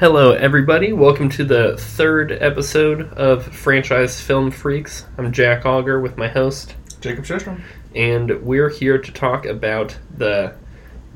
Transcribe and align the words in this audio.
Hello, 0.00 0.30
everybody. 0.30 0.92
Welcome 0.92 1.28
to 1.30 1.44
the 1.44 1.76
third 1.76 2.30
episode 2.30 3.12
of 3.14 3.44
Franchise 3.44 4.20
Film 4.20 4.52
Freaks. 4.52 5.04
I'm 5.18 5.32
Jack 5.32 5.66
Auger 5.66 6.00
with 6.00 6.16
my 6.16 6.28
host, 6.28 6.76
Jacob 7.00 7.24
Shestrom. 7.24 7.62
and 7.96 8.40
we're 8.44 8.68
here 8.68 8.98
to 8.98 9.10
talk 9.10 9.44
about 9.44 9.98
the 10.16 10.54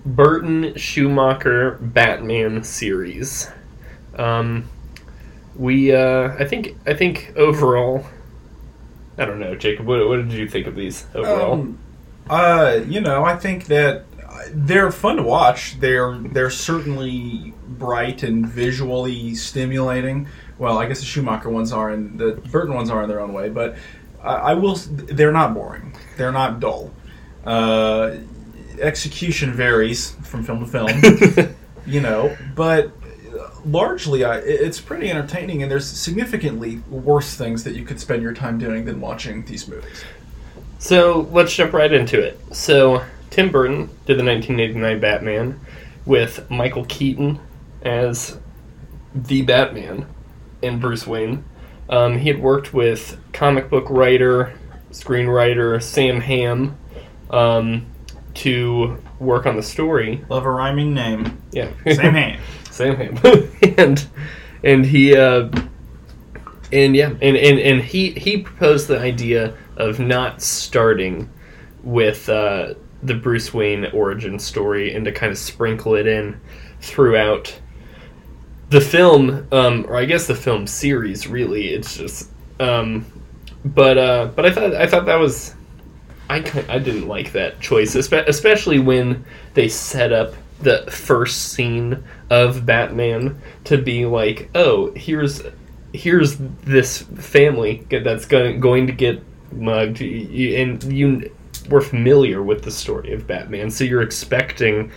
Burton 0.04 0.76
Schumacher 0.76 1.78
Batman 1.80 2.64
series. 2.64 3.52
Um, 4.16 4.68
we, 5.54 5.94
uh, 5.94 6.34
I 6.36 6.44
think, 6.44 6.76
I 6.84 6.94
think 6.94 7.34
overall, 7.36 8.04
I 9.16 9.26
don't 9.26 9.38
know, 9.38 9.54
Jacob. 9.54 9.86
What, 9.86 10.08
what 10.08 10.16
did 10.16 10.32
you 10.32 10.48
think 10.48 10.66
of 10.66 10.74
these 10.74 11.06
overall? 11.14 11.52
Um, 11.52 11.78
uh, 12.28 12.80
you 12.84 13.00
know, 13.00 13.22
I 13.22 13.36
think 13.36 13.66
that 13.66 14.06
they're 14.50 14.90
fun 14.90 15.16
to 15.18 15.22
watch. 15.22 15.78
They're 15.78 16.18
they're 16.18 16.50
certainly 16.50 17.54
bright 17.78 18.22
and 18.22 18.46
visually 18.46 19.34
stimulating. 19.34 20.28
Well, 20.58 20.78
I 20.78 20.86
guess 20.86 21.00
the 21.00 21.06
Schumacher 21.06 21.48
ones 21.48 21.72
are, 21.72 21.90
and 21.90 22.18
the 22.18 22.32
Burton 22.50 22.74
ones 22.74 22.90
are 22.90 23.02
in 23.02 23.08
their 23.08 23.20
own 23.20 23.32
way. 23.32 23.48
But 23.48 23.76
I, 24.22 24.34
I 24.34 24.54
will. 24.54 24.74
They're 24.76 25.32
not 25.32 25.54
boring. 25.54 25.96
They're 26.16 26.32
not 26.32 26.60
dull. 26.60 26.92
Uh, 27.44 28.16
execution 28.80 29.52
varies 29.52 30.12
from 30.22 30.42
film 30.42 30.60
to 30.60 30.66
film. 30.66 31.54
you 31.86 32.00
know, 32.00 32.36
but 32.54 32.92
largely, 33.64 34.24
I, 34.24 34.38
it's 34.38 34.80
pretty 34.80 35.10
entertaining. 35.10 35.62
And 35.62 35.70
there's 35.70 35.86
significantly 35.86 36.78
worse 36.88 37.34
things 37.34 37.64
that 37.64 37.74
you 37.74 37.84
could 37.84 38.00
spend 38.00 38.22
your 38.22 38.34
time 38.34 38.58
doing 38.58 38.84
than 38.84 39.00
watching 39.00 39.44
these 39.44 39.68
movies. 39.68 40.04
So 40.78 41.28
let's 41.30 41.54
jump 41.54 41.72
right 41.72 41.92
into 41.92 42.20
it. 42.20 42.40
So 42.52 43.04
Tim 43.30 43.50
Burton 43.50 43.86
did 44.06 44.18
the 44.18 44.24
1989 44.24 45.00
Batman 45.00 45.60
with 46.04 46.50
Michael 46.50 46.84
Keaton 46.86 47.38
as 47.82 48.38
the 49.14 49.42
Batman 49.42 50.06
and 50.62 50.80
Bruce 50.80 51.06
Wayne. 51.06 51.44
Um, 51.88 52.18
he 52.18 52.28
had 52.28 52.40
worked 52.40 52.72
with 52.72 53.18
comic 53.32 53.68
book 53.68 53.88
writer, 53.90 54.58
screenwriter 54.90 55.82
Sam 55.82 56.20
Hamm 56.20 56.78
um, 57.30 57.86
to 58.34 58.98
work 59.18 59.46
on 59.46 59.56
the 59.56 59.62
story. 59.62 60.24
Love 60.28 60.46
a 60.46 60.50
rhyming 60.50 60.94
name. 60.94 61.42
Yeah, 61.50 61.70
Same 61.84 62.14
hand. 62.14 62.40
Sam 62.70 62.96
Hamm, 62.96 63.18
and 63.78 64.06
and 64.64 64.86
he 64.86 65.16
uh, 65.16 65.50
and 66.72 66.96
yeah, 66.96 67.10
and, 67.10 67.36
and 67.36 67.58
and 67.58 67.82
he 67.82 68.12
he 68.12 68.38
proposed 68.38 68.88
the 68.88 68.98
idea 68.98 69.54
of 69.76 69.98
not 69.98 70.40
starting 70.40 71.28
with 71.82 72.28
uh, 72.28 72.74
the 73.02 73.14
Bruce 73.14 73.52
Wayne 73.52 73.86
origin 73.86 74.38
story 74.38 74.94
and 74.94 75.04
to 75.04 75.12
kind 75.12 75.32
of 75.32 75.38
sprinkle 75.38 75.94
it 75.94 76.06
in 76.06 76.40
throughout 76.80 77.58
the 78.72 78.80
film, 78.80 79.46
um, 79.52 79.84
or 79.88 79.96
I 79.96 80.06
guess 80.06 80.26
the 80.26 80.34
film 80.34 80.66
series. 80.66 81.28
Really, 81.28 81.68
it's 81.68 81.96
just, 81.96 82.30
um, 82.58 83.06
but 83.64 83.98
uh, 83.98 84.30
but 84.34 84.46
I 84.46 84.50
thought 84.50 84.74
I 84.74 84.86
thought 84.86 85.06
that 85.06 85.16
was. 85.16 85.54
I, 86.30 86.36
I 86.68 86.78
didn't 86.78 87.08
like 87.08 87.32
that 87.32 87.60
choice, 87.60 87.94
especially 87.94 88.78
when 88.78 89.24
they 89.52 89.68
set 89.68 90.12
up 90.12 90.34
the 90.60 90.90
first 90.90 91.52
scene 91.52 92.02
of 92.30 92.64
Batman 92.64 93.42
to 93.64 93.76
be 93.76 94.06
like, 94.06 94.48
oh, 94.54 94.92
here's 94.92 95.42
here's 95.92 96.36
this 96.36 97.02
family 97.02 97.86
that's 97.90 98.24
going 98.24 98.60
going 98.60 98.86
to 98.86 98.92
get 98.94 99.22
mugged, 99.52 100.00
and 100.00 100.82
you 100.84 101.30
were 101.68 101.80
familiar 101.80 102.42
with 102.42 102.62
the 102.62 102.70
story 102.70 103.12
of 103.12 103.26
Batman, 103.26 103.70
so 103.70 103.84
you're 103.84 104.02
expecting 104.02 104.90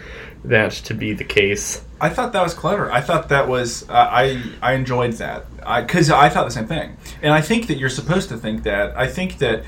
that 0.43 0.71
to 0.71 0.93
be 0.93 1.13
the 1.13 1.23
case. 1.23 1.83
I 1.99 2.09
thought 2.09 2.33
that 2.33 2.43
was 2.43 2.53
clever. 2.53 2.91
I 2.91 3.01
thought 3.01 3.29
that 3.29 3.47
was 3.47 3.89
uh, 3.89 3.93
I 3.93 4.41
I 4.61 4.73
enjoyed 4.73 5.13
that 5.13 5.45
because 5.81 6.09
I, 6.09 6.29
thought 6.29 6.45
the 6.45 6.51
same 6.51 6.67
thing, 6.67 6.97
and 7.21 7.33
I 7.33 7.41
think 7.41 7.67
that 7.67 7.77
you're 7.77 7.89
supposed 7.89 8.29
to 8.29 8.37
think 8.37 8.63
that. 8.63 8.97
I 8.97 9.07
think 9.07 9.39
that 9.39 9.63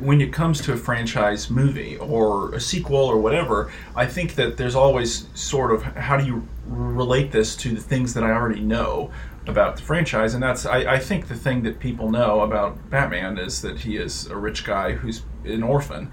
when 0.00 0.20
it 0.20 0.32
comes 0.32 0.60
to 0.62 0.72
a 0.72 0.76
franchise 0.76 1.50
movie 1.50 1.96
or 1.98 2.52
a 2.52 2.60
sequel 2.60 2.98
or 2.98 3.18
whatever, 3.18 3.70
I 3.94 4.06
think 4.06 4.34
that 4.34 4.56
there's 4.56 4.74
always 4.74 5.28
sort 5.34 5.72
of 5.72 5.82
how 5.82 6.16
do 6.16 6.26
you 6.26 6.48
relate 6.66 7.30
this 7.30 7.54
to 7.56 7.74
the 7.74 7.80
things 7.80 8.12
that 8.14 8.24
I 8.24 8.32
already 8.32 8.60
know 8.60 9.12
about 9.46 9.76
the 9.76 9.82
franchise, 9.82 10.34
and 10.34 10.42
that's 10.42 10.66
I, 10.66 10.94
I 10.94 10.98
think 10.98 11.28
the 11.28 11.34
thing 11.34 11.62
that 11.62 11.78
people 11.80 12.10
know 12.10 12.40
about 12.40 12.90
Batman 12.90 13.38
is 13.38 13.62
that 13.62 13.80
he 13.80 13.96
is 13.96 14.26
a 14.26 14.36
rich 14.36 14.64
guy 14.64 14.92
who's 14.92 15.22
an 15.44 15.62
orphan, 15.62 16.12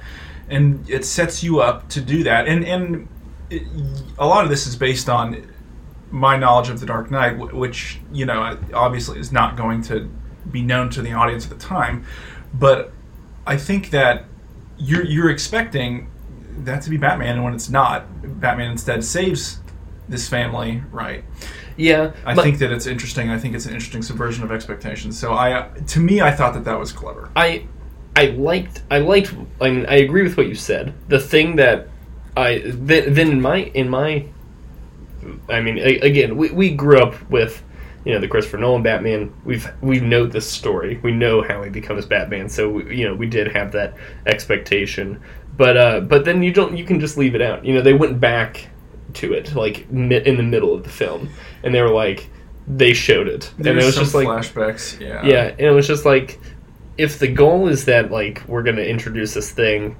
and 0.49 0.89
it 0.89 1.05
sets 1.05 1.43
you 1.43 1.59
up 1.59 1.89
to 1.89 2.01
do 2.01 2.23
that, 2.23 2.47
and 2.47 2.65
and 2.65 3.07
it, 3.49 3.63
a 4.17 4.25
lot 4.25 4.43
of 4.43 4.49
this 4.49 4.67
is 4.67 4.75
based 4.75 5.09
on 5.09 5.51
my 6.11 6.37
knowledge 6.37 6.69
of 6.69 6.79
the 6.79 6.85
Dark 6.85 7.11
Knight, 7.11 7.37
which 7.53 7.99
you 8.11 8.25
know 8.25 8.57
obviously 8.73 9.19
is 9.19 9.31
not 9.31 9.57
going 9.57 9.81
to 9.83 10.09
be 10.51 10.61
known 10.61 10.89
to 10.91 11.01
the 11.01 11.11
audience 11.11 11.45
at 11.45 11.49
the 11.49 11.65
time, 11.65 12.05
but 12.53 12.93
I 13.45 13.57
think 13.57 13.89
that 13.89 14.25
you're 14.77 15.05
you're 15.05 15.29
expecting 15.29 16.09
that 16.59 16.81
to 16.83 16.89
be 16.89 16.97
Batman, 16.97 17.35
and 17.35 17.43
when 17.43 17.53
it's 17.53 17.69
not, 17.69 18.05
Batman 18.39 18.71
instead 18.71 19.03
saves 19.03 19.59
this 20.07 20.29
family, 20.29 20.83
right? 20.91 21.23
Yeah, 21.77 22.13
I 22.25 22.35
but- 22.35 22.43
think 22.43 22.59
that 22.59 22.71
it's 22.71 22.87
interesting. 22.87 23.29
I 23.29 23.37
think 23.37 23.55
it's 23.55 23.65
an 23.65 23.73
interesting 23.73 24.01
subversion 24.01 24.43
of 24.43 24.51
expectations. 24.51 25.17
So 25.17 25.33
I, 25.33 25.69
to 25.87 25.99
me, 25.99 26.21
I 26.21 26.31
thought 26.31 26.53
that 26.53 26.63
that 26.65 26.79
was 26.79 26.91
clever. 26.91 27.29
I 27.35 27.67
I 28.15 28.27
liked 28.27 28.81
I 28.89 28.99
liked 28.99 29.33
I, 29.59 29.69
mean, 29.69 29.85
I 29.87 29.95
agree 29.95 30.23
with 30.23 30.37
what 30.37 30.47
you 30.47 30.55
said. 30.55 30.93
The 31.09 31.19
thing 31.19 31.57
that 31.57 31.89
I 32.37 32.61
then, 32.63 33.13
then 33.13 33.31
in 33.31 33.41
my 33.41 33.57
in 33.57 33.89
my 33.89 34.25
I 35.49 35.59
mean 35.61 35.77
a, 35.79 35.99
again 35.99 36.37
we, 36.37 36.49
we 36.51 36.71
grew 36.71 36.99
up 36.99 37.29
with 37.29 37.61
you 38.05 38.13
know 38.13 38.19
the 38.19 38.27
Christopher 38.27 38.57
Nolan 38.57 38.83
Batman. 38.83 39.33
We've 39.43 39.69
we 39.81 39.99
know 39.99 40.25
this 40.27 40.49
story. 40.49 40.99
We 41.03 41.11
know 41.11 41.41
how 41.41 41.63
he 41.63 41.69
becomes 41.69 42.05
Batman. 42.05 42.47
So 42.47 42.69
we, 42.69 42.95
you 42.95 43.05
know 43.05 43.13
we 43.13 43.25
did 43.27 43.51
have 43.53 43.71
that 43.73 43.95
expectation. 44.27 45.21
But 45.57 45.75
uh, 45.75 45.99
but 46.01 46.23
then 46.23 46.41
you 46.41 46.53
don't 46.53 46.77
you 46.77 46.85
can 46.85 46.99
just 46.99 47.17
leave 47.17 47.35
it 47.35 47.41
out. 47.41 47.65
You 47.65 47.73
know 47.73 47.81
they 47.81 47.93
went 47.93 48.19
back 48.19 48.69
to 49.15 49.33
it 49.33 49.55
like 49.55 49.89
mi- 49.91 50.25
in 50.25 50.37
the 50.37 50.43
middle 50.43 50.73
of 50.73 50.83
the 50.83 50.89
film 50.89 51.29
and 51.63 51.73
they 51.73 51.81
were 51.81 51.89
like 51.89 52.29
they 52.67 52.93
showed 52.93 53.27
it 53.27 53.53
and 53.57 53.67
it 53.67 53.75
was 53.75 53.95
just 53.95 54.15
like 54.15 54.27
flashbacks. 54.27 54.99
Yeah, 54.99 55.25
yeah, 55.25 55.43
and 55.49 55.61
it 55.61 55.71
was 55.71 55.87
just 55.87 56.05
like, 56.05 56.39
if 56.97 57.19
the 57.19 57.27
goal 57.27 57.67
is 57.67 57.85
that 57.85 58.11
like 58.11 58.43
we're 58.47 58.63
gonna 58.63 58.81
introduce 58.81 59.33
this 59.33 59.51
thing, 59.51 59.95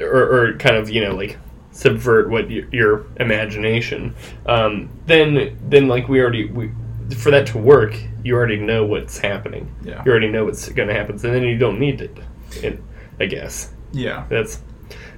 or, 0.00 0.50
or 0.50 0.52
kind 0.58 0.76
of 0.76 0.90
you 0.90 1.02
know 1.02 1.14
like 1.14 1.38
subvert 1.72 2.28
what 2.28 2.48
y- 2.48 2.66
your 2.72 3.06
imagination, 3.20 4.14
um, 4.46 4.90
then 5.06 5.58
then 5.68 5.88
like 5.88 6.08
we 6.08 6.20
already 6.20 6.46
we 6.46 6.70
for 7.16 7.30
that 7.30 7.46
to 7.48 7.58
work, 7.58 7.98
you 8.22 8.34
already 8.34 8.58
know 8.58 8.84
what's 8.84 9.16
happening. 9.16 9.74
Yeah. 9.82 10.02
You 10.04 10.10
already 10.10 10.28
know 10.28 10.44
what's 10.44 10.68
gonna 10.68 10.92
happen, 10.92 11.18
so 11.18 11.30
then 11.30 11.42
you 11.42 11.56
don't 11.56 11.80
need 11.80 12.02
it. 12.02 12.16
it 12.56 12.82
I 13.18 13.26
guess 13.26 13.72
yeah. 13.92 14.26
that's 14.28 14.62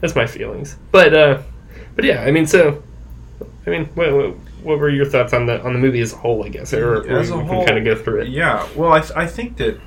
that's 0.00 0.14
my 0.14 0.26
feelings. 0.26 0.76
But 0.92 1.14
uh, 1.14 1.42
but 1.96 2.04
yeah, 2.04 2.22
I 2.22 2.30
mean, 2.30 2.46
so 2.46 2.82
I 3.66 3.70
mean, 3.70 3.86
what, 3.94 4.12
what, 4.12 4.36
what 4.62 4.78
were 4.78 4.88
your 4.88 5.06
thoughts 5.06 5.32
on 5.32 5.46
the 5.46 5.62
on 5.62 5.72
the 5.72 5.78
movie 5.78 6.00
as 6.00 6.12
a 6.12 6.16
whole? 6.16 6.44
I 6.44 6.48
guess, 6.48 6.72
or, 6.72 7.02
or 7.02 7.18
As 7.18 7.30
a 7.30 7.36
we 7.36 7.44
whole, 7.44 7.58
can 7.58 7.66
kind 7.66 7.78
of 7.78 7.84
go 7.84 8.02
through 8.02 8.22
it. 8.22 8.28
Yeah, 8.28 8.66
well, 8.74 8.92
I, 8.92 9.00
th- 9.00 9.12
I 9.14 9.26
think 9.26 9.56
that 9.58 9.78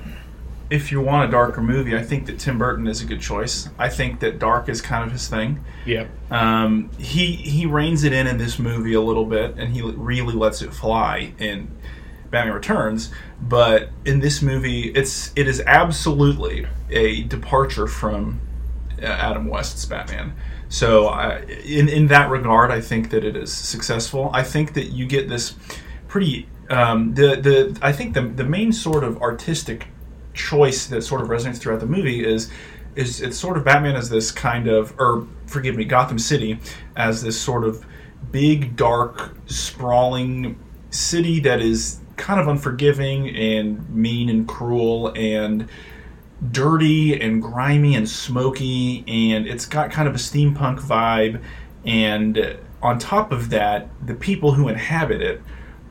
if 0.70 0.92
you 0.92 1.02
want 1.02 1.28
a 1.28 1.31
darker 1.31 1.62
movie, 1.62 1.96
I 1.96 2.02
think 2.02 2.25
that 2.28 2.40
Tim 2.40 2.58
Burton 2.58 2.88
is 2.88 3.02
a 3.02 3.06
good 3.06 3.22
choice. 3.22 3.70
I 3.78 3.90
think 3.90 4.20
that 4.22 4.40
dark 4.40 4.70
is 4.70 4.81
kind 4.81 5.04
of 5.06 5.12
his 5.12 5.28
thing. 5.28 5.64
Yeah. 5.86 6.08
Um, 6.31 6.90
he 6.98 7.36
he 7.36 7.66
reins 7.66 8.04
it 8.04 8.14
in 8.14 8.28
in 8.28 8.38
this 8.38 8.58
movie 8.60 8.94
a 8.94 9.02
little 9.02 9.25
bit, 9.25 9.56
and 9.58 9.74
he 9.74 9.81
really 9.81 10.34
lets 10.34 10.62
it 10.62 10.74
fly 10.74 11.34
in 11.38 11.69
Batman 12.31 12.54
Returns. 12.54 13.12
But 13.42 13.90
in 14.06 14.19
this 14.19 14.42
movie, 14.42 14.90
it's 14.92 15.31
it 15.36 15.48
is 15.48 15.62
absolutely 15.62 16.68
a 16.90 17.24
departure 17.24 17.88
from 17.88 18.40
uh, 19.02 19.06
Adam 19.06 19.48
West's 19.48 19.86
Batman. 19.86 20.34
So, 20.74 21.06
I 21.10 21.42
in 21.64 21.88
in 21.88 22.08
that 22.08 22.31
regard, 22.31 22.72
I 22.72 22.81
think 22.81 23.12
that 23.12 23.24
it 23.24 23.36
is 23.36 23.54
successful. 23.54 24.31
I 24.34 24.42
think 24.42 24.74
that 24.74 24.86
you 24.86 25.06
get 25.06 25.30
this 25.30 25.54
pretty 26.08 26.50
um, 26.72 27.14
the 27.14 27.36
the 27.36 27.78
I 27.84 27.92
think 27.92 28.16
the 28.16 28.22
the 28.22 28.44
main 28.44 28.74
sort 28.74 29.04
of 29.04 29.22
artistic 29.22 29.86
choice 30.34 30.88
that 30.88 31.04
sort 31.04 31.22
of 31.22 31.28
resonates 31.28 31.60
throughout 31.60 31.80
the 31.80 31.86
movie 31.86 32.25
is 32.25 32.50
is 32.96 33.22
it's 33.22 33.38
sort 33.38 33.56
of 33.56 33.64
Batman 33.64 33.96
as 33.96 34.10
this 34.10 34.31
kind 34.31 34.68
of 34.68 35.00
or 35.00 35.28
forgive 35.46 35.75
me 35.75 35.86
Gotham 35.86 36.18
City 36.18 36.58
as 36.96 37.22
this 37.22 37.40
sort 37.40 37.66
of 37.66 37.86
big 38.31 38.76
dark 38.76 39.36
sprawling 39.46 40.58
city 40.90 41.40
that 41.42 41.62
is 41.62 42.00
kind 42.18 42.40
of 42.40 42.48
unforgiving 42.48 43.30
and 43.30 43.88
mean 43.92 44.28
and 44.28 44.48
cruel 44.48 45.14
and 45.16 45.69
dirty 46.51 47.19
and 47.19 47.42
grimy 47.42 47.95
and 47.95 48.07
smoky, 48.07 49.04
and 49.07 49.48
it's 49.48 49.66
got 49.66 49.92
kind 49.92 50.07
of 50.07 50.16
a 50.16 50.18
steampunk 50.18 50.80
vibe. 50.80 51.42
And 51.86 52.57
on 52.81 53.00
top 53.00 53.31
of 53.31 53.50
that, 53.50 53.90
the 54.06 54.16
people 54.16 54.54
who 54.54 54.68
inhabit 54.68 55.22
it 55.22 55.42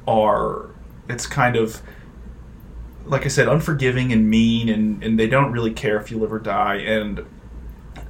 are 0.07 0.71
it's 1.09 1.27
kind 1.27 1.57
of 1.57 1.83
like 3.05 3.25
I 3.25 3.29
said, 3.29 3.49
unforgiving 3.49 4.13
and 4.13 4.29
mean, 4.29 4.69
and, 4.69 5.03
and 5.03 5.19
they 5.19 5.27
don't 5.27 5.53
really 5.53 5.73
care 5.73 5.99
if 5.99 6.11
you 6.11 6.19
live 6.19 6.33
or 6.33 6.39
die. 6.39 6.77
And 6.77 7.27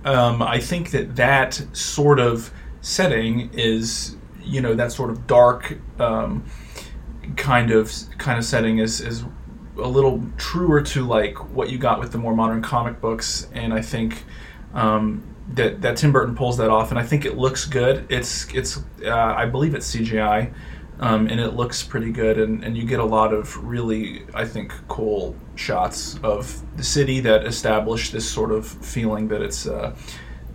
um, 0.04 0.42
I 0.42 0.58
think 0.58 0.90
that 0.90 1.16
that 1.16 1.54
sort 1.72 2.18
of 2.18 2.52
setting 2.80 3.50
is, 3.52 4.16
you 4.42 4.60
know, 4.60 4.74
that 4.74 4.92
sort 4.92 5.10
of 5.10 5.26
dark 5.26 5.78
um, 5.98 6.44
kind 7.36 7.70
of 7.70 7.92
kind 8.18 8.38
of 8.38 8.44
setting 8.44 8.78
is 8.78 9.00
is 9.00 9.24
a 9.82 9.88
little 9.88 10.22
truer 10.36 10.82
to 10.82 11.06
like 11.06 11.36
what 11.52 11.70
you 11.70 11.78
got 11.78 12.00
with 12.00 12.12
the 12.12 12.18
more 12.18 12.34
modern 12.34 12.62
comic 12.62 13.00
books. 13.00 13.48
And 13.52 13.72
I 13.72 13.82
think 13.82 14.24
um, 14.74 15.22
that 15.48 15.82
that 15.82 15.96
Tim 15.96 16.12
Burton 16.12 16.34
pulls 16.34 16.56
that 16.58 16.70
off, 16.70 16.90
and 16.90 16.98
I 16.98 17.02
think 17.02 17.24
it 17.24 17.36
looks 17.36 17.66
good. 17.66 18.06
It's 18.08 18.52
it's 18.54 18.78
uh, 19.04 19.10
I 19.10 19.46
believe 19.46 19.74
it's 19.74 19.94
CGI 19.94 20.52
um, 21.02 21.26
and 21.26 21.40
it 21.40 21.54
looks 21.54 21.82
pretty 21.82 22.12
good. 22.12 22.38
And, 22.38 22.62
and 22.62 22.76
you 22.76 22.84
get 22.84 23.00
a 23.00 23.04
lot 23.04 23.34
of 23.34 23.56
really, 23.64 24.24
I 24.34 24.44
think, 24.44 24.72
cool 24.86 25.34
shots 25.56 26.18
of 26.22 26.62
the 26.76 26.84
city 26.84 27.20
that 27.20 27.44
establish 27.44 28.10
this 28.10 28.28
sort 28.28 28.52
of 28.52 28.66
feeling 28.66 29.28
that 29.28 29.42
it's 29.42 29.66
uh, 29.66 29.96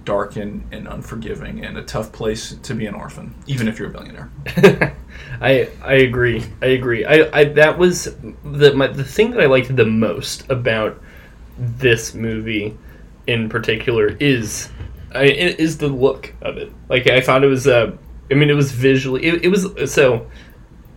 dark 0.08 0.38
and, 0.38 0.64
and 0.72 0.88
unforgiving 0.88 1.64
and 1.64 1.78
a 1.78 1.84
tough 1.84 2.12
place 2.12 2.56
to 2.64 2.74
be 2.74 2.86
an 2.86 2.96
orphan, 2.96 3.36
even 3.46 3.68
if 3.68 3.78
you're 3.78 3.90
a 3.90 3.92
billionaire. 3.92 4.32
I 5.42 5.70
I 5.84 5.94
agree. 5.96 6.44
I 6.62 6.68
agree. 6.68 7.06
I, 7.06 7.30
I 7.38 7.44
that 7.44 7.78
was 7.78 8.16
the 8.44 8.74
my, 8.74 8.88
the 8.88 9.04
thing 9.04 9.32
that 9.32 9.42
I 9.42 9.46
liked 9.46 9.76
the 9.76 9.86
most 9.86 10.50
about 10.50 11.00
this 11.58 12.14
movie 12.14 12.78
in 13.28 13.50
particular 13.50 14.16
is 14.20 14.70
I, 15.14 15.26
is 15.26 15.78
the 15.78 15.90
look 15.90 16.34
of 16.42 16.58
it. 16.58 16.72
Like 16.90 17.08
I 17.08 17.22
thought 17.22 17.44
it 17.44 17.48
was 17.48 17.68
uh, 17.68 17.96
I 18.32 18.34
mean, 18.34 18.50
it 18.50 18.56
was 18.56 18.72
visually. 18.72 19.24
It, 19.24 19.46
it 19.46 19.50
was 19.50 19.92
so. 19.92 20.28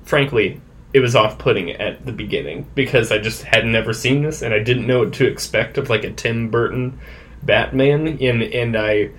Frankly, 0.05 0.61
it 0.93 1.01
was 1.01 1.15
off-putting 1.15 1.71
at 1.73 2.05
the 2.05 2.13
beginning 2.13 2.69
because 2.75 3.13
I 3.13 3.19
just 3.19 3.43
had 3.43 3.65
never 3.65 3.93
seen 3.93 4.23
this 4.23 4.43
and 4.43 4.53
I 4.53 4.59
didn't 4.59 4.89
know 4.89 5.01
what 5.01 5.13
to 5.15 5.27
expect 5.27 5.79
of 5.79 5.89
like 5.89 6.03
a 6.03 6.11
Tim 6.11 6.51
Burton 6.51 6.99
Batman, 7.43 8.19
and 8.21 8.43
and 8.43 8.77
I, 8.77 9.11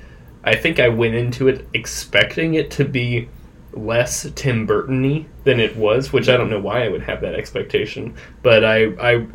I 0.43 0.55
think 0.55 0.79
I 0.79 0.89
went 0.89 1.15
into 1.15 1.47
it 1.47 1.67
expecting 1.73 2.53
it 2.55 2.71
to 2.71 2.85
be 2.85 3.29
less 3.73 4.29
Tim 4.35 4.65
Burton-y 4.65 5.25
than 5.43 5.59
it 5.59 5.75
was, 5.77 6.11
which 6.11 6.29
I 6.29 6.37
don't 6.37 6.49
know 6.49 6.59
why 6.59 6.83
I 6.83 6.89
would 6.89 7.03
have 7.03 7.21
that 7.21 7.35
expectation, 7.35 8.15
but 8.43 8.63
I 8.63 8.85
I 8.99 9.27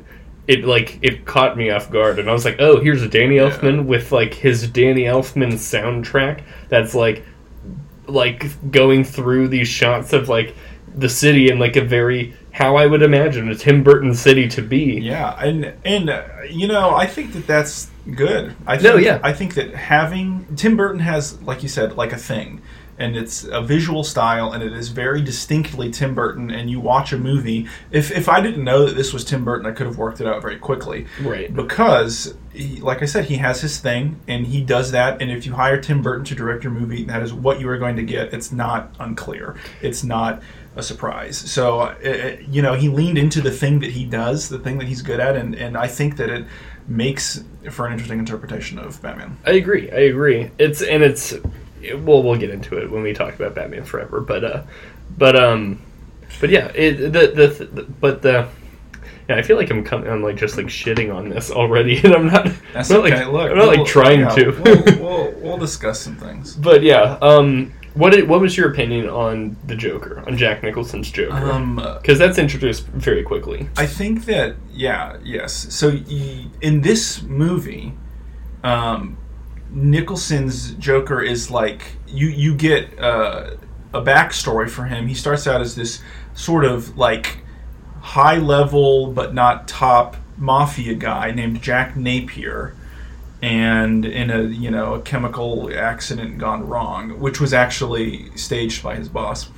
it 0.47 0.65
like 0.65 0.99
it 1.03 1.25
caught 1.25 1.57
me 1.57 1.71
off 1.71 1.91
guard 1.91 2.19
and 2.19 2.31
I 2.31 2.33
was 2.33 2.45
like, 2.45 2.57
"Oh, 2.61 2.81
here's 2.81 3.07
Danny 3.09 3.37
Elfman 3.37 3.87
with 3.87 4.13
like 4.13 4.35
his 4.35 4.69
Danny 4.69 5.05
Elfman 5.05 5.55
soundtrack 5.55 6.43
that's 6.69 6.95
like 6.95 7.25
like 8.07 8.71
going 8.71 9.03
through 9.05 9.49
these 9.49 9.69
shots 9.69 10.13
of 10.13 10.29
like 10.29 10.55
the 10.95 11.09
city 11.09 11.51
in 11.51 11.59
like 11.59 11.77
a 11.77 11.85
very 11.85 12.35
how 12.53 12.77
I 12.77 12.87
would 12.87 13.03
imagine 13.03 13.51
a 13.51 13.55
Tim 13.55 13.83
Burton 13.83 14.15
city 14.15 14.49
to 14.49 14.63
be. 14.63 15.01
Yeah, 15.03 15.37
and 15.39 15.75
and 15.85 16.09
uh, 16.09 16.25
you 16.49 16.69
know 16.69 16.95
I 16.95 17.07
think 17.07 17.33
that 17.33 17.47
that's 17.47 17.91
good. 18.15 18.55
I 18.67 18.77
think, 18.79 18.95
no, 18.95 19.01
yeah. 19.01 19.21
I 19.23 19.33
think 19.33 19.55
that 19.55 19.75
having 19.75 20.57
Tim 20.57 20.77
Burton 20.77 21.01
has, 21.01 21.41
like 21.43 21.63
you 21.63 21.69
said, 21.69 21.97
like 21.97 22.13
a 22.13 22.19
thing 22.19 22.63
and 22.99 23.17
it's 23.17 23.45
a 23.45 23.61
visual 23.61 24.03
style 24.03 24.53
and 24.53 24.63
it 24.63 24.73
is 24.73 24.89
very 24.89 25.23
distinctly 25.23 25.91
Tim 25.91 26.15
Burton 26.15 26.51
and 26.51 26.71
you 26.71 26.81
watch 26.81 27.13
a 27.13 27.19
movie. 27.19 27.67
If, 27.91 28.11
if 28.11 28.29
I 28.29 28.41
didn't 28.41 28.65
know 28.65 28.87
that 28.87 28.95
this 28.95 29.13
was 29.13 29.25
Tim 29.25 29.45
Burton 29.45 29.67
I 29.67 29.73
could 29.73 29.87
have 29.87 29.99
worked 29.99 30.21
it 30.21 30.27
out 30.27 30.43
very 30.43 30.59
quickly. 30.59 31.07
Right. 31.21 31.55
Because 31.55 32.37
he, 32.53 32.81
like 32.81 33.03
I 33.03 33.07
said 33.07 33.27
he 33.27 33.37
has 33.37 33.61
his 33.61 33.79
thing 33.79 34.21
and 34.27 34.47
he 34.47 34.63
does 34.63 34.93
that 34.93 35.21
and 35.21 35.31
if 35.31 35.47
you 35.47 35.55
hire 35.55 35.81
Tim 35.81 36.03
Burton 36.03 36.25
to 36.27 36.35
direct 36.35 36.65
your 36.65 36.73
movie 36.73 37.05
that 37.05 37.23
is 37.23 37.33
what 37.33 37.61
you 37.61 37.69
are 37.69 37.79
going 37.79 37.97
to 37.97 38.05
get. 38.05 38.33
It's 38.33 38.53
not 38.53 38.95
unclear. 38.99 39.57
It's 39.83 40.03
not 40.03 40.43
a 40.75 40.83
surprise. 40.83 41.37
So 41.37 41.81
uh, 41.81 42.37
you 42.49 42.63
know 42.63 42.75
he 42.75 42.89
leaned 42.89 43.19
into 43.19 43.41
the 43.41 43.51
thing 43.51 43.81
that 43.81 43.91
he 43.91 44.05
does 44.05 44.49
the 44.49 44.59
thing 44.59 44.79
that 44.79 44.89
he's 44.89 45.03
good 45.03 45.21
at 45.21 45.37
and, 45.37 45.55
and 45.55 45.77
I 45.77 45.89
think 45.89 46.17
that 46.17 46.31
it 46.31 46.47
makes 46.89 47.43
for 47.71 47.87
an 47.87 47.93
interesting 47.93 48.19
interpretation 48.19 48.79
of 48.79 49.01
Batman 49.03 49.37
I 49.45 49.53
agree 49.53 49.91
I 49.91 50.01
agree 50.01 50.51
it's 50.59 50.83
and 50.83 51.03
it's 51.03 51.35
well, 51.95 52.23
we'll 52.23 52.37
get 52.37 52.51
into 52.51 52.79
it 52.79 52.91
when 52.91 53.03
we 53.03 53.13
talk 53.13 53.35
about 53.35 53.55
Batman 53.55 53.85
Forever. 53.85 54.21
But 54.21 54.45
uh, 54.45 54.63
but 55.17 55.37
um, 55.37 55.83
but 56.41 56.51
yeah, 56.51 56.67
it, 56.75 56.95
the, 57.13 57.29
the 57.29 57.65
the 57.65 57.83
but 57.85 58.23
the. 58.23 58.49
Yeah, 59.29 59.37
I 59.37 59.43
feel 59.43 59.57
like 59.57 59.71
I'm 59.71 59.83
coming. 59.83 60.09
I'm 60.09 60.23
like 60.23 60.37
just 60.37 60.57
like 60.57 60.67
shitting 60.67 61.13
on 61.15 61.29
this 61.29 61.51
already, 61.51 61.99
and 62.05 62.15
I'm 62.15 62.27
not. 62.29 62.49
That's 62.73 62.91
I'm 62.91 62.99
not 63.03 63.07
okay. 63.13 63.25
like, 63.25 63.33
Look, 63.33 63.51
I'm 63.51 63.59
not 63.59 63.67
like 63.69 63.77
we'll- 63.79 63.87
trying 63.87 64.21
yeah, 64.21 64.29
to. 64.31 64.51
we'll, 64.51 64.85
we'll, 65.01 65.33
we'll 65.41 65.59
discuss 65.59 66.01
some 66.01 66.17
things. 66.17 66.55
but 66.55 66.83
yeah, 66.83 67.19
um, 67.21 67.73
what 67.97 68.13
did, 68.13 68.29
what 68.29 68.41
was 68.41 68.57
your 68.57 68.71
opinion 68.71 69.09
on 69.09 69.57
the 69.67 69.75
Joker, 69.75 70.23
on 70.27 70.37
Jack 70.37 70.63
Nicholson's 70.63 71.11
Joker? 71.11 71.51
Um, 71.51 71.77
Because 72.01 72.19
that's 72.19 72.39
introduced 72.39 72.87
very 72.89 73.23
quickly. 73.23 73.69
I 73.77 73.87
think 73.87 74.25
that 74.27 74.57
yeah, 74.73 75.17
yes. 75.25 75.53
So 75.75 75.89
y- 75.91 76.47
in 76.61 76.83
this 76.83 77.23
movie, 77.23 77.95
um, 78.63 79.17
Nicholson's 79.71 80.73
Joker 80.75 81.21
is 81.23 81.51
like 81.51 81.83
you 82.07 82.29
you 82.29 82.55
get 82.55 82.99
uh, 82.99 83.51
a 83.93 84.03
backstory 84.03 84.69
for 84.71 84.85
him. 84.85 85.07
He 85.07 85.15
starts 85.15 85.47
out 85.47 85.61
as 85.61 85.75
this 85.75 86.03
sort 86.35 86.65
of 86.65 86.97
like 86.97 87.39
high 88.01 88.37
level 88.39 89.13
but 89.13 89.35
not 89.35 89.67
top 89.67 90.17
mafia 90.39 90.95
guy 90.95 91.31
named 91.33 91.61
Jack 91.63 91.97
Napier. 91.97 92.75
And 93.43 94.05
in 94.05 94.31
a 94.31 94.43
you 94.45 94.71
know 94.71 94.95
a 94.95 95.03
chemical 95.03 95.71
accident 95.75 96.39
gone 96.39 96.67
wrong, 96.67 97.21
which 97.21 97.41
was 97.41 97.53
actually 97.53 98.35
staged 98.37 98.83
by 98.83 98.97
his 98.97 99.09
boss, 99.09 99.51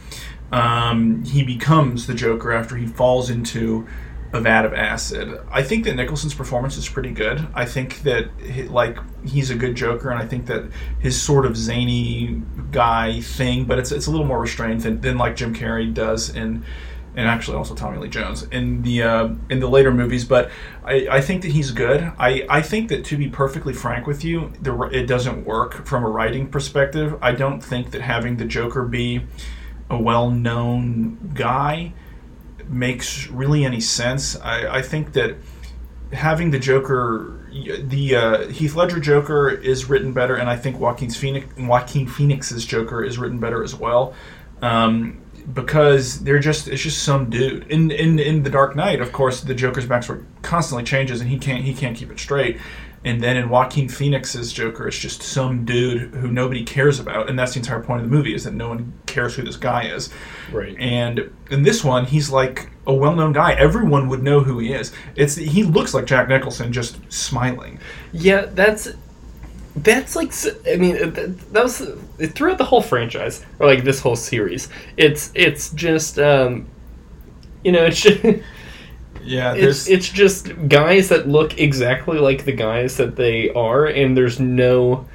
um, 0.51 1.25
he 1.25 1.45
becomes 1.45 2.07
the 2.07 2.15
Joker 2.15 2.53
after 2.53 2.77
he 2.77 2.87
falls 2.87 3.31
into 3.31 3.87
a 4.33 4.41
vat 4.41 4.65
of 4.65 4.75
acid. 4.75 5.41
I 5.51 5.63
think 5.63 5.85
that 5.85 5.95
Nicholson's 5.95 6.35
performance 6.35 6.77
is 6.77 6.89
pretty 6.89 7.13
good. 7.13 7.47
I 7.55 7.65
think 7.65 8.03
that 8.03 8.29
he, 8.41 8.65
like 8.65 8.99
he's 9.25 9.51
a 9.51 9.55
good 9.55 9.75
Joker, 9.75 10.11
and 10.11 10.21
I 10.21 10.27
think 10.27 10.47
that 10.47 10.65
his 10.99 11.21
sort 11.21 11.47
of 11.47 11.57
zany 11.57 12.43
guy 12.71 13.21
thing, 13.21 13.65
but 13.65 13.79
it's 13.79 13.93
it's 13.93 14.07
a 14.07 14.11
little 14.11 14.27
more 14.27 14.41
restrained 14.41 14.83
than, 14.83 15.01
than 15.01 15.19
like 15.19 15.37
Jim 15.37 15.55
Carrey 15.55 15.93
does 15.93 16.31
in. 16.31 16.65
And 17.19 17.27
actually, 17.27 17.57
also 17.57 17.75
Tommy 17.75 17.99
Lee 17.99 18.09
Jones 18.09 18.45
in 18.45 18.83
the 18.83 19.03
uh, 19.03 19.29
in 19.51 19.59
the 19.59 19.67
later 19.69 19.91
movies, 19.91 20.25
but 20.25 20.53
I, 20.85 21.09
I 21.11 21.21
think 21.21 21.43
that 21.43 21.51
he's 21.51 21.73
good. 21.73 22.01
I, 22.17 22.47
I 22.49 22.63
think 22.63 22.91
that 22.91 23.05
to 23.07 23.17
be 23.17 23.29
perfectly 23.29 23.75
frank 23.75 24.07
with 24.07 24.23
you, 24.23 24.53
the, 24.63 24.83
it 24.93 25.07
doesn't 25.09 25.45
work 25.45 25.85
from 25.85 26.05
a 26.05 26.09
writing 26.09 26.47
perspective. 26.47 27.19
I 27.21 27.33
don't 27.33 27.61
think 27.61 27.91
that 27.91 28.03
having 28.03 28.37
the 28.37 28.45
Joker 28.45 28.85
be 28.85 29.23
a 29.91 30.01
well-known 30.01 31.33
guy 31.35 31.93
makes 32.69 33.27
really 33.27 33.65
any 33.65 33.81
sense. 33.81 34.39
I, 34.39 34.79
I 34.79 34.83
think 34.83 35.13
that 35.15 35.39
having 36.13 36.53
the 36.53 36.61
Joker, 36.61 37.49
the 37.51 38.15
uh, 38.15 38.49
Heath 38.49 38.77
Ledger 38.77 39.01
Joker 39.01 39.49
is 39.49 39.87
written 39.87 40.13
better, 40.13 40.37
and 40.37 40.49
I 40.49 40.57
think 40.57 40.79
Joaquin 40.79 41.11
Phoenix, 41.11 41.47
Joaquin 41.57 42.07
Phoenix's 42.07 42.65
Joker 42.65 43.03
is 43.03 43.19
written 43.19 43.41
better 43.41 43.65
as 43.65 43.75
well. 43.75 44.15
Um, 44.63 45.21
because 45.53 46.21
they're 46.21 46.39
just 46.39 46.69
it's 46.69 46.83
just 46.83 47.03
some 47.03 47.31
dude 47.31 47.67
in 47.71 47.91
in 47.91 48.19
in 48.19 48.43
the 48.43 48.51
Dark 48.51 48.77
Knight. 48.77 49.01
Of 49.01 49.13
course, 49.13 49.41
the 49.41 49.55
Joker's 49.55 49.87
backstory 49.87 50.25
constantly 50.43 50.85
changes, 50.85 51.21
and 51.21 51.31
he 51.31 51.39
can't 51.39 51.65
he 51.65 51.75
can't 51.75 51.97
keep 51.97 52.11
it 52.11 52.19
straight. 52.19 52.59
And 53.05 53.23
then 53.23 53.37
in 53.37 53.49
Joaquin 53.49 53.89
Phoenix's 53.89 54.53
Joker, 54.53 54.89
it's 54.89 54.99
just 54.99 55.23
some 55.23 55.65
dude 55.65 56.15
who 56.15 56.29
nobody 56.29 56.65
cares 56.65 56.99
about, 56.99 57.31
and 57.31 57.39
that's 57.39 57.55
the 57.55 57.61
entire 57.61 57.81
point 57.81 58.03
of 58.03 58.11
the 58.11 58.15
movie 58.15 58.35
is 58.35 58.43
that 58.45 58.55
no 58.55 58.69
one 58.69 58.93
cares 59.07 59.37
who 59.37 59.43
this 59.43 59.57
guy 59.57 59.85
is. 59.87 60.11
Right. 60.53 60.77
And 60.79 61.33
in 61.51 61.63
this 61.63 61.85
one, 61.85 62.07
he's 62.07 62.29
like 62.29 62.71
a 62.89 62.93
well-known 62.93 63.33
guy. 63.33 63.53
Everyone 63.53 64.09
would 64.09 64.23
know 64.23 64.41
who 64.41 64.59
he 64.59 64.73
is. 64.73 64.93
It's 65.15 65.37
he 65.37 65.63
looks 65.63 65.95
like 65.95 66.07
Jack 66.07 66.29
Nicholson, 66.29 66.73
just 66.73 67.01
smiling. 67.11 67.79
Yeah, 68.13 68.47
that's 68.47 68.89
that's 69.83 70.17
like 70.17 70.33
I 70.67 70.77
mean 70.77 70.97
uh, 70.97 71.11
that, 71.53 71.63
was 71.63 71.79
throughout 72.33 72.59
the 72.59 72.65
whole 72.65 72.83
franchise 72.83 73.45
or 73.59 73.67
like 73.67 73.85
this 73.85 74.01
whole 74.01 74.17
series. 74.17 74.69
It's 74.97 75.31
it's 75.35 75.71
just 75.71 76.19
um, 76.19 76.69
you 77.65 77.73
know 77.73 77.85
it's 77.85 78.01
just, 78.03 78.25
Yeah, 79.23 79.55
it's 79.55 79.89
it's 79.89 80.09
just 80.09 80.51
guys 80.69 81.09
that 81.09 81.29
look 81.29 81.59
exactly 81.59 82.19
like 82.19 82.45
the 82.45 82.53
guys 82.53 82.97
that 82.97 83.17
they 83.17 83.51
are, 83.51 83.87
and 83.87 84.17
there's 84.17 84.41
no 84.41 85.07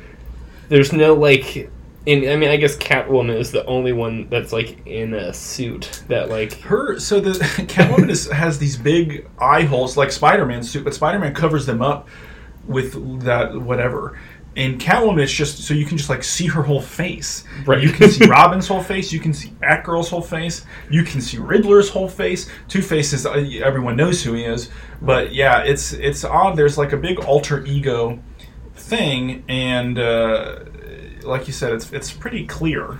there's 0.69 0.93
no 0.93 1.13
like. 1.13 1.69
In, 2.05 2.27
I 2.27 2.35
mean, 2.35 2.49
I 2.49 2.57
guess 2.57 2.75
Catwoman 2.75 3.33
is 3.39 3.51
the 3.51 3.65
only 3.65 3.93
one 3.93 4.27
that's 4.27 4.51
like 4.51 4.85
in 4.85 5.13
a 5.13 5.33
suit 5.33 6.03
that 6.09 6.29
like 6.29 6.59
her. 6.59 6.99
So 6.99 7.21
the 7.21 7.31
Catwoman 7.69 8.09
is, 8.09 8.29
has 8.29 8.59
these 8.59 8.75
big 8.75 9.25
eye 9.39 9.61
holes 9.61 9.95
like 9.95 10.11
Spider-Man's 10.11 10.69
suit, 10.69 10.83
but 10.83 10.93
Spider-Man 10.93 11.33
covers 11.33 11.65
them 11.65 11.81
up 11.81 12.09
with 12.67 13.21
that 13.21 13.55
whatever. 13.55 14.19
In 14.55 14.77
Catwoman, 14.77 15.23
it's 15.23 15.31
just 15.31 15.63
so 15.63 15.73
you 15.73 15.85
can 15.85 15.97
just 15.97 16.09
like 16.09 16.23
see 16.23 16.45
her 16.45 16.61
whole 16.61 16.81
face. 16.81 17.43
Right. 17.65 17.81
You 17.81 17.89
can 17.89 18.09
see 18.11 18.25
Robin's 18.29 18.67
whole 18.67 18.83
face. 18.83 19.11
You 19.11 19.19
can 19.19 19.33
see 19.33 19.49
Batgirl's 19.61 20.09
whole 20.09 20.21
face. 20.21 20.65
You 20.91 21.03
can 21.03 21.21
see 21.21 21.37
Riddler's 21.37 21.89
whole 21.89 22.07
face. 22.07 22.49
Two 22.67 22.81
Faces, 22.81 23.25
uh, 23.25 23.31
everyone 23.63 23.95
knows 23.95 24.23
who 24.23 24.33
he 24.33 24.43
is. 24.43 24.69
But 25.01 25.33
yeah, 25.33 25.63
it's 25.63 25.93
it's 25.93 26.23
odd. 26.23 26.55
There's 26.55 26.77
like 26.77 26.93
a 26.93 26.97
big 26.97 27.19
alter 27.19 27.65
ego 27.65 28.19
thing, 28.75 29.43
and 29.47 29.97
uh, 29.97 30.59
like 31.23 31.47
you 31.47 31.53
said, 31.53 31.73
it's 31.73 31.91
it's 31.91 32.11
pretty 32.11 32.45
clear 32.45 32.99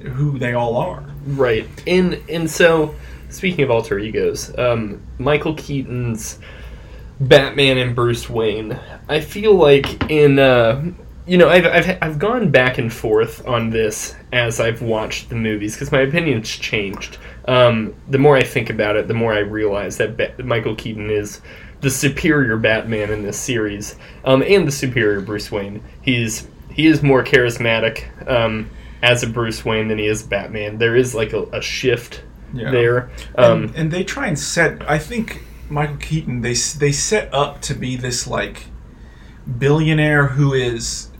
who 0.00 0.38
they 0.38 0.54
all 0.54 0.76
are. 0.76 1.04
Right. 1.26 1.68
And 1.86 2.20
and 2.28 2.50
so 2.50 2.94
speaking 3.28 3.64
of 3.64 3.70
alter 3.70 3.98
egos, 3.98 4.56
um, 4.58 5.02
Michael 5.18 5.54
Keaton's 5.54 6.38
Batman 7.20 7.78
and 7.78 7.94
Bruce 7.94 8.28
Wayne. 8.28 8.78
I 9.08 9.20
feel 9.20 9.54
like 9.54 10.10
in 10.10 10.38
uh, 10.38 10.82
you 11.26 11.38
know 11.38 11.48
I've, 11.48 11.66
I've 11.66 11.98
I've 12.02 12.18
gone 12.18 12.50
back 12.50 12.78
and 12.78 12.92
forth 12.92 13.46
on 13.46 13.70
this 13.70 14.14
as 14.32 14.60
I've 14.60 14.82
watched 14.82 15.28
the 15.28 15.36
movies 15.36 15.74
because 15.74 15.92
my 15.92 16.00
opinion's 16.00 16.48
changed. 16.50 17.18
Um, 17.46 17.94
the 18.08 18.18
more 18.18 18.36
I 18.36 18.42
think 18.42 18.70
about 18.70 18.96
it, 18.96 19.06
the 19.08 19.14
more 19.14 19.32
I 19.34 19.40
realize 19.40 19.96
that 19.98 20.16
ba- 20.16 20.34
Michael 20.42 20.74
Keaton 20.74 21.10
is 21.10 21.40
the 21.82 21.90
superior 21.90 22.56
Batman 22.56 23.10
in 23.10 23.22
this 23.22 23.38
series, 23.38 23.96
um, 24.24 24.42
and 24.42 24.66
the 24.66 24.72
superior 24.72 25.20
Bruce 25.20 25.52
Wayne. 25.52 25.82
He's 26.02 26.48
he 26.70 26.86
is 26.86 27.02
more 27.02 27.22
charismatic 27.22 28.28
um, 28.28 28.68
as 29.02 29.22
a 29.22 29.26
Bruce 29.28 29.64
Wayne 29.64 29.86
than 29.88 29.98
he 29.98 30.06
is 30.06 30.22
Batman. 30.22 30.78
There 30.78 30.96
is 30.96 31.14
like 31.14 31.32
a, 31.32 31.42
a 31.52 31.60
shift 31.62 32.24
Yeah. 32.54 32.70
there. 32.72 33.10
Um, 33.36 33.64
and, 33.64 33.74
and 33.76 33.90
they 33.92 34.02
try 34.02 34.26
and 34.26 34.38
set. 34.38 34.82
I 34.90 34.98
think 34.98 35.42
Michael 35.74 35.96
Keaton. 35.96 36.40
They 36.40 36.54
they 36.54 36.92
set 36.92 37.34
up 37.34 37.60
to 37.62 37.74
be 37.74 37.96
this 37.96 38.26
like 38.26 38.66
billionaire 39.58 40.28
who 40.28 40.54
is 40.54 41.10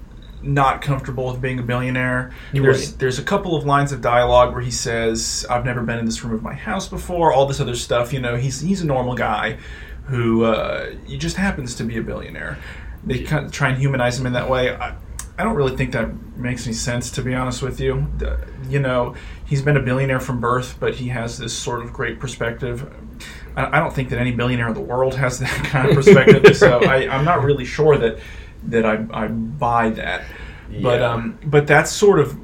not 0.42 0.82
comfortable 0.82 1.30
with 1.30 1.40
being 1.40 1.58
a 1.58 1.62
billionaire. 1.62 2.32
You're 2.52 2.64
There's 2.64 2.90
right. 2.90 2.98
there's 2.98 3.18
a 3.18 3.22
couple 3.22 3.56
of 3.56 3.64
lines 3.64 3.92
of 3.92 4.00
dialogue 4.00 4.52
where 4.52 4.62
he 4.62 4.70
says, 4.70 5.44
"I've 5.50 5.64
never 5.64 5.82
been 5.82 5.98
in 5.98 6.06
this 6.06 6.22
room 6.24 6.34
of 6.34 6.42
my 6.42 6.54
house 6.54 6.88
before." 6.88 7.32
All 7.32 7.46
this 7.46 7.60
other 7.60 7.74
stuff. 7.74 8.12
You 8.12 8.20
know, 8.20 8.36
he's 8.36 8.60
he's 8.60 8.80
a 8.80 8.86
normal 8.86 9.14
guy 9.14 9.58
who 10.06 10.44
uh, 10.44 10.92
he 11.06 11.18
just 11.18 11.36
happens 11.36 11.74
to 11.76 11.84
be 11.84 11.96
a 11.96 12.02
billionaire. 12.02 12.58
They 13.04 13.22
kind 13.24 13.44
of 13.44 13.52
try 13.52 13.70
and 13.70 13.78
humanize 13.78 14.18
him 14.18 14.26
in 14.26 14.32
that 14.34 14.48
way. 14.48 14.74
I, 14.74 14.94
I 15.36 15.42
don't 15.42 15.56
really 15.56 15.76
think 15.76 15.92
that 15.92 16.36
makes 16.36 16.66
any 16.66 16.74
sense, 16.74 17.10
to 17.12 17.22
be 17.22 17.34
honest 17.34 17.60
with 17.60 17.80
you. 17.80 18.06
You 18.68 18.78
know, 18.78 19.14
he's 19.44 19.62
been 19.62 19.76
a 19.76 19.82
billionaire 19.82 20.20
from 20.20 20.40
birth, 20.40 20.76
but 20.78 20.94
he 20.94 21.08
has 21.08 21.38
this 21.38 21.56
sort 21.56 21.82
of 21.82 21.92
great 21.92 22.20
perspective. 22.20 22.88
I, 23.56 23.78
I 23.78 23.80
don't 23.80 23.92
think 23.92 24.10
that 24.10 24.18
any 24.18 24.30
billionaire 24.30 24.68
in 24.68 24.74
the 24.74 24.80
world 24.80 25.16
has 25.16 25.40
that 25.40 25.48
kind 25.64 25.88
of 25.88 25.96
perspective, 25.96 26.56
so 26.56 26.84
I, 26.84 27.08
I'm 27.08 27.24
not 27.24 27.42
really 27.42 27.64
sure 27.64 27.98
that 27.98 28.18
that 28.66 28.86
I, 28.86 29.04
I 29.12 29.28
buy 29.28 29.90
that. 29.90 30.24
But 30.82 31.02
um, 31.02 31.38
but 31.44 31.66
that's 31.66 31.90
sort 31.90 32.18
of, 32.18 32.36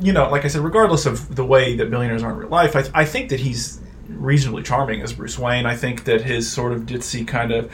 you 0.00 0.12
know, 0.12 0.30
like 0.30 0.44
I 0.44 0.48
said, 0.48 0.62
regardless 0.62 1.06
of 1.06 1.34
the 1.34 1.44
way 1.44 1.76
that 1.76 1.90
billionaires 1.90 2.22
are 2.22 2.30
in 2.30 2.36
real 2.36 2.48
life, 2.48 2.76
I, 2.76 2.84
I 2.94 3.04
think 3.04 3.30
that 3.30 3.40
he's 3.40 3.80
reasonably 4.08 4.62
charming 4.62 5.02
as 5.02 5.12
Bruce 5.12 5.38
Wayne. 5.38 5.66
I 5.66 5.76
think 5.76 6.04
that 6.04 6.22
his 6.22 6.50
sort 6.50 6.72
of 6.72 6.82
ditzy 6.82 7.26
kind 7.26 7.52
of 7.52 7.70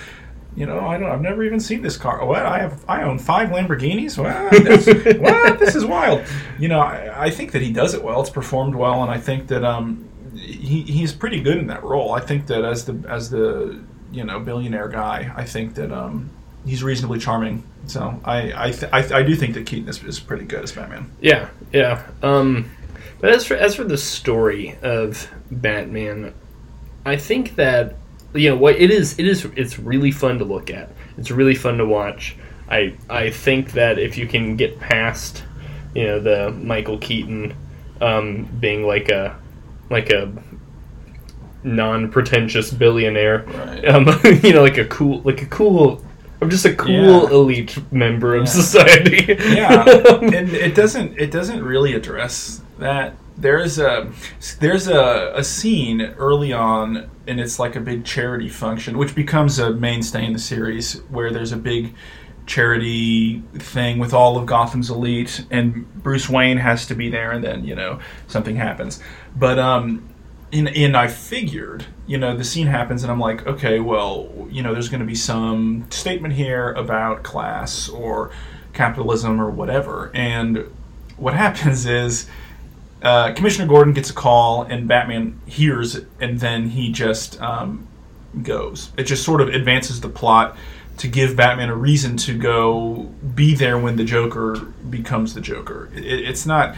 you 0.54 0.66
know, 0.66 0.80
I 0.80 0.98
don't. 0.98 1.10
I've 1.10 1.22
never 1.22 1.42
even 1.44 1.60
seen 1.60 1.80
this 1.82 1.96
car. 1.96 2.24
What? 2.26 2.44
I 2.44 2.58
have. 2.58 2.84
I 2.86 3.02
own 3.02 3.18
five 3.18 3.48
Lamborghinis. 3.48 4.18
What? 4.18 4.50
This, 4.64 4.86
what? 5.18 5.58
This 5.58 5.74
is 5.74 5.84
wild. 5.84 6.24
You 6.58 6.68
know, 6.68 6.80
I, 6.80 7.26
I 7.26 7.30
think 7.30 7.52
that 7.52 7.62
he 7.62 7.72
does 7.72 7.94
it 7.94 8.02
well. 8.02 8.20
It's 8.20 8.30
performed 8.30 8.74
well, 8.74 9.02
and 9.02 9.10
I 9.10 9.18
think 9.18 9.48
that 9.48 9.64
um, 9.64 10.08
he 10.34 10.82
he's 10.82 11.12
pretty 11.12 11.40
good 11.40 11.56
in 11.56 11.68
that 11.68 11.82
role. 11.82 12.12
I 12.12 12.20
think 12.20 12.46
that 12.48 12.64
as 12.64 12.84
the 12.84 13.02
as 13.08 13.30
the 13.30 13.82
you 14.10 14.24
know 14.24 14.40
billionaire 14.40 14.88
guy, 14.88 15.32
I 15.34 15.44
think 15.44 15.74
that 15.76 15.90
um, 15.90 16.28
he's 16.66 16.82
reasonably 16.82 17.18
charming. 17.18 17.64
So 17.86 18.20
I 18.24 18.66
I, 18.66 18.70
th- 18.72 18.92
I 18.92 19.20
I 19.20 19.22
do 19.22 19.34
think 19.34 19.54
that 19.54 19.64
Keaton 19.64 19.88
is, 19.88 20.02
is 20.04 20.20
pretty 20.20 20.44
good 20.44 20.62
as 20.62 20.72
Batman. 20.72 21.10
Yeah, 21.22 21.48
yeah. 21.72 22.06
Um, 22.22 22.70
but 23.20 23.30
as 23.30 23.46
for 23.46 23.54
as 23.54 23.74
for 23.74 23.84
the 23.84 23.96
story 23.96 24.76
of 24.82 25.30
Batman, 25.50 26.34
I 27.06 27.16
think 27.16 27.56
that 27.56 27.96
you 28.34 28.50
know 28.50 28.56
what 28.56 28.76
it 28.76 28.90
is. 28.90 29.18
It 29.18 29.26
is. 29.26 29.44
It's 29.56 29.78
really 29.78 30.10
fun 30.10 30.38
to 30.38 30.44
look 30.44 30.70
at. 30.70 30.90
It's 31.18 31.30
really 31.30 31.54
fun 31.54 31.78
to 31.78 31.84
watch. 31.86 32.36
I 32.68 32.94
I 33.10 33.30
think 33.30 33.72
that 33.72 33.98
if 33.98 34.16
you 34.16 34.26
can 34.26 34.56
get 34.56 34.78
past, 34.80 35.42
you 35.94 36.04
know, 36.04 36.20
the 36.20 36.50
Michael 36.52 36.98
Keaton 36.98 37.54
um, 38.00 38.44
being 38.60 38.86
like 38.86 39.08
a 39.10 39.36
like 39.90 40.10
a 40.10 40.32
non-pretentious 41.64 42.70
billionaire, 42.72 43.44
Right. 43.46 43.84
um, 43.88 44.06
you 44.42 44.52
know, 44.52 44.62
like 44.62 44.78
a 44.78 44.84
cool 44.86 45.20
like 45.22 45.42
a 45.42 45.46
cool. 45.46 46.02
I'm 46.40 46.50
just 46.50 46.64
a 46.64 46.74
cool 46.74 46.90
Yeah. 46.90 47.30
elite 47.30 47.78
member 47.92 48.34
of 48.34 48.42
Yeah. 48.46 48.50
society. 48.50 49.24
yeah 49.54 49.84
and 50.22 50.50
it 50.50 50.74
doesn't 50.74 51.16
it 51.18 51.30
doesn't 51.30 51.62
really 51.62 51.94
address 51.94 52.60
that 52.80 53.14
there's 53.42 53.78
a 53.78 54.10
there's 54.60 54.86
a, 54.88 55.32
a 55.34 55.44
scene 55.44 56.00
early 56.00 56.52
on 56.52 57.10
and 57.26 57.40
it's 57.40 57.58
like 57.58 57.76
a 57.76 57.80
big 57.80 58.04
charity 58.04 58.48
function 58.48 58.96
which 58.96 59.14
becomes 59.14 59.58
a 59.58 59.72
mainstay 59.72 60.24
in 60.24 60.32
the 60.32 60.38
series 60.38 61.00
where 61.10 61.30
there's 61.30 61.52
a 61.52 61.56
big 61.56 61.94
charity 62.46 63.40
thing 63.54 63.98
with 63.98 64.12
all 64.12 64.36
of 64.36 64.46
Gotham's 64.46 64.90
elite 64.90 65.44
and 65.50 65.92
Bruce 66.02 66.28
Wayne 66.28 66.56
has 66.56 66.86
to 66.86 66.94
be 66.94 67.10
there 67.10 67.32
and 67.32 67.42
then 67.42 67.64
you 67.64 67.74
know 67.74 68.00
something 68.28 68.56
happens 68.56 69.00
but 69.36 69.58
um 69.58 70.08
in, 70.52 70.68
in 70.68 70.94
I 70.94 71.08
figured, 71.08 71.86
you 72.06 72.18
know, 72.18 72.36
the 72.36 72.44
scene 72.44 72.66
happens, 72.66 73.02
and 73.02 73.10
I'm 73.10 73.18
like, 73.18 73.46
okay, 73.46 73.80
well, 73.80 74.28
you 74.50 74.62
know, 74.62 74.74
there's 74.74 74.90
going 74.90 75.00
to 75.00 75.06
be 75.06 75.14
some 75.14 75.86
statement 75.90 76.34
here 76.34 76.72
about 76.72 77.22
class 77.22 77.88
or 77.88 78.30
capitalism 78.74 79.40
or 79.40 79.50
whatever. 79.50 80.10
And 80.12 80.70
what 81.16 81.32
happens 81.46 81.86
is 81.86 82.28
uh, 83.02 83.32
Commissioner 83.32 83.66
Gordon 83.66 83.92
gets 83.92 84.10
a 84.10 84.14
call, 84.14 84.62
and 84.62 84.86
Batman 84.86 85.40
hears 85.46 85.96
it, 85.96 86.06
and 86.20 86.38
then 86.38 86.70
he 86.70 86.92
just 86.92 87.40
um, 87.42 87.86
goes. 88.42 88.90
It 88.96 89.04
just 89.04 89.24
sort 89.24 89.40
of 89.40 89.48
advances 89.48 90.00
the 90.00 90.08
plot 90.08 90.56
to 90.98 91.08
give 91.08 91.36
Batman 91.36 91.68
a 91.68 91.74
reason 91.74 92.16
to 92.18 92.38
go 92.38 93.10
be 93.34 93.54
there 93.54 93.78
when 93.78 93.96
the 93.96 94.04
Joker 94.04 94.60
becomes 94.88 95.34
the 95.34 95.40
Joker. 95.40 95.90
It, 95.94 96.04
it's 96.04 96.46
not, 96.46 96.76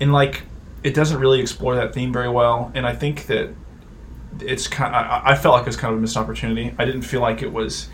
and 0.00 0.12
like, 0.12 0.42
it 0.82 0.94
doesn't 0.94 1.18
really 1.18 1.40
explore 1.40 1.74
that 1.74 1.92
theme 1.92 2.12
very 2.12 2.28
well. 2.28 2.70
And 2.74 2.86
I 2.86 2.94
think 2.94 3.26
that 3.26 3.50
it's 4.40 4.68
kind. 4.68 4.94
I, 4.94 5.22
I 5.24 5.34
felt 5.34 5.54
like 5.54 5.62
it 5.62 5.68
was 5.68 5.76
kind 5.76 5.92
of 5.92 5.98
a 5.98 6.00
missed 6.00 6.16
opportunity. 6.16 6.74
I 6.78 6.84
didn't 6.84 7.02
feel 7.02 7.20
like 7.20 7.42
it 7.42 7.52
was. 7.52 7.88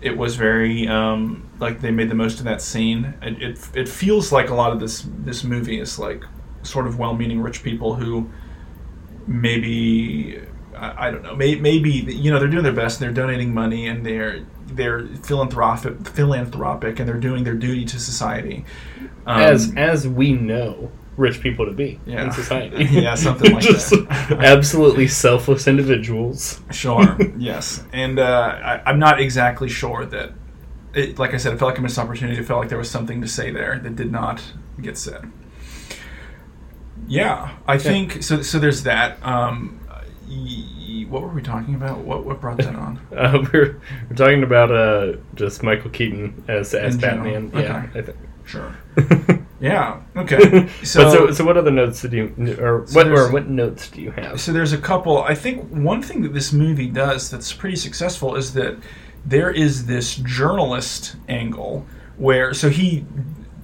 It 0.00 0.16
was 0.16 0.36
very 0.36 0.86
um, 0.86 1.48
like 1.58 1.80
they 1.80 1.90
made 1.90 2.08
the 2.08 2.14
most 2.14 2.38
of 2.38 2.44
that 2.44 2.62
scene. 2.62 3.14
It, 3.22 3.42
it 3.42 3.68
it 3.74 3.88
feels 3.88 4.30
like 4.30 4.50
a 4.50 4.54
lot 4.54 4.72
of 4.72 4.80
this 4.80 5.04
this 5.24 5.42
movie 5.42 5.80
is 5.80 5.98
like 5.98 6.24
sort 6.68 6.86
of 6.86 6.98
well-meaning 6.98 7.40
rich 7.40 7.62
people 7.62 7.94
who 7.94 8.30
maybe 9.26 10.40
I, 10.76 11.08
I 11.08 11.10
don't 11.10 11.22
know 11.22 11.36
may, 11.36 11.56
maybe 11.56 11.90
you 11.90 12.30
know 12.30 12.38
they're 12.38 12.48
doing 12.48 12.64
their 12.64 12.72
best 12.72 13.00
and 13.00 13.06
they're 13.06 13.22
donating 13.24 13.52
money 13.54 13.86
and 13.86 14.04
they're 14.04 14.44
they're 14.66 15.06
philanthropic 15.22 16.06
philanthropic 16.08 16.98
and 16.98 17.08
they're 17.08 17.16
doing 17.20 17.44
their 17.44 17.54
duty 17.54 17.84
to 17.86 17.98
society 17.98 18.64
um, 19.26 19.40
as 19.40 19.72
as 19.76 20.06
we 20.08 20.32
know 20.32 20.90
rich 21.16 21.40
people 21.40 21.66
to 21.66 21.72
be 21.72 21.98
Yeah. 22.06 22.24
in 22.26 22.30
society. 22.32 22.84
Yeah, 22.90 23.16
something 23.16 23.52
like 23.52 23.62
Just 23.74 23.90
that. 23.90 24.30
absolutely 24.38 25.08
selfless 25.08 25.66
individuals. 25.66 26.60
Sure. 26.70 27.16
yes, 27.38 27.82
and 27.92 28.20
uh, 28.20 28.56
I, 28.62 28.82
I'm 28.86 29.00
not 29.00 29.20
exactly 29.20 29.68
sure 29.68 30.06
that. 30.06 30.32
It, 30.94 31.18
like 31.18 31.34
I 31.34 31.36
said, 31.36 31.52
it 31.52 31.58
felt 31.58 31.70
like 31.72 31.78
a 31.78 31.82
missed 31.82 31.98
opportunity. 31.98 32.38
It 32.40 32.46
felt 32.46 32.60
like 32.60 32.68
there 32.70 32.78
was 32.78 32.88
something 32.90 33.20
to 33.20 33.26
say 33.28 33.50
there 33.50 33.78
that 33.82 33.94
did 33.96 34.10
not 34.12 34.42
get 34.80 34.96
said. 34.96 35.30
Yeah, 37.08 37.56
I 37.66 37.78
think 37.78 38.22
so. 38.22 38.42
So 38.42 38.58
there's 38.58 38.82
that. 38.84 39.18
Um, 39.26 39.80
y- 40.28 41.06
what 41.08 41.22
were 41.22 41.28
we 41.28 41.42
talking 41.42 41.74
about? 41.74 41.98
What 41.98 42.24
what 42.24 42.40
brought 42.40 42.58
that 42.58 42.74
on? 42.74 43.00
Uh, 43.16 43.44
we're 43.52 43.80
we're 44.08 44.16
talking 44.16 44.42
about 44.42 44.70
uh 44.70 45.16
just 45.34 45.62
Michael 45.62 45.90
Keaton 45.90 46.44
as 46.48 46.74
as 46.74 46.94
In 46.94 47.00
general. 47.00 47.32
Batman. 47.50 47.62
Yeah, 47.62 47.98
I 47.98 48.02
think. 48.02 48.18
Sure. 48.44 48.76
Yeah. 49.60 50.00
Okay. 50.16 50.68
So 50.84 51.02
but 51.02 51.10
so 51.10 51.30
so 51.32 51.44
what 51.44 51.56
other 51.56 51.72
notes 51.72 52.00
did 52.00 52.12
you 52.12 52.32
or 52.60 52.86
So 52.86 52.94
what 52.94 53.08
or 53.08 53.32
what 53.32 53.48
notes 53.48 53.90
do 53.90 54.00
you 54.00 54.12
have? 54.12 54.40
So 54.40 54.52
there's 54.52 54.72
a 54.72 54.78
couple. 54.78 55.22
I 55.24 55.34
think 55.34 55.68
one 55.70 56.00
thing 56.00 56.22
that 56.22 56.32
this 56.32 56.52
movie 56.52 56.86
does 56.86 57.28
that's 57.28 57.52
pretty 57.52 57.74
successful 57.74 58.36
is 58.36 58.54
that 58.54 58.76
there 59.26 59.50
is 59.50 59.86
this 59.86 60.14
journalist 60.14 61.16
angle 61.28 61.86
where 62.18 62.54
so 62.54 62.70
he 62.70 63.04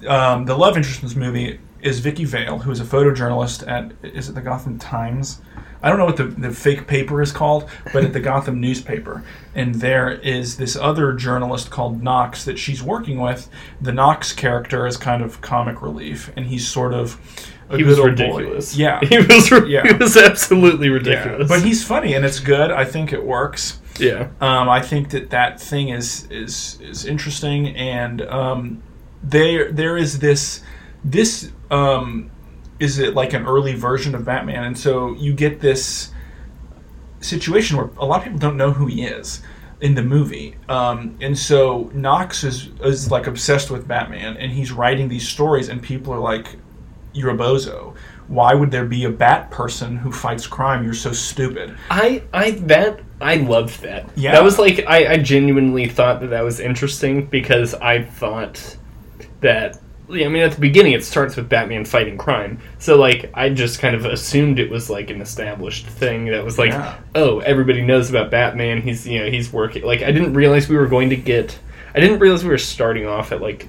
um, 0.09 0.47
the 0.47 0.59
love 0.59 0.77
interest 0.77 1.01
in 1.03 1.09
this 1.09 1.17
movie 1.17 1.61
is 1.85 2.01
Vicki 2.01 2.25
Vale, 2.25 2.59
who 2.59 2.71
is 2.71 2.81
a 2.81 2.85
photojournalist 2.85 3.67
at 3.69 3.93
is 4.03 4.29
it 4.29 4.35
the 4.35 4.41
Gotham 4.41 4.79
Times? 4.79 5.41
I 5.83 5.91
don't 5.91 5.99
know 5.99 6.07
what 6.07 6.17
the, 6.17 6.25
the 6.25 6.51
fake 6.51 6.87
paper 6.87 7.21
is 7.21 7.31
called, 7.31 7.69
but 7.93 8.05
at 8.05 8.15
the 8.15 8.21
Gotham 8.31 8.59
newspaper. 8.59 9.23
And 9.55 9.75
there 9.75 10.11
is 10.13 10.57
this 10.57 10.77
other 10.77 11.13
journalist 11.13 11.71
called 11.71 12.03
Knox 12.03 12.45
that 12.47 12.59
she's 12.59 12.83
working 12.83 13.21
with. 13.21 13.51
The 13.83 13.93
Knox 13.93 14.33
character 14.33 14.87
is 14.87 14.97
kind 14.97 15.23
of 15.23 15.43
comic 15.43 15.83
relief, 15.83 16.33
and 16.37 16.47
he's 16.47 16.67
sort 16.67 16.95
of 16.95 17.21
a 17.69 17.77
He 17.77 17.83
good 17.83 17.89
was 17.91 17.99
old 17.99 18.17
boy. 18.17 18.25
ridiculous. 18.25 18.75
Yeah, 18.77 18.99
he 19.03 19.19
was. 19.19 19.51
Yeah. 19.69 19.87
He 19.87 19.93
was 19.93 20.17
absolutely 20.17 20.89
ridiculous. 20.89 21.17
yeah, 21.27 21.33
ridiculous. 21.33 21.49
but 21.51 21.63
he's 21.67 21.85
funny 21.85 22.15
and 22.15 22.25
it's 22.25 22.41
good. 22.41 22.71
I 22.71 22.87
think 22.87 23.13
it 23.13 23.23
works. 23.23 23.79
yeah. 23.99 24.29
Um, 24.41 24.71
I 24.71 24.81
think 24.81 25.11
that 25.11 25.29
that 25.31 25.61
thing 25.61 25.91
is 25.91 26.27
is 26.31 26.79
is 26.81 27.05
interesting, 27.05 27.77
and 27.77 28.23
um, 28.23 28.83
there 29.23 29.71
there 29.71 29.99
is 29.99 30.19
this 30.21 30.63
this 31.05 31.53
um, 31.71 32.31
is 32.81 32.99
it 32.99 33.15
like 33.15 33.33
an 33.33 33.47
early 33.47 33.75
version 33.75 34.15
of 34.15 34.25
Batman, 34.25 34.65
and 34.65 34.79
so 34.79 35.15
you 35.15 35.33
get 35.33 35.61
this 35.61 36.11
situation 37.21 37.77
where 37.77 37.91
a 37.99 38.05
lot 38.05 38.19
of 38.19 38.25
people 38.25 38.39
don't 38.39 38.57
know 38.57 38.71
who 38.71 38.87
he 38.87 39.05
is 39.05 39.43
in 39.81 39.95
the 39.95 40.03
movie, 40.03 40.57
um, 40.69 41.17
and 41.21 41.39
so 41.39 41.91
Knox 41.95 42.43
is 42.43 42.71
is 42.83 43.11
like 43.11 43.27
obsessed 43.27 43.71
with 43.71 43.87
Batman, 43.87 44.37
and 44.39 44.51
he's 44.51 44.73
writing 44.73 45.09
these 45.09 45.29
stories, 45.29 45.69
and 45.69 45.83
people 45.83 46.13
are 46.13 46.21
like, 46.21 46.57
"You're 47.13 47.31
a 47.31 47.37
bozo." 47.37 47.95
Why 48.27 48.55
would 48.55 48.71
there 48.71 48.87
be 48.87 49.05
a 49.05 49.11
bat 49.11 49.51
person 49.51 49.99
who 49.99 50.11
fights 50.11 50.47
crime? 50.47 50.83
You're 50.83 50.95
so 50.95 51.13
stupid. 51.13 51.77
I 51.91 52.23
I 52.33 52.53
that 52.53 53.01
I 53.21 53.37
loved 53.37 53.83
that. 53.83 54.09
Yeah. 54.17 54.33
That 54.33 54.43
was 54.43 54.59
like 54.59 54.85
I, 54.87 55.13
I 55.13 55.17
genuinely 55.19 55.87
thought 55.89 56.21
that 56.21 56.29
that 56.29 56.43
was 56.43 56.59
interesting 56.59 57.27
because 57.27 57.75
I 57.75 58.03
thought 58.03 58.79
that 59.41 59.79
I 60.09 60.29
mean 60.29 60.43
at 60.43 60.53
the 60.53 60.61
beginning 60.61 60.93
it 60.93 61.05
starts 61.05 61.35
with 61.37 61.49
Batman 61.49 61.85
fighting 61.85 62.19
crime. 62.19 62.61
So 62.79 62.97
like 62.97 63.31
I 63.35 63.49
just 63.49 63.79
kind 63.79 63.97
of 63.97 64.05
assumed 64.05 64.59
it 64.59 64.71
was 64.71 64.91
like 64.91 65.11
an 65.11 65.21
established 65.21 65.87
thing 65.87 66.27
that 66.27 66.45
was 66.45 66.59
like 66.59 66.71
Yeah. 66.73 66.99
oh, 67.15 67.39
everybody 67.41 67.81
knows 67.83 68.11
about 68.11 68.31
Batman. 68.31 68.83
He's 68.83 69.07
you 69.07 69.19
know, 69.21 69.31
he's 69.31 69.53
working 69.53 69.83
like 69.85 70.03
I 70.03 70.13
didn't 70.13 70.35
realize 70.35 70.69
we 70.69 70.77
were 70.77 70.87
going 70.89 71.11
to 71.11 71.17
get 71.17 71.59
I 71.95 72.01
didn't 72.01 72.19
realize 72.19 72.43
we 72.45 72.51
were 72.51 72.59
starting 72.59 73.07
off 73.07 73.33
at 73.33 73.41
like 73.41 73.69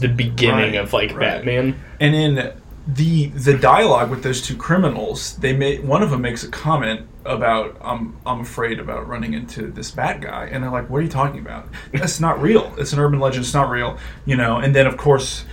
the 0.00 0.08
beginning 0.08 0.72
Right, 0.74 0.80
of 0.82 0.92
like 0.92 1.10
right. 1.10 1.20
Batman. 1.20 1.80
And 2.00 2.14
in 2.14 2.52
the 2.86 3.28
the 3.28 3.56
dialogue 3.56 4.10
with 4.10 4.22
those 4.22 4.42
two 4.42 4.56
criminals, 4.56 5.36
they 5.38 5.54
may 5.54 5.78
one 5.78 6.02
of 6.02 6.10
them 6.10 6.20
makes 6.20 6.44
a 6.44 6.48
comment 6.48 7.06
about 7.24 7.76
I'm 7.80 8.16
I'm 8.26 8.40
afraid 8.40 8.78
about 8.78 9.08
running 9.08 9.32
into 9.32 9.70
this 9.70 9.90
bad 9.90 10.20
guy, 10.20 10.46
and 10.46 10.62
they're 10.62 10.70
like, 10.70 10.90
"What 10.90 10.98
are 10.98 11.02
you 11.02 11.08
talking 11.08 11.40
about? 11.40 11.68
That's 11.92 12.20
not 12.20 12.40
real. 12.42 12.74
It's 12.76 12.92
an 12.92 12.98
urban 12.98 13.20
legend. 13.20 13.44
It's 13.44 13.54
not 13.54 13.70
real." 13.70 13.98
You 14.26 14.36
know. 14.36 14.58
And 14.58 14.74
then 14.74 14.86
of 14.86 14.98
course, 14.98 15.44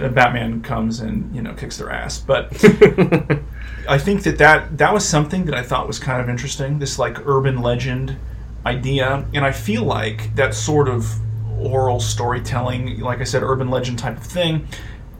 uh, 0.00 0.08
Batman 0.08 0.62
comes 0.62 1.00
and 1.00 1.34
you 1.34 1.42
know 1.42 1.54
kicks 1.54 1.76
their 1.76 1.90
ass. 1.90 2.18
But 2.18 2.52
I 3.88 3.98
think 3.98 4.24
that, 4.24 4.38
that 4.38 4.78
that 4.78 4.92
was 4.92 5.08
something 5.08 5.44
that 5.44 5.54
I 5.54 5.62
thought 5.62 5.86
was 5.86 6.00
kind 6.00 6.20
of 6.20 6.28
interesting. 6.28 6.80
This 6.80 6.98
like 6.98 7.24
urban 7.26 7.62
legend 7.62 8.16
idea, 8.66 9.24
and 9.34 9.44
I 9.44 9.52
feel 9.52 9.84
like 9.84 10.34
that 10.34 10.54
sort 10.54 10.88
of 10.88 11.08
oral 11.60 12.00
storytelling, 12.00 13.00
like 13.00 13.20
I 13.20 13.24
said, 13.24 13.42
urban 13.42 13.70
legend 13.70 13.98
type 13.98 14.16
of 14.16 14.24
thing, 14.24 14.66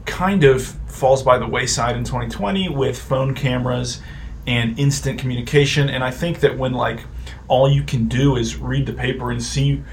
kind 0.05 0.43
of 0.43 0.63
falls 0.63 1.23
by 1.23 1.37
the 1.37 1.47
wayside 1.47 1.95
in 1.95 2.03
2020 2.03 2.69
with 2.69 2.99
phone 2.99 3.33
cameras 3.33 4.01
and 4.45 4.77
instant 4.77 5.19
communication. 5.19 5.89
And 5.89 6.03
I 6.03 6.11
think 6.11 6.39
that 6.41 6.57
when 6.57 6.73
like 6.73 7.01
all 7.47 7.69
you 7.69 7.83
can 7.83 8.07
do 8.07 8.35
is 8.35 8.57
read 8.57 8.85
the 8.85 8.93
paper 8.93 9.31
and 9.31 9.41
see 9.41 9.83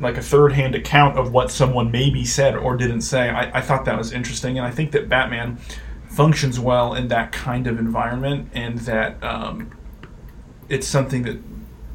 like 0.00 0.16
a 0.16 0.22
third 0.22 0.52
hand 0.52 0.74
account 0.74 1.18
of 1.18 1.32
what 1.32 1.50
someone 1.50 1.90
maybe 1.90 2.24
said 2.24 2.56
or 2.56 2.76
didn't 2.76 3.02
say, 3.02 3.30
I, 3.30 3.58
I 3.58 3.60
thought 3.60 3.84
that 3.86 3.98
was 3.98 4.12
interesting. 4.12 4.58
And 4.58 4.66
I 4.66 4.70
think 4.70 4.92
that 4.92 5.08
Batman 5.08 5.58
functions 6.06 6.58
well 6.58 6.94
in 6.94 7.08
that 7.08 7.32
kind 7.32 7.66
of 7.66 7.78
environment 7.78 8.50
and 8.54 8.78
that 8.80 9.22
um, 9.22 9.70
it's 10.68 10.86
something 10.86 11.22
that 11.22 11.38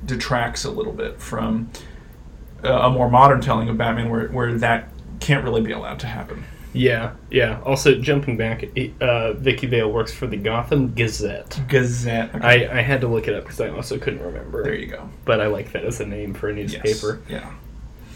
detracts 0.06 0.66
a 0.66 0.72
little 0.72 0.94
bit 0.94 1.20
from 1.20 1.70
uh, 2.64 2.70
a 2.70 2.90
more 2.90 3.10
modern 3.10 3.42
telling 3.42 3.70
of 3.70 3.78
Batman 3.78 4.10
where, 4.10 4.28
where 4.28 4.54
that 4.58 4.90
can't 5.20 5.44
really 5.44 5.62
be 5.62 5.72
allowed 5.72 6.00
to 6.00 6.08
happen. 6.08 6.44
Yeah, 6.74 7.12
yeah. 7.30 7.62
Also, 7.64 7.96
jumping 7.96 8.36
back, 8.36 8.66
uh, 9.00 9.34
Vicki 9.34 9.68
Vale 9.68 9.92
works 9.92 10.12
for 10.14 10.26
the 10.28 10.38
Gotham 10.38 10.94
Gazette. 10.94 11.60
Gazette. 11.68 12.34
Okay, 12.36 12.68
I, 12.68 12.80
I 12.80 12.82
had 12.82 13.02
to 13.02 13.08
look 13.08 13.28
it 13.28 13.36
up 13.36 13.44
because 13.44 13.62
I 13.62 13.70
also 13.70 13.98
couldn't 14.00 14.22
remember. 14.24 14.64
there 14.64 14.74
you 14.76 14.88
go. 14.88 15.08
But 15.26 15.40
I 15.40 15.48
like 15.48 15.72
that 15.74 15.86
as 15.86 16.00
a 16.02 16.06
name 16.06 16.34
for 16.34 16.50
a 16.50 16.56
Yes. 16.56 16.74
newspaper. 16.84 17.22
Yeah. 17.30 17.52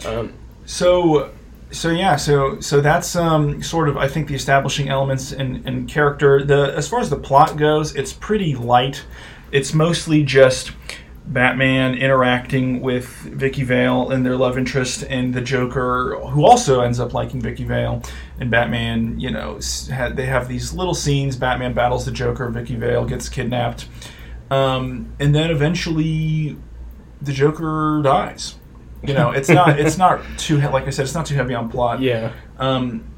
Um, 0.06 0.34
So, 0.66 1.32
so 1.72 1.90
yeah, 1.92 2.16
so 2.16 2.60
so 2.60 2.82
that's 2.82 3.16
um, 3.16 3.62
sort 3.62 3.90
of 3.90 3.98
I 3.98 4.08
think 4.08 4.28
the 4.28 4.36
establishing 4.36 4.90
elements 4.90 5.32
and, 5.34 5.66
and 5.68 5.88
character. 5.88 6.44
The 6.44 6.74
as 6.76 6.88
far 6.88 7.00
as 7.00 7.10
the 7.10 7.18
plot 7.18 7.58
goes, 7.58 7.96
it's 7.96 8.14
pretty 8.14 8.56
light. 8.56 9.04
It's 9.52 9.74
mostly 9.74 10.24
just 10.24 10.72
Batman 11.28 11.96
interacting 11.96 12.82
with 12.82 13.06
Vicki 13.08 13.64
Vale 13.64 14.12
and 14.12 14.26
their 14.26 14.38
love 14.38 14.58
interest, 14.58 15.04
and 15.04 15.34
the 15.34 15.42
Joker, 15.42 16.16
who 16.30 16.46
also 16.46 16.82
ends 16.82 17.00
up 17.00 17.14
liking 17.14 17.42
Vicki 17.42 17.66
Vale. 17.66 18.02
And 18.40 18.50
Batman, 18.50 19.20
you 19.20 19.30
know, 19.30 19.60
ha- 19.92 20.10
they 20.10 20.26
have 20.26 20.48
these 20.48 20.74
little 20.74 20.94
scenes. 20.94 21.36
Batman 21.36 21.74
battles 21.74 22.06
the 22.06 22.12
Joker. 22.12 22.50
Vicki 22.50 22.76
Vale 22.76 23.06
gets 23.06 23.28
kidnapped, 23.28 23.90
um, 24.50 25.14
and 25.20 25.36
then 25.36 25.52
eventually 25.52 26.58
the 27.22 27.34
Joker 27.34 28.02
dies. 28.04 28.56
You 29.04 29.14
know, 29.14 29.32
it's 29.32 29.50
not 29.50 29.80
it's 29.80 29.98
not 30.06 30.22
too 30.38 30.60
like 30.60 30.88
I 30.88 30.92
said, 30.92 31.04
it's 31.04 31.16
not 31.16 31.26
too 31.26 31.36
heavy 31.36 31.54
on 31.54 31.70
plot. 31.70 32.02
yeah. 32.02 32.32
Um, 32.58 33.14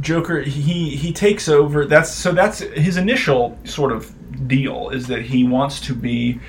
Joker 0.00 0.40
he 0.40 0.96
he 0.96 1.12
takes 1.12 1.48
over. 1.48 1.84
That's 1.86 2.10
so 2.10 2.32
that's 2.32 2.60
his 2.60 2.96
initial 2.96 3.58
sort 3.64 3.92
of 3.92 4.14
deal 4.48 4.90
is 4.90 5.06
that 5.08 5.22
he 5.22 5.44
wants 5.44 5.80
to 5.80 5.94
be 5.94 6.40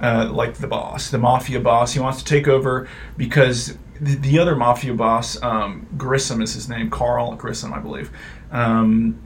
uh, 0.00 0.30
like 0.32 0.54
the 0.54 0.66
boss, 0.66 1.10
the 1.10 1.18
mafia 1.18 1.60
boss. 1.60 1.92
He 1.92 2.00
wants 2.00 2.18
to 2.18 2.24
take 2.24 2.48
over 2.48 2.88
because 3.16 3.76
the, 4.00 4.16
the 4.16 4.38
other 4.38 4.54
mafia 4.54 4.94
boss, 4.94 5.40
um, 5.42 5.86
Grissom 5.96 6.40
is 6.40 6.54
his 6.54 6.68
name, 6.68 6.90
Carl 6.90 7.34
Grissom, 7.34 7.72
I 7.72 7.80
believe, 7.80 8.10
um, 8.50 9.20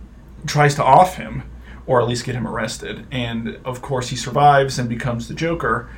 tries 0.47 0.75
to 0.77 0.85
off 0.85 1.17
him 1.17 1.43
or 1.87 2.01
at 2.01 2.09
least 2.09 2.25
get 2.25 2.35
him 2.35 2.47
arrested. 2.47 3.07
And 3.11 3.59
of 3.65 3.83
course, 3.83 4.09
he 4.09 4.17
survives 4.17 4.79
and 4.79 4.89
becomes 4.89 5.29
the 5.29 5.35
Joker. 5.35 5.91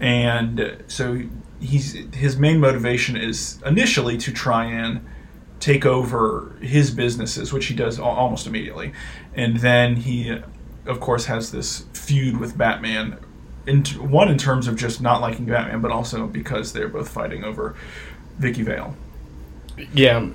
And 0.00 0.82
so 0.88 1.22
he's 1.60 1.92
his 2.14 2.36
main 2.36 2.58
motivation 2.58 3.16
is 3.16 3.60
initially 3.64 4.16
to 4.18 4.32
try 4.32 4.64
and 4.64 5.06
take 5.60 5.86
over 5.86 6.56
his 6.60 6.90
businesses, 6.90 7.52
which 7.52 7.66
he 7.66 7.74
does 7.74 7.98
almost 7.98 8.46
immediately. 8.46 8.92
And 9.34 9.58
then 9.58 9.96
he, 9.96 10.40
of 10.86 10.98
course, 10.98 11.26
has 11.26 11.52
this 11.52 11.86
feud 11.92 12.38
with 12.38 12.58
Batman. 12.58 13.18
In 13.66 13.82
t- 13.82 13.98
one 13.98 14.28
in 14.28 14.38
terms 14.38 14.66
of 14.66 14.76
just 14.76 15.00
not 15.00 15.20
liking 15.20 15.46
Batman, 15.46 15.80
but 15.80 15.90
also 15.90 16.26
because 16.26 16.72
they're 16.72 16.88
both 16.88 17.08
fighting 17.08 17.44
over 17.44 17.74
Vicki 18.38 18.62
Vale. 18.62 18.96
Yeah, 19.94 20.28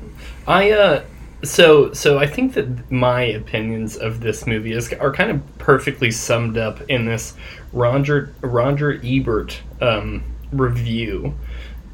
I 0.48 0.72
uh, 0.72 1.04
so 1.44 1.94
so 1.94 2.18
I 2.18 2.26
think 2.26 2.54
that 2.54 2.92
my 2.92 3.22
opinions 3.22 3.96
of 3.96 4.22
this 4.22 4.48
movie 4.48 4.72
is 4.72 4.92
are 4.94 5.14
kind 5.14 5.32
of 5.32 5.58
perfectly 5.58 6.12
summed 6.12 6.58
up 6.58 6.82
in 6.90 7.06
this 7.06 7.36
Roger 7.74 8.34
Roger 8.42 9.00
Ebert 9.04 9.62
um, 9.82 10.24
review, 10.52 11.36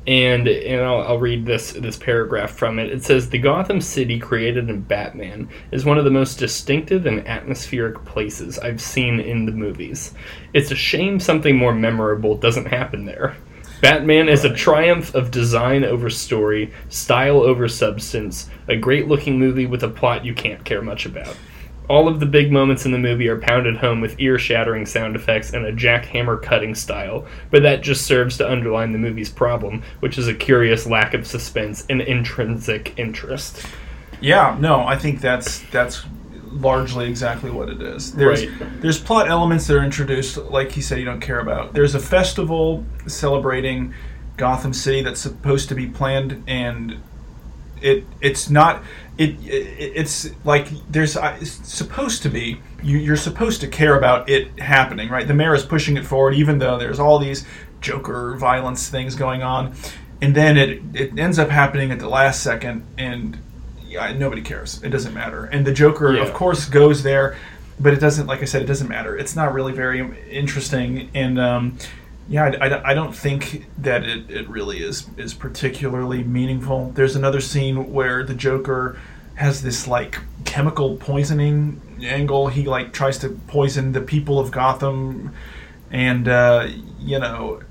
and 0.05 0.47
and 0.47 0.81
I'll, 0.81 1.01
I'll 1.01 1.19
read 1.19 1.45
this 1.45 1.71
this 1.73 1.97
paragraph 1.97 2.51
from 2.51 2.79
it. 2.79 2.91
It 2.91 3.03
says 3.03 3.29
the 3.29 3.37
Gotham 3.37 3.79
City 3.79 4.19
created 4.19 4.69
in 4.69 4.81
Batman 4.81 5.49
is 5.71 5.85
one 5.85 5.97
of 5.97 6.03
the 6.03 6.11
most 6.11 6.39
distinctive 6.39 7.05
and 7.05 7.25
atmospheric 7.27 8.03
places 8.05 8.59
I've 8.59 8.81
seen 8.81 9.19
in 9.19 9.45
the 9.45 9.51
movies. 9.51 10.13
It's 10.53 10.71
a 10.71 10.75
shame 10.75 11.19
something 11.19 11.55
more 11.55 11.73
memorable 11.73 12.35
doesn't 12.35 12.67
happen 12.67 13.05
there. 13.05 13.35
Batman 13.81 14.29
is 14.29 14.45
a 14.45 14.53
triumph 14.53 15.13
of 15.13 15.29
design 15.29 15.83
over 15.83 16.09
story, 16.09 16.71
style 16.87 17.41
over 17.41 17.67
substance, 17.67 18.49
a 18.69 18.77
great 18.77 19.09
looking 19.09 19.37
movie 19.37 19.65
with 19.65 19.83
a 19.83 19.89
plot 19.89 20.23
you 20.23 20.33
can't 20.33 20.63
care 20.63 20.81
much 20.81 21.05
about. 21.05 21.35
All 21.93 22.07
of 22.07 22.19
the 22.19 22.25
big 22.25 22.51
moments 22.51 22.87
in 22.87 22.91
the 22.91 22.97
movie 22.97 23.27
are 23.27 23.37
pounded 23.37 23.77
home 23.77 24.01
with 24.01 24.19
ear 24.19 24.39
shattering 24.39 24.83
sound 24.87 25.15
effects 25.15 25.53
and 25.53 25.63
a 25.63 25.71
jackhammer 25.71 26.41
cutting 26.41 26.73
style, 26.73 27.27
but 27.51 27.61
that 27.61 27.83
just 27.83 28.07
serves 28.07 28.35
to 28.37 28.51
underline 28.51 28.93
the 28.93 28.97
movie's 28.97 29.29
problem, 29.29 29.83
which 29.99 30.17
is 30.17 30.27
a 30.27 30.33
curious 30.33 30.87
lack 30.87 31.13
of 31.13 31.27
suspense 31.27 31.85
and 31.91 32.01
intrinsic 32.01 32.97
interest. 32.97 33.67
Yeah, 34.21 34.57
no, 34.59 34.83
I 34.87 34.97
think 34.97 35.21
that's 35.21 35.59
that's 35.69 36.03
largely 36.51 37.07
exactly 37.07 37.51
what 37.51 37.69
it 37.69 37.79
is. 37.79 38.13
There's 38.13 38.47
Right. 38.47 38.81
there's 38.81 38.97
plot 38.97 39.29
elements 39.29 39.67
that 39.67 39.77
are 39.77 39.83
introduced, 39.83 40.35
like 40.37 40.71
he 40.71 40.81
said, 40.81 40.97
you 40.97 41.05
don't 41.05 41.21
care 41.21 41.41
about. 41.41 41.75
There's 41.75 41.93
a 41.93 41.99
festival 41.99 42.83
celebrating 43.05 43.93
Gotham 44.37 44.73
City 44.73 45.03
that's 45.03 45.21
supposed 45.21 45.69
to 45.69 45.75
be 45.75 45.85
planned, 45.85 46.41
and 46.47 46.95
it 47.83 48.05
it's 48.21 48.49
not. 48.49 48.83
It, 49.17 49.31
it 49.45 49.93
it's 49.95 50.31
like 50.43 50.69
there's 50.89 51.15
it's 51.15 51.51
supposed 51.71 52.23
to 52.23 52.29
be 52.29 52.59
you, 52.81 52.97
you're 52.97 53.15
supposed 53.15 53.61
to 53.61 53.67
care 53.67 53.95
about 53.95 54.27
it 54.27 54.59
happening 54.59 55.07
right 55.09 55.27
the 55.27 55.35
mayor 55.35 55.53
is 55.53 55.63
pushing 55.63 55.97
it 55.97 56.03
forward 56.05 56.33
even 56.33 56.57
though 56.57 56.79
there's 56.79 56.99
all 56.99 57.19
these 57.19 57.45
joker 57.79 58.35
violence 58.39 58.89
things 58.89 59.13
going 59.13 59.43
on 59.43 59.71
and 60.23 60.33
then 60.33 60.57
it 60.57 60.81
it 60.95 61.19
ends 61.19 61.37
up 61.37 61.49
happening 61.49 61.91
at 61.91 61.99
the 61.99 62.09
last 62.09 62.41
second 62.41 62.83
and 62.97 63.37
yeah, 63.93 64.11
nobody 64.13 64.41
cares. 64.41 64.81
It 64.81 64.89
doesn't 64.89 65.13
matter. 65.13 65.45
And 65.45 65.67
the 65.67 65.71
Joker, 65.71 66.13
Yeah. 66.13 66.23
of 66.23 66.33
course, 66.33 66.65
goes 66.65 67.03
there, 67.03 67.37
but 67.79 67.93
it 67.93 67.99
doesn't. 67.99 68.25
Like 68.25 68.41
I 68.41 68.45
said, 68.45 68.63
it 68.63 68.65
doesn't 68.65 68.87
matter. 68.87 69.15
It's 69.15 69.35
not 69.35 69.53
really 69.53 69.71
very 69.71 69.99
interesting. 70.31 71.11
And 71.13 71.39
um, 71.39 71.77
yeah, 72.29 72.45
I, 72.61 72.67
I- 72.67 72.91
I 72.91 72.93
don't 72.93 73.15
think 73.15 73.67
that 73.77 74.03
it, 74.03 74.29
it 74.29 74.49
really 74.49 74.81
is 74.83 75.07
is 75.17 75.33
particularly 75.33 76.23
meaningful. 76.23 76.91
There's 76.95 77.15
another 77.15 77.41
scene 77.41 77.91
where 77.91 78.23
the 78.23 78.33
Joker 78.33 78.99
has 79.35 79.61
this 79.61 79.87
like 79.87 80.19
chemical 80.45 80.95
poisoning 80.97 81.81
angle. 82.01 82.47
He 82.47 82.65
like 82.65 82.93
tries 82.93 83.17
to 83.19 83.29
poison 83.47 83.91
the 83.91 84.01
people 84.01 84.39
of 84.39 84.51
Gotham, 84.51 85.33
and 85.91 86.27
uh, 86.27 86.67
you 86.99 87.19
know, 87.19 87.61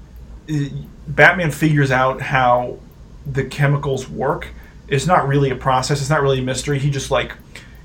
i- 0.48 0.72
Batman 1.08 1.50
figures 1.50 1.90
out 1.90 2.20
how 2.20 2.78
the 3.26 3.44
chemicals 3.44 4.08
work 4.08 4.48
It's 4.88 5.06
not 5.06 5.26
really 5.28 5.50
a 5.50 5.56
process. 5.56 6.00
It's 6.00 6.10
not 6.10 6.22
really 6.22 6.40
a 6.40 6.42
mystery. 6.42 6.78
He 6.78 6.90
just 6.90 7.10
like 7.10 7.32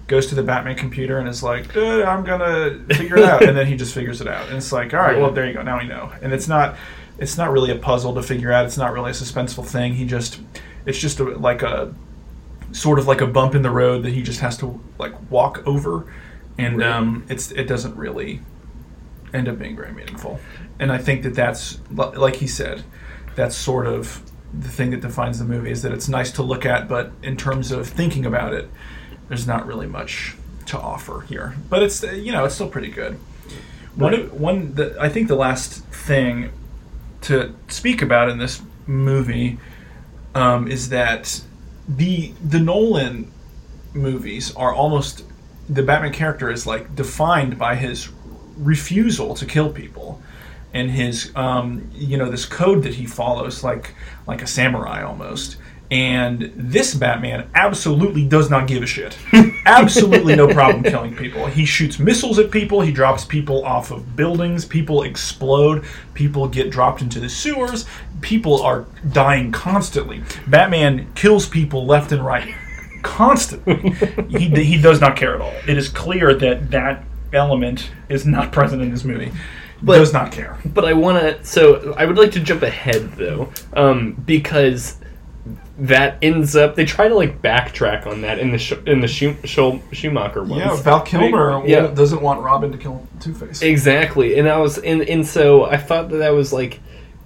goes 0.07 0.27
to 0.27 0.35
the 0.35 0.43
Batman 0.43 0.75
computer 0.75 1.17
and 1.19 1.27
is 1.27 1.43
like, 1.43 1.75
"Uh, 1.75 2.03
I'm 2.03 2.23
gonna 2.23 2.79
figure 2.95 3.17
it 3.17 3.23
out, 3.23 3.43
and 3.43 3.57
then 3.57 3.67
he 3.67 3.75
just 3.75 3.93
figures 3.93 4.21
it 4.21 4.27
out. 4.27 4.47
And 4.47 4.57
it's 4.57 4.71
like, 4.71 4.93
all 4.93 5.01
right, 5.01 5.17
well, 5.17 5.31
there 5.31 5.45
you 5.45 5.53
go. 5.53 5.61
Now 5.61 5.79
we 5.79 5.87
know. 5.87 6.11
And 6.21 6.31
it's 6.33 6.47
not, 6.47 6.75
it's 7.17 7.37
not 7.37 7.51
really 7.51 7.71
a 7.71 7.75
puzzle 7.75 8.13
to 8.15 8.23
figure 8.23 8.51
out. 8.51 8.65
It's 8.65 8.77
not 8.77 8.93
really 8.93 9.11
a 9.11 9.13
suspenseful 9.13 9.65
thing. 9.65 9.93
He 9.95 10.05
just, 10.05 10.39
it's 10.85 10.97
just 10.99 11.19
a, 11.19 11.23
like 11.25 11.61
a, 11.61 11.93
sort 12.71 12.99
of 12.99 13.07
like 13.07 13.21
a 13.21 13.27
bump 13.27 13.55
in 13.55 13.61
the 13.61 13.69
road 13.71 14.03
that 14.03 14.11
he 14.11 14.21
just 14.21 14.39
has 14.39 14.57
to 14.57 14.79
like 14.97 15.13
walk 15.31 15.61
over, 15.65 16.05
and 16.57 16.77
Right. 16.79 16.87
um, 16.89 17.25
it's 17.29 17.51
it 17.51 17.65
doesn't 17.67 17.95
really 17.97 18.41
end 19.33 19.47
up 19.49 19.59
being 19.59 19.75
very 19.75 19.91
meaningful. 19.91 20.39
And 20.79 20.91
I 20.91 20.97
think 20.99 21.23
that 21.23 21.33
that's 21.35 21.79
like 21.91 22.37
he 22.37 22.47
said, 22.47 22.83
that's 23.35 23.55
sort 23.55 23.87
of 23.87 24.21
the 24.57 24.69
thing 24.69 24.91
that 24.91 25.01
defines 25.01 25.39
the 25.39 25.45
movie 25.45 25.69
is 25.71 25.81
that 25.81 25.91
it's 25.91 26.07
nice 26.07 26.31
to 26.31 26.41
look 26.43 26.65
at, 26.65 26.87
but 26.87 27.11
in 27.23 27.35
terms 27.35 27.71
of 27.71 27.87
thinking 27.87 28.25
about 28.25 28.53
it, 28.53 28.69
there's 29.27 29.47
not 29.47 29.65
really 29.67 29.87
much 29.87 30.35
to 30.67 30.77
offer 30.79 31.21
here. 31.21 31.55
But 31.69 31.83
it's 31.83 32.03
you 32.03 32.31
know 32.31 32.45
it's 32.45 32.55
still 32.55 32.69
pretty 32.69 32.89
good. 32.89 33.19
One 33.95 34.11
Right. 34.13 34.21
of- 34.25 34.33
one 34.33 34.75
the, 34.75 34.95
I 34.99 35.09
think 35.09 35.27
the 35.27 35.35
last 35.35 35.83
thing 35.85 36.51
to 37.21 37.53
speak 37.67 38.01
about 38.01 38.29
in 38.29 38.37
this 38.37 38.61
movie 38.85 39.57
um, 40.35 40.67
is 40.67 40.89
that 40.89 41.41
the 41.87 42.33
the 42.43 42.59
Nolan 42.59 43.31
movies 43.93 44.53
are 44.55 44.73
almost 44.73 45.23
the 45.69 45.81
Batman 45.83 46.13
character 46.13 46.49
is 46.51 46.67
like 46.67 46.95
defined 46.95 47.57
by 47.57 47.75
his 47.75 48.09
refusal 48.57 49.33
to 49.35 49.45
kill 49.45 49.69
people 49.71 50.21
and 50.73 50.91
his 50.91 51.31
um, 51.35 51.89
you 51.93 52.17
know 52.17 52.29
this 52.29 52.45
code 52.45 52.83
that 52.83 52.93
he 52.95 53.05
follows 53.05 53.63
like 53.63 53.93
like 54.27 54.41
a 54.41 54.47
samurai 54.47 55.01
almost 55.03 55.57
and 55.89 56.51
this 56.55 56.93
Batman 56.93 57.49
absolutely 57.55 58.25
does 58.27 58.49
not 58.49 58.67
give 58.67 58.83
a 58.83 58.85
shit. 58.85 59.17
absolutely 59.65 60.35
no 60.35 60.47
problem 60.47 60.83
killing 60.83 61.15
people. 61.15 61.45
He 61.45 61.65
shoots 61.65 61.97
missiles 61.97 62.39
at 62.39 62.51
people, 62.51 62.81
he 62.81 62.91
drops 62.91 63.23
people 63.23 63.63
off 63.65 63.91
of 63.91 64.15
buildings, 64.15 64.65
people 64.65 65.03
explode, 65.03 65.85
people 66.13 66.47
get 66.47 66.69
dropped 66.69 67.01
into 67.01 67.19
the 67.19 67.29
sewers, 67.29 67.85
people 68.21 68.61
are 68.61 68.85
dying 69.11 69.51
constantly. 69.51 70.23
Batman 70.47 71.11
kills 71.15 71.47
people 71.47 71.85
left 71.85 72.11
and 72.11 72.25
right 72.25 72.53
constantly. 73.03 73.91
he, 74.27 74.49
he 74.49 74.81
does 74.81 74.99
not 74.99 75.15
care 75.15 75.35
at 75.35 75.41
all. 75.41 75.53
It 75.67 75.77
is 75.77 75.87
clear 75.87 76.33
that 76.33 76.71
that 76.71 77.05
element 77.33 77.91
is 78.09 78.25
not 78.25 78.51
present 78.51 78.81
in 78.81 78.91
this 78.91 79.03
movie. 79.03 79.31
But- 79.81 79.99
does 79.99 80.11
not 80.11 80.31
care. 80.31 80.57
But 80.65 80.85
I 80.85 80.93
want 80.93 81.21
to. 81.21 81.45
So 81.45 81.93
I 81.93 82.05
would 82.05 82.17
like 82.17 82.31
to 82.31 82.39
jump 82.39 82.63
ahead 82.63 83.11
though, 83.13 83.51
um, 83.73 84.13
because 84.25 84.97
that 85.79 86.17
ends 86.21 86.55
up. 86.55 86.75
They 86.75 86.85
try 86.85 87.07
to 87.07 87.15
like 87.15 87.41
backtrack 87.41 88.07
on 88.07 88.21
that 88.21 88.39
in 88.39 88.51
the 88.51 88.57
sh- 88.57 88.73
in 88.85 88.99
the 88.99 89.07
Schum- 89.07 89.37
Schul- 89.43 89.81
Schumacher 89.93 90.43
ones. 90.43 90.63
Yeah, 90.65 90.75
Val 90.81 91.01
Kilmer 91.01 91.61
Yeah. 91.65 91.87
doesn't 91.87 92.21
want 92.21 92.41
Robin 92.41 92.71
to 92.71 92.77
kill 92.77 93.05
Two 93.19 93.33
Face. 93.33 93.61
Exactly, 93.61 94.39
and 94.39 94.49
I 94.49 94.57
was 94.59 94.79
and 94.79 95.01
and 95.03 95.25
so 95.25 95.65
I 95.65 95.77
thought 95.77 96.09
that 96.09 96.17
that 96.17 96.29
was 96.33 96.51
like 96.51 96.79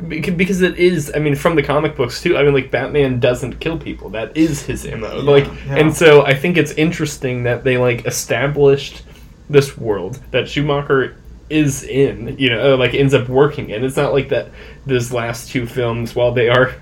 because 0.08 0.62
it 0.62 0.78
is. 0.78 1.12
I 1.16 1.20
mean, 1.20 1.36
from 1.36 1.56
the 1.56 1.64
comic 1.64 1.96
books 1.96 2.22
too. 2.22 2.36
I 2.38 2.44
mean, 2.44 2.54
like 2.54 2.72
Batman 2.72 3.20
doesn't 3.20 3.60
kill 3.60 3.78
people. 3.78 4.10
That 4.10 4.36
is 4.36 4.64
his 4.66 4.86
mo. 4.86 5.20
like, 5.20 5.46
yeah. 5.68 5.78
and 5.78 5.96
so 5.96 6.26
I 6.26 6.34
think 6.34 6.58
it's 6.58 6.72
interesting 6.74 7.44
that 7.44 7.64
they 7.64 7.78
like 7.78 8.06
established 8.06 9.04
this 9.50 9.78
world 9.78 10.20
that 10.32 10.50
Schumacher 10.50 11.16
is 11.50 11.84
in. 11.84 12.36
You 12.40 12.50
know, 12.50 12.76
like 12.76 12.94
ends 12.96 13.14
up 13.14 13.30
working 13.30 13.70
in. 13.70 13.84
It's 13.86 13.96
not 13.98 14.12
like 14.12 14.30
that. 14.30 14.50
Those 14.86 15.14
last 15.14 15.50
two 15.52 15.66
films, 15.66 16.16
while 16.16 16.32
they 16.34 16.50
are. 16.50 16.74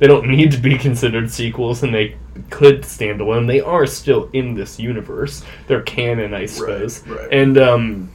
They 0.00 0.06
don't 0.08 0.26
need 0.28 0.50
to 0.52 0.58
be 0.58 0.76
considered 0.76 1.30
sequels, 1.30 1.82
and 1.84 1.94
they 1.94 2.16
could 2.50 2.84
stand 2.84 3.20
alone. 3.20 3.46
They 3.46 3.60
are 3.60 3.86
still 3.86 4.28
in 4.32 4.54
this 4.54 4.80
universe. 4.80 5.44
They're 5.68 5.82
canon, 5.82 6.34
I 6.34 6.46
suppose. 6.46 7.06
right. 7.06 7.28
And 7.30 7.56
um, 7.58 8.10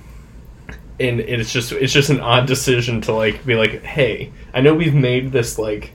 and 1.00 1.20
it's 1.22 1.54
just 1.54 1.72
it's 1.72 1.94
just 1.94 2.10
an 2.10 2.20
odd 2.20 2.48
decision 2.48 3.02
to 3.02 3.14
like 3.14 3.46
be 3.46 3.54
like 3.56 3.84
hey 3.84 4.32
i 4.54 4.62
know 4.62 4.74
we've 4.74 4.94
made 4.96 5.30
this 5.30 5.60
like 5.60 5.92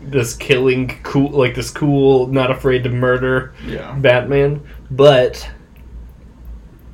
this 0.00 0.34
killing 0.34 0.88
cool 1.02 1.28
like 1.30 1.54
this 1.54 1.70
cool 1.70 2.26
not 2.28 2.50
afraid 2.50 2.82
to 2.84 2.88
murder 2.88 3.52
Yeah. 3.66 3.92
batman 3.98 4.62
but 4.90 5.46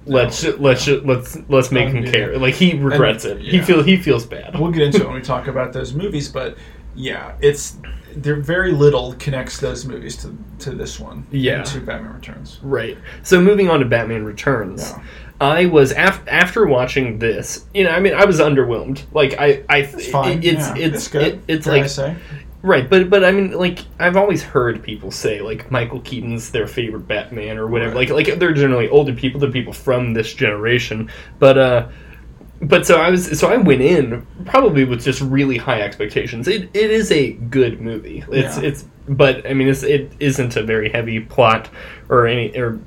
let's 0.06 0.42
No, 0.42 0.56
let's 0.58 0.86
yeah. 0.88 0.96
let's 1.04 1.38
let's 1.48 1.70
make 1.70 1.90
him 1.90 2.04
care 2.04 2.36
like 2.38 2.54
he 2.54 2.76
regrets 2.76 3.24
it 3.24 3.40
he 3.40 3.58
yeah. 3.58 3.64
feel 3.64 3.82
he 3.84 3.96
feels 3.96 4.26
bad 4.26 4.58
We'll 4.58 4.72
get 4.72 4.82
into 4.82 4.98
it 5.02 5.06
when 5.06 5.14
we 5.14 5.20
talk 5.34 5.46
about 5.46 5.72
those 5.72 5.92
movies, 5.94 6.28
but 6.28 6.56
yeah, 6.94 7.32
it's 7.40 7.76
there. 8.14 8.36
Very 8.36 8.72
little 8.72 9.14
connects 9.14 9.58
those 9.60 9.84
movies 9.84 10.16
to 10.18 10.36
to 10.60 10.70
this 10.72 10.98
one. 11.00 11.26
Yeah. 11.30 11.62
to 11.64 11.80
Batman 11.80 12.12
Returns. 12.14 12.58
Right. 12.62 12.98
So 13.22 13.40
moving 13.40 13.68
on 13.70 13.80
to 13.80 13.86
Batman 13.86 14.24
Returns, 14.24 14.82
Yeah. 14.90 15.02
I 15.40 15.66
was 15.66 15.92
af- 15.92 16.22
after 16.28 16.66
watching 16.66 17.18
this. 17.18 17.64
You 17.72 17.84
know, 17.84 17.90
I 17.90 18.00
mean, 18.00 18.14
I 18.14 18.24
was 18.26 18.40
underwhelmed. 18.40 19.02
Like 19.12 19.34
I, 19.38 19.62
I, 19.68 19.78
It's 19.78 20.08
fine. 20.10 20.42
it's 20.42 20.68
yeah. 20.68 20.74
it's 20.76 21.08
good. 21.08 21.22
it- 21.22 21.40
it's 21.48 21.64
dare 21.66 21.74
I 21.74 21.80
like 21.80 21.88
say. 21.90 22.16
right, 22.62 22.90
but 22.90 23.08
but 23.08 23.24
I 23.24 23.30
mean, 23.30 23.52
like 23.52 23.78
I've 23.98 24.16
always 24.16 24.42
heard 24.42 24.82
people 24.82 25.10
say 25.10 25.40
like 25.40 25.70
Michael 25.70 26.00
Keaton's 26.00 26.50
their 26.50 26.66
favorite 26.66 27.06
Batman 27.08 27.56
or 27.58 27.68
whatever. 27.68 27.94
Right. 27.94 28.10
Like 28.10 28.28
like 28.28 28.38
they're 28.38 28.52
generally 28.52 28.88
older 28.88 29.14
people, 29.14 29.40
they're 29.40 29.50
people 29.50 29.72
from 29.72 30.12
this 30.12 30.34
generation. 30.34 31.10
But 31.38 31.56
uh, 31.56 31.88
but 32.62 32.86
so 32.86 33.00
I 33.00 33.10
was 33.10 33.38
so 33.38 33.48
I 33.48 33.56
went 33.56 33.80
in 33.82 34.26
probably 34.44 34.84
with 34.84 35.02
just 35.02 35.20
really 35.20 35.56
high 35.56 35.80
expectations. 35.80 36.46
It 36.48 36.70
it 36.74 36.90
is 36.90 37.10
a 37.10 37.32
good 37.32 37.80
movie. 37.80 38.24
It's 38.30 38.56
Yeah. 38.58 38.64
it's 38.64 38.84
but 39.08 39.48
I 39.48 39.54
mean 39.54 39.68
it's 39.68 39.82
it 39.82 40.12
isn't 40.20 40.56
a 40.56 40.62
very 40.62 40.90
heavy 40.90 41.20
plot 41.20 41.70
or 42.08 42.26
any 42.26 42.56
or 42.58 42.78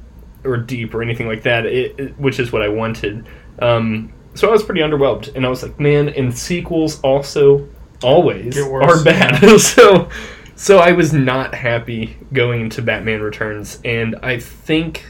or 0.45 0.57
deep 0.57 0.93
or 0.93 1.01
anything 1.01 1.27
like 1.27 1.43
that. 1.43 1.65
It, 1.65 1.99
it- 1.99 2.19
which 2.19 2.39
is 2.39 2.51
what 2.51 2.61
I 2.61 2.67
wanted. 2.67 3.25
Um, 3.59 4.11
so 4.35 4.49
I 4.49 4.51
was 4.51 4.63
pretty 4.63 4.81
underwhelmed, 4.81 5.33
and 5.35 5.45
I 5.45 5.49
was 5.49 5.61
like, 5.63 5.79
man. 5.79 6.09
And 6.09 6.35
sequels 6.37 6.99
also 7.01 7.67
always 8.03 8.57
are 8.57 9.03
bad. 9.03 9.59
so 9.59 10.09
so 10.55 10.79
I 10.79 10.91
was 10.91 11.13
not 11.13 11.53
happy 11.55 12.17
going 12.33 12.61
into 12.61 12.81
Batman 12.81 13.21
Returns, 13.21 13.79
and 13.85 14.15
I 14.23 14.39
think 14.39 15.05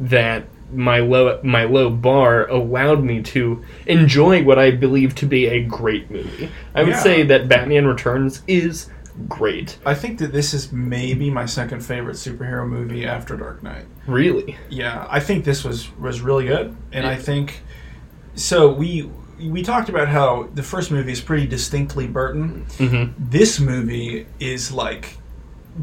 that 0.00 0.44
my 0.72 0.98
low 1.00 1.38
my 1.42 1.64
low 1.64 1.90
bar 1.90 2.46
allowed 2.48 3.02
me 3.04 3.22
to 3.22 3.62
enjoy 3.86 4.42
what 4.42 4.58
I 4.58 4.70
believe 4.70 5.14
to 5.16 5.26
be 5.26 5.46
a 5.46 5.62
great 5.62 6.10
movie. 6.10 6.50
I 6.74 6.82
would 6.82 6.90
Yeah. 6.94 6.98
say 7.02 7.22
that 7.24 7.48
Batman 7.48 7.86
Returns 7.86 8.42
is 8.48 8.88
great. 9.28 9.76
I 9.84 9.94
think 9.94 10.18
that 10.20 10.32
this 10.32 10.54
is 10.54 10.72
maybe 10.72 11.28
my 11.30 11.44
second 11.46 11.80
favorite 11.84 12.16
superhero 12.16 12.66
movie 12.68 13.04
after 13.04 13.36
Dark 13.36 13.62
Knight. 13.62 13.84
Really. 14.06 14.56
Yeah, 14.70 15.06
I 15.10 15.20
think 15.20 15.44
this 15.44 15.64
was 15.64 15.90
was 15.98 16.20
really 16.22 16.46
good, 16.46 16.74
and 16.92 17.06
I 17.06 17.16
think 17.16 17.60
so. 18.34 18.72
We 18.72 19.10
we 19.40 19.62
talked 19.62 19.88
about 19.88 20.08
how 20.08 20.48
the 20.54 20.62
first 20.62 20.90
movie 20.92 21.10
is 21.12 21.20
pretty 21.20 21.46
distinctly 21.46 22.06
Burton. 22.06 22.64
Mhm. 22.78 23.10
This 23.18 23.58
movie 23.60 24.26
is 24.40 24.70
like 24.72 25.18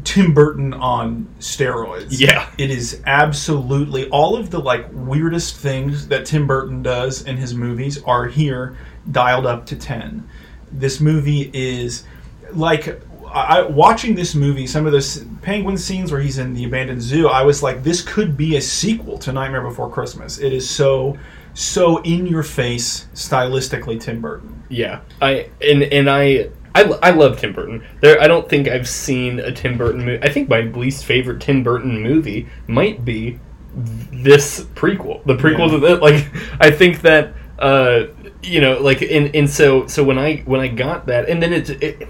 Tim 0.04 0.32
Burton 0.32 0.72
on 0.72 1.28
steroids. 1.40 2.08
Yeah. 2.10 2.48
it 2.58 2.70
is 2.70 3.02
absolutely 3.06 4.08
all 4.10 4.36
of 4.36 4.50
the 4.50 4.58
like 4.58 4.86
weirdest 4.92 5.56
things 5.56 6.08
that 6.08 6.26
Tim 6.26 6.46
Burton 6.46 6.82
does 6.82 7.22
in 7.22 7.36
his 7.36 7.54
movies 7.54 8.02
are 8.04 8.26
here 8.26 8.76
dialed 9.10 9.46
up 9.46 9.66
to 9.66 9.76
ten. 9.76 10.28
This 10.70 11.00
movie 11.00 11.50
is 11.52 12.04
like 12.52 13.00
I, 13.32 13.62
watching 13.62 14.14
this 14.14 14.34
movie, 14.34 14.66
some 14.66 14.86
of 14.86 14.92
those 14.92 15.24
penguin 15.42 15.78
scenes 15.78 16.10
where 16.10 16.20
he's 16.20 16.38
in 16.38 16.52
the 16.52 16.64
abandoned 16.64 17.00
zoo, 17.02 17.28
I 17.28 17.42
was 17.42 17.62
like, 17.62 17.82
this 17.82 18.02
could 18.02 18.36
be 18.36 18.56
a 18.56 18.60
sequel 18.60 19.18
to 19.18 19.32
Nightmare 19.32 19.62
Before 19.62 19.88
Christmas. 19.88 20.38
It 20.38 20.52
is 20.52 20.68
so, 20.68 21.16
so 21.54 21.98
in 22.02 22.26
your 22.26 22.42
face, 22.42 23.06
stylistically 23.14 24.00
Tim 24.00 24.20
Burton. 24.20 24.62
Yeah, 24.68 25.00
I 25.20 25.50
and 25.60 25.82
and 25.84 26.08
I 26.08 26.50
I, 26.74 26.82
I 27.02 27.10
love 27.10 27.38
Tim 27.40 27.52
Burton. 27.52 27.84
There, 28.00 28.20
I 28.20 28.28
don't 28.28 28.48
think 28.48 28.68
I've 28.68 28.88
seen 28.88 29.40
a 29.40 29.52
Tim 29.52 29.76
Burton 29.76 30.04
movie. 30.04 30.22
I 30.22 30.30
think 30.30 30.48
my 30.48 30.60
least 30.60 31.04
favorite 31.04 31.40
Tim 31.40 31.62
Burton 31.62 32.00
movie 32.00 32.48
might 32.66 33.04
be 33.04 33.38
this 33.74 34.60
prequel, 34.74 35.24
the 35.24 35.34
prequel 35.36 35.66
Yeah. 35.66 35.72
to 35.72 35.78
that. 35.80 36.02
Like, 36.02 36.26
I 36.60 36.70
think 36.70 37.02
that 37.02 37.34
uh, 37.58 38.06
you 38.42 38.60
know, 38.60 38.80
like, 38.80 39.02
and 39.02 39.34
and 39.34 39.48
so 39.48 39.86
so 39.86 40.02
when 40.02 40.18
I 40.18 40.38
when 40.46 40.60
I 40.60 40.68
got 40.68 41.06
that, 41.06 41.28
and 41.28 41.42
then 41.42 41.52
it's 41.52 41.70
it, 41.70 42.08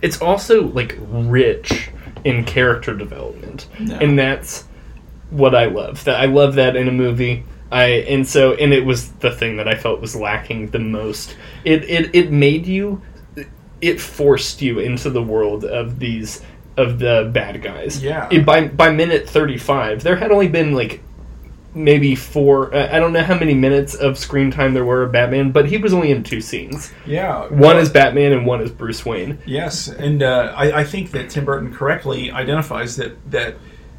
it's 0.00 0.20
also 0.22 0.62
like 0.62 0.96
rich 1.00 1.90
in 2.24 2.44
character 2.44 2.94
development, 2.94 3.68
Yeah. 3.80 3.98
and 3.98 4.16
that's 4.18 4.64
what 5.30 5.54
I 5.54 5.66
love. 5.66 6.04
That 6.04 6.20
I 6.20 6.26
love 6.26 6.54
that 6.56 6.76
in 6.76 6.86
a 6.88 6.92
movie. 6.92 7.44
I 7.72 7.84
and 8.08 8.28
so 8.28 8.52
and 8.54 8.72
it 8.72 8.84
was 8.84 9.10
the 9.12 9.30
thing 9.30 9.56
that 9.56 9.66
I 9.66 9.74
felt 9.74 10.00
was 10.00 10.14
lacking 10.14 10.68
the 10.70 10.78
most. 10.78 11.36
It 11.64 11.84
it 11.84 12.10
it 12.14 12.30
made 12.30 12.66
you 12.66 13.02
it 13.82 14.00
forced 14.00 14.62
you 14.62 14.78
into 14.78 15.10
the 15.10 15.22
world 15.22 15.64
of 15.66 15.98
these 15.98 16.40
of 16.78 16.98
the 16.98 17.30
bad 17.34 17.60
guys. 17.60 18.02
Yeah. 18.02 18.28
It- 18.30 18.46
by 18.46 18.68
by 18.68 18.90
minute 18.90 19.28
35, 19.28 20.02
there 20.02 20.16
had 20.16 20.30
only 20.32 20.48
been 20.48 20.72
like 20.72 21.02
maybe 21.74 22.14
four. 22.14 22.74
uh, 22.74 22.88
I 22.94 22.98
don't 22.98 23.12
know 23.12 23.22
how 23.22 23.34
many 23.38 23.54
minutes 23.54 23.94
of 23.94 24.18
screen 24.18 24.50
time 24.50 24.74
there 24.74 24.84
were 24.84 25.02
of 25.02 25.12
Batman, 25.12 25.52
but 25.52 25.66
he 25.66 25.78
was 25.78 25.92
only 25.94 26.10
in 26.10 26.22
two 26.22 26.40
scenes. 26.40 26.92
Yeah, 27.06 27.46
One 27.48 27.78
is 27.78 27.88
Batman 27.90 28.32
and 28.32 28.46
one 28.46 28.60
is 28.60 28.70
Bruce 28.70 29.04
Wayne. 29.06 29.38
Yes, 29.46 29.88
and 29.88 30.22
uh, 30.22 30.52
I, 30.56 30.80
I 30.80 30.84
think 30.84 31.10
that 31.12 31.30
Tim 31.30 31.44
Burton 31.46 31.72
correctly 31.74 32.30
identifies 32.30 32.96
that 32.96 33.12
that 33.30 33.56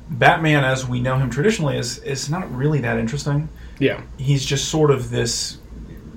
Batman, 0.09 0.63
as 0.63 0.87
we 0.87 0.99
know 1.01 1.17
him 1.17 1.29
traditionally, 1.29 1.77
is 1.77 1.97
is 1.99 2.29
not 2.29 2.53
really 2.55 2.79
that 2.81 2.97
interesting. 2.99 3.49
Yeah, 3.79 4.01
He's 4.17 4.45
just 4.45 4.69
sort 4.69 4.91
of 4.91 5.09
this 5.09 5.57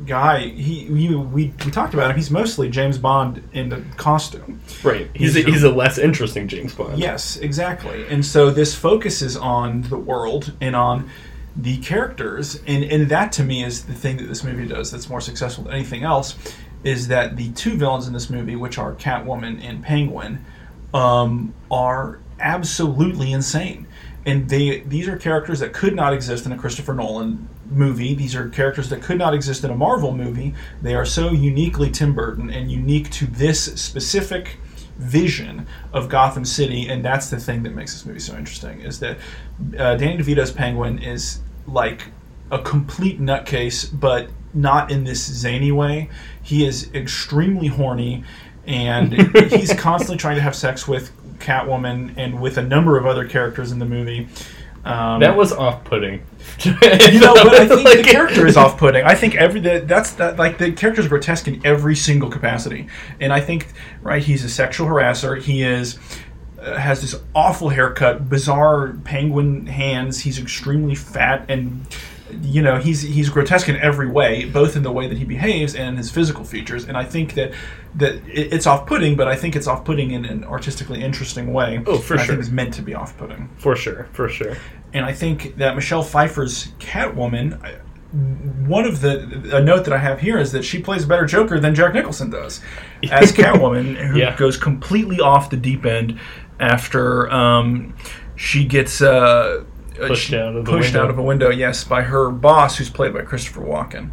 guy. 0.06 0.40
He 0.48 0.84
you, 0.84 1.20
we 1.20 1.48
we 1.58 1.70
talked 1.70 1.94
about 1.94 2.10
him. 2.10 2.16
He's 2.16 2.30
mostly 2.30 2.68
James 2.70 2.98
Bond 2.98 3.42
in 3.52 3.68
the 3.68 3.82
costume. 3.96 4.60
right. 4.82 5.08
He's 5.14 5.36
a, 5.36 5.40
He's 5.40 5.46
a- 5.48 5.50
he's 5.50 5.62
a 5.64 5.70
less 5.70 5.98
interesting 5.98 6.48
James 6.48 6.74
Bond. 6.74 6.98
Yes, 6.98 7.36
exactly. 7.36 8.06
And 8.08 8.24
so 8.24 8.50
this 8.50 8.74
focuses 8.74 9.36
on 9.36 9.82
the 9.82 9.96
world 9.98 10.52
and 10.60 10.74
on 10.76 11.10
the 11.56 11.78
characters, 11.78 12.60
and 12.66 12.84
and 12.84 13.08
that 13.08 13.32
to 13.32 13.42
me 13.44 13.64
is 13.64 13.84
the 13.86 13.94
thing 13.94 14.16
that 14.18 14.24
this 14.28 14.44
movie 14.44 14.66
does 14.66 14.90
that's 14.90 15.08
more 15.08 15.20
successful 15.20 15.64
than 15.64 15.72
anything 15.74 16.02
else, 16.02 16.36
is 16.84 17.08
that 17.08 17.36
the 17.36 17.50
two 17.52 17.76
villains 17.76 18.06
in 18.06 18.12
this 18.12 18.28
movie, 18.28 18.56
which 18.56 18.76
are 18.78 18.94
Catwoman 18.94 19.62
and 19.62 19.82
Penguin, 19.82 20.44
um, 20.92 21.54
are 21.70 22.18
absolutely 22.40 23.32
insane. 23.32 23.86
And 24.26 24.48
they 24.48 24.80
these 24.80 25.08
are 25.08 25.16
characters 25.16 25.60
that 25.60 25.72
could 25.72 25.94
not 25.94 26.12
exist 26.12 26.46
in 26.46 26.52
a 26.52 26.58
Christopher 26.58 26.92
Nolan 26.94 27.48
movie. 27.70 28.14
These 28.14 28.34
are 28.34 28.48
characters 28.48 28.90
that 28.90 29.02
could 29.02 29.18
not 29.18 29.34
exist 29.34 29.64
in 29.64 29.70
a 29.70 29.74
Marvel 29.74 30.14
movie. 30.14 30.54
They 30.82 30.94
are 30.94 31.04
so 31.04 31.30
uniquely 31.30 31.90
Tim 31.90 32.14
Burton 32.14 32.50
and 32.50 32.70
unique 32.70 33.10
to 33.12 33.26
this 33.26 33.64
specific 33.80 34.58
vision 34.98 35.66
of 35.92 36.08
Gotham 36.08 36.44
City, 36.44 36.88
and 36.88 37.04
that's 37.04 37.30
the 37.30 37.38
thing 37.38 37.62
that 37.64 37.74
makes 37.74 37.92
this 37.92 38.06
movie 38.06 38.20
so 38.20 38.36
interesting. 38.36 38.80
Is 38.80 39.00
that 39.00 39.18
uh, 39.78 39.96
Danny 39.96 40.22
DeVito's 40.22 40.52
Penguin 40.52 40.98
is 40.98 41.40
like 41.66 42.08
a 42.50 42.58
complete 42.60 43.20
nutcase, 43.20 43.88
but 43.92 44.28
not 44.54 44.90
in 44.90 45.04
this 45.04 45.24
zany 45.24 45.72
way. 45.72 46.08
He 46.42 46.64
is 46.64 46.92
extremely 46.94 47.68
horny, 47.68 48.24
and 48.66 49.12
he's 49.50 49.74
constantly 49.74 50.16
trying 50.16 50.36
to 50.36 50.42
have 50.42 50.54
sex 50.54 50.88
with 50.88 51.10
Catwoman 51.38 52.14
and 52.16 52.40
with 52.40 52.56
a 52.56 52.62
number 52.62 52.96
of 52.96 53.06
other 53.06 53.26
characters 53.26 53.72
in 53.72 53.78
the 53.78 53.84
movie. 53.84 54.28
Um, 54.86 55.20
That 55.20 55.36
was 55.36 55.52
off-putting. 55.52 56.22
you 56.60 56.72
know, 57.20 57.34
but 57.34 57.54
I 57.54 57.66
think 57.66 57.88
the 57.88 58.04
character 58.04 58.46
is 58.46 58.56
off-putting. 58.64 59.04
I 59.04 59.14
think 59.14 59.34
every 59.34 59.60
that 59.60 59.88
that's 59.88 60.12
that 60.12 60.36
like 60.36 60.58
the 60.58 60.72
character 60.72 61.02
is 61.02 61.08
grotesque 61.08 61.48
in 61.48 61.60
every 61.66 61.96
single 61.96 62.30
capacity, 62.30 62.86
and 63.20 63.32
I 63.32 63.40
think 63.40 63.66
right 64.00 64.22
he's 64.22 64.44
a 64.44 64.48
sexual 64.48 64.86
harasser. 64.86 65.42
He 65.42 65.62
is 65.62 65.98
uh, 66.60 66.76
has 66.78 67.00
this 67.00 67.20
awful 67.34 67.68
haircut, 67.68 68.28
bizarre 68.28 68.92
penguin 69.04 69.66
hands. 69.66 70.20
He's 70.20 70.38
extremely 70.38 70.94
fat 70.94 71.50
and. 71.50 71.86
You 72.42 72.60
know 72.62 72.78
he's 72.78 73.02
he's 73.02 73.28
grotesque 73.28 73.68
in 73.68 73.76
every 73.76 74.08
way, 74.08 74.46
both 74.46 74.74
in 74.76 74.82
the 74.82 74.90
way 74.92 75.06
that 75.08 75.16
he 75.16 75.24
behaves 75.24 75.74
and 75.74 75.88
in 75.90 75.96
his 75.96 76.10
physical 76.10 76.44
features. 76.44 76.84
And 76.88 76.96
I 76.96 77.04
think 77.04 77.34
that 77.34 77.52
that 77.94 78.20
it's 78.26 78.66
off-putting, 78.66 79.16
but 79.16 79.28
I 79.28 79.36
think 79.36 79.54
it's 79.56 79.66
off-putting 79.66 80.10
in 80.10 80.24
an 80.24 80.44
artistically 80.44 81.02
interesting 81.02 81.52
way. 81.52 81.82
Oh, 81.86 81.98
for 81.98 82.14
And 82.14 82.20
I 82.22 82.24
sure. 82.26 82.34
think 82.34 82.44
it's 82.46 82.52
meant 82.54 82.74
to 82.74 82.82
be 82.82 82.94
off-putting. 82.94 83.48
For 83.58 83.76
sure, 83.76 84.08
for 84.12 84.28
sure. 84.28 84.56
And 84.92 85.04
I 85.04 85.12
think 85.12 85.56
that 85.56 85.74
Michelle 85.74 86.02
Pfeiffer's 86.02 86.68
Catwoman, 86.78 87.58
one 88.66 88.84
of 88.84 89.00
the 89.00 89.56
a 89.56 89.62
note 89.62 89.84
that 89.84 89.92
I 89.94 89.98
have 89.98 90.20
here 90.20 90.38
is 90.38 90.52
that 90.52 90.64
she 90.64 90.80
plays 90.80 91.04
a 91.04 91.06
better 91.06 91.26
Joker 91.26 91.60
than 91.60 91.74
Jack 91.74 91.94
Nicholson 91.94 92.30
does 92.30 92.60
as 93.10 93.32
Catwoman, 93.32 93.94
who 93.96 94.18
Yeah. 94.18 94.36
goes 94.36 94.56
completely 94.56 95.20
off 95.20 95.50
the 95.50 95.56
deep 95.56 95.84
end 95.86 96.18
after 96.60 97.30
um, 97.30 97.94
she 98.36 98.64
gets 98.64 99.00
uh, 99.02 99.64
Pushed 99.96 100.28
she- 100.28 100.36
out 100.36 100.56
of 100.56 100.64
pushed 100.64 100.94
out 100.94 101.10
of 101.10 101.18
a 101.18 101.22
window. 101.22 101.50
Yes, 101.50 101.84
by 101.84 102.02
her 102.02 102.30
boss, 102.30 102.76
who's 102.76 102.90
played 102.90 103.12
by 103.12 103.22
Christopher 103.22 103.62
Walken. 103.62 104.10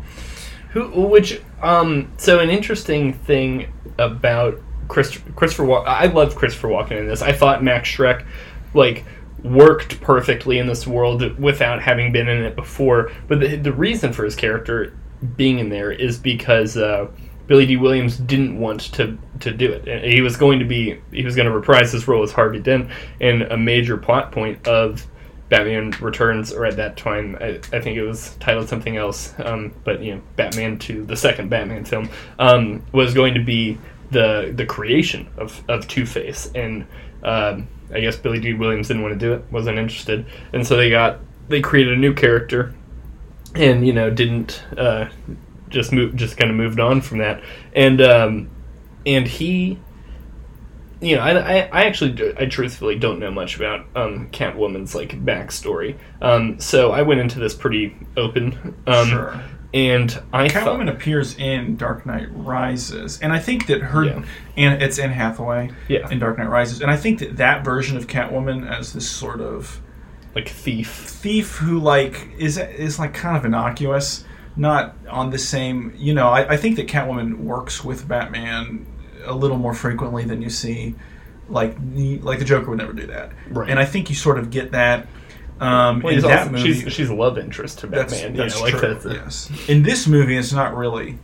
Who, 0.71 0.89
which, 1.07 1.39
um, 1.61 2.11
so 2.17 2.39
an 2.39 2.49
interesting 2.49 3.13
thing 3.13 3.71
about 3.99 4.59
Chris, 4.87 5.19
Christopher 5.35 5.63
Walken, 5.63 5.87
I 5.87 6.05
loved 6.07 6.35
Christopher 6.35 6.69
Walken 6.69 6.99
in 6.99 7.07
this. 7.07 7.21
I 7.21 7.31
thought 7.31 7.63
Max 7.63 7.87
Shreck, 7.87 8.25
like, 8.73 9.05
worked 9.43 10.01
perfectly 10.01 10.57
in 10.57 10.67
this 10.67 10.87
world 10.87 11.37
without 11.37 11.81
having 11.81 12.11
been 12.11 12.27
in 12.27 12.43
it 12.43 12.55
before. 12.55 13.11
But 13.27 13.39
the, 13.39 13.55
the 13.57 13.71
reason 13.71 14.13
for 14.13 14.23
his 14.23 14.35
character 14.35 14.97
being 15.37 15.59
in 15.59 15.69
there 15.69 15.91
is 15.91 16.17
because, 16.17 16.75
uh, 16.75 17.07
Billy 17.45 17.65
Dee 17.65 17.77
Williams 17.77 18.17
didn't 18.17 18.57
want 18.59 18.81
to 18.93 19.17
to 19.41 19.51
do 19.51 19.71
it. 19.71 19.87
And 19.87 20.05
He 20.11 20.21
was 20.21 20.37
going 20.37 20.59
to 20.59 20.65
be 20.65 20.99
he 21.11 21.25
was 21.25 21.35
going 21.35 21.47
to 21.47 21.53
reprise 21.53 21.91
his 21.91 22.07
role 22.07 22.23
as 22.23 22.31
Harvey 22.31 22.59
Dent, 22.59 22.89
and 23.19 23.43
a 23.43 23.57
major 23.57 23.97
plot 23.97 24.31
point 24.31 24.65
of 24.67 25.05
Batman 25.53 25.91
Returns, 26.01 26.51
or 26.51 26.65
at 26.65 26.77
that 26.77 26.97
time, 26.97 27.37
I, 27.39 27.59
I 27.71 27.79
think 27.79 27.95
it 27.95 28.01
was 28.01 28.35
titled 28.39 28.67
something 28.69 28.97
else, 28.97 29.35
um, 29.37 29.71
but 29.83 30.01
you 30.01 30.15
know, 30.15 30.21
Batman 30.35 30.79
Two, 30.79 31.05
the 31.05 31.15
second 31.15 31.49
Batman 31.49 31.85
film, 31.85 32.09
um, 32.39 32.81
was 32.91 33.13
going 33.13 33.35
to 33.35 33.39
be 33.39 33.77
the 34.09 34.51
the 34.55 34.65
creation 34.65 35.27
of, 35.37 35.63
of 35.69 35.87
Two 35.87 36.07
Face, 36.07 36.49
and 36.55 36.87
um, 37.21 37.67
I 37.93 37.99
guess 37.99 38.15
Billy 38.15 38.39
Dee 38.39 38.55
Williams 38.55 38.87
didn't 38.87 39.03
want 39.03 39.13
to 39.13 39.19
do 39.19 39.33
it, 39.33 39.45
wasn't 39.51 39.77
interested, 39.77 40.25
and 40.53 40.65
so 40.65 40.75
they 40.75 40.89
got 40.89 41.19
they 41.49 41.61
created 41.61 41.93
a 41.93 41.97
new 41.97 42.15
character, 42.15 42.73
and 43.53 43.85
you 43.85 43.93
know 43.93 44.09
didn't 44.09 44.63
uh, 44.75 45.07
just 45.69 45.93
move, 45.93 46.15
just 46.15 46.35
kind 46.35 46.49
of 46.49 46.57
moved 46.57 46.79
on 46.79 46.99
from 46.99 47.19
that, 47.19 47.43
and 47.75 48.01
um, 48.01 48.49
and 49.05 49.27
he 49.27 49.77
you 51.03 51.15
know, 51.15 51.21
I, 51.21 51.31
I, 51.37 51.69
I 51.71 51.83
actually, 51.85 52.11
do- 52.11 52.33
I 52.37 52.45
truthfully 52.45 52.97
don't 52.97 53.19
know 53.19 53.31
much 53.31 53.55
about 53.55 53.85
um, 53.95 54.29
Catwoman's 54.31 54.95
like 54.95 55.23
backstory. 55.25 55.97
Um, 56.21 56.59
so 56.59 56.91
I 56.91 57.01
went 57.01 57.19
into 57.19 57.39
this 57.39 57.53
pretty 57.53 57.95
open. 58.17 58.75
Um, 58.87 59.07
Sure. 59.07 59.43
And 59.75 60.21
I 60.31 60.49
Catwoman 60.49 60.85
thought, 60.85 60.89
appears 60.89 61.35
in 61.39 61.77
Dark 61.77 62.05
Knight 62.05 62.27
Rises, 62.31 63.19
and 63.21 63.33
I 63.33 63.39
think 63.39 63.65
that 63.67 63.81
her 63.81 64.05
Yeah. 64.05 64.23
and 64.55 64.83
it's 64.83 64.99
Anne 64.99 65.09
Hathaway 65.09 65.71
Yeah. 65.87 66.07
in 66.11 66.19
Dark 66.19 66.37
Knight 66.37 66.49
Rises, 66.49 66.79
and 66.79 66.91
I 66.91 66.95
think 66.95 67.17
that 67.19 67.37
that 67.37 67.65
version 67.65 67.97
of 67.97 68.05
Catwoman 68.05 68.69
as 68.69 68.93
this 68.93 69.09
sort 69.09 69.41
of 69.41 69.81
like 70.35 70.47
thief. 70.47 70.89
thief 70.91 71.55
who 71.57 71.79
like 71.79 72.29
is 72.37 72.59
is 72.59 72.99
like 72.99 73.15
kind 73.15 73.35
of 73.35 73.45
innocuous, 73.45 74.23
not 74.55 74.95
on 75.09 75.31
the 75.31 75.39
same. 75.39 75.91
You 75.97 76.13
know, 76.13 76.27
I, 76.27 76.53
I 76.53 76.57
think 76.57 76.75
that 76.75 76.87
Catwoman 76.87 77.39
works 77.39 77.83
with 77.83 78.07
Batman 78.07 78.85
a 79.25 79.33
little 79.33 79.57
more 79.57 79.73
frequently 79.73 80.23
than 80.25 80.41
you 80.41 80.49
see. 80.49 80.95
Like 81.49 81.75
the, 81.93 82.19
like 82.19 82.39
the 82.39 82.45
Joker 82.45 82.69
would 82.69 82.79
never 82.79 82.93
do 82.93 83.07
that, 83.07 83.31
Right. 83.49 83.69
and 83.69 83.77
I 83.77 83.85
think 83.85 84.09
you 84.09 84.15
sort 84.15 84.39
of 84.39 84.49
get 84.49 84.71
that. 84.71 85.07
Um, 85.59 85.99
Well, 86.01 86.13
in 86.13 86.21
that 86.21 86.39
also- 86.39 86.51
movie, 86.51 86.73
she's 86.73 86.93
she's 86.93 87.09
a 87.09 87.13
love 87.13 87.37
interest 87.37 87.79
to 87.79 87.87
Batman. 87.87 88.33
that's 88.33 88.55
you 88.55 88.61
know, 88.61 88.63
like 88.63 88.71
true. 88.73 88.93
that's 88.93 89.05
a- 89.05 89.13
yes. 89.13 89.51
In 89.67 89.83
this 89.83 90.07
movie, 90.07 90.37
it's 90.37 90.53
not 90.53 90.75
really 90.75 91.19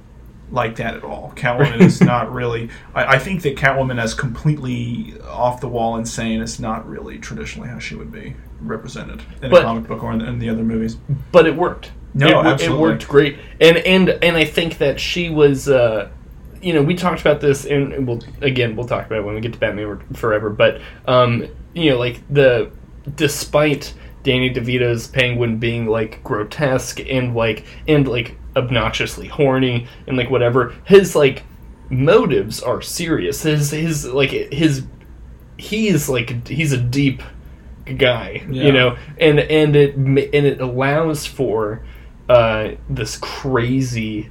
like 0.52 0.76
that 0.76 0.96
at 0.96 1.04
all. 1.04 1.32
Catwoman 1.36 1.80
is 1.82 2.02
not 2.14 2.32
really. 2.34 2.70
I, 2.94 3.16
I 3.16 3.20
think 3.20 3.42
that 3.44 3.56
Catwoman 3.56 4.00
as 4.02 4.14
completely 4.14 5.16
off 5.28 5.62
the 5.62 5.68
wall 5.70 5.96
insane 5.98 6.42
is 6.42 6.60
not 6.60 6.88
really 6.88 7.18
traditionally 7.18 7.70
how 7.70 7.80
she 7.80 7.96
would 7.96 8.12
be 8.12 8.36
represented 8.62 9.22
in 9.42 9.50
But- 9.50 9.62
a 9.62 9.66
comic 9.66 9.88
book 9.88 10.04
or 10.04 10.12
in 10.12 10.20
the, 10.20 10.26
in 10.26 10.40
the 10.40 10.50
other 10.50 10.64
movies. 10.64 10.98
but 11.32 11.48
it 11.48 11.56
worked. 11.56 11.92
No, 12.14 12.42
it, 12.42 12.46
absolutely. 12.46 12.78
it 12.78 12.82
worked 12.82 13.08
great, 13.08 13.38
and 13.62 13.78
and 13.78 14.10
and 14.10 14.36
I 14.36 14.44
think 14.44 14.80
that 14.80 15.00
she 15.00 15.30
was, 15.30 15.70
uh, 15.70 16.10
you 16.62 16.74
know, 16.74 16.82
we 16.82 16.96
talked 16.96 17.22
about 17.22 17.42
this, 17.42 17.66
and 17.66 18.08
we'll 18.08 18.22
again 18.42 18.76
we'll 18.76 18.88
talk 18.88 19.06
about 19.06 19.20
it 19.20 19.26
when 19.26 19.36
we 19.36 19.42
get 19.42 19.54
to 19.54 19.60
Batman 19.60 20.02
Forever, 20.14 20.50
but 20.50 20.82
um, 21.06 21.48
you 21.74 21.92
know, 21.92 21.98
like 21.98 22.22
the 22.30 22.72
despite 23.16 23.94
Danny 24.24 24.54
DeVito's 24.54 25.08
Penguin 25.08 25.58
being 25.58 25.88
like 25.88 26.24
grotesque 26.24 27.00
and 27.00 27.34
like 27.36 27.66
and 27.88 28.08
like 28.08 28.38
obnoxiously 28.56 29.28
horny 29.28 29.88
and 30.08 30.18
like 30.18 30.30
whatever, 30.30 30.76
his 30.86 31.16
like 31.16 31.44
motives 31.90 32.62
are 32.62 32.82
serious. 32.82 33.44
His 33.44 33.72
his 33.72 34.06
like 34.06 34.32
his 34.32 34.86
he's 35.58 36.10
like 36.10 36.48
he's 36.48 36.72
a 36.74 36.78
deep 36.78 37.22
guy, 37.98 38.44
Yeah. 38.50 38.66
you 38.66 38.72
know, 38.72 38.98
and 39.20 39.40
and 39.40 39.76
it 39.76 39.96
and 39.96 40.18
it 40.20 40.62
allows 40.62 41.26
for 41.26 41.84
uh, 42.28 42.72
this 42.90 43.18
crazy 43.18 44.30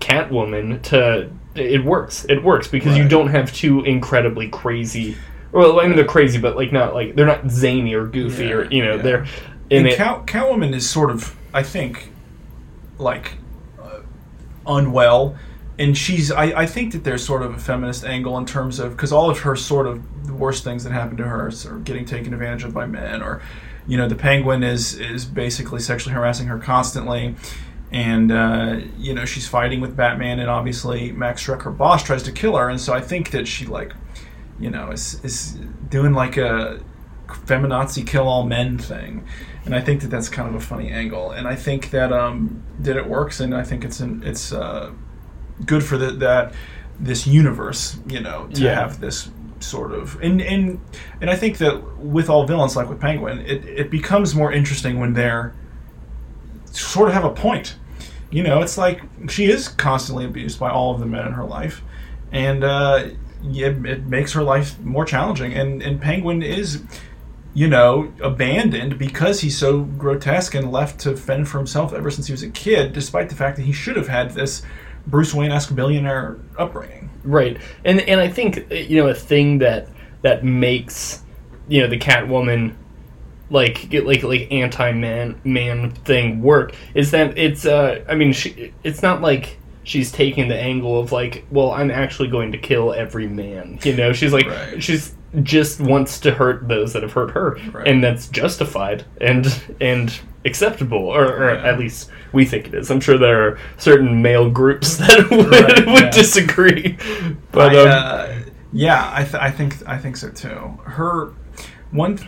Catwoman 0.00 0.80
to 0.84 1.30
it 1.58 1.84
works. 1.84 2.24
It 2.28 2.42
works 2.42 2.68
because 2.68 2.96
you 2.96 3.08
don't 3.08 3.28
have 3.28 3.52
two 3.52 3.84
incredibly 3.84 4.48
crazy. 4.48 5.16
Well, 5.52 5.80
I 5.80 5.86
mean 5.86 5.96
they're 5.96 6.04
crazy, 6.04 6.38
but 6.38 6.56
like 6.56 6.72
not 6.72 6.94
like 6.94 7.14
they're 7.14 7.26
not 7.26 7.50
zany 7.50 7.94
or 7.94 8.06
goofy 8.06 8.52
or 8.52 8.64
you 8.70 8.84
know 8.84 8.96
yeah. 8.96 9.02
they're 9.02 9.26
in 9.70 9.78
And 9.78 9.86
it. 9.88 9.96
Cat, 9.96 10.26
Catwoman 10.26 10.74
is 10.74 10.88
sort 10.88 11.10
of, 11.10 11.36
I 11.52 11.62
think, 11.62 12.10
like 12.98 13.32
uh, 13.80 14.00
unwell, 14.66 15.36
and 15.78 15.96
she's. 15.96 16.30
I, 16.30 16.44
I 16.60 16.66
think 16.66 16.92
that 16.92 17.04
there's 17.04 17.24
sort 17.24 17.42
of 17.42 17.54
a 17.54 17.58
feminist 17.58 18.04
angle 18.04 18.36
in 18.38 18.46
terms 18.46 18.78
of 18.78 18.92
because 18.92 19.12
all 19.12 19.30
of 19.30 19.40
her 19.40 19.56
sort 19.56 19.86
of 19.86 20.26
the 20.26 20.34
worst 20.34 20.64
things 20.64 20.84
that 20.84 20.92
happen 20.92 21.16
to 21.18 21.24
her 21.24 21.48
are 21.48 21.78
getting 21.80 22.04
taken 22.04 22.32
advantage 22.32 22.64
of 22.64 22.72
by 22.74 22.86
men, 22.86 23.22
or 23.22 23.42
you 23.86 23.96
know, 23.96 24.08
the 24.08 24.16
Penguin 24.16 24.62
is 24.62 24.94
is 24.98 25.24
basically 25.24 25.80
sexually 25.80 26.14
harassing 26.14 26.46
her 26.48 26.58
constantly. 26.58 27.34
And 27.92 28.32
uh, 28.32 28.80
you 28.98 29.14
know 29.14 29.24
she's 29.24 29.46
fighting 29.46 29.80
with 29.80 29.96
Batman, 29.96 30.40
and 30.40 30.50
obviously 30.50 31.12
Max 31.12 31.46
Shreck, 31.46 31.62
her 31.62 31.70
boss, 31.70 32.02
tries 32.02 32.22
to 32.24 32.32
kill 32.32 32.56
her. 32.56 32.68
And 32.68 32.80
so 32.80 32.92
I 32.92 33.00
think 33.00 33.30
that 33.30 33.46
she 33.46 33.64
like, 33.64 33.92
you 34.58 34.70
know, 34.70 34.90
is 34.90 35.20
is 35.24 35.52
doing 35.88 36.12
like 36.12 36.36
a 36.36 36.80
feminazi 37.28 38.06
kill 38.06 38.26
all 38.28 38.44
men 38.44 38.78
thing, 38.78 39.24
and 39.64 39.74
I 39.74 39.80
think 39.80 40.00
that 40.02 40.08
that's 40.08 40.28
kind 40.28 40.48
of 40.48 40.54
a 40.54 40.60
funny 40.60 40.90
angle, 40.90 41.30
and 41.30 41.46
I 41.46 41.54
think 41.56 41.90
that 41.90 42.12
um, 42.12 42.62
that 42.80 42.96
it 42.96 43.06
works, 43.08 43.40
and 43.40 43.54
I 43.54 43.62
think 43.62 43.84
it's 43.84 44.00
an, 44.00 44.22
it's 44.24 44.52
uh, 44.52 44.92
good 45.64 45.84
for 45.84 45.96
the, 45.96 46.10
that 46.12 46.54
this 46.98 47.26
universe, 47.26 47.98
you 48.06 48.20
know, 48.20 48.48
to 48.54 48.62
Yeah. 48.62 48.74
have 48.74 49.00
this 49.00 49.30
sort 49.60 49.92
of 49.92 50.20
and 50.22 50.42
and 50.42 50.78
and 51.20 51.30
I 51.30 51.36
think 51.36 51.58
that 51.58 51.98
with 51.98 52.28
all 52.28 52.46
villains 52.46 52.76
like 52.76 52.88
with 52.88 53.00
Penguin, 53.00 53.38
it 53.40 53.64
it 53.64 53.90
becomes 53.90 54.34
more 54.34 54.52
interesting 54.52 54.98
when 55.00 55.14
they're 55.14 55.54
sort 56.76 57.08
of 57.08 57.14
have 57.14 57.24
a 57.24 57.30
point. 57.30 57.76
You 58.30 58.42
know, 58.42 58.60
it's 58.60 58.76
like 58.76 59.02
she 59.28 59.46
is 59.46 59.68
constantly 59.68 60.24
abused 60.24 60.58
by 60.58 60.70
all 60.70 60.92
of 60.92 61.00
the 61.00 61.06
men 61.06 61.26
in 61.26 61.32
her 61.32 61.44
life, 61.44 61.82
and 62.32 62.64
uh, 62.64 63.08
it, 63.44 63.86
it 63.86 64.06
makes 64.06 64.32
her 64.32 64.42
life 64.42 64.78
more 64.80 65.04
challenging. 65.04 65.54
And 65.54 65.82
and 65.82 66.00
Penguin 66.00 66.42
is, 66.42 66.82
you 67.54 67.68
know, 67.68 68.12
abandoned 68.20 68.98
because 68.98 69.40
he's 69.40 69.56
so 69.56 69.82
grotesque 69.82 70.54
and 70.54 70.72
left 70.72 71.00
to 71.00 71.16
fend 71.16 71.48
for 71.48 71.58
himself 71.58 71.92
ever 71.92 72.10
since 72.10 72.26
he 72.26 72.32
was 72.32 72.42
a 72.42 72.50
kid, 72.50 72.92
despite 72.92 73.28
the 73.28 73.36
fact 73.36 73.56
that 73.56 73.62
he 73.62 73.72
should 73.72 73.96
have 73.96 74.08
had 74.08 74.32
this 74.32 74.62
Bruce 75.06 75.32
Wayne-esque 75.32 75.74
billionaire 75.74 76.38
upbringing. 76.58 77.08
Right, 77.22 77.58
and 77.84 78.00
and 78.02 78.20
I 78.20 78.28
think 78.28 78.66
you 78.70 78.96
know 79.00 79.08
a 79.08 79.14
thing 79.14 79.58
that 79.58 79.88
that 80.22 80.44
makes 80.44 81.22
you 81.68 81.80
know 81.80 81.88
the 81.88 81.98
Catwoman 81.98 82.74
like 83.50 83.88
get 83.88 84.06
like 84.06 84.22
like 84.22 84.48
anti 84.50 84.92
man 84.92 85.40
man 85.44 85.90
thing 85.90 86.42
work 86.42 86.74
is 86.94 87.10
that 87.12 87.36
it's 87.38 87.64
uh 87.64 88.04
I 88.08 88.14
mean 88.14 88.32
she 88.32 88.72
it's 88.82 89.02
not 89.02 89.20
like 89.22 89.58
she's 89.84 90.10
taking 90.10 90.48
the 90.48 90.56
angle 90.58 90.98
of 90.98 91.12
like 91.12 91.44
well 91.50 91.70
I'm 91.70 91.90
actually 91.92 92.28
going 92.28 92.50
to 92.52 92.58
kill 92.58 92.92
every 92.92 93.28
man 93.28 93.78
you 93.84 93.94
know 93.96 94.12
she's 94.12 94.32
like 94.32 94.46
Right. 94.46 94.82
she's 94.82 95.14
just 95.42 95.80
wants 95.80 96.18
to 96.20 96.30
hurt 96.32 96.66
those 96.66 96.92
that 96.94 97.02
have 97.02 97.12
hurt 97.12 97.30
her 97.32 97.56
Right. 97.72 97.86
and 97.86 98.02
that's 98.02 98.26
justified 98.28 99.04
and 99.20 99.46
and 99.80 100.18
acceptable 100.44 100.98
or, 101.06 101.24
or 101.26 101.54
Yeah. 101.54 101.62
at 101.68 101.78
least 101.78 102.10
we 102.32 102.44
think 102.44 102.68
it 102.68 102.74
is 102.74 102.90
I'm 102.90 103.00
sure 103.00 103.16
there 103.18 103.46
are 103.48 103.58
certain 103.76 104.22
male 104.22 104.50
groups 104.50 104.96
that 104.98 105.28
would, 105.30 105.50
Right, 105.50 105.86
would 105.86 106.04
yeah. 106.04 106.10
disagree 106.10 106.96
but 107.52 107.76
I, 107.76 107.80
um, 107.80 107.88
uh, 107.88 108.34
yeah, 108.72 109.10
I, 109.14 109.22
th- 109.22 109.34
I 109.34 109.50
think 109.52 109.76
I 109.88 109.96
think 109.96 110.16
so 110.16 110.28
too. 110.30 110.56
Her 110.84 111.32
one 111.92 112.18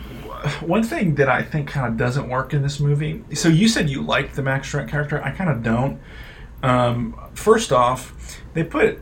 one 0.61 0.83
thing 0.83 1.15
that 1.15 1.29
I 1.29 1.41
think 1.43 1.67
kind 1.69 1.87
of 1.87 1.97
doesn't 1.97 2.29
work 2.29 2.53
in 2.53 2.61
this 2.61 2.79
movie. 2.79 3.23
So 3.33 3.47
you 3.49 3.67
said 3.67 3.89
you 3.89 4.01
liked 4.01 4.35
the 4.35 4.43
Max 4.43 4.71
Shreck 4.71 4.89
character. 4.89 5.21
I 5.23 5.31
kind 5.31 5.49
of 5.49 5.63
don't. 5.63 5.99
Um, 6.63 7.19
first 7.33 7.71
off, 7.71 8.41
they 8.53 8.63
put 8.63 8.99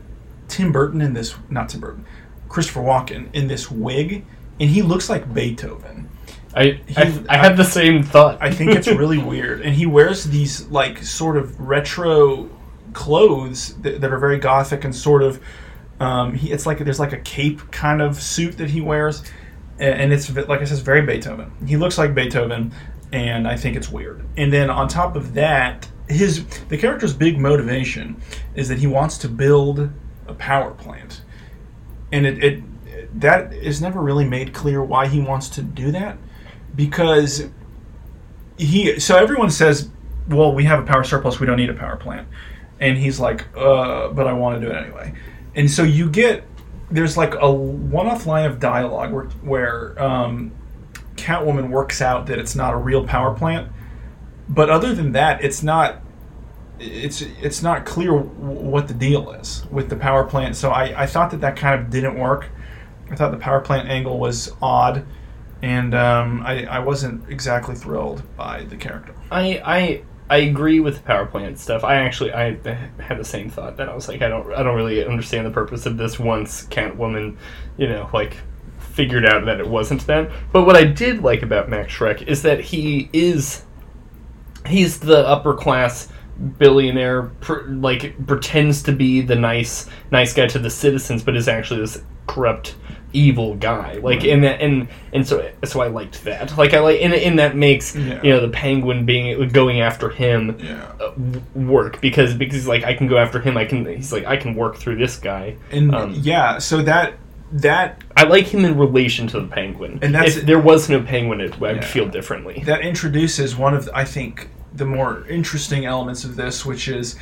Tim 0.48 0.72
Burton 0.72 1.00
in 1.00 1.12
this 1.14 1.34
not 1.50 1.68
Tim 1.68 1.80
Burton, 1.80 2.04
Christopher 2.48 2.80
Walken 2.80 3.28
in 3.34 3.48
this 3.48 3.70
wig, 3.70 4.24
and 4.60 4.70
he 4.70 4.82
looks 4.82 5.08
like 5.10 5.32
Beethoven. 5.34 6.08
I, 6.54 6.80
I, 6.96 7.04
He- 7.04 7.28
I 7.28 7.36
had 7.36 7.56
the 7.56 7.64
same 7.64 8.02
thought. 8.02 8.38
I 8.40 8.50
think 8.50 8.72
it's 8.72 8.88
really 8.88 9.18
weird. 9.22 9.60
And 9.60 9.74
he 9.74 9.86
wears 9.86 10.24
these 10.24 10.66
like 10.68 10.98
sort 11.02 11.36
of 11.36 11.58
retro 11.60 12.48
clothes 12.94 13.74
that, 13.82 14.00
that 14.00 14.12
are 14.12 14.18
very 14.18 14.38
gothic 14.38 14.84
and 14.84 14.94
sort 14.94 15.22
of 15.22 15.40
um, 16.00 16.32
he, 16.34 16.52
it's 16.52 16.64
like 16.64 16.78
there's 16.78 17.00
like 17.00 17.12
a 17.12 17.18
cape 17.20 17.70
kind 17.72 18.00
of 18.00 18.20
suit 18.22 18.56
that 18.58 18.70
he 18.70 18.80
wears, 18.80 19.22
and 19.78 20.12
it's 20.12 20.28
like 20.30 20.60
I 20.60 20.64
said, 20.64 20.72
it's 20.74 20.80
very 20.80 21.02
Beethoven. 21.02 21.52
He 21.66 21.76
looks 21.76 21.98
like 21.98 22.14
Beethoven, 22.14 22.72
and 23.12 23.46
I 23.46 23.56
think 23.56 23.76
it's 23.76 23.90
weird. 23.90 24.24
And 24.36 24.52
then 24.52 24.70
on 24.70 24.88
top 24.88 25.16
of 25.16 25.34
that, 25.34 25.88
his 26.08 26.44
the 26.68 26.78
character's 26.78 27.14
big 27.14 27.38
motivation 27.38 28.20
is 28.54 28.68
that 28.68 28.78
he 28.78 28.86
wants 28.86 29.18
to 29.18 29.28
build 29.28 29.90
a 30.26 30.34
power 30.34 30.72
plant, 30.72 31.22
and 32.12 32.26
it, 32.26 32.42
it 32.42 32.62
that 33.20 33.52
is 33.52 33.80
never 33.80 34.00
really 34.00 34.24
made 34.24 34.52
clear 34.52 34.82
why 34.82 35.06
he 35.06 35.20
wants 35.20 35.48
to 35.48 35.62
do 35.62 35.90
that 35.92 36.18
because 36.74 37.48
he 38.56 38.98
so 39.00 39.16
everyone 39.16 39.50
says 39.50 39.88
well 40.28 40.54
we 40.54 40.64
have 40.64 40.78
a 40.78 40.86
power 40.86 41.04
surplus 41.04 41.40
we 41.40 41.46
don't 41.46 41.56
need 41.56 41.70
a 41.70 41.74
power 41.74 41.96
plant 41.96 42.28
and 42.80 42.98
he's 42.98 43.18
like 43.18 43.46
uh 43.56 44.08
but 44.08 44.26
i 44.26 44.32
want 44.32 44.60
to 44.60 44.66
do 44.66 44.72
it 44.72 44.76
anyway 44.76 45.12
and 45.54 45.70
so 45.70 45.82
you 45.82 46.08
get 46.08 46.44
there's 46.90 47.16
like 47.16 47.34
a 47.34 47.50
one-off 47.50 48.26
line 48.26 48.46
of 48.46 48.58
dialogue 48.58 49.12
where 49.12 49.24
where 49.42 50.02
um, 50.02 50.52
catwoman 51.16 51.70
works 51.70 52.00
out 52.00 52.26
that 52.26 52.38
it's 52.38 52.54
not 52.54 52.74
a 52.74 52.76
real 52.76 53.06
power 53.06 53.34
plant. 53.34 53.70
But 54.48 54.70
other 54.70 54.94
than 54.94 55.12
that 55.12 55.44
it's 55.44 55.62
not 55.62 56.00
it's 56.78 57.22
it's 57.42 57.62
not 57.62 57.84
clear 57.84 58.16
what 58.16 58.88
the 58.88 58.94
deal 58.94 59.32
is 59.32 59.64
with 59.70 59.88
the 59.90 59.96
power 59.96 60.24
plant. 60.24 60.56
So 60.56 60.70
i 60.70 61.02
i 61.02 61.06
thought 61.06 61.30
that 61.32 61.40
that 61.40 61.56
kind 61.56 61.80
of 61.80 61.90
didn't 61.90 62.18
work. 62.18 62.48
I 63.10 63.16
thought 63.16 63.30
the 63.30 63.38
power 63.38 63.60
plant 63.60 63.88
angle 63.88 64.18
was 64.18 64.52
odd 64.62 65.04
and 65.62 65.94
um, 65.94 66.42
I, 66.42 66.64
I 66.66 66.78
wasn't 66.78 67.28
exactly 67.28 67.74
thrilled 67.74 68.22
by 68.36 68.64
the 68.64 68.76
character. 68.76 69.14
I 69.30 69.60
I 69.64 70.02
I 70.30 70.38
agree 70.38 70.80
with 70.80 70.96
the 70.96 71.02
power 71.02 71.26
plant 71.26 71.58
stuff. 71.58 71.84
I 71.84 71.96
actually 71.96 72.32
I 72.32 72.56
had 73.00 73.18
the 73.18 73.24
same 73.24 73.50
thought 73.50 73.76
that 73.78 73.88
I 73.88 73.94
was 73.94 74.08
like 74.08 74.22
I 74.22 74.28
don't 74.28 74.52
I 74.52 74.62
don't 74.62 74.76
really 74.76 75.04
understand 75.04 75.46
the 75.46 75.50
purpose 75.50 75.86
of 75.86 75.96
this 75.96 76.18
once 76.18 76.66
Catwoman, 76.66 77.36
you 77.76 77.88
know, 77.88 78.10
like 78.12 78.36
figured 78.78 79.24
out 79.24 79.44
that 79.46 79.60
it 79.60 79.66
wasn't 79.66 80.06
that. 80.06 80.30
But 80.52 80.64
what 80.64 80.76
I 80.76 80.84
did 80.84 81.22
like 81.22 81.42
about 81.42 81.68
Max 81.68 81.92
Shreck 81.92 82.22
is 82.22 82.42
that 82.42 82.60
he 82.60 83.08
is 83.12 83.64
he's 84.66 84.98
the 85.00 85.26
upper 85.26 85.54
class 85.54 86.08
billionaire 86.58 87.22
pr- 87.40 87.62
like 87.68 88.14
pretends 88.26 88.82
to 88.84 88.92
be 88.92 89.20
the 89.20 89.34
nice 89.34 89.88
nice 90.10 90.32
guy 90.32 90.46
to 90.46 90.58
the 90.58 90.70
citizens 90.70 91.22
but 91.22 91.36
is 91.36 91.48
actually 91.48 91.80
this 91.80 92.02
corrupt 92.28 92.76
evil 93.12 93.54
guy. 93.54 93.94
Like 94.02 94.24
in 94.24 94.42
that 94.42 94.60
and 94.60 94.88
and 95.12 95.26
so 95.26 95.50
so 95.64 95.80
I 95.80 95.86
liked 95.88 96.24
that. 96.24 96.56
Like 96.58 96.74
I 96.74 96.80
like 96.80 97.00
and, 97.00 97.14
and 97.14 97.38
that 97.38 97.56
makes 97.56 97.96
Yeah. 97.96 98.20
you 98.22 98.30
know 98.30 98.40
the 98.40 98.48
penguin 98.50 99.06
being 99.06 99.48
going 99.48 99.80
after 99.80 100.08
him 100.10 100.56
Yeah. 100.62 100.84
uh, 101.00 101.12
work. 101.54 102.00
Because 102.00 102.34
because 102.34 102.54
he's 102.56 102.68
like 102.68 102.84
I 102.84 102.94
can 102.94 103.06
go 103.08 103.16
after 103.18 103.40
him. 103.40 103.56
I 103.56 103.64
can 103.64 103.86
he's 103.86 104.12
like 104.12 104.26
I 104.26 104.36
can 104.36 104.54
work 104.54 104.76
through 104.76 104.96
this 104.96 105.16
guy. 105.18 105.56
And 105.72 105.94
Um, 105.94 106.14
yeah, 106.20 106.58
so 106.58 106.82
that 106.82 107.14
that 107.50 108.02
I 108.16 108.24
like 108.24 108.46
him 108.46 108.64
in 108.66 108.76
relation 108.76 109.26
to 109.28 109.40
the 109.40 109.46
penguin. 109.46 109.98
And 110.02 110.14
that's- 110.14 110.36
if 110.36 110.44
there 110.44 110.58
was 110.58 110.90
no 110.90 111.00
penguin 111.00 111.40
it, 111.40 111.54
I'd 111.62 111.76
Yeah. 111.76 111.80
feel 111.80 112.06
differently. 112.06 112.62
That 112.66 112.82
introduces 112.82 113.56
one 113.56 113.72
of 113.74 113.88
I 113.94 114.04
think 114.04 114.50
the 114.74 114.84
more 114.84 115.24
interesting 115.30 115.86
elements 115.86 116.24
of 116.24 116.36
this, 116.36 116.66
which 116.66 116.88
is 116.88 117.16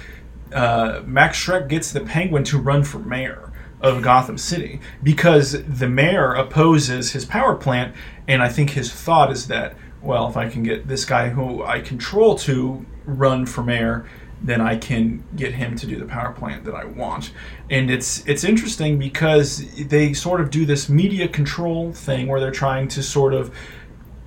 uh, 0.53 1.01
Max 1.07 1.45
Shreck 1.45 1.69
gets 1.69 1.91
the 1.93 2.01
Penguin 2.01 2.45
to 2.45 2.59
run 2.59 2.83
for 2.85 2.99
mayor 2.99 3.51
of 3.81 4.03
Gotham 4.03 4.39
City 4.39 4.81
because 5.03 5.63
the 5.65 5.89
mayor 5.89 6.33
opposes 6.33 7.13
his 7.13 7.25
power 7.25 7.55
plant, 7.55 7.95
and 8.27 8.43
I 8.43 8.49
think 8.49 8.71
his 8.71 8.93
thought 8.93 9.31
is 9.31 9.49
that 9.49 9.77
well, 10.03 10.29
if 10.29 10.37
I 10.37 10.49
can 10.49 10.63
get 10.63 10.87
this 10.87 11.05
guy 11.05 11.31
who 11.31 11.65
I 11.65 11.81
control 11.81 12.37
to 12.39 12.87
run 13.07 13.45
for 13.45 13.63
mayor, 13.65 14.07
then 14.43 14.61
I 14.61 14.77
can 14.77 15.25
get 15.35 15.55
him 15.55 15.77
to 15.77 15.87
do 15.87 15.99
the 15.99 16.05
power 16.05 16.33
plant 16.33 16.65
that 16.65 16.75
I 16.75 16.85
want. 16.85 17.33
And 17.71 17.91
it's 17.91 18.25
it's 18.27 18.45
interesting 18.45 18.99
because 18.99 19.67
they 19.87 20.13
sort 20.13 20.41
of 20.41 20.51
do 20.51 20.65
this 20.67 20.89
media 20.89 21.27
control 21.27 21.93
thing 21.93 22.29
where 22.29 22.39
they're 22.41 22.51
trying 22.51 22.89
to 22.89 23.03
sort 23.03 23.35
of 23.35 23.55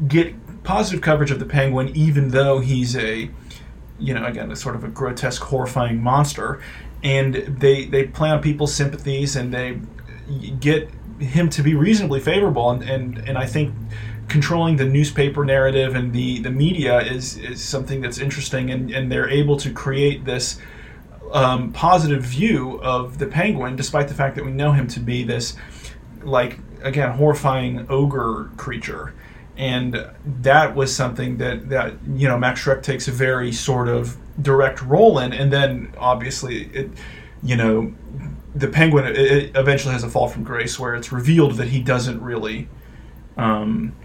get 0.08 0.34
positive 0.64 1.02
coverage 1.02 1.32
of 1.32 1.40
the 1.40 1.46
penguin 1.46 1.90
even 1.96 2.30
though 2.30 2.60
he's 2.60 2.96
a 2.96 3.30
you 3.98 4.14
know 4.14 4.26
again 4.26 4.52
a 4.52 4.56
sort 4.56 4.76
of 4.76 4.84
a 4.84 4.88
grotesque 4.88 5.42
horrifying 5.42 6.02
monster 6.02 6.62
and 7.04 7.36
they 7.36 7.86
they 7.86 8.06
play 8.06 8.30
on 8.30 8.42
people's 8.42 8.74
sympathies 8.74 9.36
and 9.36 9.54
they 9.54 9.80
get 10.60 10.90
him 11.20 11.50
to 11.50 11.64
be 11.64 11.76
reasonably 11.76 12.20
favorable. 12.20 12.72
And 12.72 12.84
and, 12.84 13.18
and 13.20 13.38
I 13.38 13.46
think 13.46 13.74
controlling 14.28 14.78
the 14.78 14.86
newspaper 14.86 15.44
narrative 15.44 15.96
and 15.96 16.14
the 16.14 16.40
the 16.40 16.52
media 16.52 17.00
is 17.00 17.38
is 17.38 17.64
something 17.64 18.02
that's 18.02 18.20
interesting 18.20 18.70
and 18.70 18.92
and 18.92 19.12
they're 19.12 19.30
able 19.30 19.58
to 19.58 19.72
create 19.72 20.26
this 20.26 20.60
um, 21.32 21.72
positive 21.74 22.24
view 22.24 22.80
of 22.82 23.20
the 23.20 23.28
penguin 23.28 23.76
despite 23.76 24.08
the 24.08 24.14
fact 24.14 24.36
that 24.36 24.46
we 24.46 24.52
know 24.52 24.72
him 24.72 24.88
to 24.88 25.00
be 25.00 25.24
this 25.24 25.56
like 26.24 26.60
again 26.82 27.12
horrifying 27.12 27.86
ogre 27.90 28.52
creature. 28.58 29.14
And 29.58 30.10
that 30.42 30.74
was 30.74 30.96
something 30.96 31.38
that 31.38 31.70
that 31.70 31.94
you 32.16 32.28
know 32.28 32.38
Max 32.38 32.64
Shreck 32.64 32.82
takes 32.82 33.08
a 33.08 33.12
very 33.12 33.52
sort 33.52 33.90
of 33.90 34.18
direct 34.42 34.82
role 34.82 35.20
in 35.20 35.34
and 35.34 35.52
then 35.52 35.94
obviously 35.98 36.66
it 36.74 36.90
you 37.44 37.56
know 37.56 37.94
the 38.56 38.68
penguin 38.68 39.06
it, 39.06 39.18
it 39.18 39.52
eventually 39.56 39.94
has 39.94 40.04
a 40.04 40.10
fall 40.10 40.28
from 40.28 40.44
grace 40.44 40.80
where 40.80 40.96
it's 40.96 41.12
revealed 41.12 41.54
that 41.56 41.68
he 41.68 41.82
doesn't 41.82 42.22
really 42.22 42.68
um, 43.38 43.96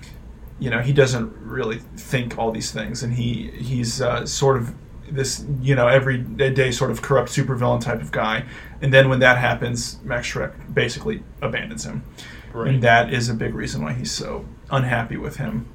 you 0.58 0.70
know 0.70 0.80
he 0.80 0.92
doesn't 0.92 1.32
really 1.36 1.78
think 1.96 2.38
all 2.38 2.50
these 2.52 2.70
things. 2.70 3.02
And 3.02 3.12
he 3.14 3.50
he's 3.50 4.00
uh, 4.00 4.24
sort 4.24 4.56
of 4.56 4.74
this 5.10 5.44
you 5.60 5.74
know 5.74 5.88
every 5.88 6.18
day 6.18 6.70
sort 6.70 6.90
of 6.90 7.02
corrupt 7.02 7.30
supervillain 7.30 7.80
type 7.80 8.00
of 8.00 8.12
guy. 8.12 8.44
And 8.80 8.92
then 8.92 9.08
when 9.08 9.18
that 9.20 9.38
happens 9.38 10.00
Max 10.02 10.32
Shreck 10.32 10.52
basically 10.72 11.22
abandons 11.42 11.84
him. 11.84 12.04
Right. 12.52 12.68
and 12.68 12.82
that 12.84 13.12
is 13.12 13.28
a 13.28 13.34
big 13.34 13.52
reason 13.52 13.82
why 13.82 13.94
he's 13.94 14.12
so 14.12 14.44
unhappy 14.70 15.16
with 15.16 15.36
him. 15.36 15.68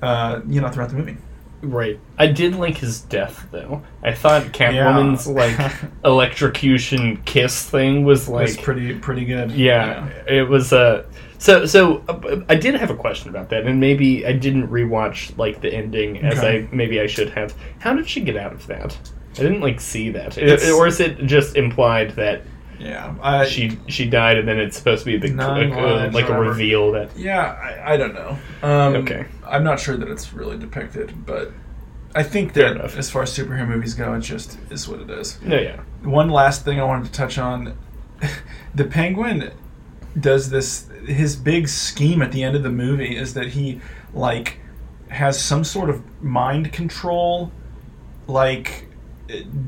Uh, 0.00 0.40
you 0.48 0.60
know 0.60 0.70
throughout 0.70 0.90
the 0.90 0.96
movie 0.96 1.18
Right. 1.60 1.98
I 2.18 2.26
did 2.28 2.54
like 2.54 2.76
his 2.78 3.00
death 3.00 3.46
though. 3.50 3.82
I 4.02 4.12
thought 4.14 4.42
Catwoman's 4.52 5.26
like 5.26 5.58
electrocution 6.04 7.16
kiss 7.24 7.68
thing 7.68 8.04
was 8.04 8.28
like 8.28 8.48
It's 8.48 8.56
pretty 8.56 8.94
pretty 8.98 9.24
good. 9.24 9.50
yeah, 9.52 10.06
it 10.26 10.48
was 10.48 10.72
uh 10.72 11.04
so 11.38 11.66
so 11.66 11.98
uh, 12.08 12.40
I 12.48 12.54
did 12.54 12.74
have 12.74 12.90
a 12.90 12.96
question 12.96 13.30
about 13.30 13.48
that 13.50 13.66
and 13.66 13.80
maybe 13.80 14.26
I 14.26 14.32
didn't 14.32 14.68
rewatch 14.68 15.36
like 15.38 15.60
the 15.60 15.72
ending 15.72 16.18
as 16.18 16.38
Okay. 16.38 16.64
I 16.70 16.74
maybe 16.74 17.00
I 17.00 17.06
should 17.06 17.30
have. 17.30 17.54
How 17.78 17.92
did 17.94 18.08
she 18.08 18.20
get 18.20 18.36
out 18.36 18.52
of 18.52 18.66
that? 18.68 18.96
I 19.38 19.42
didn't 19.42 19.60
like 19.60 19.80
see 19.80 20.10
that. 20.10 20.36
I- 20.38 20.42
It's- 20.42 20.70
or 20.70 20.86
is 20.86 21.00
it 21.00 21.24
just 21.26 21.56
implied 21.56 22.10
that 22.16 22.42
yeah. 22.78 23.14
I, 23.22 23.44
she 23.46 23.78
she 23.88 24.08
died 24.08 24.38
and 24.38 24.46
then 24.48 24.58
it's 24.58 24.76
supposed 24.76 25.04
to 25.04 25.06
be 25.06 25.16
a 25.16 25.20
big 25.20 25.38
uh, 25.38 26.10
like 26.12 26.30
or 26.30 26.44
a 26.44 26.48
reveal 26.48 26.92
that 26.92 27.16
Yeah, 27.16 27.52
I, 27.52 27.94
I 27.94 27.96
don't 27.96 28.14
know. 28.14 28.38
Um, 28.62 28.96
Okay. 28.96 29.26
I'm 29.46 29.64
not 29.64 29.80
sure 29.80 29.96
that 29.96 30.08
it's 30.08 30.32
really 30.32 30.58
depicted, 30.58 31.24
but 31.26 31.52
I 32.14 32.22
think 32.22 32.52
that 32.54 32.76
as 32.96 33.10
far 33.10 33.22
as 33.22 33.30
superhero 33.36 33.66
movies 33.68 33.94
go, 33.94 34.14
it 34.14 34.20
just 34.20 34.58
is 34.70 34.88
what 34.88 35.00
it 35.00 35.10
is. 35.10 35.40
No, 35.42 35.58
yeah. 35.58 35.80
One 36.02 36.30
last 36.30 36.64
thing 36.64 36.80
I 36.80 36.84
wanted 36.84 37.06
to 37.06 37.12
touch 37.12 37.38
on: 37.38 37.76
the 38.74 38.84
Penguin 38.84 39.52
does 40.18 40.50
this. 40.50 40.88
His 41.06 41.36
big 41.36 41.68
scheme 41.68 42.22
at 42.22 42.32
the 42.32 42.42
end 42.42 42.56
of 42.56 42.62
the 42.62 42.70
movie 42.70 43.16
is 43.16 43.34
that 43.34 43.48
he 43.48 43.80
like 44.12 44.58
has 45.08 45.40
some 45.40 45.64
sort 45.64 45.88
of 45.90 46.02
mind 46.22 46.72
control, 46.72 47.50
like 48.26 48.68
uh, 48.68 48.87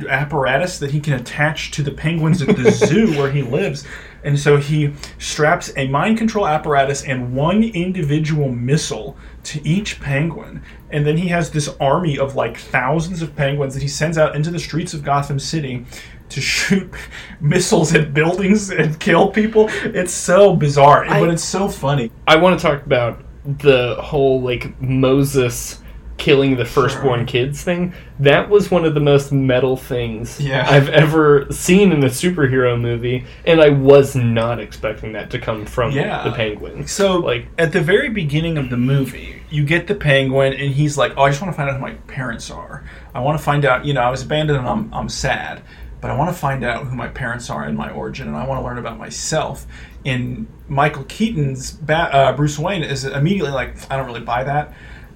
apparatus 0.09 0.79
that 0.79 0.91
he 0.91 1.01
can 1.01 1.15
attach 1.15 1.71
to 1.73 1.83
the 1.83 1.91
penguins 1.91 2.43
at 2.43 2.57
the 2.57 2.71
zoo 2.71 3.17
where 3.19 3.31
he 3.31 3.43
lives. 3.43 3.85
And 4.23 4.39
so 4.39 4.59
he 4.59 4.93
straps 5.19 5.73
a 5.77 5.89
mind 5.89 6.19
control 6.19 6.47
apparatus 6.47 7.03
and 7.05 7.35
one 7.35 7.63
individual 7.63 8.51
missile 8.51 9.17
to 9.45 9.67
each 9.67 10.01
penguin. 10.01 10.63
And 10.91 11.07
then 11.07 11.17
he 11.17 11.29
has 11.29 11.51
this 11.51 11.69
army 11.81 12.19
of 12.19 12.35
like 12.37 12.59
thousands 12.59 13.23
of 13.23 13.35
penguins 13.35 13.75
that 13.75 13.83
he 13.83 13.89
sends 13.89 14.19
out 14.19 14.37
into 14.37 14.51
the 14.51 14.59
streets 14.59 14.93
of 14.95 15.03
Gotham 15.03 15.39
City 15.39 15.87
to 16.29 16.41
shoot 16.41 16.93
missiles 17.41 17.95
at 17.95 18.13
buildings 18.15 18.71
and 18.71 18.99
kill 19.01 19.31
people. 19.31 19.69
It's 19.85 20.13
so 20.13 20.55
bizarre, 20.55 21.05
I- 21.07 21.21
but 21.21 21.31
it's 21.31 21.45
so 21.45 21.69
funny. 21.69 22.11
I 22.27 22.37
want 22.37 22.59
to 22.61 22.67
talk 22.67 22.85
about 22.85 23.25
the 23.59 23.97
whole 24.01 24.43
like 24.43 24.79
Moses 24.83 25.80
killing 26.21 26.55
the 26.57 26.65
firstborn 26.65 27.21
Sure. 27.21 27.27
kids 27.27 27.63
thing. 27.65 27.93
That 28.21 28.49
was 28.51 28.71
one 28.71 28.85
of 28.85 28.95
the 28.95 29.01
most 29.01 29.33
metal 29.33 29.77
things 29.77 30.39
Yeah. 30.41 30.67
I've 30.69 30.89
ever 30.91 31.47
seen 31.51 31.91
in 31.91 32.05
a 32.05 32.09
superhero 32.09 32.81
movie, 32.81 33.25
and 33.45 33.61
I 33.61 33.71
was 33.71 34.15
not 34.15 34.61
expecting 34.61 35.15
that 35.15 35.31
to 35.31 35.39
come 35.39 35.65
from 35.67 35.91
Yeah. 35.93 36.23
the 36.23 36.31
Penguin. 36.33 36.87
So, 36.87 37.17
Like- 37.17 37.49
at 37.59 37.73
the 37.73 37.81
very 37.81 38.11
beginning 38.11 38.59
of 38.59 38.71
the 38.71 38.77
movie, 38.77 39.37
you 39.51 39.65
get 39.65 39.87
the 39.89 39.95
penguin, 39.97 40.53
and 40.53 40.71
he's 40.75 40.97
like, 40.97 41.13
"Oh, 41.17 41.23
I 41.23 41.31
just 41.31 41.41
want 41.43 41.53
to 41.53 41.57
find 41.57 41.69
out 41.69 41.77
who 41.77 41.83
my 41.83 41.95
parents 42.07 42.51
are. 42.51 42.85
I 43.15 43.21
want 43.21 43.37
to 43.39 43.43
find 43.43 43.65
out. 43.65 43.85
You 43.85 43.95
know, 43.95 44.03
I 44.03 44.11
was 44.11 44.23
abandoned, 44.23 44.59
and 44.61 44.69
I'm 44.69 44.91
I'm 44.93 45.09
sad, 45.09 45.63
but 46.03 46.11
I 46.11 46.17
want 46.17 46.31
to 46.31 46.37
find 46.37 46.63
out 46.65 46.85
who 46.87 46.95
my 46.95 47.09
parents 47.09 47.51
are 47.51 47.65
and 47.65 47.77
my 47.77 47.91
origin, 47.91 48.29
and 48.29 48.37
I 48.37 48.47
want 48.47 48.61
to 48.61 48.65
learn 48.65 48.79
about 48.79 48.99
myself." 48.99 49.67
And 50.07 50.47
Michael 50.69 51.05
Keaton's 51.09 51.73
ba- 51.73 52.11
uh, 52.15 52.33
Bruce 52.33 52.59
Wayne 52.59 52.83
is 52.83 53.05
immediately 53.05 53.51
like, 53.53 53.75
"I 53.91 53.97
don't 53.97 54.07
really 54.07 54.21
buy 54.21 54.45
that." 54.45 54.73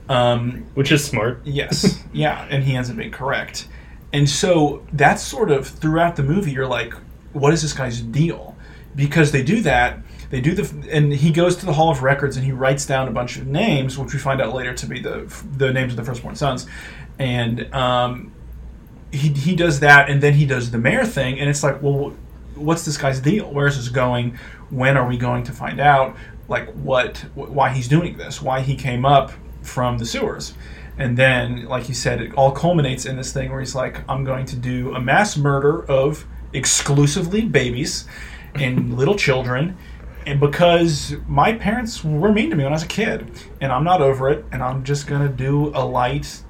Um, 0.09 0.67
Which 0.75 0.93
is 0.93 1.03
smart. 1.05 1.41
Yes, 1.45 2.03
yeah, 2.13 2.47
and 2.51 2.63
he 2.65 2.75
hasn't 2.75 2.99
been 2.99 3.11
correct. 3.11 3.69
And 4.13 4.29
so 4.29 4.87
that's 4.93 5.23
sort 5.23 5.51
of 5.51 5.67
throughout 5.67 6.17
the 6.17 6.23
movie. 6.23 6.53
You're 6.53 6.67
like, 6.69 6.93
what 7.33 7.53
is 7.53 7.63
this 7.63 7.73
guy's 7.73 8.01
deal? 8.01 8.55
Because 8.95 9.33
they 9.33 9.43
do 9.43 9.61
that. 9.63 9.99
They 10.31 10.41
do 10.41 10.55
the, 10.55 10.91
and 10.91 11.13
he 11.13 11.31
goes 11.31 11.57
to 11.57 11.67
the 11.67 11.73
Hall 11.73 11.91
of 11.91 12.03
Records 12.03 12.37
and 12.37 12.45
he 12.45 12.53
writes 12.53 12.87
down 12.87 13.09
a 13.09 13.11
bunch 13.11 13.37
of 13.37 13.47
names, 13.47 13.97
which 13.99 14.13
we 14.13 14.19
find 14.19 14.41
out 14.41 14.55
later 14.55 14.75
to 14.75 14.87
be 14.87 15.01
the 15.01 15.33
the 15.57 15.73
names 15.73 15.93
of 15.93 15.97
the 15.97 16.05
firstborn 16.05 16.35
sons, 16.37 16.67
and 17.19 17.73
um, 17.75 18.33
he 19.13 19.29
he 19.29 19.55
does 19.57 19.81
that, 19.81 20.09
and 20.11 20.23
then 20.23 20.35
he 20.35 20.45
does 20.47 20.71
the 20.71 20.79
mayor 20.79 21.05
thing, 21.05 21.39
and 21.41 21.49
it's 21.49 21.63
like, 21.63 21.81
well, 21.83 22.13
what's 22.57 22.85
this 22.85 22.97
guy's 22.97 23.21
deal? 23.21 23.51
Where 23.53 23.67
is 23.67 23.77
this 23.77 23.89
going? 23.89 24.39
When 24.71 24.97
are 24.97 25.07
we 25.07 25.17
going 25.17 25.45
to 25.45 25.53
find 25.53 25.81
out? 25.81 26.17
Like 26.49 26.71
what? 26.75 27.19
wh- 27.35 27.51
Why 27.55 27.71
he's 27.71 27.89
doing 27.89 28.17
this? 28.17 28.43
Why 28.43 28.61
he 28.61 28.75
came 28.77 29.05
up 29.05 29.33
from 29.65 29.99
the 29.99 30.07
sewers? 30.07 30.55
And 30.97 31.17
then, 31.17 31.65
like 31.67 31.89
you 31.89 31.95
said, 31.95 32.21
it 32.21 32.35
all 32.35 32.53
culminates 32.53 33.05
in 33.05 33.17
this 33.17 33.33
thing 33.33 33.51
where 33.51 33.61
he's 33.61 33.75
like, 33.75 34.09
I'm 34.09 34.23
going 34.25 34.47
to 34.47 34.57
do 34.57 34.95
a 34.95 35.01
mass 35.01 35.37
murder 35.37 35.85
of 35.87 36.25
exclusively 36.53 37.43
babies 37.43 38.07
and 38.55 38.95
little 38.99 39.17
children. 39.17 39.77
And 40.27 40.41
because 40.41 41.15
my 41.27 41.53
parents 41.53 42.03
were 42.03 42.33
mean 42.33 42.51
to 42.51 42.57
me 42.57 42.65
when 42.65 42.73
I 42.73 42.77
was 42.77 42.85
a 42.85 42.87
kid, 42.87 43.31
and 43.61 43.71
I'm 43.73 43.85
not 43.85 44.01
over 44.01 44.31
it, 44.31 44.45
and 44.53 44.63
I'm 44.63 44.83
just 44.85 45.07
gonna 45.07 45.29
do 45.29 45.69
a 45.75 45.85
light 45.85 46.43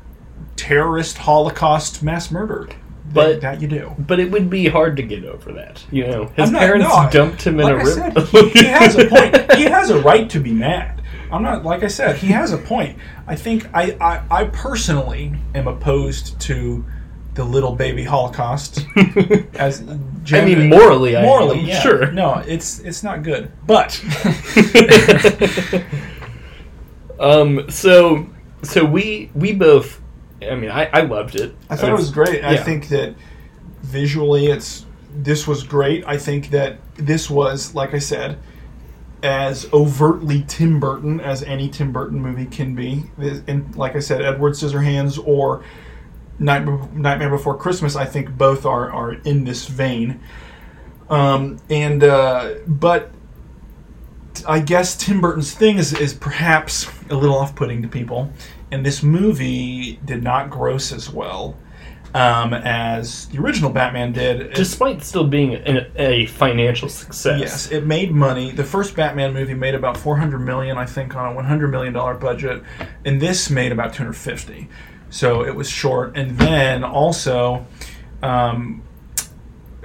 terrorist 0.56 1.18
Holocaust 1.18 2.02
mass 2.02 2.30
murder. 2.30 2.68
But- 3.12 3.40
that 3.40 3.60
you 3.60 3.68
do. 3.68 3.92
But 3.98 4.20
it 4.20 4.30
would 4.30 4.48
be 4.48 4.68
hard 4.68 4.96
to 4.96 5.02
get 5.02 5.24
over 5.24 5.52
that. 5.52 5.84
You 5.90 6.06
know, 6.06 6.26
his 6.36 6.50
not- 6.50 6.60
parents 6.60 6.86
no, 6.88 7.08
dumped 7.10 7.46
him 7.46 7.60
in 7.60 7.66
like 7.66 7.74
a 7.74 7.84
river. 7.84 8.20
he, 8.26 8.48
he 8.50 8.64
has 8.66 8.96
a 8.96 9.06
point. 9.06 9.52
He 9.54 9.64
has 9.64 9.90
a 9.90 10.00
right 10.00 10.28
to 10.30 10.40
be 10.40 10.52
mad. 10.52 11.02
I'm 11.30 11.42
not 11.42 11.64
like 11.64 11.82
I 11.82 11.88
said. 11.88 12.16
He 12.16 12.28
has 12.28 12.52
a 12.52 12.58
point. 12.58 12.98
I 13.26 13.36
think 13.36 13.68
I, 13.74 13.96
I, 14.00 14.22
I 14.30 14.44
personally 14.44 15.34
am 15.54 15.68
opposed 15.68 16.40
to 16.42 16.84
the 17.34 17.44
little 17.44 17.74
baby 17.74 18.04
Holocaust. 18.04 18.86
As 19.54 19.82
I 20.32 20.44
mean, 20.44 20.68
morally, 20.68 21.16
I 21.16 21.22
morally, 21.22 21.60
am, 21.60 21.66
yeah. 21.66 21.80
sure. 21.80 22.12
No, 22.12 22.42
it's 22.46 22.78
it's 22.80 23.02
not 23.02 23.22
good. 23.22 23.50
But 23.66 24.00
um. 27.20 27.70
So 27.70 28.28
so 28.62 28.84
we 28.84 29.30
we 29.34 29.52
both. 29.52 30.00
I 30.42 30.54
mean, 30.54 30.70
I 30.70 30.86
I 30.92 31.00
loved 31.02 31.36
it. 31.36 31.54
I 31.68 31.76
thought 31.76 31.90
it 31.90 31.94
was 31.94 32.10
great. 32.10 32.44
I 32.44 32.56
think 32.56 32.88
that 32.88 33.14
visually, 33.82 34.46
it's 34.46 34.86
this 35.14 35.46
was 35.46 35.62
great. 35.62 36.04
I 36.06 36.18
think 36.18 36.50
that 36.50 36.78
this 36.96 37.30
was, 37.30 37.74
like 37.74 37.94
I 37.94 37.98
said, 37.98 38.38
as 39.24 39.66
overtly 39.72 40.44
Tim 40.46 40.78
Burton 40.78 41.18
as 41.18 41.42
any 41.42 41.68
Tim 41.68 41.92
Burton 41.92 42.20
movie 42.20 42.44
can 42.44 42.74
be. 42.74 43.04
And 43.48 43.74
like 43.74 43.96
I 43.96 44.00
said, 44.00 44.20
Edward 44.20 44.52
Scissorhands 44.52 45.18
or 45.26 45.64
Nightmare, 46.38 47.30
Before 47.30 47.56
Christmas, 47.56 47.96
I 47.96 48.04
think 48.04 48.36
both 48.36 48.66
are 48.66 48.90
are 48.90 49.14
in 49.14 49.44
this 49.44 49.66
vein. 49.66 50.20
Um, 51.08 51.58
and 51.70 52.04
uh, 52.04 52.56
but 52.66 53.10
I 54.46 54.60
guess 54.60 54.94
Tim 54.94 55.22
Burton's 55.22 55.54
thing 55.54 55.78
is, 55.78 55.94
is 55.94 56.12
perhaps 56.12 56.86
a 57.08 57.14
little 57.14 57.36
off 57.36 57.54
putting 57.54 57.80
to 57.82 57.88
people. 57.88 58.30
And 58.70 58.84
this 58.84 59.02
movie 59.02 60.00
did 60.04 60.22
not 60.22 60.50
gross 60.50 60.92
as 60.92 61.08
well 61.08 61.56
um, 62.14 62.54
as 62.54 63.26
the 63.26 63.38
original 63.38 63.70
Batman 63.70 64.12
did. 64.12 64.52
despite 64.54 65.02
still 65.02 65.26
being 65.26 65.54
an, 65.54 65.90
a 65.96 66.26
financial 66.26 66.88
success. 66.88 67.40
Yes, 67.40 67.72
it 67.72 67.84
made 67.84 68.12
money. 68.12 68.52
The 68.52 68.64
first 68.64 68.94
Batman 68.94 69.34
movie 69.34 69.54
made 69.54 69.74
about 69.74 69.96
400 69.96 70.38
million, 70.38 70.78
I 70.78 70.86
think, 70.86 71.16
on 71.16 71.32
a 71.32 71.34
100 71.34 71.68
million 71.68 71.92
dollar 71.92 72.14
budget, 72.14 72.62
and 73.04 73.20
this 73.20 73.50
made 73.50 73.72
about 73.72 73.92
250. 73.92 74.68
So 75.10 75.44
it 75.44 75.54
was 75.54 75.68
short. 75.68 76.16
And 76.16 76.38
then 76.38 76.84
also, 76.84 77.66
um, 78.22 78.82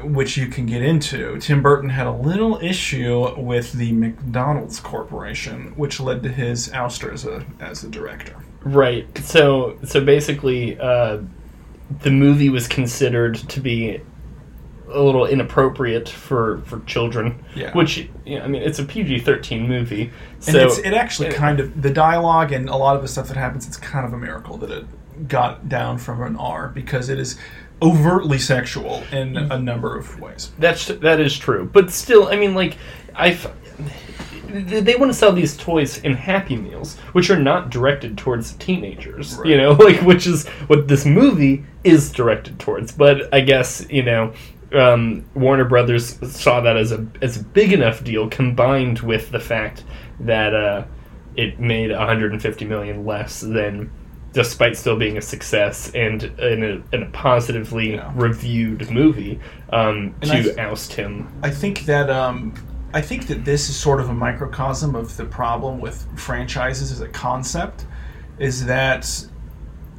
which 0.03 0.37
you 0.37 0.47
can 0.47 0.67
get 0.67 0.83
into, 0.83 1.39
Tim 1.39 1.63
Burton 1.63 1.89
had 1.89 2.05
a 2.05 2.11
little 2.11 2.59
issue 2.59 3.39
with 3.39 3.73
the 3.73 3.91
McDonald's 3.91 4.79
Corporation, 4.79 5.73
which 5.75 5.99
led 5.99 6.21
to 6.23 6.29
his 6.29 6.69
ouster 6.69 7.11
as 7.11 7.25
a 7.25 7.43
as 7.59 7.83
a 7.83 7.89
director. 7.89 8.35
Right. 8.63 9.05
So 9.17 9.79
so 9.83 10.03
basically, 10.03 10.79
uh, 10.79 11.19
the 12.01 12.11
movie 12.11 12.49
was 12.49 12.67
considered 12.67 13.35
to 13.35 13.59
be 13.59 14.01
a 14.91 15.01
little 15.01 15.25
inappropriate 15.25 16.09
for 16.09 16.59
for 16.65 16.79
children. 16.81 17.43
Yeah. 17.55 17.73
Which 17.73 18.09
you 18.25 18.39
know, 18.39 18.45
I 18.45 18.47
mean, 18.47 18.61
it's 18.61 18.79
a 18.79 18.85
PG 18.85 19.19
thirteen 19.19 19.67
movie. 19.67 20.11
And 20.35 20.43
So 20.43 20.67
it's, 20.67 20.77
it 20.79 20.93
actually 20.93 21.31
kind 21.31 21.59
of 21.59 21.81
the 21.81 21.89
dialogue 21.89 22.51
and 22.51 22.69
a 22.69 22.75
lot 22.75 22.95
of 22.95 23.01
the 23.01 23.07
stuff 23.07 23.27
that 23.27 23.37
happens. 23.37 23.67
It's 23.67 23.77
kind 23.77 24.05
of 24.05 24.13
a 24.13 24.17
miracle 24.17 24.57
that 24.57 24.71
it 24.71 25.27
got 25.27 25.67
down 25.67 25.97
from 25.97 26.21
an 26.21 26.35
R 26.37 26.69
because 26.69 27.09
it 27.09 27.19
is 27.19 27.37
overtly 27.81 28.37
sexual 28.37 29.03
in 29.11 29.33
mm. 29.33 29.51
a 29.51 29.59
number 29.59 29.97
of 29.97 30.19
ways. 30.19 30.51
that's 30.59 30.87
that 30.87 31.19
is 31.19 31.37
true. 31.37 31.69
But 31.71 31.91
still, 31.91 32.27
I 32.27 32.35
mean, 32.35 32.53
like 32.53 32.77
I've. 33.15 33.51
They 34.51 34.95
want 34.95 35.11
to 35.11 35.13
sell 35.13 35.31
these 35.31 35.55
toys 35.55 35.99
in 35.99 36.15
Happy 36.15 36.55
Meals, 36.55 36.97
which 37.11 37.29
are 37.29 37.37
not 37.37 37.69
directed 37.69 38.17
towards 38.17 38.53
teenagers, 38.53 39.39
you 39.45 39.55
know, 39.55 39.71
like 39.79 40.01
which 40.01 40.25
is 40.25 40.47
what 40.65 40.87
this 40.87 41.05
movie 41.05 41.63
is 41.83 42.11
directed 42.11 42.59
towards. 42.59 42.91
But 42.91 43.33
I 43.33 43.41
guess 43.41 43.85
you 43.89 44.03
know, 44.03 44.33
um, 44.73 45.25
Warner 45.35 45.65
Brothers 45.65 46.17
saw 46.31 46.61
that 46.61 46.77
as 46.77 46.91
a 46.91 47.05
as 47.21 47.37
a 47.37 47.43
big 47.43 47.73
enough 47.73 48.03
deal, 48.03 48.29
combined 48.29 48.99
with 48.99 49.31
the 49.31 49.39
fact 49.39 49.83
that 50.19 50.53
uh, 50.53 50.85
it 51.35 51.59
made 51.59 51.91
150 51.91 52.65
million 52.65 53.05
less 53.05 53.39
than, 53.41 53.89
despite 54.33 54.75
still 54.77 54.97
being 54.97 55.17
a 55.17 55.21
success 55.21 55.91
and 55.95 56.23
in 56.23 56.63
a, 56.63 56.95
in 56.95 57.03
a 57.03 57.09
positively 57.11 57.93
Yeah. 57.93 58.11
reviewed 58.15 58.89
movie, 58.91 59.39
um, 59.71 60.13
to 60.21 60.55
I- 60.59 60.65
oust 60.65 60.93
him. 60.93 61.29
I 61.41 61.49
think 61.49 61.85
that 61.85 62.09
um, 62.09 62.53
I 62.93 63.01
think 63.01 63.27
that 63.27 63.45
this 63.45 63.69
is 63.69 63.75
sort 63.77 63.99
of 64.01 64.09
a 64.09 64.13
microcosm 64.13 64.95
of 64.95 65.15
the 65.15 65.25
problem 65.25 65.79
with 65.79 66.05
franchises 66.19 66.91
as 66.91 67.01
a 67.01 67.07
concept. 67.07 67.85
Is 68.39 68.65
that 68.65 69.07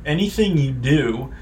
anything 0.06 0.56
you 0.58 0.72
do 0.72 1.32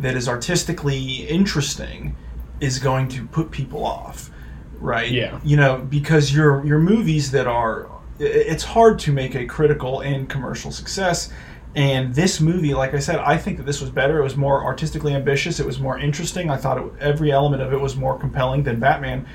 that 0.00 0.16
is 0.16 0.28
artistically 0.28 1.26
interesting 1.26 2.16
is 2.60 2.78
going 2.78 3.08
to 3.08 3.26
put 3.26 3.50
people 3.50 3.84
off, 3.84 4.30
right? 4.78 5.10
Yeah. 5.10 5.40
You 5.44 5.56
know, 5.56 5.78
because 5.78 6.34
your 6.34 6.64
your 6.66 6.78
movies 6.78 7.30
that 7.30 7.46
are 7.46 7.88
it's 8.18 8.64
hard 8.64 8.98
to 9.00 9.12
make 9.12 9.34
a 9.34 9.46
critical 9.46 10.00
and 10.00 10.28
commercial 10.28 10.70
success. 10.70 11.32
And 11.74 12.14
this 12.14 12.40
movie, 12.40 12.74
like 12.74 12.94
I 12.94 12.98
said, 12.98 13.16
I 13.20 13.38
think 13.38 13.56
that 13.58 13.64
this 13.64 13.80
was 13.80 13.90
better. 13.90 14.18
It 14.18 14.22
was 14.24 14.36
more 14.36 14.64
artistically 14.64 15.14
ambitious. 15.14 15.60
It 15.60 15.66
was 15.66 15.78
more 15.78 15.98
interesting. 15.98 16.50
I 16.50 16.56
thought 16.56 16.78
it, 16.78 16.92
every 17.00 17.30
element 17.30 17.62
of 17.62 17.72
it 17.72 17.80
was 17.80 17.96
more 17.96 18.18
compelling 18.18 18.64
than 18.64 18.80
Batman. 18.80 19.26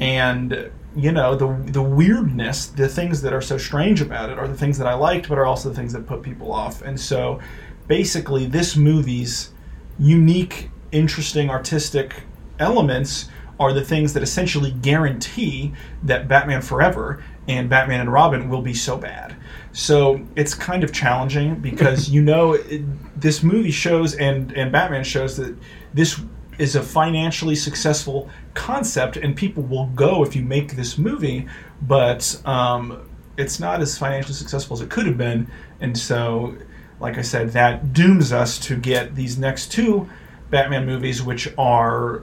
And 0.00 0.70
you 0.96 1.12
know, 1.12 1.34
the 1.34 1.72
the 1.72 1.82
weirdness, 1.82 2.66
the 2.66 2.88
things 2.88 3.22
that 3.22 3.32
are 3.32 3.42
so 3.42 3.58
strange 3.58 4.00
about 4.00 4.30
it, 4.30 4.38
are 4.38 4.48
the 4.48 4.56
things 4.56 4.78
that 4.78 4.86
I 4.86 4.94
liked, 4.94 5.28
but 5.28 5.38
are 5.38 5.46
also 5.46 5.68
the 5.68 5.74
things 5.74 5.92
that 5.92 6.06
put 6.06 6.22
people 6.22 6.52
off. 6.52 6.82
And 6.82 6.98
so, 6.98 7.40
basically, 7.86 8.46
this 8.46 8.76
movie's 8.76 9.53
unique, 9.98 10.70
interesting, 10.92 11.50
artistic 11.50 12.22
elements 12.58 13.28
are 13.60 13.72
the 13.72 13.84
things 13.84 14.12
that 14.14 14.22
essentially 14.22 14.72
guarantee 14.72 15.72
that 16.02 16.28
Batman 16.28 16.60
Forever 16.60 17.22
and 17.46 17.68
Batman 17.68 18.00
and 18.00 18.12
Robin 18.12 18.48
will 18.48 18.62
be 18.62 18.74
so 18.74 18.96
bad. 18.96 19.36
So 19.72 20.24
it's 20.36 20.54
kind 20.54 20.82
of 20.82 20.92
challenging 20.92 21.54
because 21.60 22.08
you 22.08 22.22
know 22.22 22.54
it, 22.54 22.82
this 23.20 23.42
movie 23.42 23.70
shows 23.70 24.14
and 24.14 24.52
and 24.52 24.72
Batman 24.72 25.04
shows 25.04 25.36
that 25.36 25.56
this 25.92 26.20
is 26.58 26.76
a 26.76 26.82
financially 26.82 27.56
successful 27.56 28.30
concept 28.54 29.16
and 29.16 29.36
people 29.36 29.62
will 29.64 29.86
go 29.88 30.22
if 30.22 30.36
you 30.36 30.42
make 30.42 30.76
this 30.76 30.96
movie, 30.96 31.46
but 31.82 32.40
um, 32.44 33.08
it's 33.36 33.58
not 33.58 33.80
as 33.80 33.98
financially 33.98 34.34
successful 34.34 34.76
as 34.76 34.80
it 34.80 34.88
could 34.88 35.06
have 35.06 35.18
been, 35.18 35.50
and 35.80 35.98
so 35.98 36.56
like 37.04 37.18
I 37.18 37.22
said, 37.22 37.50
that 37.52 37.92
dooms 37.92 38.32
us 38.32 38.58
to 38.60 38.76
get 38.76 39.14
these 39.14 39.36
next 39.36 39.70
two 39.70 40.08
Batman 40.48 40.86
movies, 40.86 41.22
which 41.22 41.52
are 41.58 42.22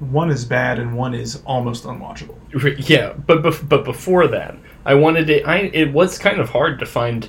one 0.00 0.30
is 0.30 0.44
bad 0.44 0.80
and 0.80 0.96
one 0.96 1.14
is 1.14 1.40
almost 1.46 1.84
unwatchable. 1.84 2.34
Yeah, 2.88 3.12
but 3.12 3.42
bef- 3.42 3.68
but 3.68 3.84
before 3.84 4.26
that, 4.26 4.56
I 4.84 4.94
wanted 4.94 5.30
it. 5.30 5.46
I 5.46 5.58
it 5.72 5.92
was 5.92 6.18
kind 6.18 6.40
of 6.40 6.50
hard 6.50 6.80
to 6.80 6.86
find 6.86 7.28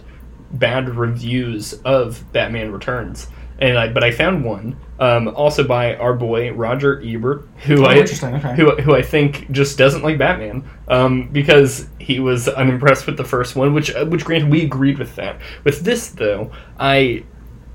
bad 0.54 0.90
reviews 0.90 1.74
of 1.86 2.24
Batman 2.34 2.72
Returns, 2.72 3.28
and 3.60 3.78
I 3.78 3.88
but 3.90 4.04
I 4.04 4.12
found 4.12 4.44
one, 4.44 4.76
um, 5.00 5.30
also 5.30 5.64
by 5.64 5.96
our 5.96 6.14
boy 6.14 6.52
Roger 6.52 7.02
Ebert, 7.04 7.48
who 7.66 7.84
Oh, 7.84 7.86
I 7.86 8.00
okay. 8.00 8.56
who 8.56 8.72
who 8.78 8.96
I 8.96 9.02
think 9.02 9.50
just 9.52 9.78
doesn't 9.78 10.04
like 10.04 10.18
Batman, 10.18 10.64
um, 10.88 11.30
because 11.30 11.88
he 12.00 12.20
was 12.20 12.48
unimpressed 12.48 13.06
with 13.06 13.18
the 13.18 13.24
first 13.24 13.56
one, 13.56 13.74
which 13.74 13.94
uh, 13.96 14.06
which 14.06 14.26
granted 14.26 14.50
we 14.52 14.64
agreed 14.64 14.98
with 15.00 15.16
that. 15.16 15.40
With 15.64 15.82
this 15.82 16.10
though, 16.10 16.52
I 16.80 17.24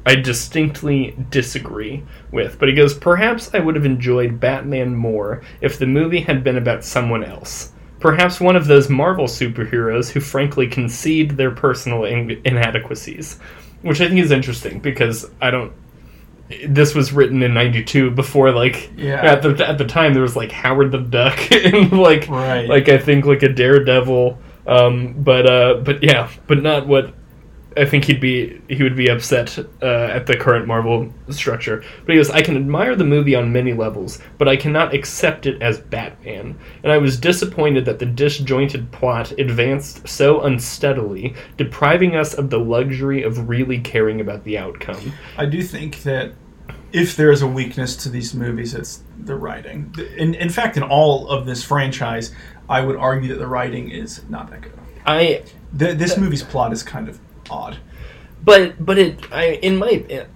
I 0.05 0.17
distinctly 0.17 1.17
disagree 1.31 2.03
with. 2.33 2.59
But 2.59 2.69
he 2.69 2.75
goes, 2.75 2.95
perhaps 2.95 3.55
I 3.55 3.61
would 3.61 3.77
have 3.77 3.87
enjoyed 3.87 4.41
Batman 4.41 4.95
more 4.95 5.43
if 5.61 5.79
the 5.79 5.87
movie 5.87 6.21
had 6.21 6.43
been 6.43 6.57
about 6.57 6.85
someone 6.85 7.23
else. 7.25 7.73
Perhaps 8.01 8.41
one 8.41 8.57
of 8.57 8.67
those 8.67 8.89
Marvel 8.89 9.27
superheroes 9.27 10.11
who 10.11 10.19
frankly 10.19 10.67
concede 10.67 11.33
their 11.33 11.53
personal 11.53 12.05
in- 12.05 12.41
inadequacies. 12.45 13.39
Which 13.83 14.01
I 14.01 14.09
think 14.09 14.21
is 14.21 14.31
interesting 14.31 14.79
because 14.81 15.31
I 15.41 15.51
don't. 15.51 15.73
This 16.69 16.95
was 16.95 17.13
written 17.13 17.43
in 17.43 17.55
'92 17.55 18.11
before, 18.11 18.51
like 18.53 18.91
Yeah. 18.97 19.23
at 19.25 19.43
the 19.43 19.67
at 19.69 19.79
the 19.79 19.87
time 19.87 20.13
there 20.13 20.23
was 20.23 20.37
like 20.37 20.53
Howard 20.53 20.93
the 20.93 20.99
Duck 20.99 21.39
and 21.53 21.91
like 21.93 22.29
Right. 22.29 22.69
like 22.69 22.89
I 22.89 22.99
think 22.99 23.25
like 23.25 23.43
a 23.43 23.49
Daredevil, 23.49 24.39
um, 24.67 25.15
but 25.19 25.47
uh, 25.51 25.75
but 25.85 26.03
yeah, 26.03 26.29
but 26.47 26.63
not 26.63 26.87
what 26.87 27.15
I 27.77 27.85
think 27.85 28.05
he'd 28.05 28.21
be 28.21 28.61
he 28.69 28.83
would 28.83 28.97
be 28.97 29.09
upset 29.09 29.59
uh, 29.83 29.87
at 29.87 30.27
the 30.27 30.37
current 30.37 30.67
Marvel 30.67 31.13
structure. 31.31 31.85
But 32.05 32.13
he 32.13 32.17
goes, 32.17 32.31
I 32.31 32.43
can 32.43 32.57
admire 32.57 32.97
the 32.97 33.05
movie 33.05 33.35
on 33.35 33.53
many 33.53 33.73
levels, 33.73 34.19
but 34.39 34.49
I 34.49 34.57
cannot 34.57 34.95
accept 34.95 35.47
it 35.47 35.61
as 35.63 35.79
Batman. 35.79 36.59
And 36.83 36.93
I 36.93 36.99
was 36.99 37.19
disappointed 37.19 37.85
that 37.85 37.99
the 37.99 38.07
disjointed 38.07 38.91
plot 38.93 39.33
advanced 39.33 40.07
so 40.09 40.43
unsteadily, 40.43 41.35
depriving 41.57 42.17
us 42.17 42.35
of 42.35 42.51
the 42.51 42.59
luxury 42.59 43.23
of 43.23 43.49
really 43.49 43.79
caring 43.79 44.21
about 44.21 44.45
the 44.45 44.59
outcome. 44.59 45.13
I 45.37 45.47
do 45.47 45.63
think 45.63 46.03
that 46.03 46.33
if 46.93 47.17
there 47.17 47.31
is 47.31 47.43
a 47.43 47.47
weakness 47.47 47.97
to 47.97 48.09
these 48.09 48.35
movies, 48.35 48.75
it's 48.75 49.03
the 49.19 49.35
writing. 49.35 49.95
In, 50.17 50.35
in 50.35 50.51
fact, 50.51 50.77
in 50.77 50.83
all 50.83 51.29
of 51.29 51.47
this 51.47 51.65
franchise, 51.65 52.33
I 52.69 52.83
would 52.83 52.97
argue 52.97 53.29
that 53.31 53.39
the 53.39 53.47
writing 53.47 53.91
is 53.91 54.23
not 54.29 54.51
that 54.51 54.63
good. 54.63 54.73
I 55.07 55.43
Th- 55.79 55.97
this 55.97 56.17
movie's 56.19 56.43
plot 56.43 56.73
is 56.73 56.83
kind 56.83 57.09
of 57.09 57.19
odd. 57.51 57.79
but 58.45 58.85
but 58.85 58.99
it 58.99 59.33
I 59.33 59.59
in 59.63 59.77
my 59.77 59.89
it, 59.89 60.29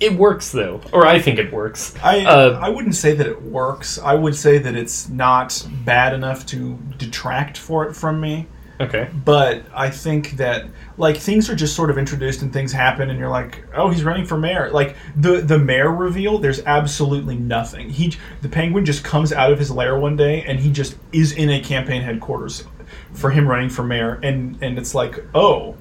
it 0.00 0.12
works 0.12 0.52
though, 0.52 0.80
or 0.92 1.06
I 1.06 1.20
think 1.20 1.38
it 1.38 1.52
works. 1.52 1.94
I 2.02 2.24
Uh, 2.24 2.58
I 2.60 2.68
wouldn't 2.68 2.94
say 2.94 3.14
that 3.14 3.26
it 3.26 3.42
works. 3.42 3.98
I 3.98 4.14
would 4.14 4.34
say 4.34 4.58
that 4.58 4.74
it's 4.74 5.08
not 5.08 5.66
bad 5.84 6.12
enough 6.12 6.46
to 6.46 6.78
detract 6.98 7.56
for 7.56 7.86
it 7.86 7.94
from 7.94 8.20
me. 8.20 8.46
Okay. 8.80 9.10
But 9.26 9.62
I 9.74 9.90
think 9.90 10.32
that 10.38 10.66
like 10.96 11.18
things 11.18 11.50
are 11.50 11.54
just 11.54 11.76
sort 11.76 11.90
of 11.90 11.98
introduced 11.98 12.40
and 12.40 12.50
things 12.50 12.72
happen 12.72 13.10
and 13.10 13.18
you're 13.18 13.28
like, 13.28 13.62
oh, 13.74 13.90
he's 13.90 14.04
running 14.04 14.24
for 14.24 14.38
mayor. 14.38 14.70
Like 14.70 14.96
the 15.16 15.42
the 15.42 15.58
mayor 15.58 15.92
reveal, 15.92 16.38
there's 16.38 16.60
absolutely 16.64 17.36
nothing. 17.36 17.90
He 17.90 18.16
the 18.40 18.48
penguin 18.48 18.86
just 18.86 19.04
comes 19.04 19.32
out 19.32 19.52
of 19.52 19.58
his 19.58 19.70
lair 19.70 19.98
one 19.98 20.16
day 20.16 20.42
and 20.44 20.58
he 20.58 20.72
just 20.72 20.96
is 21.12 21.32
in 21.32 21.50
a 21.50 21.60
campaign 21.60 22.00
headquarters 22.00 22.64
for 23.12 23.30
him 23.30 23.46
running 23.46 23.68
for 23.68 23.82
mayor 23.82 24.18
and 24.22 24.58
and 24.62 24.78
it's 24.78 24.94
like, 24.94 25.22
oh, 25.34 25.76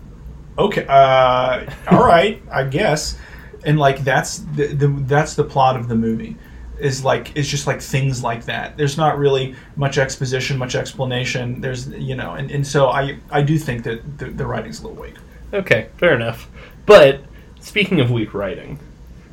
okay, 0.59 0.85
uh, 0.87 1.69
all 1.91 2.05
right, 2.05 2.41
I 2.51 2.63
guess. 2.63 3.17
And 3.65 3.77
like 3.77 4.03
that's 4.03 4.39
the, 4.55 4.67
the 4.67 4.87
that's 4.87 5.35
the 5.35 5.43
plot 5.43 5.75
of 5.75 5.87
the 5.87 5.95
movie 5.95 6.37
is 6.79 7.03
like 7.03 7.35
it's 7.35 7.47
just 7.47 7.67
like 7.67 7.81
things 7.81 8.23
like 8.23 8.45
that. 8.45 8.77
There's 8.77 8.97
not 8.97 9.17
really 9.17 9.55
much 9.75 9.97
exposition, 9.97 10.57
much 10.57 10.75
explanation. 10.75 11.61
There's 11.61 11.87
you 11.89 12.15
know, 12.15 12.33
and, 12.33 12.49
and 12.51 12.65
so 12.65 12.87
I 12.87 13.19
I 13.31 13.41
do 13.41 13.57
think 13.57 13.83
that 13.83 14.17
the, 14.17 14.25
the 14.25 14.45
writing's 14.45 14.79
a 14.79 14.87
little 14.87 15.01
weak. 15.01 15.15
Okay, 15.53 15.89
fair 15.97 16.13
enough. 16.15 16.49
But 16.85 17.21
speaking 17.59 17.99
of 17.99 18.11
weak 18.11 18.33
writing, 18.33 18.79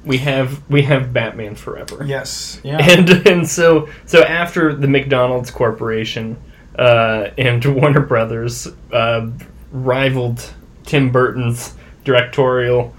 we 0.05 0.19
have 0.19 0.69
we 0.71 0.83
have 0.83 1.13
Batman 1.13 1.55
Forever. 1.55 2.05
Yes, 2.05 2.61
yeah, 2.65 2.79
And 2.81 3.09
and 3.27 3.49
so 3.49 3.89
so 4.07 4.23
after 4.23 4.75
the 4.75 4.89
McDonald's 4.89 5.51
Corporation 5.51 6.37
uh, 6.79 7.31
and 7.39 7.65
Warner 7.77 8.01
Brothers 8.01 8.69
uh, 8.93 9.29
rivaled 9.73 10.53
Tim 10.87 11.11
Burton's 11.11 11.75
directorial 12.05 12.95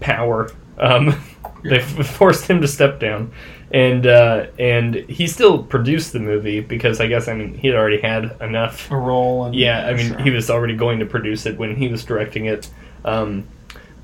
power, 0.00 0.50
um, 0.78 1.18
they 1.64 1.80
forced 1.80 2.48
him 2.48 2.60
to 2.60 2.68
step 2.68 3.00
down, 3.00 3.32
and 3.70 4.06
uh, 4.06 4.46
and 4.58 4.94
he 4.94 5.26
still 5.26 5.62
produced 5.62 6.12
the 6.12 6.20
movie 6.20 6.60
because 6.60 7.00
I 7.00 7.06
guess 7.06 7.28
I 7.28 7.34
mean 7.34 7.54
he 7.54 7.68
had 7.68 7.76
already 7.76 8.00
had 8.00 8.36
enough 8.40 8.90
a 8.90 8.96
role. 8.96 9.46
And, 9.46 9.54
yeah, 9.54 9.86
I 9.86 9.94
mean, 9.94 10.08
sure. 10.08 10.18
he 10.20 10.30
was 10.30 10.50
already 10.50 10.76
going 10.76 10.98
to 10.98 11.06
produce 11.06 11.46
it 11.46 11.56
when 11.56 11.76
he 11.76 11.88
was 11.88 12.04
directing 12.04 12.46
it. 12.46 12.68
Um, 13.04 13.46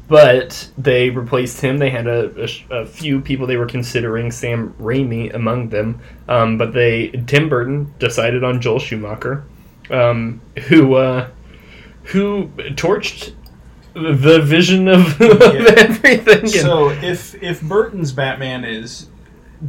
but 0.09 0.71
they 0.79 1.11
replaced 1.11 1.61
him. 1.61 1.79
They 1.79 1.91
had 1.91 2.07
a, 2.07 2.31
a, 2.71 2.83
a 2.83 2.87
few 2.87 3.21
people 3.21 3.47
they 3.47 3.57
were 3.57 3.67
considering, 3.67 4.31
Sam 4.31 4.73
Raimi 4.75 5.35
among 5.35 5.71
them. 5.71 6.01
Um, 6.29 6.59
but 6.59 6.73
they 6.73 7.09
Tim 7.27 7.49
Burton 7.49 7.93
decided 7.99 8.45
on 8.45 8.61
Joel 8.61 8.79
Schumacher, 8.79 9.45
um, 9.91 10.41
who 10.69 10.95
uh, 10.95 11.29
who 12.07 12.49
torched 12.75 13.35
the 13.95 14.41
vision 14.43 14.89
of, 14.89 15.21
of 15.21 15.43
everything. 15.43 16.47
So 16.47 16.91
if 16.91 17.41
if 17.43 17.61
Burton's 17.63 18.13
Batman 18.13 18.65
is 18.65 19.09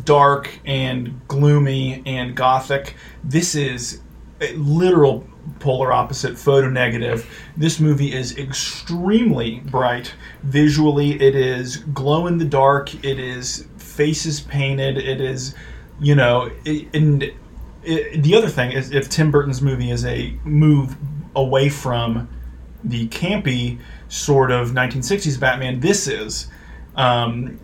dark 0.04 0.60
and 0.66 1.22
gloomy 1.28 2.04
and 2.06 2.36
gothic, 2.36 2.96
this 3.24 3.56
is 3.56 4.02
a 4.42 4.54
literal 4.54 5.26
polar 5.60 5.94
opposite, 5.94 6.38
photo 6.38 6.70
negative. 6.70 7.28
This 7.56 7.80
movie 7.80 8.14
is 8.14 8.38
extremely 8.38 9.62
bright 9.62 10.14
visually. 10.44 11.20
It 11.22 11.36
is 11.36 11.78
glow 11.78 12.28
in 12.28 12.38
the 12.38 12.46
dark. 12.46 12.94
It 13.04 13.20
is 13.20 13.68
faces 13.78 14.42
painted. 14.42 14.98
It 14.98 15.22
is, 15.22 15.56
you 16.00 16.16
know, 16.16 16.52
it, 16.66 16.94
and 16.94 17.32
it, 17.84 18.22
the 18.22 18.36
other 18.36 18.50
thing 18.50 18.74
is 18.74 18.92
if 18.92 19.10
Tim 19.10 19.32
Burton's 19.32 19.62
movie 19.62 19.90
is 19.90 20.06
a 20.06 20.38
move 20.44 20.98
away 21.38 21.70
from 21.70 22.30
the 22.84 23.08
campy 23.08 23.80
sort 24.10 24.52
of 24.52 24.72
1960s 24.72 25.40
Batman, 25.40 25.80
this 25.80 26.08
is 26.08 26.48
um, 26.96 27.60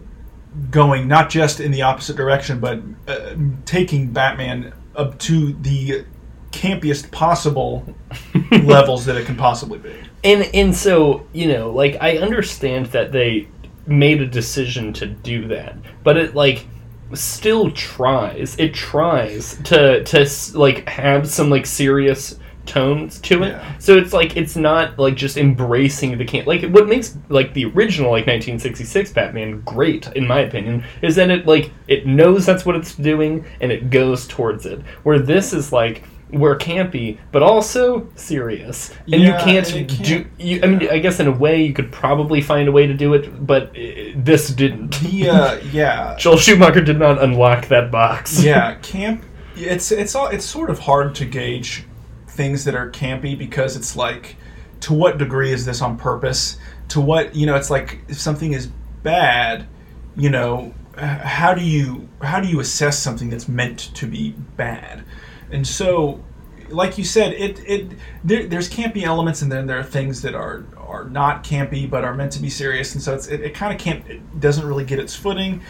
going 0.69 1.07
not 1.07 1.30
just 1.30 1.59
in 1.59 1.71
the 1.71 1.82
opposite 1.82 2.15
direction, 2.15 2.59
but 2.59 2.82
uh, 3.07 3.36
taking 3.65 4.11
Batman 4.11 4.74
up 4.95 5.17
to 5.19 5.53
the 5.53 6.05
campiest 6.51 7.09
possible 7.11 7.84
levels 8.63 9.05
that 9.05 9.15
it 9.15 9.26
can 9.26 9.36
possibly 9.36 9.80
be. 9.80 9.95
and 10.24 10.43
and 10.53 10.76
so 10.76 11.26
you 11.34 11.47
know 11.47 11.71
like 11.71 11.97
i 11.99 12.17
understand 12.19 12.86
that 12.88 13.11
they 13.11 13.47
made 13.88 14.21
a 14.21 14.28
decision 14.28 14.93
to 14.93 15.07
do 15.07 15.47
that 15.47 15.76
but 16.03 16.15
it 16.15 16.36
like 16.36 16.67
still 17.15 17.71
tries 17.71 18.55
it 18.59 18.71
tries 18.71 19.55
to 19.63 20.03
to 20.03 20.30
like 20.57 20.88
have 20.88 21.28
some 21.28 21.49
like 21.49 21.65
serious 21.65 22.38
tones 22.66 23.20
to 23.22 23.43
it. 23.43 23.49
Yeah. 23.49 23.78
So 23.80 23.97
it's 23.97 24.14
like 24.14 24.38
it's 24.38 24.55
not 24.55 24.97
like 24.97 25.16
just 25.16 25.38
embracing 25.38 26.18
the 26.18 26.26
camp. 26.26 26.47
Like 26.47 26.64
what 26.64 26.88
makes 26.88 27.18
like 27.30 27.53
the 27.53 27.66
original 27.66 28.11
like 28.11 28.28
1966 28.28 29.11
Batman 29.11 29.61
great 29.61 30.07
in 30.14 30.26
my 30.28 30.39
opinion 30.39 30.84
is 31.01 31.16
that 31.16 31.30
it 31.30 31.45
like 31.45 31.72
it 31.88 32.05
knows 32.05 32.45
that's 32.45 32.66
what 32.66 32.76
it's 32.76 32.95
doing 32.95 33.45
and 33.61 33.72
it 33.72 33.89
goes 33.89 34.28
towards 34.28 34.66
it. 34.66 34.82
Where 35.03 35.20
this 35.20 35.53
is 35.53 35.72
like 35.72 36.03
we're 36.32 36.57
campy 36.57 37.20
but 37.32 37.43
also 37.43 38.09
serious 38.16 38.91
and 39.11 39.22
you 39.22 39.32
can't, 39.34 39.72
and 39.72 39.88
do 39.88 39.95
can't- 40.24 40.28
you 40.39 40.59
i 40.64 40.66
mean 40.66 40.89
i 40.89 40.97
guess 40.97 41.20
in 41.20 41.28
a 41.28 41.32
way 41.32 41.61
you 41.61 41.72
could 41.74 41.91
probably 41.91 42.41
find 42.41 42.68
a 42.68 42.72
way 42.72 42.88
to 42.88 42.93
do 42.95 43.14
it 43.14 43.45
but 43.45 43.70
uh, 43.78 44.14
this 44.16 44.47
didn't 44.47 44.95
uh, 45.03 45.59
yeah, 45.72 46.16
joel 46.18 46.36
schumacher 46.36 46.82
did 46.82 46.97
not 46.97 47.22
unlock 47.22 47.68
that 47.68 47.91
box 47.91 48.43
yeah, 48.43 48.74
camp. 48.82 49.24
It's 49.55 49.91
it's 49.91 50.16
all 50.16 50.28
it's 50.30 50.45
sort 50.45 50.72
of 50.72 50.80
hard 50.80 51.14
to 51.16 51.26
gauge 51.26 51.86
things 52.34 52.65
that 52.65 52.75
are 52.75 52.89
campy 52.91 53.38
because 53.38 53.75
it's 53.75 53.95
like, 53.95 54.36
to 54.81 54.93
what 54.93 55.17
degree 55.17 55.51
is 55.51 55.65
this 55.65 55.81
on 55.81 55.97
purpose? 55.97 56.57
To 56.89 57.01
what 57.01 57.36
you 57.36 57.45
know? 57.45 57.55
It's 57.55 57.69
like 57.69 57.99
if 58.09 58.19
something 58.19 58.53
is 58.53 58.67
bad, 59.01 59.67
you 60.15 60.29
know, 60.29 60.73
how 60.97 61.53
do 61.53 61.63
you 61.63 62.09
how 62.21 62.39
do 62.39 62.47
you 62.47 62.59
assess 62.59 62.99
something 62.99 63.29
that's 63.29 63.47
meant 63.47 63.93
to 63.95 64.07
be 64.07 64.31
bad? 64.57 65.05
And 65.51 65.65
so, 65.65 66.23
like 66.69 66.97
you 66.97 67.03
said, 67.03 67.34
it 67.34 67.59
it 67.65 67.91
there, 68.23 68.45
there's 68.45 68.69
campy 68.69 69.03
elements, 69.03 69.41
and 69.41 69.51
then 69.51 69.67
there 69.67 69.79
are 69.79 69.84
things 69.84 70.21
that 70.23 70.36
are 70.36 70.65
are 70.77 71.05
not 71.05 71.43
campy 71.43 71.89
but 71.89 72.03
are 72.03 72.13
meant 72.13 72.34
to 72.34 72.41
be 72.41 72.49
serious, 72.49 72.93
and 72.93 73.01
so 73.01 73.15
it's, 73.15 73.27
it, 73.27 73.41
it 73.41 73.55
kind 73.55 73.73
of 73.73 73.79
can't 73.79 74.05
it 74.09 74.39
doesn't 74.39 74.67
really 74.67 74.86
get 74.86 74.99
its 74.99 75.15
footing 75.15 75.61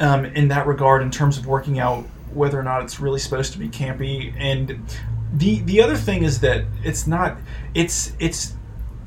um, 0.00 0.24
in 0.24 0.48
that 0.48 0.66
regard 0.66 1.02
in 1.02 1.10
terms 1.10 1.36
of 1.36 1.46
working 1.46 1.78
out 1.78 2.04
whether 2.32 2.58
or 2.58 2.64
not 2.64 2.82
it's 2.82 2.98
really 2.98 3.20
supposed 3.20 3.52
to 3.52 3.58
be 3.58 3.68
campy. 3.68 4.34
And 4.38 4.82
the 5.34 5.60
the 5.60 5.82
other 5.82 5.96
thing 5.96 6.22
is 6.22 6.40
that 6.40 6.64
it's 6.82 7.06
not 7.06 7.36
it's 7.74 8.12
it's 8.18 8.54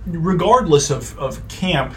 regardless 0.06 0.90
of, 0.90 1.18
of 1.20 1.46
camp, 1.48 1.96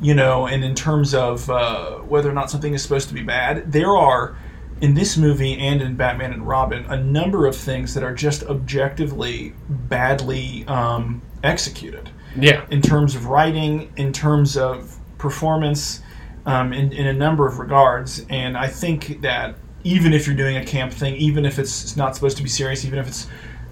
you 0.00 0.14
know, 0.14 0.46
and 0.46 0.64
in 0.64 0.74
terms 0.74 1.14
of 1.14 1.48
uh, 1.50 1.96
whether 1.98 2.30
or 2.30 2.32
not 2.32 2.50
something 2.50 2.74
is 2.74 2.82
supposed 2.82 3.08
to 3.08 3.14
be 3.14 3.22
bad, 3.22 3.72
there 3.72 3.96
are 3.96 4.36
in 4.80 4.94
this 4.94 5.16
movie 5.16 5.58
and 5.58 5.82
in 5.82 5.96
Batman 5.96 6.32
and 6.32 6.46
Robin 6.46 6.84
a 6.86 6.96
number 6.96 7.46
of 7.46 7.56
things 7.56 7.94
that 7.94 8.04
are 8.04 8.14
just 8.14 8.44
objectively 8.44 9.52
badly 9.68 10.64
um, 10.68 11.20
executed 11.42 12.08
yeah 12.36 12.64
in 12.70 12.80
terms 12.80 13.14
of 13.14 13.26
writing, 13.26 13.92
in 13.96 14.12
terms 14.12 14.56
of 14.56 14.98
performance, 15.18 16.00
um, 16.46 16.72
in, 16.72 16.92
in 16.92 17.06
a 17.06 17.12
number 17.12 17.46
of 17.46 17.58
regards. 17.58 18.24
And 18.30 18.56
I 18.56 18.68
think 18.68 19.20
that 19.22 19.56
even 19.84 20.12
if 20.12 20.26
you're 20.26 20.36
doing 20.36 20.56
a 20.56 20.64
camp 20.64 20.92
thing, 20.92 21.14
even 21.16 21.44
if 21.44 21.58
it's 21.58 21.96
not 21.96 22.14
supposed 22.14 22.36
to 22.36 22.42
be 22.42 22.48
serious, 22.48 22.84
even 22.84 22.98
if 22.98 23.08
it's 23.08 23.26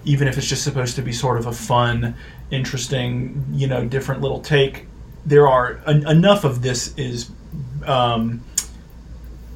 even 0.07 0.29
if 0.29 0.39
it's 0.39 0.47
just 0.47 0.65
supposed 0.65 0.97
to 0.97 1.03
be 1.03 1.13
sort 1.13 1.37
of 1.37 1.47
a 1.47 1.53
fun, 1.53 2.15
interesting, 2.51 3.45
you 3.53 3.67
know, 3.67 3.85
different 3.85 4.23
little 4.23 4.41
take, 4.41 4.87
there 5.27 5.47
are 5.47 5.81
en- 5.87 6.07
enough 6.09 6.45
of 6.45 6.63
this 6.63 6.97
is 6.97 7.31
um, 7.85 8.43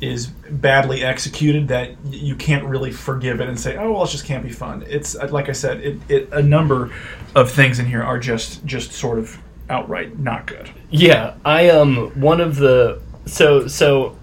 is 0.00 0.26
badly 0.26 1.04
executed 1.04 1.68
that 1.68 1.90
you 2.04 2.34
can't 2.34 2.64
really 2.64 2.90
forgive 2.90 3.40
it 3.40 3.48
and 3.48 3.58
say, 3.58 3.76
"Oh, 3.76 3.92
well, 3.92 4.04
it 4.04 4.08
just 4.08 4.24
can't 4.24 4.42
be 4.42 4.50
fun." 4.50 4.84
It's 4.88 5.14
uh, 5.14 5.28
like 5.30 5.48
I 5.48 5.52
said, 5.52 5.80
it, 5.80 5.98
it 6.08 6.28
a 6.32 6.42
number 6.42 6.90
of 7.34 7.50
things 7.50 7.78
in 7.78 7.86
here 7.86 8.02
are 8.02 8.18
just 8.18 8.64
just 8.66 8.92
sort 8.92 9.18
of 9.18 9.38
outright 9.68 10.18
not 10.18 10.46
good. 10.46 10.68
Yeah, 10.90 11.34
I 11.44 11.70
um 11.70 12.10
one 12.20 12.40
of 12.40 12.56
the 12.56 13.00
so 13.26 13.68
so 13.68 14.16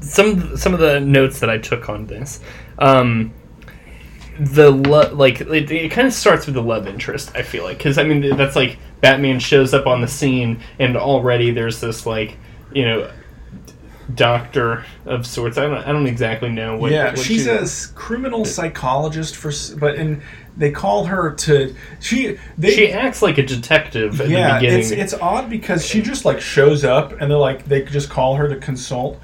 some 0.00 0.56
some 0.56 0.72
of 0.72 0.80
the 0.80 1.00
notes 1.00 1.40
that 1.40 1.50
I 1.50 1.58
took 1.58 1.90
on 1.90 2.06
this, 2.06 2.40
um, 2.78 3.32
the 4.38 4.70
lo- 4.70 5.12
like 5.14 5.40
it, 5.40 5.70
it 5.70 5.90
kind 5.92 6.06
of 6.06 6.12
starts 6.12 6.46
with 6.46 6.54
the 6.54 6.62
love 6.62 6.86
interest. 6.86 7.32
I 7.34 7.42
feel 7.42 7.64
like 7.64 7.78
because 7.78 7.98
I 7.98 8.04
mean 8.04 8.36
that's 8.36 8.56
like 8.56 8.78
Batman 9.00 9.38
shows 9.40 9.72
up 9.74 9.86
on 9.86 10.00
the 10.00 10.08
scene 10.08 10.60
and 10.78 10.96
already 10.96 11.50
there's 11.50 11.80
this 11.80 12.06
like 12.06 12.36
you 12.72 12.84
know 12.84 13.10
doctor 14.14 14.84
of 15.04 15.26
sorts. 15.26 15.58
I 15.58 15.62
don't 15.66 15.78
I 15.84 15.92
don't 15.92 16.06
exactly 16.06 16.48
know 16.50 16.76
what. 16.76 16.92
yeah, 16.92 17.10
what 17.10 17.18
she's 17.18 17.44
she- 17.44 17.50
a 17.50 17.66
criminal 17.94 18.44
psychologist 18.44 19.36
for, 19.36 19.50
but 19.78 19.96
and 19.96 20.22
they 20.56 20.70
call 20.70 21.04
her 21.06 21.32
to 21.34 21.74
she 22.00 22.38
they 22.56 22.70
She 22.74 22.92
acts 22.92 23.20
like 23.22 23.38
a 23.38 23.42
detective 23.44 24.18
yeah, 24.20 24.54
the 24.54 24.60
beginning. 24.60 24.80
it's 24.80 24.90
it's 24.90 25.14
odd 25.14 25.50
because 25.50 25.84
she 25.84 26.00
just 26.02 26.24
like 26.24 26.40
shows 26.40 26.84
up 26.84 27.12
and 27.20 27.30
they're 27.30 27.36
like 27.38 27.64
they 27.66 27.82
just 27.82 28.08
call 28.10 28.36
her 28.36 28.48
to 28.48 28.56
consult. 28.56 29.20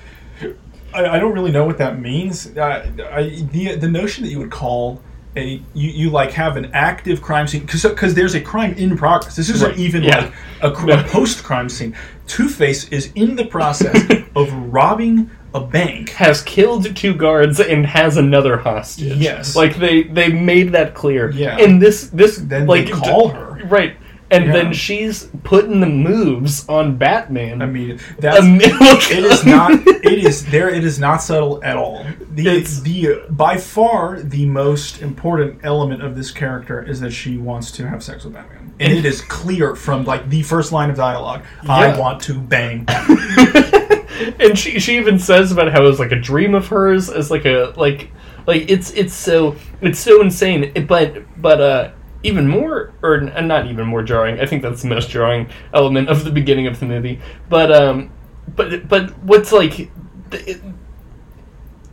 I, 0.94 1.16
I 1.16 1.18
don't 1.18 1.32
really 1.32 1.50
know 1.52 1.64
what 1.64 1.78
that 1.78 2.00
means. 2.00 2.56
Uh, 2.56 2.86
I, 3.10 3.22
the 3.52 3.76
the 3.76 3.88
notion 3.88 4.24
that 4.24 4.30
you 4.30 4.38
would 4.38 4.50
call 4.50 5.00
a 5.36 5.62
you, 5.74 5.90
you 5.90 6.10
like 6.10 6.30
have 6.32 6.56
an 6.56 6.70
active 6.74 7.22
crime 7.22 7.46
scene 7.46 7.62
because 7.66 8.14
there's 8.14 8.34
a 8.34 8.40
crime 8.40 8.74
in 8.74 8.96
progress. 8.96 9.36
This 9.36 9.48
isn't 9.48 9.70
Right, 9.70 9.78
even 9.78 10.02
yeah. 10.02 10.18
like 10.26 10.34
a, 10.62 10.70
cr- 10.70 10.90
a 10.90 11.02
post 11.04 11.42
crime 11.42 11.68
scene. 11.68 11.96
Two 12.26 12.48
Face 12.48 12.88
is 12.90 13.10
in 13.14 13.36
the 13.36 13.44
process 13.46 13.96
of 14.36 14.52
robbing 14.72 15.30
a 15.54 15.60
bank. 15.60 16.08
has 16.10 16.40
killed 16.42 16.94
two 16.96 17.14
guards 17.14 17.60
and 17.60 17.84
has 17.86 18.16
another 18.16 18.56
hostage. 18.56 19.16
Yes. 19.18 19.54
like 19.56 19.76
they 19.76 20.04
they 20.04 20.28
made 20.32 20.72
that 20.72 20.94
clear. 20.94 21.30
Yeah. 21.30 21.58
and 21.58 21.80
this 21.80 22.08
this 22.08 22.36
Then 22.38 22.66
like 22.66 22.86
they 22.86 22.92
call 22.92 23.28
her. 23.28 23.58
right, 23.66 23.96
and 24.32 24.46
Yeah. 24.46 24.52
then 24.52 24.72
she's 24.72 25.28
putting 25.44 25.80
the 25.80 25.86
moves 25.88 26.68
on 26.68 26.96
Batman. 26.96 27.62
I 27.62 27.66
mean, 27.66 28.00
that's 28.18 28.42
minute 28.44 28.72
it 29.10 29.24
is 29.24 29.44
not 29.56 29.72
it 29.86 30.24
is 30.24 30.44
there 30.46 30.68
it 30.68 30.84
is 30.84 30.98
not 30.98 31.22
subtle 31.22 31.62
at 31.62 31.76
all 31.76 32.04
the 32.32 32.48
It's- 32.48 32.80
the 32.80 33.22
by 33.30 33.56
far 33.58 34.20
the 34.20 34.46
most 34.46 35.02
important 35.02 35.60
element 35.62 36.02
of 36.02 36.16
this 36.16 36.30
character 36.30 36.82
is 36.82 37.00
that 37.00 37.10
she 37.12 37.36
wants 37.36 37.70
to 37.72 37.86
have 37.88 38.02
sex 38.02 38.24
with 38.24 38.32
batman 38.34 38.72
and 38.80 38.92
it 38.92 39.04
is 39.04 39.20
clear 39.20 39.76
from 39.76 40.04
like 40.04 40.28
the 40.30 40.42
first 40.42 40.72
line 40.72 40.90
of 40.90 40.96
dialogue 40.96 41.42
i 41.68 41.96
want 41.98 42.20
to 42.22 42.34
bang 42.34 42.84
Batman. 42.84 44.34
and 44.40 44.58
she 44.58 44.78
she 44.80 44.96
even 44.98 45.18
says 45.18 45.52
about 45.52 45.70
how 45.72 45.82
it 45.84 45.86
was 45.86 45.98
like 45.98 46.12
a 46.12 46.16
dream 46.20 46.54
of 46.54 46.66
hers 46.68 47.10
as 47.10 47.30
like 47.30 47.44
a 47.44 47.72
like 47.76 48.10
like 48.46 48.64
it's 48.70 48.90
it's 48.92 49.14
so 49.14 49.54
it's 49.82 49.98
so 49.98 50.20
insane 50.22 50.72
but 50.86 51.22
but 51.40 51.60
uh 51.60 51.90
even 52.22 52.46
more 52.48 52.92
or 53.02 53.20
not 53.20 53.66
even 53.66 53.86
more 53.86 54.02
jarring. 54.02 54.40
I 54.40 54.46
think 54.46 54.62
that's 54.62 54.82
the 54.82 54.88
most 54.88 55.10
jarring 55.10 55.48
element 55.74 56.08
of 56.08 56.24
the 56.24 56.30
beginning 56.30 56.66
of 56.66 56.78
the 56.80 56.86
movie. 56.86 57.20
But 57.48 57.72
um 57.72 58.10
but 58.54 58.88
but 58.88 59.16
what's 59.22 59.52
like 59.52 59.90
it, 60.32 60.62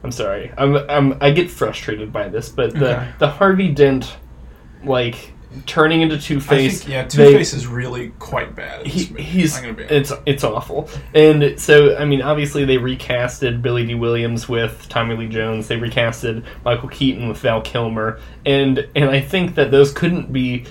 i'm 0.03 0.11
sorry. 0.11 0.51
I'm 0.57 0.75
i'm 0.89 1.17
i 1.21 1.31
get 1.31 1.49
frustrated 1.51 2.11
by 2.13 2.29
this 2.29 2.49
but 2.49 2.73
the 2.73 2.97
Okay. 2.97 3.11
the 3.19 3.27
harvey 3.27 3.71
dent 3.73 4.15
like 4.83 5.33
turning 5.65 6.01
into 6.01 6.17
two 6.19 6.37
I 6.37 6.39
face 6.41 6.87
yeah, 6.87 7.03
Two 7.05 7.17
Face 7.31 7.53
is 7.53 7.65
really 7.67 8.09
quite 8.19 8.55
bad. 8.55 8.85
He, 8.85 9.05
he's 9.21 9.59
it's 9.63 10.11
it's 10.25 10.43
awful. 10.43 10.89
And 11.13 11.59
so 11.59 11.97
i 11.97 12.05
mean 12.05 12.21
obviously 12.21 12.65
they 12.65 12.77
recasted 12.77 13.61
billy 13.61 13.85
dee 13.85 13.95
williams 13.95 14.47
with 14.47 14.87
tommy 14.89 15.15
lee 15.15 15.27
jones. 15.27 15.67
They 15.67 15.77
recasted 15.77 16.43
michael 16.63 16.89
keaton 16.89 17.27
with 17.27 17.37
val 17.39 17.61
kilmer. 17.61 18.19
And 18.45 18.87
and 18.95 19.09
i 19.09 19.19
think 19.21 19.55
that 19.55 19.71
those 19.71 19.91
couldn't 19.91 20.31
be 20.31 20.65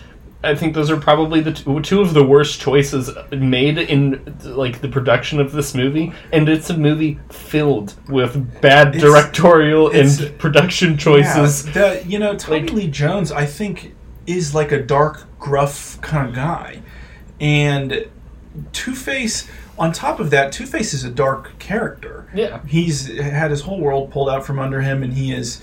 i 0.45 0.55
think 0.55 0.73
those 0.75 0.89
are 0.89 0.97
probably 0.97 1.41
the 1.41 1.53
two, 1.53 1.81
two 1.81 2.01
of 2.01 2.15
the 2.15 2.23
worst 2.25 2.61
choices 2.61 3.11
made 3.33 3.77
in 3.79 4.37
like 4.45 4.81
the 4.81 4.89
production 4.89 5.41
of 5.41 5.51
this 5.51 5.75
movie. 5.75 6.13
And 6.33 6.49
it's 6.49 6.71
a 6.71 6.79
movie 6.79 7.19
filled 7.31 7.95
with 8.09 8.61
bad 8.61 8.95
It's- 8.95 9.03
directorial 9.03 9.89
it's- 9.89 10.21
and 10.21 10.39
production 10.39 10.97
choices. 10.97 11.67
Yeah, 11.67 11.73
the, 11.73 12.05
you 12.07 12.21
know, 12.21 12.37
Tommy 12.37 12.61
Like- 12.61 12.73
Lee 12.73 12.87
Jones, 12.89 13.33
I 13.33 13.47
think, 13.47 13.97
is 14.29 14.55
like 14.55 14.71
a 14.71 14.81
dark, 14.81 15.27
gruff 15.39 16.01
kind 16.01 16.29
of 16.29 16.35
guy, 16.35 16.83
and 17.41 18.09
Two 18.73 18.95
Face. 18.95 19.49
On 19.79 19.93
top 19.93 20.19
of 20.19 20.31
that, 20.31 20.53
Two 20.53 20.67
Face 20.67 20.93
is 20.93 21.05
a 21.05 21.11
dark 21.11 21.59
character. 21.59 22.29
Yeah. 22.35 22.61
he's 22.67 23.07
had 23.17 23.51
his 23.51 23.63
whole 23.63 23.81
world 23.81 24.11
pulled 24.11 24.29
out 24.29 24.45
from 24.45 24.59
under 24.59 24.81
him, 24.81 25.03
and 25.03 25.13
he 25.13 25.33
is 25.33 25.63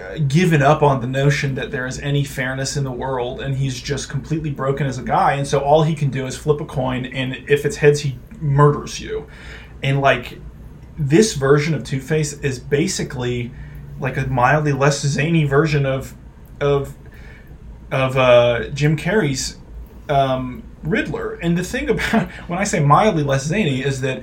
uh, 0.00 0.18
given 0.26 0.62
up 0.62 0.82
on 0.82 1.00
the 1.00 1.06
notion 1.06 1.54
that 1.54 1.70
there 1.70 1.86
is 1.86 1.98
any 2.00 2.24
fairness 2.24 2.76
in 2.76 2.84
the 2.84 2.92
world, 2.92 3.40
and 3.40 3.56
he's 3.56 3.80
just 3.80 4.08
completely 4.08 4.50
broken 4.50 4.86
as 4.86 4.98
a 4.98 5.02
guy. 5.02 5.34
And 5.34 5.46
so 5.46 5.60
all 5.60 5.82
he 5.82 5.94
can 5.94 6.10
do 6.10 6.26
is 6.26 6.36
flip 6.36 6.60
a 6.60 6.64
coin, 6.64 7.04
and 7.06 7.34
if 7.48 7.64
it's 7.64 7.76
heads, 7.76 8.00
he 8.00 8.18
murders 8.40 9.00
you. 9.00 9.28
And 9.82 10.00
like 10.00 10.38
this 10.98 11.34
version 11.34 11.74
of 11.74 11.84
Two 11.84 12.00
Face 12.00 12.32
is 12.32 12.58
basically 12.58 13.52
like 14.00 14.16
a 14.16 14.26
mildly 14.26 14.72
less 14.72 15.00
zany 15.02 15.44
version 15.44 15.84
of 15.84 16.14
of 16.60 16.96
of 17.90 18.16
uh, 18.16 18.68
Jim 18.68 18.96
Carrey's 18.96 19.58
um, 20.08 20.62
Riddler. 20.82 21.34
And 21.34 21.56
the 21.56 21.64
thing 21.64 21.90
about 21.90 22.30
when 22.48 22.58
I 22.58 22.64
say 22.64 22.80
mildly 22.80 23.22
less 23.22 23.46
zany 23.46 23.82
is 23.82 24.00
that 24.00 24.22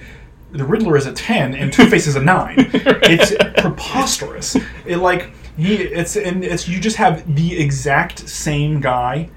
the 0.51 0.65
Riddler 0.65 0.95
is 0.97 1.05
a 1.05 1.13
ten 1.13 1.53
and 1.53 1.71
Two 1.71 1.87
Face 1.87 2.07
is 2.07 2.15
a 2.15 2.21
nine. 2.21 2.55
It's 3.09 3.33
preposterous. 3.61 4.55
It 4.85 4.97
like 4.97 5.31
he 5.57 5.75
it's 5.75 6.15
and 6.15 6.43
it's 6.43 6.67
you 6.67 6.79
just 6.79 6.97
have 6.97 7.35
the 7.35 7.57
exact 7.57 8.27
same 8.27 8.79
guy 8.79 9.29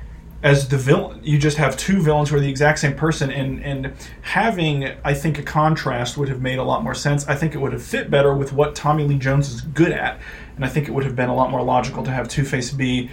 as 0.42 0.68
the 0.68 0.76
villain. 0.78 1.20
You 1.22 1.38
just 1.38 1.56
have 1.58 1.76
two 1.76 2.00
villains 2.00 2.30
who 2.30 2.36
are 2.36 2.40
the 2.40 2.48
exact 2.48 2.78
same 2.78 2.94
person, 2.94 3.30
and 3.30 3.62
and 3.62 3.92
having 4.22 4.90
I 5.04 5.14
think 5.14 5.38
a 5.38 5.42
contrast 5.42 6.16
would 6.16 6.28
have 6.28 6.40
made 6.40 6.58
a 6.58 6.64
lot 6.64 6.82
more 6.82 6.94
sense. 6.94 7.26
I 7.28 7.34
think 7.34 7.54
it 7.54 7.58
would 7.58 7.72
have 7.72 7.82
fit 7.82 8.10
better 8.10 8.34
with 8.34 8.52
what 8.52 8.74
Tommy 8.74 9.04
Lee 9.04 9.18
Jones 9.18 9.52
is 9.52 9.60
good 9.60 9.92
at, 9.92 10.20
and 10.56 10.64
I 10.64 10.68
think 10.68 10.88
it 10.88 10.92
would 10.92 11.04
have 11.04 11.16
been 11.16 11.28
a 11.28 11.34
lot 11.34 11.50
more 11.50 11.62
logical 11.62 12.02
to 12.04 12.10
have 12.10 12.28
Two 12.28 12.44
Face 12.44 12.70
be 12.70 13.10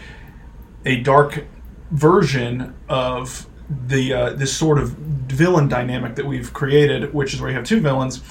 a 0.87 0.95
dark 1.01 1.45
version 1.91 2.73
of 2.87 3.45
the 3.87 4.13
uh, 4.13 4.29
this 4.33 4.55
sort 4.55 4.79
of 4.79 4.91
villain 4.91 5.67
dynamic 5.67 6.15
that 6.15 6.25
we've 6.25 6.53
created, 6.53 7.13
which 7.13 7.33
is 7.33 7.41
where 7.41 7.49
you 7.49 7.55
have 7.55 7.65
two 7.65 7.81
villains, 7.81 8.23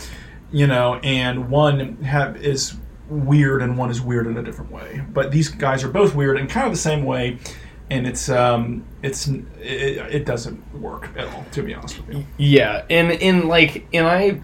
you 0.51 0.67
know, 0.67 0.95
and 1.03 1.51
one 1.51 2.03
have 2.03 2.37
is 2.39 2.77
weird 3.09 3.63
and 3.63 3.77
one 3.79 3.91
is 3.91 4.01
weird 4.01 4.27
in 4.27 4.37
a 4.39 4.43
different 4.43 4.73
way. 4.73 5.05
But 5.13 5.31
these 5.31 5.49
guys 5.49 5.85
are 5.85 5.89
both 5.89 6.15
weird 6.15 6.39
in 6.39 6.47
kind 6.49 6.67
of 6.67 6.73
the 6.73 6.79
same 6.79 7.05
way, 7.05 7.39
and 7.91 8.07
it's 8.07 8.31
um 8.31 8.85
it's 9.03 9.29
it, 9.29 9.45
it 9.61 10.25
doesn't 10.25 10.75
work 10.75 11.11
at 11.17 11.29
all. 11.29 11.45
To 11.53 11.63
be 11.63 11.75
honest 11.75 11.99
with 11.99 12.17
you, 12.17 12.25
Yeah, 12.39 12.87
and 12.89 13.11
in 13.13 13.49
like, 13.49 13.87
and 13.93 14.07
I, 14.07 14.41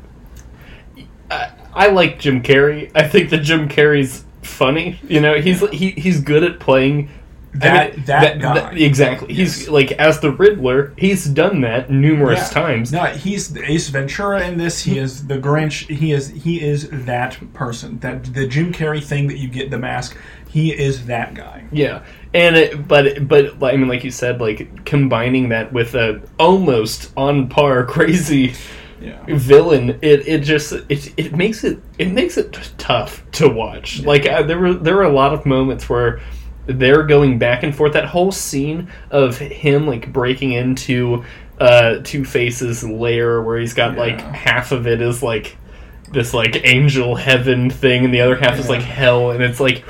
I, 1.30 1.50
I 1.72 1.88
like 1.88 2.18
Jim 2.18 2.42
Carrey. 2.42 2.90
I 2.94 3.08
think 3.08 3.30
that 3.30 3.38
Jim 3.38 3.70
Carrey's 3.70 4.26
funny. 4.42 5.00
You 5.08 5.20
know, 5.20 5.40
he's 5.40 5.66
he 5.70 5.92
he's 5.92 6.20
good 6.20 6.44
at 6.44 6.60
playing. 6.60 7.08
I 7.55 7.59
That- 7.59 7.96
mean, 7.96 8.05
that 8.07 8.40
guy. 8.40 8.72
exactly. 8.76 9.34
He's 9.34 9.68
like 9.68 9.92
as 9.92 10.20
the 10.20 10.30
Riddler. 10.30 10.92
He's 10.96 11.26
done 11.26 11.61
that 11.61 11.90
numerous 11.90 12.50
Yeah. 12.50 12.62
times. 12.62 12.92
No, 12.92 13.05
he's 13.05 13.48
the 13.53 13.70
Ace 13.70 13.88
Ventura 13.90 14.40
in 14.46 14.57
this. 14.57 14.82
He 14.84 14.96
is 14.98 15.26
the 15.26 15.36
Grinch. 15.38 15.86
He 15.94 16.12
is 16.12 16.30
he 16.30 16.62
is 16.62 16.88
that 16.90 17.36
person. 17.53 17.98
That 18.00 18.32
the 18.32 18.46
Jim 18.46 18.72
Carrey 18.72 19.05
thing 19.05 19.26
that 19.28 19.36
you 19.38 19.48
get 19.48 19.70
the 19.70 19.78
mask. 19.78 20.16
He 20.48 20.70
is 20.70 21.07
that 21.07 21.34
guy. 21.34 21.64
Yeah, 21.72 22.00
and 22.32 22.57
it, 22.57 22.88
but 22.88 23.28
but 23.28 23.53
I 23.62 23.76
mean, 23.76 23.88
like 23.88 24.03
you 24.05 24.11
said, 24.11 24.40
like 24.40 24.84
combining 24.86 25.50
that 25.50 25.72
with 25.74 25.94
a 25.94 26.20
almost 26.38 27.11
on 27.18 27.48
par 27.48 27.84
crazy 27.86 28.55
Yeah. 29.00 29.16
villain, 29.28 29.98
it, 30.03 30.26
it 30.26 30.38
just 30.40 30.72
it, 30.88 31.12
it 31.18 31.36
makes 31.36 31.64
it 31.64 31.80
it 31.98 32.12
makes 32.12 32.38
it 32.38 32.53
t- 32.55 32.61
tough 32.78 33.22
to 33.32 33.48
watch. 33.48 34.03
Like 34.05 34.26
uh, 34.26 34.42
there 34.42 34.59
were 34.59 34.72
there 34.74 34.96
were 34.96 35.03
a 35.05 35.12
lot 35.12 35.34
of 35.34 35.44
moments 35.46 35.88
where 35.88 36.20
they're 36.66 37.02
going 37.02 37.38
back 37.38 37.62
and 37.62 37.74
forth. 37.74 37.92
That 37.94 38.06
whole 38.06 38.32
scene 38.32 38.88
of 39.10 39.38
him 39.38 39.86
like 39.86 40.12
breaking 40.12 40.52
into 40.52 41.24
uh, 41.60 41.98
Two 42.04 42.24
Face's 42.24 42.84
lair, 42.84 43.42
where 43.42 43.58
he's 43.58 43.74
got 43.74 43.96
like 43.96 44.20
half 44.20 44.72
of 44.72 44.86
it 44.86 45.00
is 45.00 45.22
like 45.22 45.56
this 46.10 46.34
like 46.34 46.66
angel 46.66 47.14
heaven 47.16 47.70
thing, 47.70 48.04
and 48.04 48.12
the 48.14 48.20
other 48.20 48.36
half 48.36 48.58
is 48.58 48.68
like 48.68 48.82
hell, 48.82 49.30
and 49.30 49.42
it's 49.42 49.60
like 49.60 49.84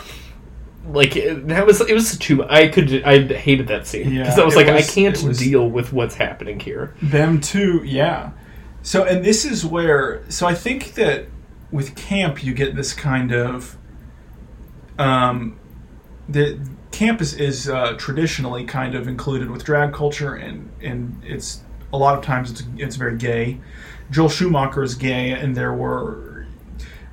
like 0.88 1.12
that 1.14 1.64
was 1.66 1.80
it 1.80 1.94
was 1.94 2.18
too 2.18 2.44
I 2.44 2.66
could 2.68 3.02
I 3.04 3.20
hated 3.22 3.68
that 3.68 3.86
scene 3.86 4.12
Yeah, 4.12 4.22
because 4.24 4.38
I 4.38 4.44
was 4.44 4.56
like 4.56 4.66
was- 4.66 4.88
I 4.88 4.92
can't 4.92 5.22
was- 5.22 5.38
deal 5.38 5.68
with 5.70 5.92
what's 5.92 6.14
happening 6.16 6.58
here. 6.60 6.94
Them 7.00 7.40
too, 7.40 7.82
yeah. 7.84 8.30
So, 8.84 9.04
and 9.04 9.24
this 9.24 9.44
is 9.44 9.64
where, 9.64 10.24
so 10.28 10.44
I 10.44 10.56
think 10.56 10.94
that 10.94 11.26
with 11.70 11.94
camp, 11.94 12.42
you 12.42 12.52
get 12.52 12.74
this 12.74 12.92
kind 12.92 13.30
of, 13.32 13.76
um, 14.98 15.56
the 16.28 16.58
campus 16.90 17.32
is, 17.32 17.68
uh, 17.68 17.94
traditionally 17.98 18.64
kind 18.64 18.94
of 18.94 19.08
included 19.08 19.50
with 19.50 19.64
drag 19.64 19.92
culture, 19.92 20.34
and 20.34 20.70
and 20.80 21.20
it's 21.24 21.62
a 21.92 21.98
lot 21.98 22.16
of 22.16 22.24
times 22.24 22.50
it's 22.50 22.62
it's 22.76 22.96
very 22.96 23.16
gay. 23.16 23.58
Joel 24.10 24.28
Schumacher 24.28 24.82
is 24.82 24.94
gay, 24.94 25.32
and 25.32 25.56
there 25.56 25.72
were 25.72 26.46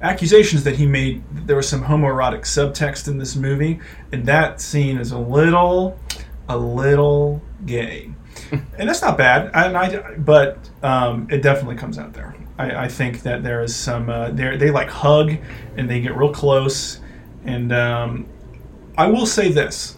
accusations 0.02 0.64
that 0.64 0.76
he 0.76 0.86
made 0.86 1.24
there 1.48 1.56
was 1.56 1.68
some 1.68 1.84
homoerotic 1.84 2.42
subtext 2.42 3.08
in 3.08 3.18
this 3.18 3.36
movie, 3.36 3.80
and 4.12 4.26
that 4.26 4.62
scene 4.62 4.98
is 4.98 5.12
a 5.12 5.18
little, 5.18 6.00
a 6.48 6.58
little 6.58 7.42
gay, 7.66 8.12
and 8.52 8.90
that's 8.90 9.02
not 9.02 9.18
bad. 9.18 9.52
And 9.54 9.78
I, 9.78 10.16
but 10.18 10.70
um, 10.84 11.28
it 11.30 11.42
definitely 11.42 11.76
comes 11.76 11.98
out 11.98 12.14
there. 12.14 12.36
I, 12.58 12.86
I 12.86 12.88
think 12.88 13.24
that 13.24 13.44
there 13.44 13.62
is 13.64 13.76
some. 13.76 14.10
Uh, 14.10 14.32
they 14.32 14.58
they 14.58 14.72
like 14.72 14.90
hug, 14.90 15.38
and 15.78 15.90
they 15.90 16.02
get 16.02 16.16
real 16.16 16.34
close, 16.34 17.00
and 17.46 17.72
um, 17.74 18.28
I 19.00 19.08
will 19.08 19.26
say 19.26 19.52
this: 19.52 19.98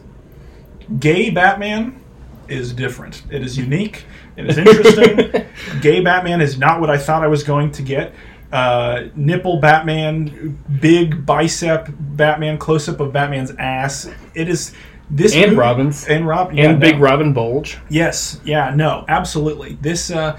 gay 1.00 1.30
Batman 1.30 2.02
is 2.48 2.74
different. 2.74 3.24
It 3.32 3.42
is 3.42 3.58
unique. 3.58 4.06
It 4.38 4.50
is 4.50 4.58
interesting. 4.58 5.46
gay 5.82 6.02
Batman 6.02 6.42
is 6.42 6.58
not 6.58 6.80
what 6.80 6.90
I 6.90 6.98
thought 6.98 7.24
I 7.24 7.28
was 7.28 7.44
going 7.44 7.72
to 7.74 7.82
get. 7.82 8.14
Uh, 8.52 9.08
nipple 9.16 9.60
Batman, 9.62 10.60
big 10.82 11.26
bicep 11.26 11.88
Batman, 12.00 12.58
close 12.58 12.90
up 12.90 13.00
of 13.00 13.14
Batman's 13.14 13.52
ass. 13.58 14.10
It 14.36 14.50
is 14.50 14.74
this 15.10 15.34
And 15.34 15.52
movie- 15.52 15.56
Robin's. 15.58 16.06
and 16.08 16.28
Rob 16.28 16.50
And 16.50 16.58
yeah, 16.58 16.74
Big 16.74 16.96
no. 16.96 17.02
Robin 17.02 17.34
Bulge. 17.34 17.78
Yes, 17.90 18.40
yeah, 18.44 18.74
no, 18.76 19.06
absolutely. 19.08 19.78
This, 19.82 20.12
uh, 20.12 20.38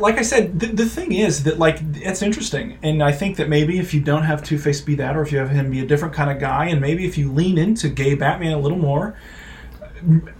like 0.00 0.18
I 0.18 0.22
said, 0.22 0.60
the, 0.60 0.66
the 0.66 0.86
thing 0.86 1.12
is 1.12 1.42
that 1.44 1.58
like 1.58 1.78
it's 1.94 2.22
interesting, 2.22 2.78
and 2.82 3.02
I 3.02 3.12
think 3.12 3.36
that 3.36 3.48
maybe 3.48 3.78
if 3.78 3.92
you 3.92 4.00
don't 4.00 4.22
have 4.22 4.42
Two 4.42 4.58
Face 4.58 4.80
be 4.80 4.94
that, 4.96 5.16
or 5.16 5.22
if 5.22 5.32
you 5.32 5.38
have 5.38 5.50
him 5.50 5.70
be 5.70 5.80
a 5.80 5.86
different 5.86 6.14
kind 6.14 6.30
of 6.30 6.38
guy, 6.38 6.66
and 6.66 6.80
maybe 6.80 7.06
if 7.06 7.18
you 7.18 7.30
lean 7.32 7.58
into 7.58 7.88
gay 7.88 8.14
Batman 8.14 8.52
a 8.52 8.58
little 8.58 8.78
more, 8.78 9.16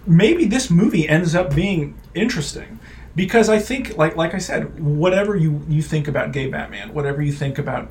maybe 0.05 0.45
this 0.45 0.69
movie 0.69 1.07
ends 1.07 1.35
up 1.35 1.53
being 1.53 1.97
interesting. 2.13 2.79
Because 3.13 3.49
I 3.49 3.59
think, 3.59 3.97
like 3.97 4.15
like 4.15 4.33
I 4.33 4.37
said, 4.37 4.79
whatever 4.79 5.35
you 5.35 5.63
you 5.67 5.81
think 5.81 6.07
about 6.07 6.31
gay 6.31 6.47
Batman, 6.47 6.93
whatever 6.93 7.21
you 7.21 7.33
think 7.33 7.57
about 7.57 7.89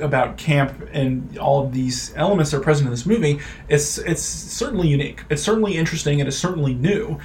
about 0.00 0.36
camp 0.36 0.88
and 0.92 1.38
all 1.38 1.64
of 1.64 1.72
these 1.72 2.12
elements 2.16 2.50
that 2.50 2.58
are 2.58 2.60
present 2.60 2.86
in 2.86 2.90
this 2.90 3.06
movie, 3.06 3.40
it's 3.68 3.98
it's 3.98 4.22
certainly 4.22 4.88
unique. 4.88 5.24
It's 5.28 5.42
certainly 5.42 5.76
interesting 5.76 6.20
and 6.20 6.28
it's 6.28 6.38
certainly 6.38 6.74
new. 6.74 7.18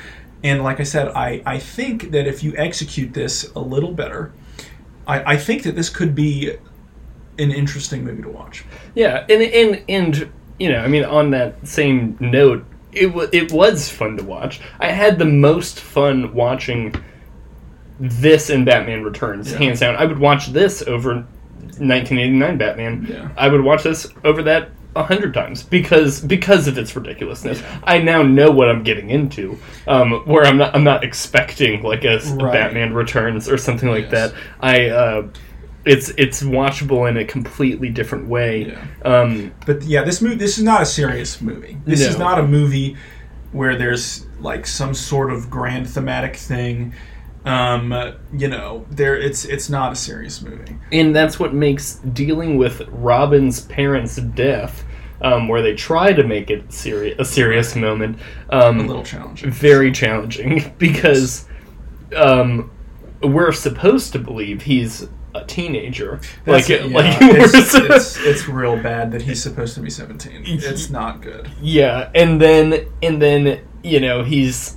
And 0.44 0.64
like 0.64 0.80
I 0.80 0.84
said, 0.84 1.10
I, 1.10 1.42
I 1.46 1.60
think 1.60 2.12
that 2.12 2.26
if 2.28 2.44
you 2.44 2.54
execute 2.58 3.14
this 3.14 3.52
a 3.56 3.60
little 3.60 3.92
better, 3.92 4.32
I, 5.08 5.34
I 5.34 5.38
think 5.38 5.64
that 5.64 5.76
this 5.76 5.90
could 5.90 6.16
be 6.16 6.56
an 7.38 7.52
interesting 7.52 8.04
movie 8.06 8.22
to 8.24 8.30
watch. 8.30 8.64
Yeah, 8.96 9.26
and 9.30 9.42
and 9.42 9.84
and 9.90 10.32
you 10.60 10.70
know, 10.70 10.80
I 10.80 10.88
mean, 10.88 11.04
on 11.06 11.32
that 11.32 11.68
same 11.68 12.18
note, 12.20 12.66
it 12.94 13.14
was 13.14 13.30
it 13.34 13.52
was 13.52 13.90
fun 13.90 14.18
to 14.18 14.24
watch. 14.24 14.62
I 14.80 14.88
had 14.92 15.20
the 15.20 15.26
most 15.26 15.80
fun 15.80 16.34
watching 16.34 16.96
this 18.00 18.50
and 18.50 18.66
Batman 18.66 19.04
Returns, 19.04 19.52
Yeah. 19.52 19.58
hands 19.58 19.80
down. 19.82 19.96
I 19.98 20.06
would 20.06 20.20
watch 20.20 20.48
this 20.48 20.82
over 20.84 21.16
1989 21.16 22.58
Batman. 22.58 23.08
Yeah. 23.10 23.30
I 23.38 23.50
would 23.50 23.62
watch 23.62 23.84
this 23.84 24.08
over 24.24 24.42
that 24.44 24.70
a 24.96 25.04
hundred 25.04 25.34
times 25.34 25.62
because 25.64 26.20
because 26.22 26.68
of 26.68 26.78
its 26.78 26.96
ridiculousness. 26.96 27.62
I 27.84 28.00
now 28.00 28.24
know 28.24 28.50
what 28.52 28.70
I'm 28.70 28.84
getting 28.84 29.10
into. 29.12 29.58
Um, 29.88 30.12
where 30.26 30.44
I'm 30.46 30.58
not 30.58 30.76
I'm 30.76 30.84
not 30.84 31.04
expecting 31.04 31.84
like 31.84 32.04
a, 32.04 32.20
Right. 32.20 32.54
Batman 32.54 32.94
Returns 32.94 33.48
or 33.48 33.58
something 33.58 33.90
like 33.90 34.12
Yes. 34.12 34.32
that. 34.32 34.34
I 34.60 34.90
uh, 34.90 35.28
it's 35.86 36.10
it's 36.18 36.42
watchable 36.44 37.10
in 37.10 37.18
a 37.18 37.26
completely 37.26 37.90
different 37.90 38.28
way. 38.28 38.78
Um, 39.06 39.52
But 39.66 39.84
yeah, 39.84 40.04
this 40.04 40.22
movie 40.22 40.36
this 40.36 40.58
is 40.58 40.64
not 40.64 40.82
a 40.82 40.86
serious 40.86 41.40
movie. 41.42 41.78
This 41.86 42.02
is 42.02 42.18
not 42.18 42.40
a 42.40 42.44
movie 42.44 42.98
where 43.52 43.76
there's 43.78 44.26
like 44.42 44.66
some 44.68 44.94
sort 44.94 45.32
of 45.32 45.50
grand 45.50 45.90
thematic 45.90 46.36
thing. 46.36 46.94
Um, 47.46 47.94
you 48.34 48.48
know, 48.50 48.86
there 48.92 49.16
it's 49.18 49.46
it's 49.46 49.70
not 49.70 49.94
a 49.94 49.96
serious 49.96 50.42
movie. 50.42 50.76
and 50.92 51.16
that's 51.16 51.40
what 51.40 51.54
makes 51.54 51.96
dealing 52.14 52.58
with 52.58 52.82
Robin's 52.90 53.62
parents' 53.62 54.18
death, 54.18 54.84
um, 55.22 55.48
where 55.48 55.62
they 55.62 55.74
try 55.74 56.12
to 56.14 56.24
make 56.24 56.50
it 56.50 56.72
seri- 56.74 57.16
a 57.18 57.24
serious 57.26 57.76
moment, 57.76 58.20
um, 58.50 58.80
A 58.82 58.84
little 58.84 59.04
challenging. 59.04 59.52
very 59.52 59.92
challenging 59.92 60.74
because 60.78 61.48
um, 62.16 62.70
we're 63.22 63.52
supposed 63.54 64.12
to 64.14 64.20
believe 64.20 64.64
he's 64.64 65.08
a 65.36 65.46
teenager. 65.46 66.20
That's 66.44 66.68
like, 66.70 66.82
like 66.92 67.06
yeah. 67.06 67.20
we're 67.32 67.46
it's, 67.46 67.74
it's, 67.76 68.18
it's 68.20 68.48
real 68.48 68.76
bad 68.82 69.12
that 69.14 69.22
he's 69.22 69.42
supposed 69.42 69.76
to 69.76 69.82
be 69.82 69.90
17. 69.90 70.44
It's 70.46 70.90
not 71.00 71.22
good. 71.22 71.50
yeah, 71.62 72.10
and 72.16 72.42
then 72.42 72.86
and 73.02 73.22
then 73.22 73.62
you 73.84 74.00
know 74.02 74.24
he's 74.24 74.76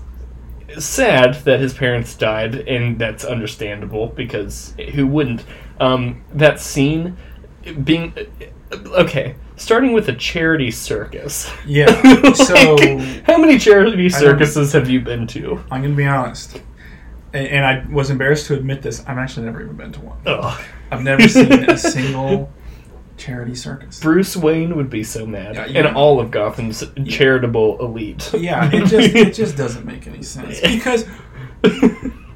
sad 0.79 1.35
that 1.45 1.61
his 1.61 1.75
parents 1.75 2.15
died, 2.15 2.55
and 2.69 2.99
that's 2.99 3.25
understandable 3.25 4.09
because 4.09 4.75
who 4.95 5.07
wouldn't? 5.07 5.45
Um, 5.81 6.23
that 6.35 6.61
scene 6.61 7.17
being 7.85 8.15
okay, 8.73 9.35
starting 9.57 9.93
with 9.93 10.09
a 10.09 10.15
charity 10.15 10.71
circus. 10.71 11.51
Yeah. 11.67 11.87
Like, 12.23 12.37
So 12.37 12.99
how 13.27 13.39
many 13.39 13.59
charity 13.59 14.09
circuses 14.09 14.73
have 14.73 14.89
you 14.89 15.01
been 15.01 15.27
to? 15.29 15.63
I'm 15.71 15.83
gonna 15.83 15.95
be 15.95 16.07
honest, 16.07 16.61
and, 17.33 17.47
and 17.47 17.67
I 17.67 17.85
was 17.93 18.11
embarrassed 18.11 18.47
to 18.47 18.55
admit 18.55 18.83
this. 18.83 19.01
I've 19.07 19.19
actually 19.19 19.47
never 19.47 19.63
even 19.63 19.77
been 19.77 19.93
to 19.93 20.01
one. 20.01 20.19
Ugh. 20.27 20.65
I've 20.91 21.03
never 21.03 21.29
seen 21.29 21.53
a 21.71 21.77
single 21.79 22.51
charity 23.23 23.55
circus. 23.55 24.01
Bruce 24.01 24.37
Wayne 24.37 24.77
would 24.77 24.91
be 24.91 25.05
so 25.05 25.25
mad, 25.27 25.55
Yeah, 25.55 25.65
and 25.65 25.75
yeah. 25.75 25.95
all 25.95 26.21
of 26.21 26.31
Gotham's 26.31 26.85
charitable 27.07 27.79
elite. 27.85 28.33
Yeah, 28.35 28.69
it 28.73 28.87
just 28.87 29.15
it 29.15 29.35
just 29.35 29.57
doesn't 29.63 29.87
make 29.87 30.07
any 30.07 30.23
sense 30.23 30.61
because 30.61 31.07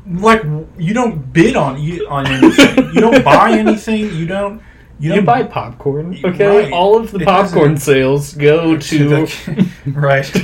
like 0.08 0.42
you 0.78 0.94
don't 0.94 1.32
bid 1.32 1.56
on 1.56 1.80
you 1.82 2.06
on 2.08 2.26
anything. 2.26 2.76
You 2.94 3.00
don't 3.00 3.24
buy 3.24 3.52
anything. 3.52 4.14
You 4.14 4.26
don't. 4.26 4.62
You, 4.98 5.10
You 5.10 5.16
don't 5.16 5.24
buy 5.26 5.42
popcorn, 5.42 6.18
okay? 6.24 6.46
Right. 6.62 6.72
All 6.72 6.96
of 6.98 7.10
the 7.10 7.18
popcorn 7.18 7.76
sales 7.76 8.32
go 8.32 8.78
to 8.90 9.08
the- 9.10 9.70
right. 9.88 10.34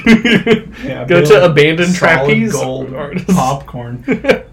Yeah, 0.85 1.07
go 1.07 1.25
to 1.25 1.45
abandoned 1.47 1.95
trapeze 1.95 2.53
gold 2.53 2.93
artists. 2.93 3.33
popcorn. 3.33 4.05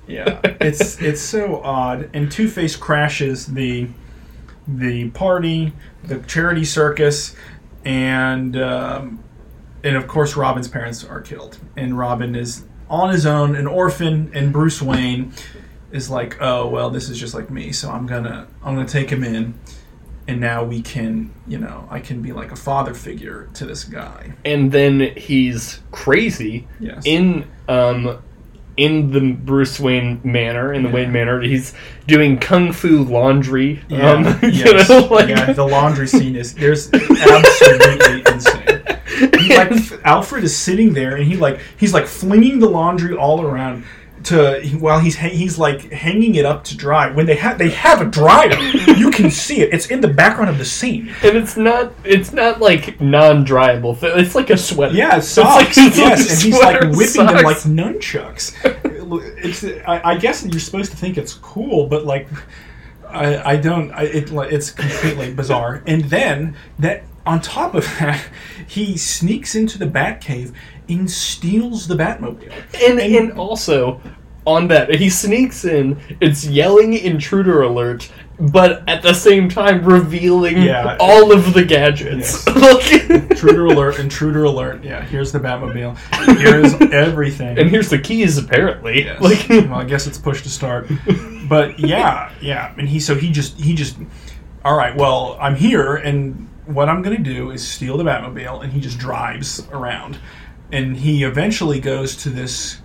yeah, 0.07 0.39
it's 0.61 1.01
it's 1.01 1.19
so 1.19 1.61
odd. 1.63 2.09
And 2.13 2.31
Two 2.31 2.47
Face 2.47 2.77
crashes 2.77 3.47
the 3.47 3.89
the 4.77 5.09
party, 5.11 5.73
the 6.03 6.19
charity 6.19 6.65
circus, 6.65 7.35
and 7.85 8.55
um, 8.57 9.23
and 9.83 9.95
of 9.95 10.07
course 10.07 10.35
Robin's 10.35 10.67
parents 10.67 11.03
are 11.03 11.21
killed, 11.21 11.57
and 11.77 11.97
Robin 11.97 12.35
is 12.35 12.63
on 12.89 13.11
his 13.11 13.25
own, 13.25 13.55
an 13.55 13.67
orphan, 13.67 14.31
and 14.33 14.51
Bruce 14.51 14.81
Wayne 14.81 15.31
is 15.91 16.09
like, 16.09 16.37
oh 16.41 16.67
well, 16.67 16.89
this 16.89 17.09
is 17.09 17.19
just 17.19 17.33
like 17.33 17.49
me, 17.49 17.71
so 17.71 17.89
I'm 17.89 18.05
gonna 18.05 18.47
I'm 18.63 18.75
gonna 18.75 18.87
take 18.87 19.09
him 19.09 19.23
in, 19.23 19.53
and 20.27 20.39
now 20.39 20.63
we 20.63 20.81
can, 20.81 21.31
you 21.47 21.57
know, 21.57 21.87
I 21.89 21.99
can 21.99 22.21
be 22.21 22.31
like 22.33 22.51
a 22.51 22.55
father 22.55 22.93
figure 22.93 23.49
to 23.55 23.65
this 23.65 23.83
guy. 23.83 24.33
and 24.45 24.71
then 24.71 24.99
he's 25.17 25.79
crazy 25.91 26.67
Yes. 26.79 27.03
in 27.05 27.47
um 27.67 28.19
in 28.79 29.11
the 29.11 29.33
Bruce 29.33 29.79
Wayne 29.79 30.21
manor, 30.23 30.73
in 30.73 30.83
the 30.83 30.89
Yeah. 30.89 30.95
Wayne 30.95 31.11
manor, 31.11 31.41
he's 31.41 31.73
doing 32.07 32.39
kung 32.39 32.71
fu 32.71 33.03
laundry. 33.03 33.81
Yeah, 33.89 34.11
um, 34.11 34.25
you 34.43 34.49
yes. 34.49 34.89
know, 34.89 34.99
like, 35.07 35.29
yeah, 35.29 35.51
the 35.51 35.65
laundry 35.67 36.07
scene 36.07 36.35
is 36.35 36.53
there's 36.53 36.91
absolutely 36.93 38.23
insane. 38.33 38.79
He, 39.39 39.55
like 39.55 40.05
Alfred 40.05 40.43
is 40.45 40.55
sitting 40.55 40.93
there 40.93 41.15
and 41.17 41.25
he 41.25 41.35
like 41.35 41.59
he's 41.77 41.93
like 41.93 42.07
flinging 42.07 42.59
the 42.59 42.69
laundry 42.69 43.15
all 43.15 43.41
around 43.41 43.83
to 44.25 44.61
while 44.79 44.99
he's 44.99 45.15
he's 45.17 45.57
like 45.57 45.91
hanging 45.91 46.35
it 46.35 46.45
up 46.45 46.63
to 46.65 46.77
dry. 46.77 47.11
When 47.11 47.25
they 47.25 47.35
have 47.35 47.57
they 47.57 47.69
have 47.69 48.01
a 48.01 48.05
dryer, 48.05 48.57
you 48.97 49.11
can 49.11 49.31
see 49.45 49.61
it. 49.61 49.73
It's 49.73 49.87
in 49.87 50.01
the 50.01 50.07
background 50.07 50.49
of 50.49 50.57
the 50.57 50.65
scene. 50.65 51.09
and 51.23 51.37
it's 51.37 51.55
not 51.57 51.93
it's 52.03 52.31
not 52.33 52.59
like 52.59 52.99
non-dryable. 52.99 53.97
It's 54.17 54.35
like 54.35 54.49
a 54.49 54.57
sweater. 54.57 54.93
Yeah, 54.95 55.19
socks. 55.19 55.77
like- 55.77 55.95
yes, 55.95 55.97
like 55.97 56.19
and 56.29 56.41
he's 56.41 56.59
like 56.59 56.97
whipping 56.97 57.25
them 57.35 57.43
like 57.43 57.57
nunchucks. 57.57 58.55
It's 59.41 59.63
I, 59.87 60.11
I 60.11 60.17
guess 60.17 60.45
you're 60.45 60.59
supposed 60.59 60.91
to 60.91 60.97
think 60.97 61.17
it's 61.17 61.33
cool, 61.33 61.87
but 61.87 62.05
like 62.05 62.27
I, 63.07 63.53
I 63.53 63.55
don't. 63.57 63.91
I, 63.91 64.03
it 64.03 64.29
like, 64.29 64.51
it's 64.51 64.69
completely 64.71 65.33
bizarre. 65.41 65.81
And 65.87 66.03
then 66.05 66.55
that 66.77 67.03
on 67.25 67.41
top 67.41 67.73
of 67.73 67.83
that, 67.99 68.23
he 68.67 68.97
sneaks 68.97 69.55
into 69.55 69.77
the 69.79 69.85
Batcave 69.87 70.53
and 70.89 71.09
steals 71.09 71.87
the 71.87 71.95
Batmobile. 71.95 72.51
and, 72.87 72.99
and 72.99 73.31
also 73.33 74.01
on 74.47 74.67
that 74.69 74.89
he 74.95 75.09
sneaks 75.09 75.65
in 75.65 75.99
it's 76.21 76.45
yelling 76.45 76.93
intruder 76.93 77.61
alert 77.61 78.09
but 78.39 78.87
at 78.87 79.01
the 79.03 79.13
same 79.13 79.49
time 79.49 79.83
revealing 79.83 80.61
Yeah. 80.61 80.95
all 80.99 81.31
of 81.33 81.53
the 81.53 81.63
gadgets 81.63 82.47
Like- 82.55 83.09
Intruder 83.09 83.65
alert! 83.67 83.99
Intruder 83.99 84.43
alert! 84.45 84.83
Yeah, 84.83 85.01
here's 85.03 85.31
the 85.31 85.39
Batmobile. 85.39 85.97
Here's 86.37 86.73
everything. 86.93 87.57
and 87.59 87.69
here's 87.69 87.89
the 87.89 87.99
keys 87.99 88.37
apparently 88.37 89.03
Yes. 89.05 89.21
like 89.21 89.47
well, 89.49 89.75
I 89.75 89.83
guess 89.85 90.07
it's 90.07 90.17
push 90.17 90.41
to 90.43 90.49
start. 90.49 90.89
But 91.47 91.79
yeah, 91.79 92.31
yeah, 92.41 92.73
and 92.77 92.87
he 92.87 92.99
so 92.99 93.15
he 93.15 93.31
just 93.31 93.59
he 93.59 93.73
just 93.75 93.97
all 94.65 94.75
right. 94.77 94.95
Well, 94.95 95.37
I'm 95.39 95.55
here, 95.55 95.95
and 95.95 96.47
what 96.65 96.89
I'm 96.89 97.01
gonna 97.01 97.17
do 97.17 97.51
is 97.51 97.65
steal 97.65 97.97
the 97.97 98.03
Batmobile, 98.03 98.61
and 98.63 98.71
he 98.73 98.79
just 98.81 98.99
drives 98.99 99.65
around, 99.71 100.17
and 100.71 100.97
he 100.97 101.23
eventually 101.23 101.79
goes 101.79 102.15
to 102.17 102.29
this 102.29 102.79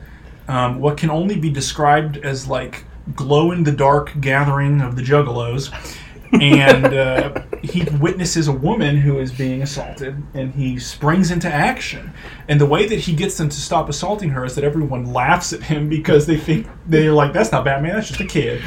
um, 0.48 0.80
what 0.80 0.96
can 0.96 1.10
only 1.10 1.38
be 1.38 1.50
described 1.50 2.18
as 2.18 2.46
like 2.46 2.84
glow 3.14 3.50
in 3.52 3.64
the 3.64 3.72
dark 3.72 4.12
gathering 4.20 4.80
of 4.80 4.96
the 4.96 5.02
Juggalos. 5.02 5.72
and 6.40 6.86
uh, 6.86 7.42
he 7.62 7.84
witnesses 8.00 8.48
a 8.48 8.52
woman 8.52 8.96
who 8.96 9.18
is 9.20 9.32
being 9.32 9.62
assaulted, 9.62 10.20
and 10.34 10.52
he 10.52 10.78
springs 10.78 11.30
into 11.30 11.48
action. 11.48 12.12
And 12.48 12.60
the 12.60 12.66
way 12.66 12.86
that 12.86 12.98
he 12.98 13.14
gets 13.14 13.38
them 13.38 13.48
to 13.48 13.56
stop 13.56 13.88
assaulting 13.88 14.30
her 14.30 14.44
is 14.44 14.56
that 14.56 14.64
everyone 14.64 15.12
laughs 15.12 15.52
at 15.52 15.62
him 15.62 15.88
because 15.88 16.26
they 16.26 16.36
think 16.36 16.66
they're 16.86 17.12
like, 17.12 17.32
"That's 17.32 17.52
not 17.52 17.64
Batman. 17.64 17.94
That's 17.94 18.08
just 18.08 18.20
a 18.20 18.26
kid." 18.26 18.62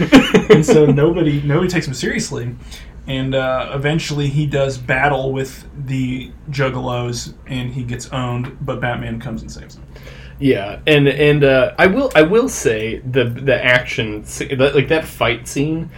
and 0.49 0.65
so 0.65 0.85
nobody 0.85 1.41
nobody 1.41 1.69
takes 1.69 1.87
him 1.87 1.93
seriously. 1.93 2.55
And 3.07 3.33
uh, 3.35 3.71
eventually, 3.73 4.27
he 4.27 4.45
does 4.45 4.77
battle 4.77 5.31
with 5.31 5.65
the 5.87 6.31
Juggalos, 6.51 7.33
and 7.47 7.71
he 7.73 7.83
gets 7.83 8.09
owned. 8.09 8.57
But 8.61 8.81
Batman 8.81 9.19
comes 9.21 9.41
and 9.41 9.51
saves 9.51 9.75
him. 9.75 9.83
yeah 10.39 10.79
and 10.85 11.07
and 11.07 11.43
uh, 11.43 11.73
i 11.79 11.87
will 11.87 12.11
i 12.15 12.21
will 12.21 12.47
say 12.47 12.99
the 12.99 13.23
the 13.23 13.57
action 13.77 14.23
like 14.75 14.87
that 14.87 15.03
fight 15.03 15.47
scene 15.47 15.89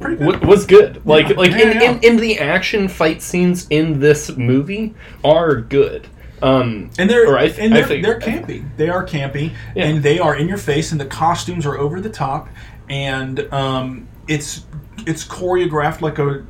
Pretty 0.00 0.16
good. 0.16 0.44
was 0.46 0.64
good 0.64 1.04
like 1.04 1.36
like 1.36 1.50
Yeah, 1.50 1.58
in, 1.72 1.80
yeah. 1.82 1.90
In, 1.92 2.02
in 2.02 2.16
the 2.16 2.38
action 2.38 2.88
fight 2.88 3.20
scenes 3.20 3.66
in 3.68 4.00
this 4.00 4.34
movie 4.36 4.94
are 5.22 5.56
good 5.56 6.06
um 6.42 6.88
And 6.98 7.08
they're 7.10 7.36
I 7.36 7.44
and 7.46 7.74
they're, 7.74 7.84
think- 7.86 8.02
they're 8.04 8.18
campy. 8.20 8.64
They 8.78 8.88
are 8.88 9.04
campy, 9.06 9.52
Yeah. 9.74 9.84
and 9.86 10.02
they 10.02 10.18
are 10.18 10.34
in 10.36 10.48
your 10.48 10.58
face, 10.58 10.90
and 10.92 10.98
the 11.00 11.06
costumes 11.22 11.66
are 11.66 11.76
over 11.76 12.00
the 12.00 12.10
top, 12.10 12.48
and 12.88 13.40
um, 13.52 14.08
it's 14.28 14.64
it's 15.06 15.24
choreographed 15.24 16.00
like 16.00 16.18
a 16.18 16.44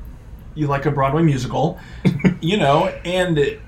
you 0.54 0.66
like 0.66 0.86
a 0.86 0.90
Broadway 0.90 1.22
musical, 1.22 1.78
you 2.40 2.56
know, 2.56 2.86
and 3.04 3.58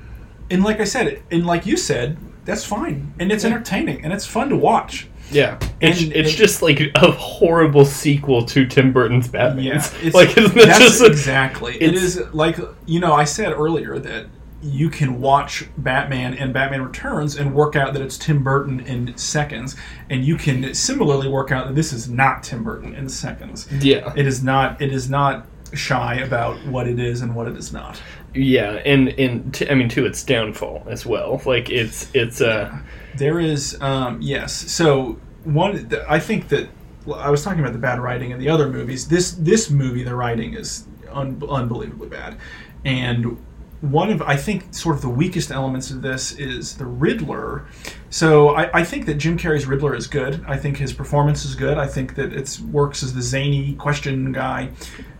and 0.51 0.65
like 0.65 0.81
I 0.81 0.85
said, 0.85 1.23
and 1.31 1.47
like 1.47 1.67
you 1.67 1.77
said, 1.77 2.17
that's 2.45 2.65
fine, 2.65 3.13
and 3.19 3.31
it's 3.31 3.45
entertaining, 3.45 4.03
and 4.05 4.13
it's 4.13 4.27
fun 4.27 4.49
to 4.51 4.57
watch. 4.57 5.09
Yeah, 5.31 5.59
it's, 5.83 6.01
And- 6.03 6.13
it's 6.15 6.31
and- 6.31 6.39
just 6.39 6.63
like 6.63 6.81
a 6.95 7.11
horrible 7.11 7.85
sequel 7.85 8.47
to 8.47 8.67
Tim 8.67 8.93
Burton's 8.95 9.29
Batman. 9.29 9.65
Yeah, 9.65 9.75
it's, 10.03 10.15
like 10.15 10.37
isn't 10.39 10.55
that 10.55 10.67
that's 10.67 10.79
just 10.79 11.03
a- 11.03 11.07
exactly. 11.07 11.75
It 11.77 11.95
it's- 11.95 12.19
like 12.33 12.59
you 12.87 13.01
know 13.01 13.13
I 13.13 13.25
said 13.25 13.53
earlier 13.53 13.99
that 13.99 14.25
you 14.63 14.91
can 14.91 15.21
watch 15.21 15.67
Batman 15.79 16.35
and 16.35 16.53
Batman 16.53 16.83
Returns 16.83 17.37
and 17.37 17.55
work 17.55 17.77
out 17.77 17.93
that 17.93 18.03
it's 18.03 18.19
Tim 18.19 18.43
Burton 18.43 18.81
in 18.81 19.17
seconds, 19.17 19.77
and 20.11 20.25
you 20.25 20.37
can 20.37 20.75
similarly 20.75 21.29
work 21.29 21.53
out 21.53 21.67
that 21.69 21.75
this 21.77 21.93
is 21.93 22.09
not 22.09 22.43
Tim 22.43 22.65
Burton 22.65 22.95
in 22.95 23.09
seconds. 23.09 23.69
yeah, 23.81 24.13
It 24.17 24.27
is 24.27 24.43
not. 24.43 24.81
It 24.83 24.93
is 24.93 25.09
not 25.09 25.47
shy 25.75 26.15
about 26.17 26.57
what 26.67 26.89
it 26.89 26.99
is 26.99 27.21
and 27.21 27.35
what 27.37 27.47
it 27.47 27.57
is 27.57 27.73
not. 27.73 28.01
yeah, 28.35 28.73
and 28.85 29.09
and 29.11 29.55
t- 29.55 29.69
I 29.71 29.75
mean 29.75 29.89
to 29.91 30.07
its 30.07 30.23
downfall 30.25 30.85
as 30.89 31.05
well. 31.07 31.41
Like 31.47 31.71
it's 31.71 32.11
it's 32.15 32.41
uh 32.41 32.77
There 33.17 33.39
is, 33.39 33.81
um, 33.81 34.21
yes. 34.21 34.53
So 34.53 35.19
one, 35.45 35.89
th- 35.89 36.03
I 36.09 36.19
think 36.19 36.49
that 36.49 36.69
I 37.15 37.31
was 37.31 37.43
talking 37.45 37.61
about 37.61 37.73
the 37.75 37.79
bad 37.79 38.01
writing 38.01 38.31
in 38.33 38.39
the 38.39 38.49
other 38.49 38.69
movies. 38.69 39.09
This 39.09 39.33
this 39.33 39.71
movie, 39.71 40.03
the 40.03 40.15
writing 40.17 40.55
is 40.55 40.87
un- 41.13 41.41
unbelievably 41.49 42.09
bad, 42.09 42.37
and 42.85 43.37
one 43.81 44.11
of 44.11 44.23
I 44.23 44.37
think 44.37 44.75
sort 44.75 44.97
of 44.97 45.03
the 45.03 45.09
weakest 45.09 45.51
elements 45.51 45.91
of 45.91 46.03
this 46.03 46.33
is 46.33 46.77
the 46.77 46.87
Riddler. 46.87 47.67
So 48.11 48.51
I, 48.51 48.81
I 48.81 48.85
think 48.85 49.07
that 49.07 49.15
Jim 49.15 49.39
Carrey's 49.39 49.67
Riddler 49.67 49.95
is 49.95 50.07
good. 50.07 50.45
I 50.49 50.57
think 50.57 50.79
his 50.79 50.93
performance 50.93 51.45
is 51.45 51.55
good. 51.55 51.79
I 51.79 51.87
think 51.87 52.15
that 52.17 52.33
it 52.33 52.59
works 52.71 53.03
as 53.03 53.15
the 53.15 53.23
zany 53.23 53.75
question 53.75 54.33
guy, 54.33 54.71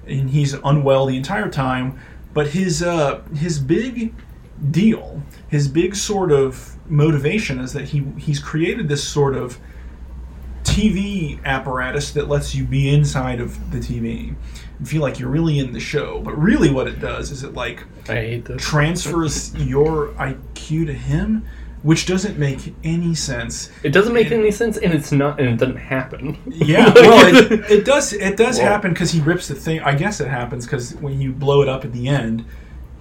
and 0.07 0.31
he's 0.31 0.55
unwell 0.55 1.07
the 1.07 1.17
entire 1.17 1.49
time. 1.49 2.01
But 2.35 2.49
his 2.49 2.83
uh, 2.83 3.23
his 3.35 3.59
big 3.59 4.15
deal, 4.71 5.23
his 5.49 5.69
big 5.69 5.95
sort 5.95 6.33
of 6.33 6.77
motivation 6.91 7.61
is 7.61 7.73
that 7.75 7.85
he 7.85 8.05
he's 8.19 8.41
created 8.41 8.89
this 8.89 9.07
sort 9.07 9.37
of 9.37 9.59
TV 10.65 11.43
apparatus 11.45 12.11
that 12.13 12.29
lets 12.29 12.55
you 12.55 12.65
be 12.65 12.93
inside 12.93 13.41
of 13.41 13.71
the 13.71 13.79
TV 13.79 14.35
feel 14.85 15.03
like 15.03 15.19
you're 15.19 15.29
really 15.31 15.59
in 15.59 15.73
the 15.73 15.81
show. 15.81 16.21
But 16.21 16.39
really, 16.39 16.71
what 16.71 16.87
it 16.87 17.01
does 17.01 17.31
is 17.31 17.43
it 17.43 17.55
like 17.55 17.85
I 18.09 18.15
hate 18.15 18.45
this. 18.45 18.63
transfers 18.63 19.55
your 19.57 20.09
IQ 20.15 20.87
to 20.87 20.93
him, 20.93 21.45
which 21.83 22.07
doesn't 22.07 22.39
make 22.39 22.75
any 22.85 23.15
sense. 23.15 23.71
It 23.83 23.91
doesn't 23.91 24.13
make 24.13 24.31
any 24.31 24.51
sense, 24.51 24.77
and 24.79 24.93
it's 24.93 25.13
not, 25.13 25.39
and 25.41 25.49
it 25.49 25.57
doesn't 25.57 25.77
happen. 25.77 26.37
Yeah, 26.47 26.87
Like, 26.87 26.95
well, 26.97 27.37
it, 27.53 27.71
it 27.71 27.85
does. 27.85 28.13
It 28.13 28.37
does 28.37 28.59
Well- 28.59 28.69
happen 28.69 28.93
because 28.93 29.11
he 29.11 29.21
rips 29.21 29.49
the 29.49 29.55
thing. 29.55 29.81
I 29.81 29.95
guess 29.95 30.21
it 30.21 30.29
happens 30.29 30.65
because 30.67 30.95
when 30.97 31.21
you 31.21 31.33
blow 31.33 31.63
it 31.63 31.69
up 31.69 31.85
at 31.85 31.93
the 31.93 32.09
end, 32.09 32.45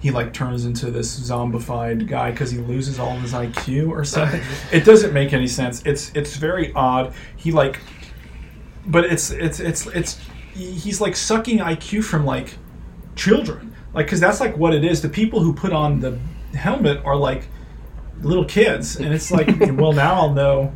he 0.00 0.10
like 0.12 0.32
turns 0.32 0.64
into 0.64 0.90
this 0.92 1.18
zombified 1.18 2.06
guy 2.06 2.30
because 2.30 2.50
he 2.52 2.58
loses 2.58 3.00
all 3.00 3.16
of 3.16 3.22
his 3.22 3.32
IQ 3.32 3.88
or 3.88 4.04
something. 4.04 4.40
it 4.72 4.84
doesn't 4.84 5.12
make 5.12 5.32
any 5.32 5.48
sense. 5.48 5.82
It's 5.84 6.12
it's 6.14 6.36
very 6.36 6.72
odd. 6.74 7.12
He 7.36 7.50
like, 7.50 7.80
but 8.86 9.04
it's 9.04 9.30
it's 9.30 9.58
it's 9.58 9.86
it's 9.88 10.20
he's 10.58 11.00
like 11.00 11.16
sucking 11.16 11.58
IQ 11.58 12.04
from 12.04 12.24
like 12.24 12.56
children, 13.14 13.74
like 13.94 14.06
because 14.06 14.20
that's 14.20 14.40
like 14.40 14.56
what 14.56 14.74
it 14.74 14.84
is. 14.84 15.02
The 15.02 15.08
people 15.08 15.40
who 15.40 15.52
put 15.52 15.72
on 15.72 16.00
the 16.00 16.18
helmet 16.54 17.04
are 17.04 17.16
like 17.16 17.48
little 18.22 18.44
kids, 18.44 18.96
and 18.96 19.14
it's 19.14 19.30
like, 19.30 19.48
well, 19.72 19.92
now 19.92 20.14
I'll 20.14 20.32
know 20.32 20.72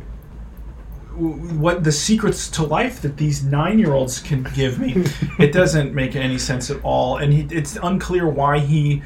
what 1.15 1.83
the 1.83 1.91
secrets 1.91 2.49
to 2.49 2.63
life 2.63 3.01
that 3.03 3.17
these 3.17 3.43
nine-year-olds 3.43 4.19
can 4.19 4.43
give 4.55 4.79
me. 4.79 5.03
it 5.37 5.51
doesn't 5.53 5.93
make 5.93 6.15
any 6.15 6.39
sense 6.39 6.71
at 6.71 6.83
all, 6.83 7.17
and 7.17 7.33
he, 7.33 7.47
it's 7.55 7.77
unclear 7.83 8.27
why 8.27 8.59
he 8.59 9.03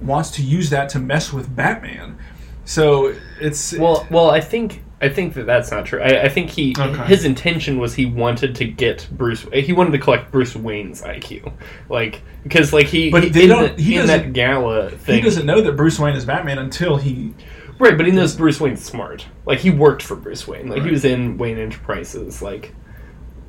wants 0.00 0.30
to 0.32 0.42
use 0.42 0.70
that 0.70 0.88
to 0.90 0.98
mess 0.98 1.32
with 1.32 1.54
Batman. 1.54 2.18
So 2.64 3.14
it's 3.40 3.76
Well, 3.76 4.06
well, 4.10 4.30
I 4.30 4.40
think 4.40 4.81
I 5.02 5.08
think 5.08 5.34
that 5.34 5.46
that's 5.46 5.70
not 5.72 5.84
true. 5.84 6.00
I, 6.00 6.22
I 6.22 6.28
think 6.28 6.48
he 6.48 6.74
Okay. 6.78 7.04
his 7.06 7.24
intention 7.24 7.78
was 7.78 7.94
he 7.94 8.06
wanted 8.06 8.54
to 8.56 8.64
get 8.64 9.08
Bruce. 9.10 9.44
He 9.52 9.72
wanted 9.72 9.90
to 9.90 9.98
collect 9.98 10.30
Bruce 10.30 10.54
Wayne's 10.54 11.02
IQ, 11.02 11.52
like 11.88 12.22
because 12.44 12.72
like 12.72 12.86
he. 12.86 13.10
But 13.10 13.24
he, 13.24 13.28
they 13.30 13.42
in 13.44 13.48
don't- 13.48 13.76
The, 13.76 13.82
he 13.82 13.96
in 13.96 14.06
that 14.06 14.32
gala 14.32 14.90
thing. 14.90 15.16
he 15.16 15.20
doesn't 15.20 15.44
know 15.44 15.60
that 15.60 15.72
Bruce 15.76 15.98
Wayne 15.98 16.14
is 16.14 16.24
Batman 16.24 16.58
until 16.58 16.96
he. 16.96 17.34
Right, 17.78 17.96
but 17.96 18.06
he 18.06 18.12
knows 18.12 18.36
Bruce 18.36 18.60
Wayne's 18.60 18.84
smart. 18.84 19.26
Like 19.44 19.58
he 19.58 19.70
worked 19.70 20.02
for 20.02 20.14
Bruce 20.14 20.46
Wayne. 20.46 20.68
Like 20.68 20.82
he 20.84 20.90
was 20.92 21.04
in 21.04 21.36
Wayne 21.36 21.58
Enterprises. 21.58 22.40
Like 22.40 22.72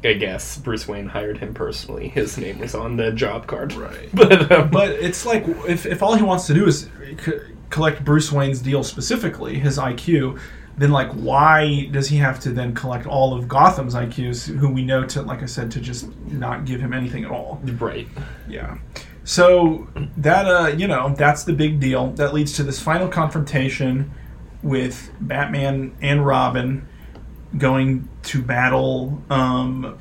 I 0.04 0.14
guess 0.14 0.58
Bruce 0.58 0.88
Wayne 0.88 1.06
hired 1.08 1.38
him 1.38 1.54
personally. 1.54 2.08
His 2.10 2.36
name 2.38 2.58
was 2.58 2.74
on 2.74 2.97
the 2.97 3.12
job 3.12 3.45
card. 3.45 3.74
Right. 3.74 4.10
But 4.14 4.51
um, 4.51 4.70
But 4.72 4.89
it's 4.91 5.24
like 5.26 5.45
if, 5.68 5.86
if 5.86 6.01
all 6.01 6.16
he 6.16 6.24
wants 6.24 6.47
to 6.47 6.54
do 6.56 6.66
is 6.66 6.89
collect 7.70 8.04
Bruce 8.04 8.32
Wayne's 8.32 8.60
deal 8.60 8.84
specifically, 8.84 9.60
his 9.60 9.78
IQ, 9.78 10.39
then 10.78 10.91
like 10.91 11.11
why 11.11 11.88
does 11.91 12.07
he 12.07 12.17
have 12.17 12.39
to 12.41 12.51
then 12.51 12.74
collect 12.74 13.05
all 13.05 13.34
of 13.34 13.47
Gotham's 13.47 13.95
IQs, 13.95 14.47
who 14.57 14.69
we 14.69 14.84
know 14.84 15.05
to, 15.05 15.21
like 15.21 15.43
I 15.43 15.45
said, 15.45 15.71
to 15.71 15.80
just 15.80 16.07
not 16.26 16.65
give 16.65 16.82
him 16.82 16.93
anything 16.93 17.24
at 17.26 17.32
all? 17.32 17.61
Right. 17.80 18.07
Yeah. 18.47 18.78
So 19.24 19.88
that 20.17 20.45
uh, 20.47 20.67
you 20.67 20.88
know, 20.88 21.13
that's 21.15 21.43
the 21.43 21.53
big 21.53 21.80
deal. 21.80 22.11
That 22.11 22.34
leads 22.34 22.53
to 22.53 22.63
this 22.63 22.82
final 22.82 23.07
confrontation 23.07 24.11
with 24.61 25.11
Batman 25.19 25.95
and 26.01 26.26
Robin 26.26 26.88
going 27.57 28.09
to 28.24 28.41
battle 28.41 29.21
um, 29.30 29.97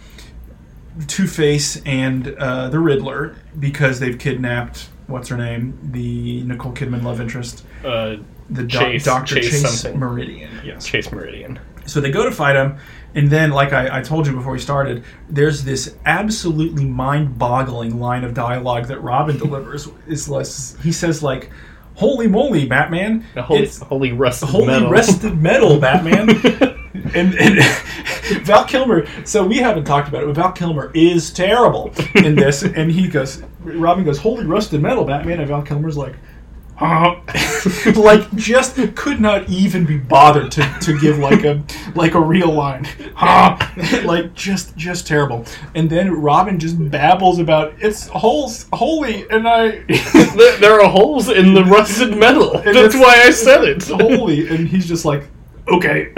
Two 1.06 1.26
Face 1.26 1.80
and 1.84 2.28
uh, 2.28 2.68
the 2.70 2.78
Riddler 2.78 3.36
because 3.58 4.00
they've 4.00 4.18
kidnapped 4.18 4.88
what's 5.06 5.28
her 5.28 5.36
name, 5.36 5.78
the 5.92 6.42
Nicole 6.44 6.72
Kidman 6.72 7.02
love 7.02 7.20
interest, 7.20 7.64
Uh, 7.84 8.16
the 8.50 8.62
doc- 8.64 8.82
Chase- 8.82 9.04
Doctor 9.04 9.34
Chase 9.36 9.50
Chase, 9.62 9.80
something. 9.80 9.98
Meridian. 10.00 10.50
Yes. 10.64 10.86
Chase 10.86 11.10
Meridian. 11.12 11.58
So 11.86 12.00
they 12.00 12.10
go 12.10 12.24
to 12.24 12.30
fight 12.30 12.54
him, 12.56 12.76
and 13.14 13.28
then, 13.28 13.50
like 13.50 13.72
I, 13.72 13.98
I 13.98 14.02
told 14.02 14.26
you 14.26 14.32
before 14.32 14.52
we 14.52 14.58
started, 14.60 15.02
there's 15.28 15.64
this 15.64 15.96
absolutely 16.06 16.84
mind-boggling 16.84 17.98
line 17.98 18.22
of 18.24 18.34
dialogue 18.34 18.86
that 18.86 19.00
Robin 19.00 19.36
delivers. 19.44 19.88
Is 20.06 20.28
less, 20.28 20.76
he 20.82 20.92
says 20.92 21.22
like, 21.22 21.50
"Holy 21.94 22.28
moly, 22.28 22.66
Batman! 22.66 23.22
Holy, 23.36 23.62
It's 23.64 23.80
holy 23.80 24.12
rusted 24.12 24.48
holy 24.48 24.66
metal. 24.66 24.90
rusted 24.90 25.36
metal, 25.42 25.78
Batman!" 25.80 26.30
and, 27.14 27.34
and 27.34 27.58
Val 28.46 28.64
Kilmer. 28.64 29.06
So 29.26 29.44
we 29.44 29.56
haven't 29.58 29.84
talked 29.84 30.08
about 30.08 30.22
it, 30.22 30.26
but 30.26 30.36
Val 30.36 30.52
Kilmer 30.52 30.92
is 30.94 31.32
terrible 31.32 31.92
in 32.14 32.36
this, 32.36 32.62
and 32.62 32.90
he 32.92 33.08
goes, 33.08 33.42
Robin 33.60 34.04
goes, 34.04 34.18
"Holy 34.18 34.46
rusted 34.46 34.80
metal, 34.80 35.04
Batman!" 35.04 35.40
And 35.40 35.48
Val 35.48 35.62
Kilmer's 35.62 35.96
like. 35.96 36.14
Uh, 36.82 37.14
like 37.94 38.28
just 38.34 38.74
could 38.96 39.20
not 39.20 39.48
even 39.48 39.84
be 39.84 39.96
bothered 39.96 40.50
to, 40.50 40.62
to 40.80 40.98
give 40.98 41.16
like 41.18 41.44
a 41.44 41.62
like 41.94 42.14
a 42.14 42.20
real 42.20 42.50
line. 42.52 42.86
Like 44.04 44.34
just 44.34 44.76
just 44.76 45.06
terrible. 45.06 45.44
And 45.76 45.88
then 45.88 46.10
robin 46.20 46.58
just 46.58 46.76
babbles 46.90 47.38
about 47.38 47.74
it's 47.78 48.08
holes 48.08 48.66
holy 48.72 49.28
and 49.30 49.46
i 49.46 49.70
there, 50.36 50.56
there 50.58 50.80
are 50.80 50.88
holes 50.88 51.28
in 51.28 51.54
the 51.54 51.64
rusted 51.64 52.16
metal. 52.16 52.50
That's 52.64 52.96
why 52.96 53.22
I 53.26 53.30
said 53.30 53.62
it. 53.64 53.84
holy 53.84 54.48
and 54.48 54.66
he's 54.68 54.86
just 54.88 55.04
like 55.04 55.22
okay. 55.68 56.12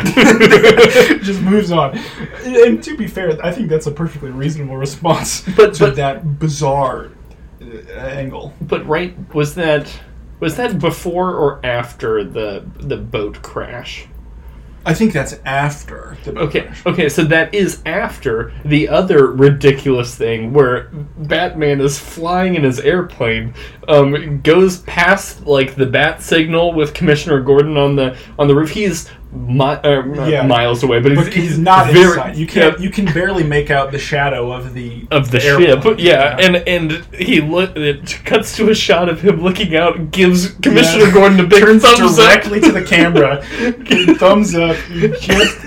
Just 1.23 1.43
moves 1.43 1.71
on. 1.73 1.99
And 2.43 2.83
to 2.83 2.97
be 2.97 3.07
fair 3.07 3.39
i 3.45 3.53
think 3.53 3.69
that's 3.69 3.87
a 3.87 3.93
perfectly 3.93 4.31
reasonable 4.31 4.79
response 4.79 5.43
But- 5.57 5.75
to 5.75 5.87
but- 5.89 5.97
that 5.97 6.39
bizarre 6.39 7.11
uh, 7.61 7.93
angle. 8.01 8.55
But 8.63 8.87
right, 8.87 9.15
was 9.35 9.55
that 9.57 9.87
was 10.45 10.57
that 10.57 10.79
before 10.79 11.31
or 11.35 11.65
after 11.65 12.23
the 12.23 12.63
the 12.77 12.97
boat 12.99 13.41
crash? 13.43 14.07
i 14.87 14.93
think 14.93 15.15
that's 15.15 15.37
after 15.47 16.19
the 16.25 16.33
boat 16.33 16.43
Okay, 16.49 16.61
crash. 16.67 16.87
okay, 16.87 17.09
so 17.09 17.25
that 17.25 17.55
is 17.55 17.81
after 17.87 18.53
the 18.67 18.87
other 18.87 19.29
ridiculous 19.29 20.15
thing 20.15 20.53
where 20.53 20.91
Batman 21.17 21.81
is 21.81 21.99
flying 21.99 22.55
in 22.55 22.65
his 22.65 22.79
airplane, 22.81 23.55
um, 23.89 24.43
goes 24.43 24.81
past 24.81 25.47
like 25.47 25.75
the 25.75 25.87
bat 25.87 26.21
signal 26.23 26.75
with 26.75 26.93
Commissioner 26.93 27.41
Gordon 27.41 27.79
on 27.79 27.97
the 27.97 28.15
on 28.39 28.47
the 28.47 28.55
roof. 28.55 28.71
He's 28.71 29.09
mi- 29.35 29.61
uh, 29.65 30.03
Yeah. 30.27 30.47
miles 30.47 30.83
away, 30.83 31.01
but 31.01 31.13
he's, 31.13 31.25
But 31.25 31.33
he's 31.35 31.59
not 31.59 31.87
very 31.91 32.05
inside. 32.07 32.37
You 32.37 32.47
can't. 32.47 32.79
yeah, 32.79 32.83
You 32.85 32.91
can 32.91 33.07
barely 33.07 33.43
make 33.45 33.71
out 33.71 33.91
the 33.93 33.99
shadow 33.99 34.53
of 34.53 34.75
the 34.75 35.07
of 35.11 35.31
the 35.31 35.43
airplane. 35.45 35.83
ship. 35.83 35.97
Yeah, 35.99 36.37
and 36.41 36.57
and 36.69 37.05
he 37.19 37.41
look. 37.41 37.77
It 37.77 38.21
cuts 38.25 38.57
to 38.57 38.71
a 38.71 38.75
shot 38.75 39.09
of 39.09 39.21
him 39.23 39.43
looking 39.43 39.75
out, 39.77 40.11
gives 40.11 40.49
Commissioner 40.63 41.07
Yeah. 41.07 41.13
Gordon 41.13 41.41
a 41.41 41.45
big 41.47 41.61
turns 41.65 41.83
thumbs 41.83 42.17
directly 42.17 42.59
up. 42.61 42.65
to 42.65 42.73
the 42.73 42.83
camera, 42.83 43.43
thumbs 44.19 44.55
up. 44.55 44.77
Just 45.21 45.59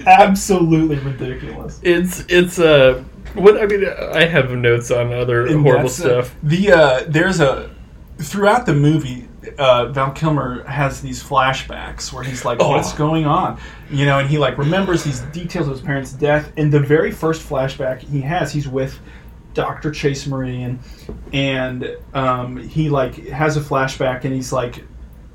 absolutely 0.06 0.98
ridiculous. 0.98 1.80
It's 1.82 2.24
it's 2.28 2.58
uh 2.58 3.02
what 3.34 3.60
I 3.60 3.66
mean. 3.66 3.84
I 4.12 4.24
have 4.26 4.50
notes 4.52 4.90
on 4.90 5.12
other 5.12 5.46
And 5.46 5.62
horrible 5.62 5.88
stuff. 5.88 6.34
the 6.42 6.72
uh, 6.72 7.04
there's 7.08 7.40
a 7.40 7.70
throughout 8.18 8.66
the 8.66 8.74
movie. 8.74 9.26
Uh, 9.58 9.86
Val 9.92 10.12
Kilmer 10.12 10.64
has 10.64 11.00
these 11.00 11.22
flashbacks 11.22 12.12
where 12.12 12.22
he's 12.22 12.44
like, 12.44 12.58
Oh. 12.60 12.70
"What's 12.70 12.92
going 12.92 13.26
on?" 13.26 13.58
You 13.90 14.06
know, 14.06 14.18
and 14.18 14.28
he 14.28 14.38
like 14.38 14.58
remembers 14.58 15.04
these 15.04 15.20
details 15.32 15.66
of 15.66 15.72
his 15.74 15.82
parents' 15.82 16.12
death. 16.12 16.52
In 16.56 16.70
the 16.70 16.80
very 16.80 17.10
first 17.10 17.46
flashback 17.48 18.00
he 18.00 18.20
has, 18.20 18.52
he's 18.52 18.68
with 18.68 18.98
Doctor 19.54 19.90
Chase 19.90 20.26
Meridian, 20.26 20.78
and 21.32 21.96
um, 22.14 22.56
he 22.56 22.88
like 22.88 23.26
has 23.28 23.56
a 23.56 23.60
flashback, 23.60 24.24
and 24.24 24.32
he's 24.34 24.52
like, 24.52 24.84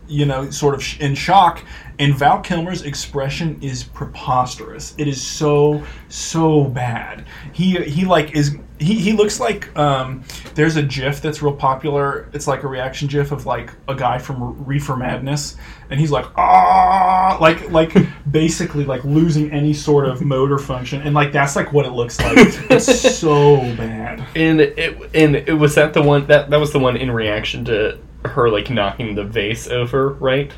you 0.07 0.25
know, 0.25 0.49
sort 0.49 0.75
of 0.75 0.83
sh- 0.83 0.99
in 0.99 1.15
shock. 1.15 1.63
And 1.97 2.13
Val 2.13 2.41
Kilmer's 2.41 2.81
expression 2.81 3.57
is 3.61 3.83
preposterous. 3.83 4.93
It 4.97 5.07
is 5.07 5.21
so 5.21 5.83
so 6.09 6.65
bad. 6.65 7.25
He 7.53 7.81
he 7.83 8.05
like 8.05 8.35
is 8.35 8.57
he, 8.79 8.95
he 8.95 9.13
looks 9.13 9.39
like 9.39 9.75
um, 9.77 10.23
there's 10.53 10.75
a 10.75 10.83
GIF 10.83 11.21
that's 11.21 11.41
real 11.41 11.53
popular. 11.53 12.29
It's 12.33 12.47
like 12.47 12.63
a 12.63 12.67
reaction 12.67 13.07
GIF 13.07 13.31
of 13.31 13.45
like 13.45 13.71
a 13.87 13.95
guy 13.95 14.17
from 14.17 14.65
Reefer 14.65 14.97
Madness, 14.97 15.55
and 15.89 15.97
he's 15.97 16.11
like 16.11 16.25
ah 16.37 17.37
like 17.39 17.69
like 17.71 17.95
basically 18.31 18.83
like 18.83 19.03
losing 19.05 19.51
any 19.51 19.73
sort 19.73 20.05
of 20.05 20.21
motor 20.21 20.57
function, 20.57 21.01
and 21.01 21.15
like 21.15 21.31
that's 21.31 21.55
like 21.55 21.71
what 21.71 21.85
it 21.85 21.91
looks 21.91 22.19
like. 22.19 22.37
It's 22.69 23.01
so 23.17 23.57
bad. 23.77 24.25
And 24.35 24.59
it 24.59 24.97
and 25.13 25.37
it 25.37 25.53
was 25.53 25.75
that 25.75 25.93
the 25.93 26.01
one 26.01 26.27
that 26.27 26.49
that 26.49 26.57
was 26.57 26.73
the 26.73 26.79
one 26.79 26.97
in 26.97 27.09
reaction 27.09 27.63
to 27.65 27.97
her 28.27 28.49
like 28.49 28.69
knocking 28.69 29.15
the 29.15 29.23
vase 29.23 29.67
over, 29.67 30.09
right? 30.13 30.51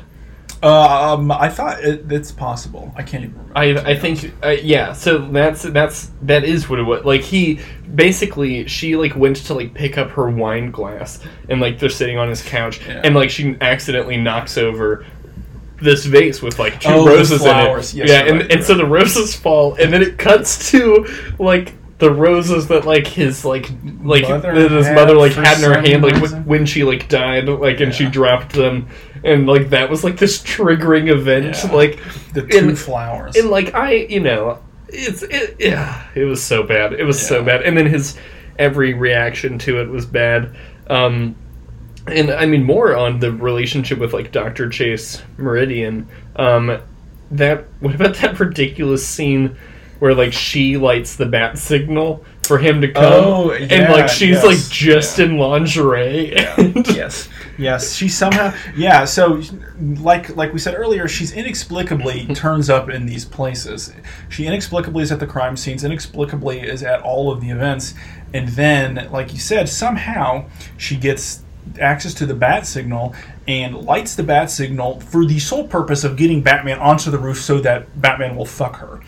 Um, 0.60 1.30
I 1.30 1.48
thought 1.48 1.84
it, 1.84 2.10
it's 2.10 2.32
possible. 2.32 2.92
I 2.96 3.04
can't 3.04 3.24
even 3.24 3.38
remember. 3.38 3.58
I 3.58 3.92
I 3.92 3.96
think 3.96 4.34
uh, 4.44 4.48
yeah. 4.48 4.92
So 4.92 5.18
that's 5.18 5.62
that's 5.62 6.10
that 6.22 6.42
is 6.42 6.68
what 6.68 6.80
it 6.80 6.82
was. 6.82 7.04
Like 7.04 7.20
he 7.20 7.60
basically 7.94 8.66
she 8.66 8.96
like 8.96 9.14
went 9.14 9.36
to 9.36 9.54
like 9.54 9.72
pick 9.72 9.96
up 9.98 10.10
her 10.10 10.28
wine 10.28 10.72
glass 10.72 11.20
and 11.48 11.60
like 11.60 11.78
they're 11.78 11.88
sitting 11.88 12.18
on 12.18 12.28
his 12.28 12.42
couch 12.42 12.80
Yeah. 12.84 13.02
and 13.04 13.14
like 13.14 13.30
she 13.30 13.56
accidentally 13.60 14.16
knocks 14.16 14.58
over 14.58 15.06
this 15.80 16.04
vase 16.06 16.42
with 16.42 16.58
like 16.58 16.80
two 16.80 16.88
Oh, 16.90 17.06
roses 17.06 17.42
in 17.44 17.48
it. 17.48 17.54
Yes, 17.54 17.94
yeah, 17.94 18.20
and, 18.24 18.32
right, 18.32 18.42
and 18.42 18.52
you're 18.54 18.62
so 18.62 18.74
the 18.74 18.84
roses 18.84 19.36
fall 19.36 19.74
and 19.74 19.92
then 19.92 20.02
it 20.02 20.18
cuts 20.18 20.72
to 20.72 21.06
like 21.38 21.72
the 21.98 22.10
roses 22.10 22.68
that 22.68 22.84
like 22.86 23.06
his 23.06 23.44
like 23.44 23.70
like 24.02 24.22
Mother 24.22 24.54
that 24.54 24.70
his 24.70 24.86
had 24.86 24.94
mother 24.94 25.14
like 25.16 25.32
had 25.32 25.58
in 25.58 25.64
her 25.72 25.80
hand 25.80 26.02
like 26.02 26.16
wh- 26.16 26.46
when 26.46 26.64
she 26.64 26.84
like 26.84 27.08
died 27.08 27.48
like 27.48 27.80
and 27.80 27.92
she 27.94 28.06
dropped 28.08 28.52
them 28.52 28.88
and 29.24 29.46
like 29.48 29.70
that 29.70 29.90
was 29.90 30.04
like 30.04 30.16
this 30.16 30.40
triggering 30.40 31.08
event 31.10 31.56
Yeah. 31.64 31.72
like 31.72 31.98
the 32.34 32.42
two 32.46 32.68
and- 32.68 32.78
flowers. 32.78 33.34
and 33.36 33.50
like 33.50 33.74
I, 33.74 33.92
you 33.94 34.20
know, 34.20 34.60
it's 34.88 35.22
it, 35.24 35.56
yeah, 35.58 36.06
it 36.14 36.24
was 36.24 36.42
so 36.42 36.62
bad. 36.62 36.92
It 36.92 37.02
was 37.04 37.20
so 37.20 37.42
bad. 37.42 37.62
And 37.62 37.76
then 37.76 37.86
his 37.86 38.16
every 38.60 38.94
reaction 38.94 39.58
to 39.58 39.80
it 39.80 39.88
was 39.88 40.06
bad. 40.06 40.56
Um, 40.88 41.34
and 42.06 42.30
I 42.30 42.46
mean 42.46 42.62
more 42.62 42.96
on 42.96 43.18
the 43.18 43.32
relationship 43.32 43.98
with 43.98 44.12
like 44.14 44.30
Doctor 44.32 44.68
Chase 44.70 45.20
Meridian. 45.36 46.06
Um, 46.36 46.80
that 47.32 47.64
what 47.80 47.94
about 47.96 48.14
that 48.18 48.38
ridiculous 48.38 49.06
scene 49.06 49.56
where 49.98 50.14
like 50.14 50.32
she 50.32 50.76
lights 50.76 51.16
the 51.16 51.26
bat 51.26 51.58
signal 51.58 52.24
for 52.42 52.58
him 52.58 52.80
to 52.80 52.90
come, 52.90 53.04
Oh, 53.04 53.50
and 53.50 53.92
like 53.92 54.08
she's 54.08 54.30
yes, 54.30 54.44
like 54.44 54.58
just 54.70 55.18
yeah. 55.18 55.26
in 55.26 55.36
lingerie. 55.38 56.34
And- 56.56 56.86
yes, 56.88 57.28
yes. 57.58 57.94
She 57.94 58.08
somehow, 58.08 58.54
yeah. 58.74 59.04
So, 59.04 59.42
like, 59.78 60.34
like 60.34 60.52
we 60.54 60.58
said 60.58 60.74
earlier, 60.74 61.08
she's 61.08 61.32
inexplicably 61.32 62.26
turns 62.34 62.70
up 62.70 62.88
in 62.88 63.04
these 63.04 63.24
places. 63.26 63.92
She 64.30 64.46
inexplicably 64.46 65.02
is 65.02 65.12
at 65.12 65.20
the 65.20 65.26
crime 65.26 65.56
scenes. 65.58 65.84
Inexplicably 65.84 66.60
is 66.60 66.82
at 66.82 67.02
all 67.02 67.30
of 67.30 67.42
the 67.42 67.50
events, 67.50 67.92
and 68.32 68.48
then, 68.48 69.08
like 69.12 69.32
you 69.34 69.38
said, 69.38 69.68
somehow 69.68 70.46
she 70.78 70.96
gets 70.96 71.42
access 71.78 72.14
to 72.14 72.24
the 72.24 72.34
bat 72.34 72.66
signal 72.66 73.14
and 73.48 73.74
lights 73.74 74.14
the 74.14 74.22
bat 74.22 74.50
signal 74.50 75.00
for 75.00 75.24
the 75.24 75.38
sole 75.38 75.66
purpose 75.66 76.04
of 76.04 76.16
getting 76.16 76.42
Batman 76.42 76.78
onto 76.78 77.10
the 77.10 77.18
roof 77.18 77.40
so 77.40 77.58
that 77.60 78.00
Batman 78.00 78.36
will 78.36 78.44
fuck 78.46 78.76
her. 78.76 79.00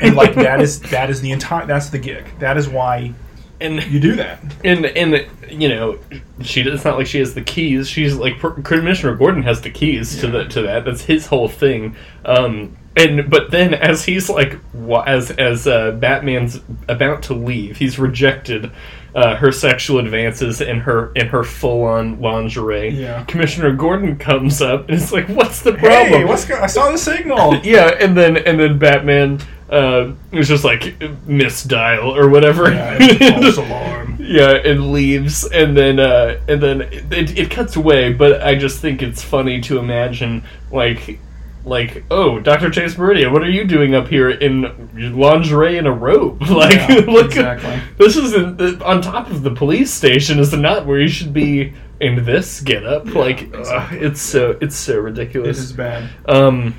And 0.00 0.14
like 0.14 0.34
that 0.36 0.60
is 0.60 0.80
that 0.90 1.10
is 1.10 1.20
the 1.22 1.32
entire 1.32 1.66
that's 1.66 1.88
the 1.88 1.98
gig. 1.98 2.26
That 2.38 2.56
is 2.56 2.68
why 2.68 3.14
and 3.60 3.82
you 3.84 3.98
do 3.98 4.14
that. 4.14 4.40
and 4.64 4.86
and 4.86 5.26
you 5.50 5.68
know 5.68 5.98
she 6.42 6.60
it's 6.60 6.84
not 6.84 6.96
like 6.96 7.06
she 7.06 7.18
has 7.18 7.34
the 7.34 7.42
keys 7.42 7.88
she's 7.88 8.14
like 8.14 8.38
commissioner 8.62 9.16
gordon 9.16 9.42
has 9.42 9.62
the 9.62 9.70
keys 9.70 10.20
to 10.20 10.28
the 10.28 10.44
to 10.44 10.62
that 10.62 10.84
that's 10.84 11.02
his 11.02 11.26
whole 11.26 11.48
thing 11.48 11.96
um 12.24 12.76
and 12.96 13.28
but 13.28 13.50
then 13.50 13.74
as 13.74 14.04
he's 14.04 14.28
like 14.30 14.58
wa- 14.72 15.02
as 15.06 15.30
as 15.32 15.66
uh, 15.66 15.90
batman's 15.92 16.60
about 16.88 17.22
to 17.24 17.34
leave 17.34 17.76
he's 17.78 17.98
rejected 17.98 18.70
uh, 19.14 19.34
her 19.36 19.50
sexual 19.50 19.98
advances 19.98 20.60
in 20.60 20.80
her 20.80 21.12
in 21.14 21.26
her 21.28 21.42
full-on 21.42 22.20
lingerie 22.20 22.90
Yeah. 22.90 23.24
commissioner 23.24 23.72
gordon 23.74 24.16
comes 24.16 24.60
up 24.62 24.88
and 24.88 25.00
it's 25.00 25.12
like 25.12 25.28
what's 25.28 25.62
the 25.62 25.72
problem 25.72 26.20
Hey, 26.20 26.24
what's 26.24 26.44
go- 26.44 26.60
I 26.60 26.66
saw 26.66 26.90
the 26.92 26.98
signal. 26.98 27.56
yeah 27.64 27.96
and 28.00 28.16
then 28.16 28.36
and 28.36 28.60
then 28.60 28.78
batman 28.78 29.40
uh, 29.70 30.12
was 30.32 30.48
just 30.48 30.64
like 30.64 30.98
misdial 31.26 32.04
or 32.16 32.28
whatever 32.28 32.70
Yeah, 32.70 33.40
false 33.40 33.56
alarm. 33.58 34.16
yeah, 34.20 34.52
and 34.52 34.92
leaves, 34.92 35.44
and 35.44 35.76
then 35.76 36.00
uh, 36.00 36.40
and 36.48 36.62
then 36.62 36.80
it, 36.82 37.38
it 37.38 37.50
cuts 37.50 37.76
away. 37.76 38.12
But 38.14 38.40
I 38.42 38.54
just 38.54 38.80
think 38.80 39.02
it's 39.02 39.22
funny 39.22 39.60
to 39.62 39.78
imagine 39.78 40.42
like 40.72 41.20
like 41.68 42.04
oh 42.10 42.38
Dr. 42.40 42.70
Chase 42.70 42.96
Meridian, 42.98 43.32
what 43.32 43.42
are 43.42 43.50
you 43.50 43.64
doing 43.64 43.94
up 43.94 44.08
here 44.08 44.30
in 44.30 44.90
lingerie 45.16 45.78
and 45.78 45.86
a 45.86 45.92
robe? 45.92 46.42
Like 46.48 46.74
Yeah, 46.74 47.04
look, 47.06 47.26
exactly. 47.26 47.80
this 47.98 48.16
isn't 48.16 48.82
on 48.82 49.00
top 49.02 49.30
of 49.30 49.42
the 49.42 49.50
police 49.54 49.92
station. 49.92 50.38
Is 50.38 50.52
not 50.52 50.86
where 50.86 51.00
you 51.00 51.08
should 51.08 51.32
be 51.32 51.72
in 52.00 52.24
this 52.24 52.60
get 52.60 52.84
up. 52.86 53.06
like 53.14 53.42
exactly. 53.42 53.98
it's 54.00 54.20
so 54.20 54.56
it's 54.60 54.76
so 54.76 54.94
It 54.94 55.02
ridiculous. 55.02 55.58
is 55.58 55.72
bad. 55.72 56.08
Um, 56.26 56.74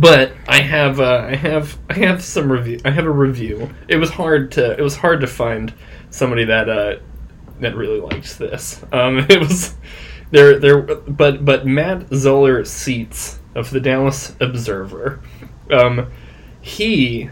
but 0.00 0.32
I 0.46 0.60
have 0.60 1.00
uh, 1.00 1.26
I 1.28 1.36
have 1.36 1.78
I 1.88 1.94
have 1.94 2.22
some 2.22 2.50
review. 2.50 2.80
I 2.84 2.90
have 2.90 3.06
a 3.06 3.10
review. 3.10 3.70
It 3.88 3.96
was 3.96 4.10
hard 4.10 4.52
to 4.52 4.78
it 4.78 4.82
was 4.82 4.96
hard 4.96 5.20
to 5.20 5.26
find 5.26 5.72
somebody 6.10 6.44
that 6.44 6.68
uh, 6.68 6.96
that 7.60 7.74
really 7.76 8.00
liked 8.00 8.38
this. 8.38 8.82
Um, 8.92 9.18
it 9.28 9.40
was 9.40 9.76
there 10.30 10.58
there 10.58 10.82
but 10.82 11.44
but 11.44 11.66
Matt 11.66 12.06
Zoller 12.14 12.64
Seitz 12.64 13.37
of 13.58 13.70
the 13.70 13.80
Dallas 13.80 14.34
Observer, 14.40 15.20
um, 15.70 16.10
he 16.60 17.30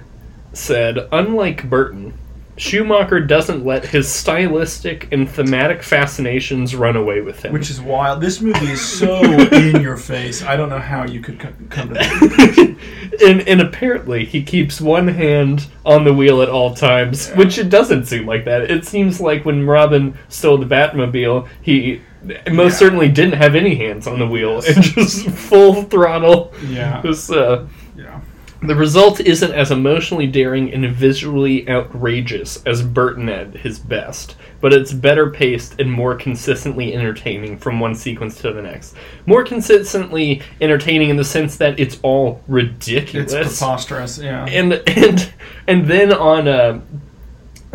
said 0.53 1.09
unlike 1.13 1.69
Burton. 1.69 2.15
Schumacher 2.59 3.21
doesn't 3.21 3.67
let 3.67 3.85
his 3.85 4.09
stylistic 4.09 5.13
and 5.13 5.29
thematic 5.29 5.83
fascinations 5.83 6.75
run 6.75 6.97
away 6.97 7.21
with 7.21 7.45
him. 7.45 7.53
Which 7.53 7.69
is 7.69 7.83
wild. 7.83 8.23
This 8.23 8.41
movie 8.41 8.73
is 8.73 8.81
so 8.81 9.21
in 9.53 9.83
your 9.83 9.99
face. 9.99 10.43
I 10.43 10.57
don't 10.57 10.71
know 10.71 10.79
how 10.79 11.05
you 11.05 11.21
could 11.21 11.39
co- 11.39 11.53
come 11.69 11.89
to 11.89 11.95
that. 11.95 12.77
and, 13.27 13.47
and 13.47 13.61
apparently 13.61 14.25
he 14.25 14.43
keeps 14.43 14.81
one 14.81 15.07
hand 15.07 15.67
on 15.85 16.05
the 16.05 16.15
wheel 16.15 16.41
at 16.41 16.49
all 16.49 16.75
times, 16.75 17.31
which 17.33 17.59
it 17.59 17.69
doesn't 17.69 18.07
seem 18.07 18.25
like 18.25 18.47
that. 18.47 18.71
It 18.71 18.87
seems 18.87 19.21
like 19.21 19.45
when 19.45 19.67
Robin 19.67 20.17
stole 20.31 20.57
the 20.57 20.65
Batmobile, 20.65 21.47
he 21.61 22.01
most 22.23 22.73
Yeah. 22.73 22.79
certainly 22.79 23.09
didn't 23.09 23.35
have 23.35 23.55
any 23.55 23.75
hands 23.75 24.07
on 24.07 24.19
the 24.19 24.27
wheel 24.27 24.63
and 24.67 24.83
just 24.83 25.27
full 25.31 25.83
throttle. 25.83 26.53
Yeah. 26.69 27.01
Uh, 27.05 27.67
Yeah. 27.97 28.21
the 28.63 28.75
result 28.75 29.21
isn't 29.21 29.53
as 29.53 29.71
emotionally 29.71 30.27
daring 30.27 30.73
and 30.73 30.89
visually 30.91 31.69
outrageous 31.69 32.63
as 32.67 32.83
Burton 32.83 33.29
at 33.29 33.55
his 33.55 33.79
best, 33.79 34.35
but 34.61 34.73
it's 34.73 34.93
better 34.93 35.31
paced 35.31 35.79
and 35.79 35.93
more 35.93 36.15
consistently 36.15 36.95
entertaining 36.95 37.59
from 37.59 37.79
one 37.81 37.95
sequence 37.95 38.37
to 38.41 38.53
the 38.53 38.63
next. 38.63 38.95
More 39.27 39.45
consistently 39.45 40.43
entertaining 40.61 41.11
in 41.11 41.17
the 41.17 41.25
sense 41.25 41.57
that 41.59 41.79
it's 41.79 41.99
all 42.03 42.41
ridiculous 42.49 43.33
It's 43.35 43.59
preposterous. 43.59 44.19
Yeah. 44.19 44.47
and 44.47 44.73
and 44.87 45.33
and 45.69 45.87
then 45.87 46.13
on 46.13 46.49
uh 46.49 46.81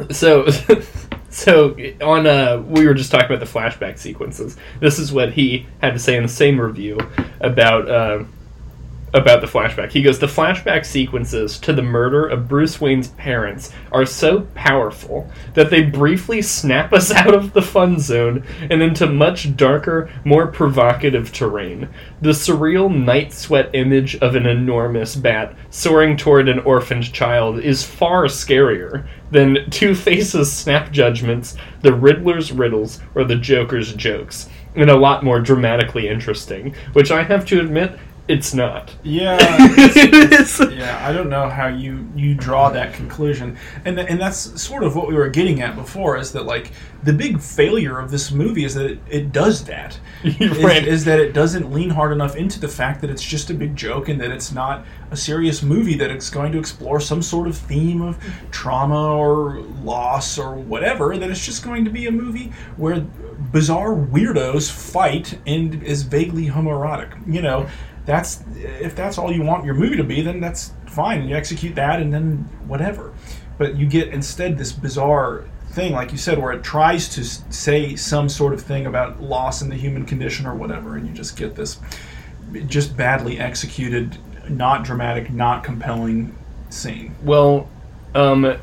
so 0.09 0.47
so 1.33 1.77
on 2.01 2.27
uh 2.27 2.61
we 2.67 2.85
were 2.85 2.93
just 2.93 3.09
talking 3.09 3.33
about 3.33 3.39
the 3.39 3.51
flashback 3.51 3.97
sequences. 3.97 4.57
This 4.81 4.99
is 4.99 5.13
what 5.13 5.31
he 5.31 5.65
had 5.81 5.93
to 5.93 5.99
say 5.99 6.17
in 6.17 6.23
the 6.23 6.29
same 6.29 6.59
review 6.59 6.99
about 7.39 7.89
uh 7.89 8.23
about 9.13 9.41
the 9.41 9.47
flashback. 9.47 9.91
He 9.91 10.01
goes, 10.01 10.19
The 10.19 10.27
flashback 10.27 10.85
sequences 10.85 11.59
to 11.59 11.73
the 11.73 11.81
murder 11.81 12.27
of 12.27 12.47
Bruce 12.47 12.79
Wayne's 12.79 13.09
parents 13.09 13.71
are 13.91 14.05
so 14.05 14.41
powerful 14.55 15.29
that 15.53 15.69
they 15.69 15.81
briefly 15.81 16.41
snap 16.41 16.93
us 16.93 17.11
out 17.11 17.33
of 17.33 17.53
the 17.53 17.61
fun 17.61 17.99
zone 17.99 18.45
and 18.69 18.81
into 18.81 19.07
much 19.07 19.55
darker, 19.55 20.09
more 20.23 20.47
provocative 20.47 21.31
terrain. 21.31 21.89
The 22.21 22.29
surreal 22.29 22.93
night 22.93 23.33
sweat 23.33 23.69
image 23.73 24.15
of 24.17 24.35
an 24.35 24.45
enormous 24.45 25.15
bat 25.15 25.55
soaring 25.69 26.15
toward 26.17 26.47
an 26.47 26.59
orphaned 26.59 27.11
child 27.13 27.59
is 27.59 27.83
far 27.83 28.25
scarier 28.25 29.07
than 29.31 29.69
Two 29.69 29.95
Face's 29.95 30.51
snap 30.51 30.91
judgments, 30.91 31.55
the 31.81 31.93
Riddler's 31.93 32.51
riddles, 32.51 32.99
or 33.15 33.23
the 33.23 33.35
Joker's 33.35 33.93
jokes, 33.93 34.49
and 34.75 34.89
a 34.89 34.95
lot 34.95 35.23
more 35.23 35.39
dramatically 35.39 36.07
interesting, 36.07 36.75
which 36.93 37.11
I 37.11 37.23
have 37.23 37.45
to 37.47 37.59
admit, 37.59 37.97
it's 38.31 38.53
not. 38.53 38.95
yeah. 39.03 39.37
It's- 39.95 40.59
yeah, 40.71 41.05
I 41.07 41.11
don't 41.13 41.29
know 41.29 41.47
how 41.49 41.67
you 41.67 42.07
you 42.15 42.33
draw 42.35 42.69
that 42.69 42.93
conclusion, 42.93 43.57
and 43.85 43.95
th- 43.97 44.07
and 44.09 44.19
that's 44.19 44.61
sort 44.61 44.83
of 44.83 44.95
what 44.95 45.07
we 45.07 45.13
were 45.15 45.29
getting 45.29 45.61
at 45.61 45.75
before. 45.75 46.17
Is 46.17 46.31
that 46.33 46.45
like 46.45 46.71
the 47.03 47.13
big 47.13 47.39
failure 47.41 47.99
of 47.99 48.11
this 48.11 48.31
movie 48.31 48.63
is 48.63 48.73
that 48.75 48.85
it, 48.85 48.99
it 49.09 49.31
does 49.31 49.63
that. 49.65 49.99
Is, 50.23 50.57
Right. 50.63 50.85
is 50.87 51.03
that 51.05 51.19
it 51.19 51.33
doesn't 51.33 51.71
lean 51.73 51.89
hard 51.89 52.11
enough 52.11 52.35
into 52.35 52.59
the 52.59 52.67
fact 52.67 53.01
that 53.01 53.09
it's 53.09 53.23
just 53.23 53.49
a 53.49 53.53
big 53.55 53.75
joke 53.75 54.07
and 54.07 54.21
that 54.21 54.29
it's 54.29 54.51
not 54.51 54.85
a 55.09 55.17
serious 55.17 55.63
movie 55.63 55.95
that 55.95 56.11
it's 56.11 56.29
going 56.29 56.51
to 56.51 56.59
explore 56.59 56.99
some 56.99 57.23
sort 57.23 57.47
of 57.47 57.57
theme 57.57 58.01
of 58.03 58.17
trauma 58.51 59.15
or 59.15 59.59
loss 59.83 60.37
or 60.37 60.53
whatever. 60.55 61.17
That 61.17 61.29
it's 61.31 61.43
just 61.43 61.63
going 61.63 61.85
to 61.85 61.91
be 61.91 62.05
a 62.05 62.11
movie 62.11 62.51
where 62.77 62.99
bizarre 63.51 63.89
weirdos 63.95 64.71
fight 64.71 65.39
and 65.47 65.81
is 65.83 66.03
vaguely 66.03 66.47
homoerotic. 66.47 67.09
You 67.25 67.41
know, 67.41 67.67
that's 68.05 68.43
if 68.55 68.95
that's 68.95 69.17
all 69.17 69.31
you 69.31 69.43
want 69.43 69.65
your 69.65 69.75
movie 69.75 69.97
to 69.97 70.03
be, 70.03 70.21
then 70.21 70.39
that's 70.39 70.73
fine. 70.87 71.27
You 71.27 71.35
execute 71.35 71.75
that 71.75 72.01
and 72.01 72.13
then 72.13 72.49
whatever. 72.67 73.13
But 73.57 73.75
you 73.75 73.85
get 73.85 74.09
instead 74.09 74.57
this 74.57 74.71
bizarre 74.71 75.45
thing, 75.69 75.93
like 75.93 76.11
you 76.11 76.17
said, 76.17 76.37
where 76.39 76.51
it 76.51 76.63
tries 76.63 77.07
to 77.09 77.23
say 77.23 77.95
some 77.95 78.27
sort 78.27 78.53
of 78.53 78.61
thing 78.61 78.87
about 78.87 79.21
loss 79.21 79.61
in 79.61 79.69
the 79.69 79.75
human 79.75 80.05
condition 80.05 80.45
or 80.45 80.55
whatever, 80.55 80.97
and 80.97 81.07
you 81.07 81.13
just 81.13 81.37
get 81.37 81.55
this 81.55 81.79
just 82.65 82.97
badly 82.97 83.39
executed, 83.39 84.17
not 84.49 84.83
dramatic, 84.83 85.31
not 85.31 85.63
compelling 85.63 86.35
scene. 86.69 87.15
well, 87.23 87.69
um, 88.15 88.57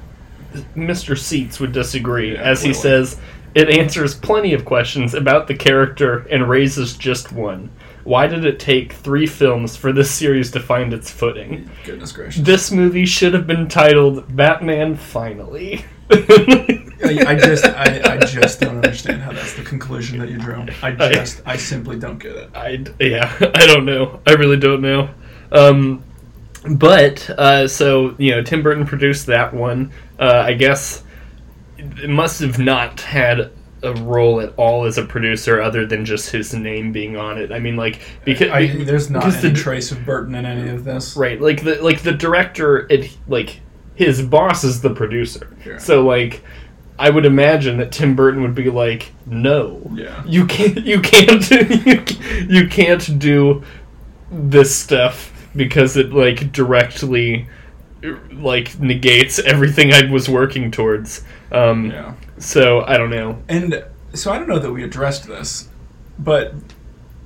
Mr. 0.74 1.16
Seitz 1.16 1.61
would 1.61 1.72
disagree, 1.72 2.34
Yeah, 2.34 2.43
as 2.43 2.62
he 2.62 2.74
says, 2.74 3.18
it 3.55 3.70
answers 3.70 4.14
plenty 4.14 4.53
of 4.53 4.64
questions 4.64 5.14
about 5.14 5.47
the 5.47 5.55
character 5.55 6.26
and 6.30 6.49
raises 6.49 6.97
just 6.97 7.32
one. 7.32 7.70
Why 8.09 8.26
did 8.26 8.46
it 8.46 8.59
take 8.59 8.94
three 8.94 9.26
films 9.26 9.76
for 9.76 9.92
this 9.92 10.11
series 10.11 10.50
to 10.52 10.61
find 10.61 10.94
its 10.94 11.11
footing? 11.11 11.68
Goodness 11.84 12.11
gracious. 12.11 12.42
This 12.42 12.70
movie 12.70 13.04
should 13.04 13.34
have 13.34 13.46
been 13.46 13.68
titled 13.68 14.34
Batman 14.34 14.96
Finally. 14.96 15.84
I, 16.11 16.88
I 17.04 17.34
just, 17.34 17.66
I, 17.66 18.14
I 18.14 18.16
just 18.20 18.61
don't 18.61 18.76
understand 18.76 19.20
how 19.20 19.32
that's 19.32 19.52
the 19.56 19.62
conclusion 19.62 20.18
that 20.20 20.30
you 20.30 20.38
drew. 20.38 20.54
I 20.82 20.96
I- 20.98 21.12
just, 21.12 21.42
I 21.44 21.59
simply 21.59 21.98
don't 21.98 22.18
get 22.18 22.34
it. 22.34 22.50
I 22.54 22.82
yeah, 22.98 23.30
I 23.54 23.66
don't 23.66 23.84
know. 23.84 24.20
I 24.26 24.32
really 24.32 24.56
don't 24.56 24.80
know. 24.80 25.11
Um, 25.52 26.02
but 26.76 27.28
uh, 27.28 27.68
so 27.68 28.14
you 28.16 28.30
know, 28.30 28.42
Tim 28.42 28.62
Burton 28.62 28.86
produced 28.86 29.26
that 29.26 29.52
one. 29.52 29.92
Uh, 30.18 30.44
I 30.46 30.54
guess 30.54 31.04
it 31.76 32.09
must 32.09 32.40
have 32.40 32.59
not 32.59 33.02
had 33.02 33.52
a 33.82 33.94
role 33.94 34.40
at 34.40 34.52
all 34.56 34.84
as 34.84 34.98
a 34.98 35.04
producer, 35.04 35.60
other 35.60 35.86
than 35.86 36.04
just 36.04 36.30
his 36.30 36.52
name 36.54 36.92
being 36.92 37.16
on 37.16 37.38
it. 37.38 37.52
I 37.52 37.58
mean, 37.58 37.76
like 37.76 38.00
because 38.24 38.50
I, 38.50 38.66
there's 38.66 39.10
not 39.10 39.24
any 39.24 39.50
the- 39.50 39.52
trace 39.54 39.92
of 39.92 40.04
Burton 40.04 40.34
in 40.34 40.44
any 40.46 40.68
of 40.70 40.84
this. 40.84 41.16
right, 41.16 41.40
like 41.40 41.62
the 41.64 41.82
like 41.82 42.02
the 42.02 42.12
director, 42.12 42.86
it 42.90 43.16
like 43.28 43.60
his 43.94 44.22
boss 44.22 44.64
is 44.64 44.80
the 44.80 44.90
producer. 44.90 45.56
Yeah. 45.66 45.78
So 45.78 46.04
like. 46.04 46.42
I 47.00 47.10
would 47.10 47.24
imagine 47.24 47.76
that 47.76 47.92
Tim 47.92 48.16
Burton 48.16 48.42
would 48.42 48.56
be 48.56 48.70
like, 48.70 49.12
"No, 49.24 49.88
Yeah. 49.94 50.20
you 50.26 50.44
can't, 50.46 50.84
you, 50.84 51.00
can't- 51.00 51.48
you 52.50 52.66
can't 52.66 53.18
do 53.20 53.62
this 54.32 54.74
stuff 54.74 55.48
because 55.54 55.96
it 55.96 56.12
like 56.12 56.50
directly 56.50 57.46
like 58.32 58.78
negates 58.78 59.38
everything 59.38 59.92
I 59.92 60.11
was 60.11 60.28
working 60.28 60.70
towards." 60.70 61.24
Um, 61.53 61.90
Yeah. 61.90 62.14
So 62.38 62.82
I 62.82 62.96
don't 62.96 63.11
know. 63.11 63.42
And 63.49 63.84
so 64.14 64.32
I 64.32 64.38
don't 64.38 64.49
know 64.49 64.59
that 64.59 64.72
we 64.72 64.84
addressed 64.84 65.26
this, 65.26 65.68
but 66.18 66.55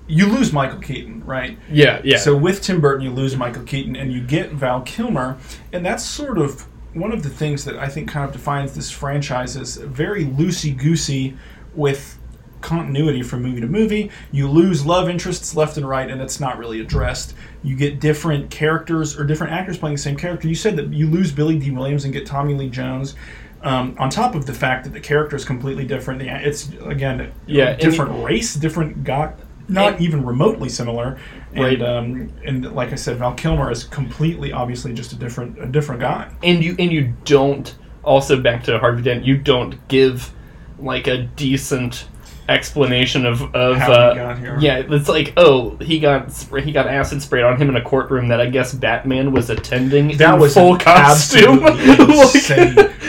you 0.06 0.26
lose 0.26 0.52
Michael 0.52 0.80
Keaton, 0.80 1.24
right? 1.24 1.58
Yeah, 1.70 2.00
yeah. 2.04 2.18
So 2.18 2.36
with 2.36 2.62
Tim 2.62 2.80
Burton, 2.80 3.04
you 3.04 3.10
lose 3.10 3.36
Michael 3.36 3.62
Keaton 3.62 3.96
and 3.96 4.12
you 4.12 4.20
get 4.20 4.52
Val 4.52 4.82
Kilmer, 4.82 5.38
and 5.72 5.84
that's 5.84 6.04
sort 6.04 6.38
of 6.38 6.66
one 6.94 7.12
of 7.12 7.22
the 7.22 7.30
things 7.30 7.64
that 7.64 7.76
I 7.76 7.88
think 7.88 8.08
kind 8.10 8.26
of 8.26 8.32
defines 8.32 8.74
this 8.74 8.90
franchise 8.90 9.56
as 9.56 9.76
very 9.76 10.26
loosey 10.26 10.76
goosey 10.76 11.36
with 11.74 12.18
continuity 12.62 13.22
from 13.22 13.42
movie 13.42 13.60
to 13.60 13.66
movie. 13.66 14.10
You 14.30 14.48
lose 14.48 14.86
love 14.86 15.08
interests 15.10 15.54
left 15.54 15.76
and 15.76 15.86
right, 15.86 16.10
and 16.10 16.20
it's 16.22 16.40
not 16.40 16.56
really 16.58 16.80
addressed. 16.80 17.34
You 17.62 17.76
get 17.76 18.00
different 18.00 18.50
characters 18.50 19.18
or 19.18 19.24
different 19.24 19.52
actors 19.52 19.76
playing 19.78 19.96
the 19.96 20.02
same 20.02 20.16
character. 20.16 20.48
You 20.48 20.54
said 20.54 20.76
that 20.76 20.92
you 20.92 21.06
lose 21.08 21.30
Billy 21.32 21.58
Dee 21.58 21.70
Williams 21.70 22.04
and 22.04 22.12
get 22.12 22.24
Tommy 22.26 22.54
Lee 22.54 22.70
Jones. 22.70 23.14
Um, 23.62 23.94
on 23.98 24.10
top 24.10 24.34
of 24.34 24.46
the 24.46 24.54
fact 24.54 24.84
that 24.84 24.92
the 24.92 24.98
character 25.00 25.36
is 25.36 25.44
completely 25.44 25.84
different, 25.84 26.22
it's 26.22 26.70
again 26.84 27.30
Yeah, 27.46 27.74
different 27.76 28.24
race, 28.24 28.54
different 28.54 29.04
guy, 29.04 29.34
not 29.68 29.92
And- 29.94 30.02
even 30.02 30.24
remotely 30.24 30.68
similar. 30.68 31.16
And, 31.54 31.62
Right. 31.64 31.82
um, 31.82 32.30
and 32.44 32.72
like 32.72 32.92
I 32.92 32.96
said, 32.96 33.18
Val 33.18 33.34
Kilmer 33.34 33.70
is 33.70 33.84
completely, 33.84 34.52
obviously, 34.52 34.92
just 34.94 35.12
a 35.12 35.16
different, 35.16 35.62
a 35.62 35.66
different 35.66 36.00
guy. 36.00 36.26
and 36.42 36.64
you 36.64 36.74
and 36.78 36.90
you 36.90 37.12
don't 37.24 37.74
also 38.02 38.40
back 38.40 38.64
to 38.64 38.78
Harvey 38.80 39.02
Dent. 39.02 39.24
You 39.24 39.36
don't 39.36 39.76
give 39.86 40.32
like 40.80 41.06
a 41.06 41.18
decent 41.18 42.08
explanation 42.52 43.26
of 43.26 43.42
of 43.54 43.76
uh, 43.78 44.10
he 44.12 44.18
got 44.18 44.38
here. 44.38 44.56
yeah. 44.60 44.82
It's 44.88 45.08
like 45.08 45.32
oh 45.36 45.76
he 45.78 45.98
got 45.98 46.30
spray, 46.32 46.62
he 46.62 46.72
got 46.72 46.86
acid 46.86 47.20
sprayed 47.22 47.44
on 47.44 47.56
him 47.56 47.68
in 47.68 47.76
a 47.76 47.82
courtroom 47.82 48.28
that 48.28 48.40
I 48.40 48.46
guess 48.50 48.72
Batman 48.72 49.32
was 49.32 49.50
attending 49.50 50.16
That 50.18 50.34
in 50.34 50.40
was 50.40 50.54
full 50.54 50.76
costume. 50.78 51.60
Like- 51.62 51.74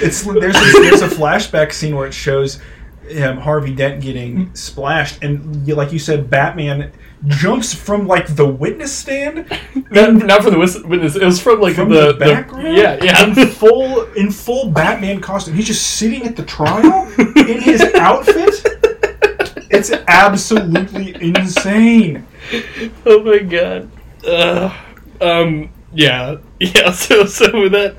It's 0.05 0.21
there's 0.23 0.55
a, 0.55 0.71
there's 0.81 1.01
a 1.01 1.07
flashback 1.07 1.71
scene 1.71 1.95
where 1.95 2.07
it 2.07 2.13
shows 2.13 2.59
um, 3.21 3.37
Harvey 3.37 3.73
Dent 3.75 4.01
getting 4.01 4.53
splashed, 4.55 5.23
and 5.23 5.67
like 5.67 5.91
you 5.91 5.99
said, 5.99 6.29
Batman 6.29 6.91
jumps 7.27 7.73
from 7.73 8.07
like 8.07 8.33
the 8.35 8.45
witness 8.45 8.91
stand 8.93 9.45
not, 9.91 10.13
not 10.13 10.41
from 10.43 10.53
the 10.53 10.59
witness. 10.87 11.15
It 11.15 11.23
was 11.23 11.39
from 11.41 11.59
like 11.61 11.75
from 11.75 11.89
the, 11.89 12.13
the, 12.13 12.19
background. 12.19 12.75
yeah, 12.77 13.01
yeah. 13.03 13.25
in 13.25 13.47
full 13.47 14.03
in 14.13 14.31
full 14.31 14.69
Batman 14.71 15.19
costume. 15.21 15.53
He's 15.55 15.67
just 15.67 15.95
sitting 15.97 16.23
at 16.25 16.35
the 16.35 16.43
trial 16.43 17.07
in 17.17 17.61
his 17.61 17.81
outfit. 17.95 18.65
It's 19.73 19.91
absolutely 20.07 21.15
insane. 21.21 22.25
oh 23.05 23.23
my 23.23 23.39
god. 23.39 23.89
Uh, 24.25 24.75
um. 25.21 25.69
Yeah. 25.93 26.37
Yeah. 26.59 26.91
So 26.91 27.25
so 27.25 27.61
with 27.61 27.71
that. 27.73 27.95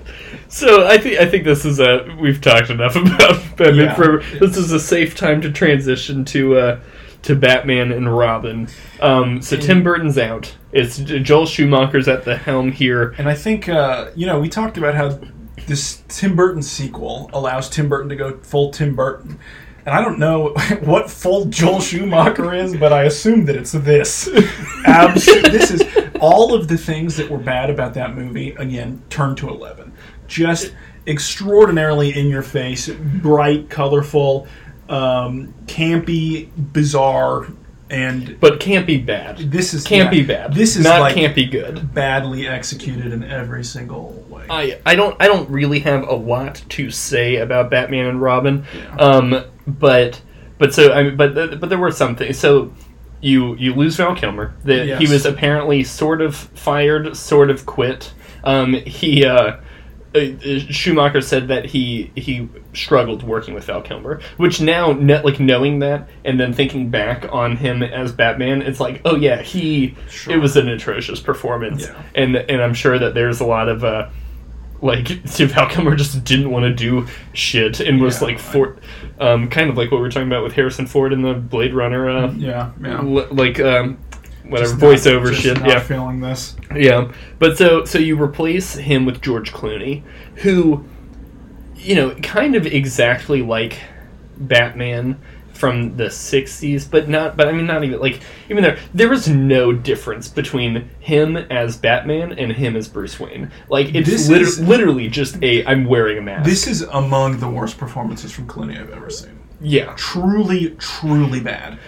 So 0.48 0.86
I 0.86 0.98
think 0.98 1.18
I 1.20 1.26
think 1.26 1.44
this 1.44 1.64
is 1.64 1.80
a 1.80 2.16
we've 2.20 2.40
talked 2.40 2.70
enough 2.70 2.96
about 2.96 3.56
Batman 3.56 3.74
Yeah. 3.76 3.94
Forever. 3.94 4.24
This 4.38 4.56
is 4.56 4.72
a 4.72 4.80
safe 4.80 5.14
time 5.14 5.40
to 5.42 5.52
transition 5.52 6.24
to 6.26 6.56
uh 6.56 6.80
to 7.22 7.34
Batman 7.34 7.92
and 7.92 8.16
Robin. 8.16 8.68
Um. 9.00 9.42
So 9.42 9.56
Tim 9.56 9.82
Burton's 9.82 10.18
out. 10.18 10.54
It's 10.72 10.98
Joel 10.98 11.46
Schumacher's 11.46 12.08
at 12.08 12.24
the 12.24 12.36
helm 12.36 12.72
here. 12.72 13.14
And 13.18 13.28
I 13.28 13.34
think 13.34 13.68
uh, 13.68 14.10
you 14.14 14.26
know 14.26 14.40
we 14.40 14.48
talked 14.48 14.76
about 14.78 14.94
how 14.94 15.18
this 15.66 16.02
Tim 16.08 16.36
Burton 16.36 16.62
sequel 16.62 17.30
allows 17.32 17.68
Tim 17.68 17.88
Burton 17.88 18.08
to 18.08 18.16
go 18.16 18.38
full 18.38 18.70
Tim 18.70 18.94
Burton. 18.94 19.38
And 19.86 19.94
I 19.94 20.00
don't 20.00 20.18
know 20.18 20.48
what 20.80 21.10
full 21.10 21.44
Joel 21.46 21.80
Schumacher 21.80 22.54
is, 22.54 22.76
but 22.76 22.92
I 22.92 23.04
assume 23.04 23.44
that 23.46 23.56
it's 23.56 23.72
this. 23.72 24.28
This 24.86 25.70
is 25.70 25.82
all 26.20 26.54
of 26.54 26.68
the 26.68 26.76
things 26.76 27.16
that 27.16 27.28
were 27.30 27.38
bad 27.38 27.70
about 27.70 27.94
that 27.94 28.14
movie. 28.14 28.50
Again, 28.52 29.02
turned 29.10 29.38
to 29.38 29.48
eleven. 29.48 29.92
Just 30.28 30.74
extraordinarily 31.06 32.16
in 32.18 32.28
your 32.28 32.42
face, 32.42 32.88
bright, 32.88 33.68
colorful, 33.70 34.46
um, 34.88 35.54
campy, 35.66 36.48
bizarre, 36.72 37.46
and 37.90 38.38
But 38.40 38.60
can't 38.60 38.86
be 38.86 38.98
bad. 38.98 39.38
this 39.50 39.74
is 39.74 39.84
Can't 39.84 40.12
yeah, 40.12 40.20
be 40.20 40.26
bad. 40.26 40.54
This 40.54 40.76
is 40.76 40.84
not 40.84 41.00
like 41.00 41.14
can't 41.14 41.34
be 41.34 41.46
good. 41.46 41.92
badly 41.94 42.46
executed 42.46 43.12
in 43.12 43.22
every 43.24 43.64
single 43.64 44.12
way. 44.28 44.46
I, 44.50 44.78
I 44.84 44.94
don't 44.94 45.16
I 45.20 45.26
don't 45.26 45.48
really 45.50 45.80
have 45.80 46.06
a 46.08 46.14
lot 46.14 46.62
to 46.70 46.90
say 46.90 47.36
about 47.36 47.70
Batman 47.70 48.06
and 48.06 48.20
Robin, 48.20 48.64
um, 48.98 49.44
but 49.66 50.20
but 50.58 50.72
so 50.74 50.92
I 50.92 51.02
mean, 51.04 51.16
but 51.16 51.34
but 51.60 51.68
there 51.68 51.78
were 51.78 51.90
some 51.92 52.16
things. 52.16 52.38
So 52.38 52.72
you 53.20 53.54
you 53.56 53.74
lose 53.74 53.96
Val 53.96 54.14
Kilmer. 54.14 54.54
The, 54.64 54.96
He 54.96 55.06
was 55.06 55.24
apparently 55.26 55.82
sort 55.84 56.20
of 56.20 56.36
fired, 56.36 57.16
sort 57.16 57.50
of 57.50 57.64
quit. 57.66 58.12
Um, 58.44 58.74
he 58.74 59.24
uh, 59.24 59.56
uh, 60.14 60.20
Schumacher 60.70 61.20
said 61.22 61.48
that 61.48 61.64
he 61.64 62.12
he 62.14 62.48
struggled 62.74 63.22
working 63.22 63.54
with 63.54 63.64
Val 63.64 63.80
Kilmer, 63.82 64.20
which 64.36 64.60
now 64.60 64.92
like 64.92 65.40
knowing 65.40 65.78
that 65.80 66.08
and 66.24 66.38
then 66.38 66.52
thinking 66.52 66.90
back 66.90 67.26
on 67.32 67.56
him 67.56 67.82
as 67.82 68.12
Batman, 68.12 68.60
it's 68.62 68.78
like 68.80 69.00
oh 69.04 69.16
yeah 69.16 69.40
he 69.42 69.96
Sure. 70.08 70.34
it 70.34 70.36
was 70.38 70.56
an 70.56 70.68
atrocious 70.68 71.18
performance, 71.20 71.86
Yeah. 71.86 72.02
and 72.14 72.36
and 72.36 72.62
I'm 72.62 72.74
sure 72.74 72.98
that 72.98 73.14
there's 73.14 73.40
a 73.40 73.46
lot 73.46 73.68
of. 73.68 73.82
Uh, 73.84 74.08
like 74.84 75.08
Steve 75.24 75.52
Val 75.52 75.68
Kilmer 75.68 75.96
just 75.96 76.22
didn't 76.24 76.50
want 76.50 76.64
to 76.64 76.74
do 76.74 77.06
shit 77.32 77.80
and 77.80 78.00
was 78.00 78.20
Yeah, 78.20 78.26
like 78.28 78.38
for, 78.38 78.76
um, 79.18 79.48
kind 79.48 79.70
of 79.70 79.76
like 79.78 79.90
what 79.90 79.96
we 79.96 80.02
were 80.02 80.10
talking 80.10 80.28
about 80.28 80.44
with 80.44 80.52
Harrison 80.52 80.86
Ford 80.86 81.12
in 81.12 81.22
the 81.22 81.32
Blade 81.34 81.72
Runner, 81.74 82.08
uh, 82.10 82.30
Yeah, 82.32 82.70
yeah. 82.82 82.98
l- 82.98 83.28
like 83.30 83.58
um, 83.60 83.96
whatever 84.46 84.70
Just 84.72 84.80
not- 84.82 84.90
voiceover 84.92 85.30
just 85.30 85.40
shit. 85.42 85.58
not 85.58 85.68
Yeah, 85.68 85.80
feeling 85.80 86.20
this. 86.20 86.54
yeah. 86.76 87.10
But 87.38 87.56
so 87.56 87.84
so 87.86 87.98
you 87.98 88.20
replace 88.22 88.74
him 88.74 89.06
with 89.06 89.22
George 89.22 89.52
Clooney, 89.52 90.02
who, 90.36 90.84
you 91.76 91.94
know, 91.94 92.14
kind 92.16 92.54
of 92.54 92.66
exactly 92.66 93.40
like 93.42 93.78
Batman 94.36 95.18
from 95.64 95.96
the 95.96 96.04
'60s, 96.04 96.90
but 96.90 97.08
not. 97.08 97.36
But 97.36 97.48
I 97.48 97.52
mean, 97.52 97.66
not 97.66 97.84
even 97.84 98.00
like 98.00 98.20
even 98.50 98.62
there. 98.62 98.78
There 98.92 99.08
was 99.08 99.28
no 99.28 99.72
difference 99.72 100.28
between 100.28 100.90
him 101.00 101.36
as 101.36 101.76
Batman 101.76 102.32
and 102.32 102.52
him 102.52 102.76
as 102.76 102.88
Bruce 102.88 103.18
Wayne. 103.18 103.50
Like 103.68 103.94
it's 103.94 104.08
This 104.08 104.28
liter- 104.28 104.44
is- 104.44 104.60
literally 104.60 105.08
just 105.08 105.42
a 105.42 105.64
I'm 105.66 105.84
wearing 105.86 106.18
a 106.18 106.22
mask. 106.22 106.44
This 106.48 106.66
is 106.66 106.82
among 106.82 107.38
the 107.40 107.48
worst 107.48 107.78
performances 107.78 108.32
from 108.32 108.46
Clooney 108.46 108.78
I've 108.80 108.90
ever 108.90 109.10
seen. 109.10 109.38
yeah. 109.60 109.94
Truly, 109.96 110.70
truly 110.78 111.40
bad. 111.40 111.78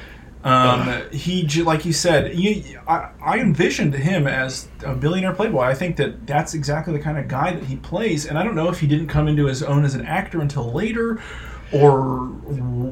Um, 0.44 1.02
he, 1.10 1.44
like 1.64 1.84
you 1.84 1.92
said, 1.92 2.36
you, 2.36 2.78
I, 2.86 3.10
I 3.20 3.38
envisioned 3.40 3.92
him 3.94 4.28
as 4.28 4.68
a 4.84 4.94
billionaire 4.94 5.32
playboy. 5.32 5.62
I 5.62 5.74
think 5.74 5.96
that 5.96 6.24
that's 6.24 6.54
exactly 6.54 6.92
the 6.92 7.00
kind 7.02 7.18
of 7.18 7.26
guy 7.26 7.52
that 7.52 7.64
he 7.64 7.74
plays. 7.74 8.26
And 8.26 8.38
I 8.38 8.44
don't 8.44 8.54
know 8.54 8.68
if 8.68 8.78
he 8.78 8.86
didn't 8.86 9.08
come 9.08 9.26
into 9.26 9.46
his 9.46 9.64
own 9.64 9.84
as 9.84 9.96
an 9.96 10.06
actor 10.06 10.40
until 10.40 10.72
later, 10.72 11.20
or 11.72 12.30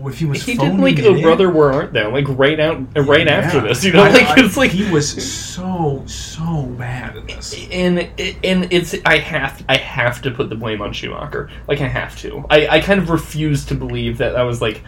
if 0.09 0.19
he 0.19 0.25
was. 0.27 0.45
He 0.45 0.53
did 0.55 0.61
phoning 0.61 0.81
like 0.81 0.99
Oh. 1.01 1.21
Brother 1.23 1.49
Where 1.51 1.73
Art 1.73 1.93
Thou, 1.93 2.11
like 2.11 2.27
right 2.29 2.59
out, 2.59 2.79
right 3.07 3.27
after 3.29 3.61
this. 3.61 3.85
You 3.85 3.93
know, 3.93 4.03
I- 4.03 4.09
like 4.13 4.27
I- 4.39 4.45
it's 4.45 4.57
like 4.57 4.71
he 4.71 4.91
was 4.91 5.09
so 5.33 6.03
so 6.07 6.63
bad 6.79 7.17
in 7.17 7.27
this. 7.27 7.55
and 7.71 7.99
and 8.45 8.73
it's 8.73 8.95
I 9.07 9.19
have 9.19 9.65
I 9.69 9.77
have 9.77 10.21
to 10.23 10.31
put 10.31 10.49
the 10.49 10.57
blame 10.57 10.83
on 10.83 10.93
Schumacher. 10.93 11.51
Like 11.69 11.81
I 11.81 11.89
have 11.89 12.17
to. 12.21 12.45
I, 12.51 12.67
I 12.69 12.81
kind 12.81 13.01
of 13.01 13.11
refuse 13.11 13.65
to 13.67 13.75
believe 13.75 14.19
that 14.19 14.33
that 14.33 14.43
was 14.43 14.61
like 14.61 14.83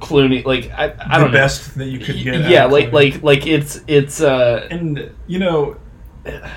Clooney. 0.00 0.44
Like 0.44 0.70
I 0.72 0.84
I 0.84 1.18
the 1.18 1.24
don't 1.24 1.32
know. 1.32 1.38
best 1.38 1.76
that 1.76 1.86
you 1.86 1.98
could 2.00 2.16
get. 2.22 2.50
Yeah, 2.50 2.64
like 2.66 2.92
like 2.92 3.22
like 3.22 3.46
it's 3.46 3.80
it's 3.86 4.20
uh 4.20 4.66
and 4.70 5.10
you 5.26 5.38
know 5.38 5.76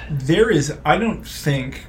there 0.10 0.50
is 0.50 0.74
i 0.86 0.98
don't 0.98 1.28
think 1.28 1.88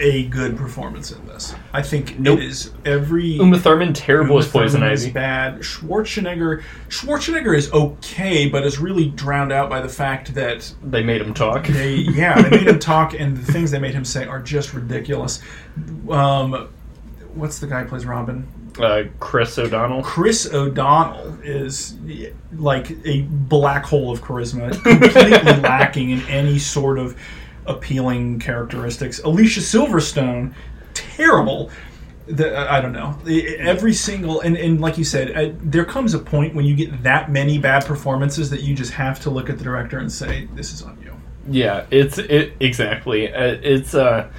a 0.00 0.24
good 0.28 0.56
performance 0.56 1.10
in 1.10 1.26
this 1.26 1.54
i 1.72 1.82
think 1.82 2.18
Nope. 2.18 2.38
it 2.38 2.44
is 2.44 2.70
every 2.84 3.32
Uma 3.32 3.58
Thurman 3.58 3.92
terrible 3.92 4.36
Uma 4.36 4.38
as 4.44 4.48
Poison 4.50 4.80
Thurman 4.80 4.94
is 4.94 5.04
Ivy. 5.04 5.12
bad 5.12 5.58
schwarzenegger 5.60 6.62
schwarzenegger 6.88 7.56
is 7.56 7.72
okay 7.72 8.48
but 8.48 8.64
is 8.64 8.78
really 8.78 9.08
drowned 9.08 9.52
out 9.52 9.68
by 9.68 9.80
the 9.80 9.88
fact 9.88 10.34
that 10.34 10.72
They 10.82 11.02
made 11.02 11.20
him 11.20 11.34
talk. 11.34 11.66
they 11.66 11.94
yeah 11.96 12.40
they 12.40 12.50
made 12.50 12.68
him 12.68 12.78
talk 12.78 13.12
and 13.18 13.36
the 13.36 13.52
things 13.52 13.70
they 13.70 13.78
made 13.80 13.94
him 13.94 14.04
say 14.04 14.24
are 14.26 14.40
just 14.40 14.72
ridiculous 14.74 15.40
um 16.10 16.68
what's 17.34 17.58
the 17.58 17.66
guy 17.66 17.82
who 17.82 17.88
plays 17.88 18.06
robin 18.06 18.46
Uh, 18.78 19.02
Chris 19.18 19.58
O'Donnell. 19.58 20.02
Chris 20.04 20.46
O'Donnell 20.52 21.36
is 21.42 21.96
like 22.52 22.92
a 23.04 23.22
black 23.22 23.84
hole 23.84 24.12
of 24.12 24.20
charisma, 24.22 24.70
completely 24.70 25.60
lacking 25.68 26.10
in 26.10 26.20
any 26.28 26.60
sort 26.60 26.96
of 26.98 27.16
appealing 27.68 28.38
characteristics. 28.40 29.20
Alicia 29.20 29.60
Silverstone, 29.60 30.52
terrible. 30.94 31.70
The, 32.26 32.70
I 32.70 32.80
don't 32.82 32.92
know. 32.92 33.18
Every 33.58 33.94
single 33.94 34.40
and, 34.40 34.56
and 34.56 34.80
like 34.80 34.98
you 34.98 35.04
said, 35.04 35.30
uh, 35.36 35.54
there 35.62 35.84
comes 35.86 36.12
a 36.12 36.18
point 36.18 36.54
when 36.54 36.66
you 36.66 36.74
get 36.76 37.02
that 37.02 37.30
many 37.30 37.56
bad 37.58 37.86
performances 37.86 38.50
that 38.50 38.60
you 38.60 38.74
just 38.74 38.92
have 38.92 39.18
to 39.20 39.30
look 39.30 39.48
at 39.48 39.56
the 39.56 39.64
director 39.64 39.98
and 39.98 40.12
say, 40.12 40.46
"This 40.54 40.72
is 40.74 40.82
on 40.82 40.98
you." 41.02 41.12
Yeah, 41.50 41.86
it's 41.90 42.18
it 42.18 42.52
exactly. 42.60 43.32
Uh, 43.32 43.56
it's 43.62 43.94
uh, 43.94 44.30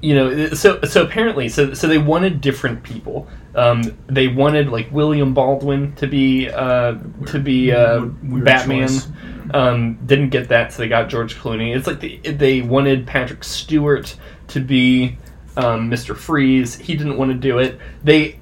you 0.00 0.16
know, 0.16 0.48
so 0.48 0.80
so 0.82 1.04
apparently, 1.04 1.48
so 1.48 1.74
so 1.74 1.86
they 1.86 1.98
wanted 1.98 2.40
different 2.40 2.82
people. 2.82 3.28
Um, 3.54 3.82
they 4.08 4.26
wanted 4.26 4.70
like 4.70 4.90
William 4.90 5.32
Baldwin 5.32 5.94
to 5.96 6.08
be 6.08 6.48
uh 6.50 6.94
to 7.26 7.38
be 7.38 7.70
uh 7.70 8.00
Weird- 8.00 8.30
weird 8.32 8.44
Batman. 8.44 8.88
choice. 8.88 9.06
Um, 9.54 9.98
didn't 10.06 10.30
get 10.30 10.48
that, 10.48 10.72
so 10.72 10.82
they 10.82 10.88
got 10.88 11.08
George 11.08 11.36
Clooney. 11.36 11.76
It's 11.76 11.86
like 11.86 12.00
they 12.00 12.16
they 12.18 12.62
wanted 12.62 13.06
Patrick 13.06 13.44
Stewart 13.44 14.16
to 14.48 14.60
be 14.60 15.18
um, 15.56 15.90
Mr. 15.90 16.16
Freeze. 16.16 16.76
He 16.76 16.96
didn't 16.96 17.16
want 17.16 17.30
to 17.30 17.36
do 17.36 17.58
it. 17.58 17.78
They. 18.04 18.38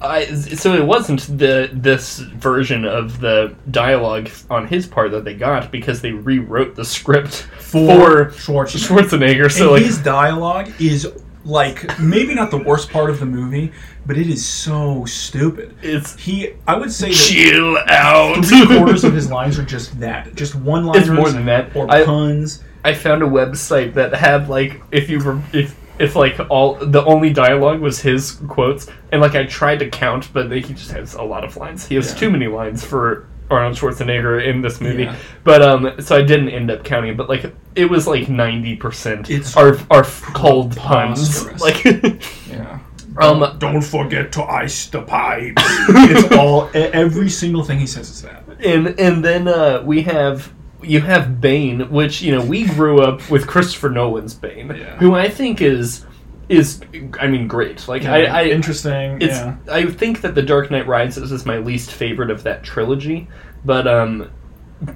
I, 0.00 0.26
so 0.26 0.74
it 0.74 0.86
wasn't 0.86 1.22
the 1.38 1.70
this 1.72 2.18
version 2.20 2.84
of 2.84 3.18
the 3.18 3.56
dialogue 3.72 4.30
on 4.48 4.68
his 4.68 4.86
part 4.86 5.10
that 5.10 5.24
they 5.24 5.34
got 5.34 5.72
because 5.72 6.00
they 6.00 6.12
rewrote 6.12 6.76
the 6.76 6.84
script 6.84 7.48
for, 7.58 8.26
Schwarzenegger. 8.26 8.86
Schwarzenegger. 8.86 9.50
So 9.50 9.72
like, 9.72 9.82
his 9.82 9.98
dialogue 9.98 10.70
is 10.80 11.08
like 11.48 11.98
maybe 11.98 12.34
not 12.34 12.50
the 12.50 12.58
worst 12.58 12.90
part 12.90 13.10
of 13.10 13.18
the 13.20 13.26
movie, 13.26 13.72
but 14.06 14.16
it 14.18 14.28
is 14.28 14.44
so 14.46 15.04
stupid. 15.06 15.74
it's 15.82 16.14
He, 16.20 16.50
I 16.66 16.76
would 16.76 16.92
say 16.92 17.08
that 17.08 17.14
chill 17.16 17.78
out. 17.88 18.44
three 18.44 18.66
quarters 18.66 19.02
of 19.04 19.14
his 19.14 19.30
lines 19.30 19.58
are 19.58 19.64
just 19.64 19.98
that, 20.00 20.34
just 20.34 20.54
one 20.54 20.84
line. 20.84 20.98
It's 21.00 21.08
more 21.08 21.30
than 21.30 21.46
that. 21.46 21.74
or 21.74 21.90
I- 21.90 22.04
puns. 22.04 22.62
I 22.84 22.94
found 22.94 23.22
a 23.22 23.26
website 23.26 23.94
that 23.94 24.14
had 24.14 24.48
like 24.48 24.80
if 24.92 25.10
you 25.10 25.18
were 25.18 25.40
if 25.52 25.76
if 25.98 26.14
like 26.14 26.38
all 26.48 26.74
the 26.76 27.04
only 27.04 27.32
dialogue 27.32 27.80
was 27.80 28.00
his 28.00 28.40
quotes 28.46 28.86
and 29.10 29.20
like 29.20 29.34
I 29.34 29.44
tried 29.46 29.80
to 29.80 29.90
count 29.90 30.32
but 30.32 30.50
he 30.52 30.60
just 30.60 30.92
has 30.92 31.14
a 31.14 31.22
lot 31.22 31.42
of 31.44 31.56
lines. 31.56 31.86
He 31.88 31.96
has 31.96 32.12
Yeah. 32.12 32.18
too 32.20 32.30
many 32.30 32.46
lines 32.46 32.84
for 32.84 33.26
Arnold 33.50 33.76
Schwarzenegger 33.76 34.44
in 34.44 34.60
this 34.62 34.80
movie. 34.80 35.04
Yeah. 35.04 35.16
But 35.44 35.62
um 35.62 35.92
so 36.00 36.16
I 36.16 36.22
didn't 36.22 36.50
end 36.50 36.70
up 36.70 36.84
counting 36.84 37.16
but 37.16 37.28
like 37.28 37.52
it 37.74 37.86
was 37.86 38.06
like 38.06 38.26
90% 38.26 39.30
It's 39.30 39.56
are 39.56 39.78
are 39.90 40.04
cold 40.04 40.76
puns. 40.76 41.44
Like 41.60 41.84
Yeah, 41.84 42.78
Um, 43.16 43.56
Don't 43.58 43.82
forget 43.82 44.30
to 44.32 44.42
ice 44.44 44.86
the 44.88 45.02
pipes. 45.02 45.62
it's 45.88 46.36
all 46.36 46.70
every 46.74 47.28
single 47.30 47.64
thing 47.64 47.78
he 47.78 47.86
says 47.86 48.10
is 48.10 48.22
that. 48.22 48.44
and 48.64 48.98
and 49.00 49.24
then 49.24 49.48
uh, 49.48 49.82
we 49.84 50.02
have 50.02 50.52
you 50.82 51.00
have 51.00 51.40
Bane, 51.40 51.90
which 51.90 52.22
you 52.22 52.30
know 52.32 52.44
we 52.44 52.64
grew 52.64 53.00
up 53.02 53.28
with 53.30 53.46
Christopher 53.48 53.88
Nolan's 53.90 54.34
Bane, 54.34 54.68
Yeah. 54.76 54.96
who 54.98 55.14
I 55.14 55.28
think 55.28 55.60
is 55.60 56.04
is 56.48 56.80
I 57.20 57.26
mean 57.26 57.46
great. 57.46 57.86
Like 57.88 58.04
I, 58.04 58.24
I 58.24 58.44
interesting. 58.44 59.20
it's 59.20 59.34
yeah. 59.34 59.56
I 59.70 59.86
think 59.86 60.22
that 60.22 60.34
The 60.34 60.42
Dark 60.42 60.70
Knight 60.70 60.86
Rises 60.86 61.30
is 61.30 61.44
my 61.44 61.58
least 61.58 61.90
favorite 61.90 62.30
of 62.30 62.42
that 62.44 62.62
trilogy, 62.62 63.28
but 63.64 63.86
um 63.86 64.30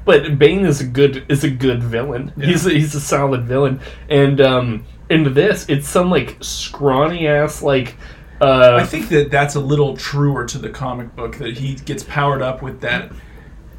but 0.05 0.39
Bane 0.39 0.65
is 0.65 0.81
a 0.81 0.87
good 0.87 1.27
is 1.29 1.45
a 1.45 1.51
good 1.51 1.83
villain. 1.83 2.33
He's 2.37 2.67
a, 2.67 2.71
he's 2.71 2.95
a 2.95 3.01
solid 3.01 3.45
villain, 3.45 3.81
and 4.09 4.41
um 4.41 4.85
into 5.11 5.31
this 5.31 5.67
it's 5.69 5.89
some 5.89 6.11
like 6.11 6.39
scrawny 6.41 7.27
ass 7.27 7.63
like 7.63 7.97
uh 8.41 8.79
I 8.81 8.87
think 8.87 9.11
that 9.11 9.31
that's 9.31 9.55
a 9.55 9.61
little 9.61 9.97
truer 9.97 10.47
to 10.47 10.59
the 10.59 10.71
comic 10.71 11.15
book 11.15 11.37
that 11.37 11.59
he 11.59 11.75
gets 11.75 12.03
powered 12.03 12.41
up 12.43 12.63
with 12.63 12.81
that. 12.81 13.13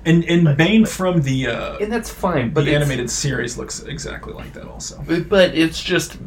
And 0.06 0.26
and 0.26 0.58
Bane 0.58 0.86
from 0.86 1.22
the 1.22 1.48
uh, 1.48 1.78
and 1.78 1.90
that's 1.90 2.10
fine, 2.10 2.52
but 2.54 2.66
the 2.66 2.76
animated 2.76 3.10
series 3.10 3.58
looks 3.58 3.82
exactly 3.84 4.34
like 4.34 4.52
that 4.52 4.68
also. 4.68 5.02
but 5.30 5.56
it's 5.56 5.82
just 5.82 6.18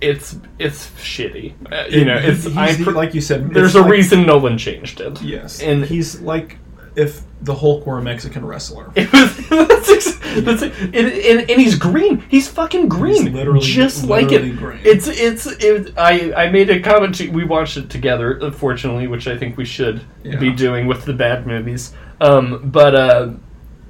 it's 0.00 0.36
it's 0.58 0.86
shitty. 0.92 1.54
Uh, 1.72 1.86
you 1.88 2.04
know, 2.04 2.16
it's 2.16 2.46
I 2.56 2.72
like 2.92 3.14
you 3.14 3.20
said. 3.20 3.50
there's 3.52 3.74
a 3.74 3.82
like- 3.82 3.90
reason 3.90 4.26
Nolan 4.26 4.58
changed 4.58 5.00
it. 5.00 5.20
Yes, 5.22 5.60
and 5.60 5.84
he's 5.84 6.20
like 6.20 6.58
if 6.96 7.22
the 7.42 7.54
Hulk 7.54 7.86
were 7.86 7.98
a 7.98 8.02
Mexican 8.02 8.44
wrestler. 8.44 8.90
It 8.96 9.12
was, 9.12 9.48
that's 9.48 9.88
ex- 9.90 10.18
that's 10.44 10.62
ex- 10.62 10.78
and, 10.80 10.94
and, 10.96 11.50
and 11.50 11.60
he's 11.60 11.74
green. 11.76 12.20
He's 12.28 12.48
fucking 12.48 12.88
green. 12.88 13.26
He's 13.26 13.32
literally- 13.34 13.60
just 13.60 14.04
like 14.04 14.32
it. 14.32 14.56
green. 14.56 14.80
It's 14.84 15.06
it's 15.08 15.46
it, 15.46 15.94
I 15.96 16.32
I 16.34 16.50
made 16.50 16.70
a 16.70 16.80
comment. 16.80 17.14
To, 17.16 17.28
we 17.30 17.44
watched 17.44 17.76
it 17.76 17.88
together, 17.90 18.38
unfortunately, 18.38 19.06
which 19.06 19.26
I 19.28 19.36
think 19.38 19.56
we 19.56 19.64
should 19.64 20.02
Yeah. 20.24 20.36
be 20.38 20.52
doing 20.52 20.86
with 20.86 21.04
the 21.04 21.12
bad 21.14 21.46
movies. 21.46 21.92
Um, 22.20 22.68
but 22.70 22.94
uh, 22.94 23.30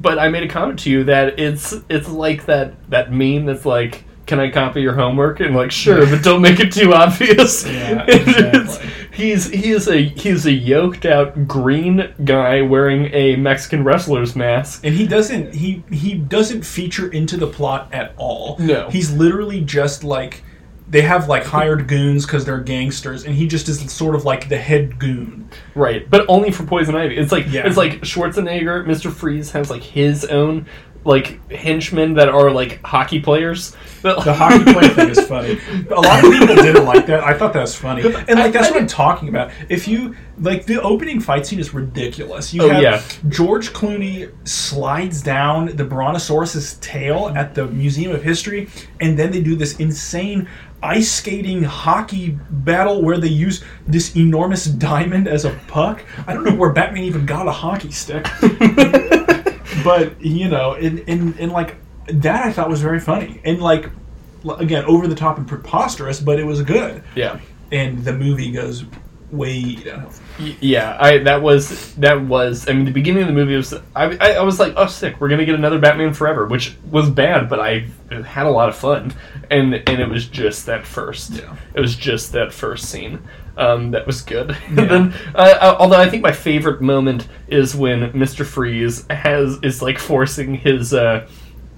but 0.01 0.18
I 0.18 0.28
made 0.28 0.43
a 0.44 0.48
comment 0.48 0.78
to 0.80 0.90
you 0.90 1.05
that 1.05 1.39
it's 1.40 1.74
it's 1.89 2.09
like 2.09 2.47
that 2.47 2.74
that 2.90 3.10
meme 3.12 3.47
that's 3.47 3.64
like. 3.66 4.05
Can 4.28 4.38
I 4.38 4.50
copy 4.50 4.80
your 4.82 4.94
homework? 4.94 5.40
And 5.40 5.56
like, 5.56 5.72
sure, 5.72 6.06
but 6.06 6.22
don't 6.22 6.40
make 6.42 6.60
it 6.60 6.70
too 6.72 6.94
obvious. 6.94 7.66
Yeah, 7.66 8.05
exactly. 8.09 8.90
he's 9.12 9.48
he 9.50 9.70
is 9.70 9.88
a 9.88 10.00
he's 10.00 10.46
a 10.46 10.52
yoked 10.52 11.05
out 11.06 11.48
green 11.48 12.12
guy 12.24 12.62
wearing 12.62 13.06
a 13.12 13.34
Mexican 13.36 13.82
wrestler's 13.82 14.36
mask. 14.36 14.84
and 14.84 14.94
he 14.94 15.06
doesn't 15.06 15.55
he 15.55 15.82
he 15.90 16.14
doesn't 16.14 16.62
feature 16.64 17.10
into 17.10 17.36
the 17.36 17.46
plot 17.48 17.88
at 17.92 18.14
all. 18.16 18.56
No. 18.60 18.88
he's 18.90 19.10
literally 19.12 19.60
just 19.62 20.05
like 20.05 20.44
they 20.90 21.02
have 21.02 21.28
like 21.28 21.44
hired 21.44 21.86
goons 21.86 22.24
because 22.24 22.46
they're 22.46 22.60
gangsters, 22.60 23.24
and 23.24 23.34
he 23.34 23.46
just 23.46 23.68
is 23.68 23.78
sort 23.92 24.14
of 24.14 24.24
like 24.24 24.48
the 24.48 24.56
head 24.56 24.98
goon. 24.98 25.50
Right, 25.74 26.09
but 26.09 26.24
only 26.30 26.50
for 26.50 26.64
Poison 26.64 26.94
Ivy. 26.94 27.18
It's 27.18 27.30
like 27.30 27.44
Yeah. 27.50 27.66
it's 27.66 27.76
like 27.76 28.00
Schwarzenegger, 28.00 28.86
Mister 28.86 29.10
Freeze 29.10 29.50
has 29.50 29.68
like 29.68 29.82
his 29.82 30.24
own 30.24 30.64
like 31.05 31.51
henchmen 31.51 32.15
that 32.15 32.29
are 32.29 32.51
like 32.51 32.83
hockey 32.85 33.20
players. 33.20 33.75
But, 34.03 34.25
The 34.25 34.33
hockey 34.33 34.62
player 34.73 34.89
thing 34.91 35.09
is 35.09 35.20
funny. 35.27 35.59
A 35.91 35.95
lot 36.01 36.25
of 36.25 36.31
people 36.31 36.55
didn't 36.55 36.85
like 36.85 37.07
that. 37.07 37.25
I 37.25 37.37
thought 37.37 37.53
that 37.55 37.61
was 37.62 37.75
funny, 37.75 38.03
and 38.05 38.39
like 38.39 38.53
that's 38.53 38.70
what 38.70 38.81
I'm 38.81 38.87
talking 38.87 39.29
about. 39.29 39.51
If 39.69 39.89
you 39.89 40.15
like 40.41 40.66
the 40.66 40.81
opening 40.83 41.19
fight 41.20 41.47
scene 41.47 41.59
is 41.59 41.75
ridiculous. 41.75 42.55
You 42.55 42.62
Oh, 42.65 42.69
have 42.69 42.83
yeah. 42.83 43.03
George 43.29 43.73
Clooney 43.73 44.31
slides 44.47 45.20
down 45.23 45.75
the 45.77 45.85
Brontosaurus's 45.85 46.75
tail 46.75 47.33
at 47.35 47.55
the 47.57 47.66
Museum 47.66 48.12
of 48.15 48.23
History, 48.23 48.69
and 49.01 49.19
then 49.19 49.33
they 49.33 49.43
do 49.43 49.57
this 49.57 49.79
insane 49.81 50.49
ice 50.81 51.11
skating 51.11 51.65
hockey 51.65 52.39
battle 52.51 53.03
where 53.03 53.19
they 53.19 53.27
use 53.27 53.65
this 53.89 54.15
enormous 54.16 54.66
diamond 54.66 55.27
as 55.27 55.45
a 55.45 55.51
puck. 55.66 56.05
I 56.29 56.35
don't 56.35 56.45
know 56.45 56.55
where 56.55 56.70
Batman 56.73 57.03
even 57.03 57.27
got 57.27 57.49
a 57.49 57.53
hockey 57.53 57.91
stick. 57.91 58.29
but 59.84 60.20
you 60.24 60.48
know, 60.48 60.74
and, 60.74 61.00
in 61.00 61.36
in 61.38 61.50
like 61.50 61.76
that, 62.09 62.44
I 62.46 62.52
thought 62.52 62.68
was 62.68 62.82
very 62.82 63.00
funny 63.00 63.40
and 63.44 63.60
like 63.60 63.90
again 64.59 64.84
over 64.84 65.06
the 65.06 65.14
top 65.14 65.38
and 65.38 65.46
preposterous, 65.46 66.20
but 66.20 66.38
it 66.38 66.44
was 66.44 66.62
good. 66.62 67.02
yeah, 67.14 67.40
And 67.72 68.05
the 68.05 68.12
movie 68.12 68.50
goes 68.52 68.84
way. 69.30 69.76
Y- 70.40 70.56
yeah. 70.60 70.96
I 71.00 71.18
that 71.18 71.42
was 71.42 71.94
that 71.96 72.22
was. 72.22 72.68
I 72.68 72.72
mean, 72.72 72.84
the 72.84 72.90
beginning 72.92 73.22
of 73.22 73.28
the 73.28 73.34
movie 73.34 73.56
was. 73.56 73.74
I, 73.94 74.16
I 74.20 74.32
I 74.34 74.42
was 74.42 74.59
like, 74.59 74.74
oh, 74.76 74.86
sick. 74.86 75.20
We're 75.20 75.28
gonna 75.28 75.44
get 75.44 75.55
another 75.55 75.78
Batman 75.78 76.14
Forever, 76.14 76.46
which 76.46 76.76
was 76.90 77.10
bad, 77.10 77.48
but 77.48 77.60
I 77.60 77.86
had 78.24 78.46
a 78.46 78.50
lot 78.50 78.68
of 78.68 78.76
fun, 78.76 79.12
and 79.50 79.74
and 79.74 80.00
it 80.00 80.09
was 80.09 80.26
just 80.26 80.66
that 80.66 80.86
first. 80.86 81.32
Yeah. 81.32 81.56
It 81.74 81.80
was 81.80 81.94
just 81.96 82.32
that 82.32 82.52
first 82.52 82.86
scene. 82.86 83.18
Um, 83.59 83.90
that 83.90 84.06
was 84.06 84.22
good. 84.22 84.56
and 84.68 84.78
then, 84.78 85.14
uh, 85.35 85.39
uh, 85.60 85.76
although 85.80 85.98
I 86.01 86.09
think 86.09 86.22
my 86.22 86.32
favorite 86.32 86.80
moment 86.80 87.26
is 87.48 87.74
when 87.74 88.16
Mister 88.16 88.44
Freeze 88.44 89.05
has 89.10 89.59
is 89.62 89.82
like 89.82 89.98
forcing 89.98 90.55
his 90.55 90.94
uh, 90.94 91.26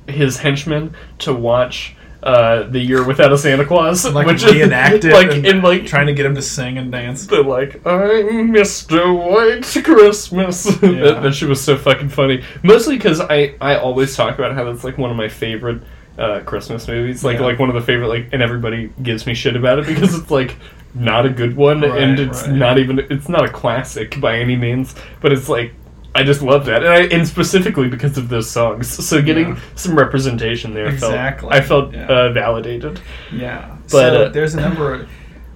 his 0.07 0.37
henchmen 0.39 0.95
to 1.21 1.33
watch 1.33 1.97
uh, 2.23 2.65
the 2.65 2.79
year 2.79 3.03
without 3.03 3.33
a 3.33 3.39
Santa 3.39 3.65
Claus, 3.65 4.05
Like 4.05 4.27
which 4.27 4.45
reenact 4.45 5.05
it, 5.07 5.13
like 5.15 5.31
in 5.43 5.63
like 5.63 5.87
trying 5.87 6.07
to 6.07 6.13
get 6.13 6.27
him 6.27 6.35
to 6.35 6.43
sing 6.43 6.77
and 6.77 6.93
dance. 6.93 7.27
they're 7.27 7.43
like, 7.43 7.77
I'm 7.87 8.53
Mr. 8.53 9.17
White 9.17 9.65
Christmas. 9.83 10.65
that, 10.81 11.21
that 11.23 11.33
shit 11.35 11.49
was 11.49 11.63
so 11.65 11.79
fucking 11.79 12.11
funny. 12.11 12.45
Mostly 12.63 12.97
because 12.99 13.21
I, 13.23 13.55
I 13.59 13.77
always 13.77 14.15
talk 14.17 14.35
about 14.39 14.55
how 14.55 14.65
that's 14.65 14.85
like 14.85 14.99
one 14.99 15.11
of 15.11 15.17
my 15.17 15.29
favorite 15.31 15.83
uh, 16.19 16.41
Christmas 16.41 16.87
movies. 16.87 17.25
Like 17.25 17.39
Yeah. 17.39 17.47
like 17.47 17.59
one 17.59 17.71
of 17.71 17.75
the 17.75 17.81
favorite 17.81 18.09
like, 18.09 18.29
and 18.33 18.43
everybody 18.43 18.93
gives 19.03 19.27
me 19.27 19.33
shit 19.33 19.57
about 19.57 19.79
it 19.79 19.87
because 19.87 20.15
it's 20.15 20.31
like 20.31 20.57
not 20.95 21.27
a 21.27 21.31
good 21.31 21.57
one 21.57 21.81
Right, 21.83 22.03
and 22.03 22.19
it's 22.19 22.43
right. 22.47 22.57
not 22.57 22.79
even 22.79 22.99
it's 23.11 23.29
not 23.29 23.45
a 23.45 23.49
classic 23.53 24.21
by 24.21 24.39
any 24.39 24.57
means. 24.57 24.95
But 25.21 25.33
it's 25.33 25.49
like. 25.49 25.75
I 26.13 26.25
just 26.25 26.43
love 26.43 26.67
that, 26.67 26.83
and, 26.83 26.93
I, 26.93 27.03
and 27.17 27.25
specifically 27.29 27.87
because 27.87 28.19
of 28.19 28.29
those 28.29 28.51
songs. 28.51 28.89
So 29.07 29.23
getting 29.23 29.51
Yeah. 29.51 29.59
some 29.77 29.97
representation 29.97 30.75
there, 30.75 30.87
Exactly. 30.89 31.51
felt 31.51 31.53
I 31.53 31.61
felt 31.61 31.95
Yeah. 31.95 32.07
uh, 32.07 32.33
validated. 32.33 32.99
Yeah, 33.33 33.77
But, 33.85 33.89
so 33.91 34.23
uh, 34.25 34.29
there's 34.31 34.55
a 34.57 34.61
number. 34.61 34.95
Of, 34.95 35.09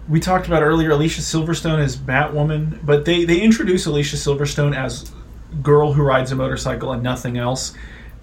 we 0.08 0.20
talked 0.20 0.46
about 0.46 0.62
earlier. 0.62 0.92
Alicia 0.92 1.22
Silverstone 1.22 1.80
as 1.80 1.96
Batwoman, 1.96 2.78
but 2.84 3.04
they 3.04 3.24
they 3.24 3.40
introduce 3.40 3.86
Alicia 3.86 4.14
Silverstone 4.16 4.76
as 4.76 5.10
girl 5.60 5.92
who 5.92 6.04
rides 6.04 6.30
a 6.30 6.36
motorcycle 6.36 6.92
and 6.92 7.02
nothing 7.02 7.36
else, 7.36 7.74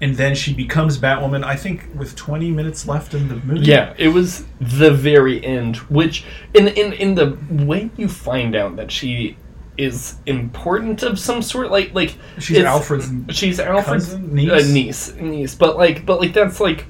and 0.02 0.16
then 0.18 0.34
she 0.34 0.54
becomes 0.54 0.98
Batwoman. 0.98 1.44
I 1.44 1.56
think 1.56 1.88
with 1.96 2.16
20 2.16 2.50
minutes 2.52 2.88
left 2.88 3.14
in 3.14 3.28
the 3.28 3.36
movie. 3.36 3.66
Yeah, 3.66 3.94
it 3.98 4.08
was 4.10 4.46
the 4.60 4.92
very 4.92 5.44
end, 5.46 5.78
which 5.78 6.26
in 6.54 6.68
in 6.70 6.94
in 6.94 7.16
the 7.16 7.38
way 7.50 7.92
you 7.96 8.08
find 8.08 8.56
out 8.56 8.76
that 8.78 8.92
she 8.92 9.38
is 9.78 10.16
important 10.26 11.04
of 11.04 11.20
some 11.20 11.42
sort, 11.42 11.72
like 11.72 11.94
like 11.94 12.16
she's 12.40 12.60
Alfred's. 12.60 13.10
she's 13.30 13.60
Alfred's 13.60 14.06
cousin? 14.08 14.34
Niece? 14.34 14.52
uh, 14.52 14.74
niece, 14.74 15.14
niece, 15.16 15.56
but 15.56 15.78
like 15.78 16.06
but 16.06 16.20
like 16.20 16.34
that's 16.34 16.60
like. 16.60 16.86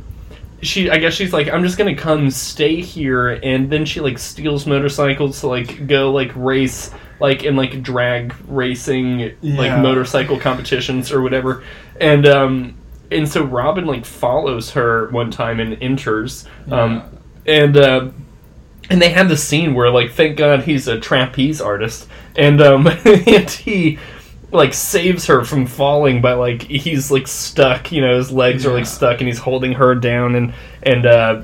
She, 0.64 0.92
I 0.92 0.98
guess 0.98 1.16
she's 1.16 1.34
like, 1.34 1.48
I'm 1.48 1.64
just 1.64 1.76
gonna 1.76 1.96
come 1.96 2.30
stay 2.30 2.82
here, 2.82 3.30
and 3.30 3.68
then 3.68 3.84
she 3.84 4.00
like 4.00 4.20
steals 4.20 4.68
motorcycles 4.68 5.40
to 5.40 5.48
like 5.48 5.88
go 5.88 6.12
like 6.12 6.32
race, 6.36 6.92
like 7.20 7.44
in 7.44 7.56
like 7.56 7.82
drag 7.82 8.36
racing, 8.48 9.36
like 9.42 9.82
motorcycle 9.82 10.40
competitions 10.40 11.12
or 11.12 11.24
whatever, 11.24 11.64
and 12.00 12.28
um, 12.28 12.76
and 13.12 13.28
so 13.28 13.44
Robin 13.44 13.86
like 13.86 14.06
follows 14.06 14.72
her 14.72 15.10
one 15.10 15.30
time 15.32 15.60
and 15.60 15.78
enters, 15.82 16.46
um, 16.72 17.04
and 17.46 17.76
uh, 17.78 18.10
and 18.90 19.02
they 19.02 19.10
have 19.10 19.30
the 19.30 19.38
scene 19.38 19.74
where 19.74 19.90
like 19.90 20.12
thank 20.12 20.38
God 20.38 20.64
he's 20.64 20.88
a 20.88 21.00
trapeze 21.00 21.62
artist, 21.62 22.08
and 22.36 22.62
um, 22.62 22.88
and 23.06 23.50
he 23.50 24.00
like 24.52 24.74
saves 24.74 25.26
her 25.28 25.44
from 25.46 25.66
falling 25.66 26.22
by 26.22 26.34
like 26.34 26.64
he's 26.64 27.10
like 27.12 27.28
stuck, 27.28 27.92
you 27.92 28.02
know, 28.02 28.18
his 28.18 28.32
legs 28.32 28.66
are 28.66 28.74
like 28.74 28.86
stuck, 28.86 29.20
and 29.20 29.28
he's 29.28 29.40
holding 29.40 29.74
her 29.74 29.96
down, 29.96 30.36
and 30.36 30.54
and 30.84 31.06
uh, 31.06 31.42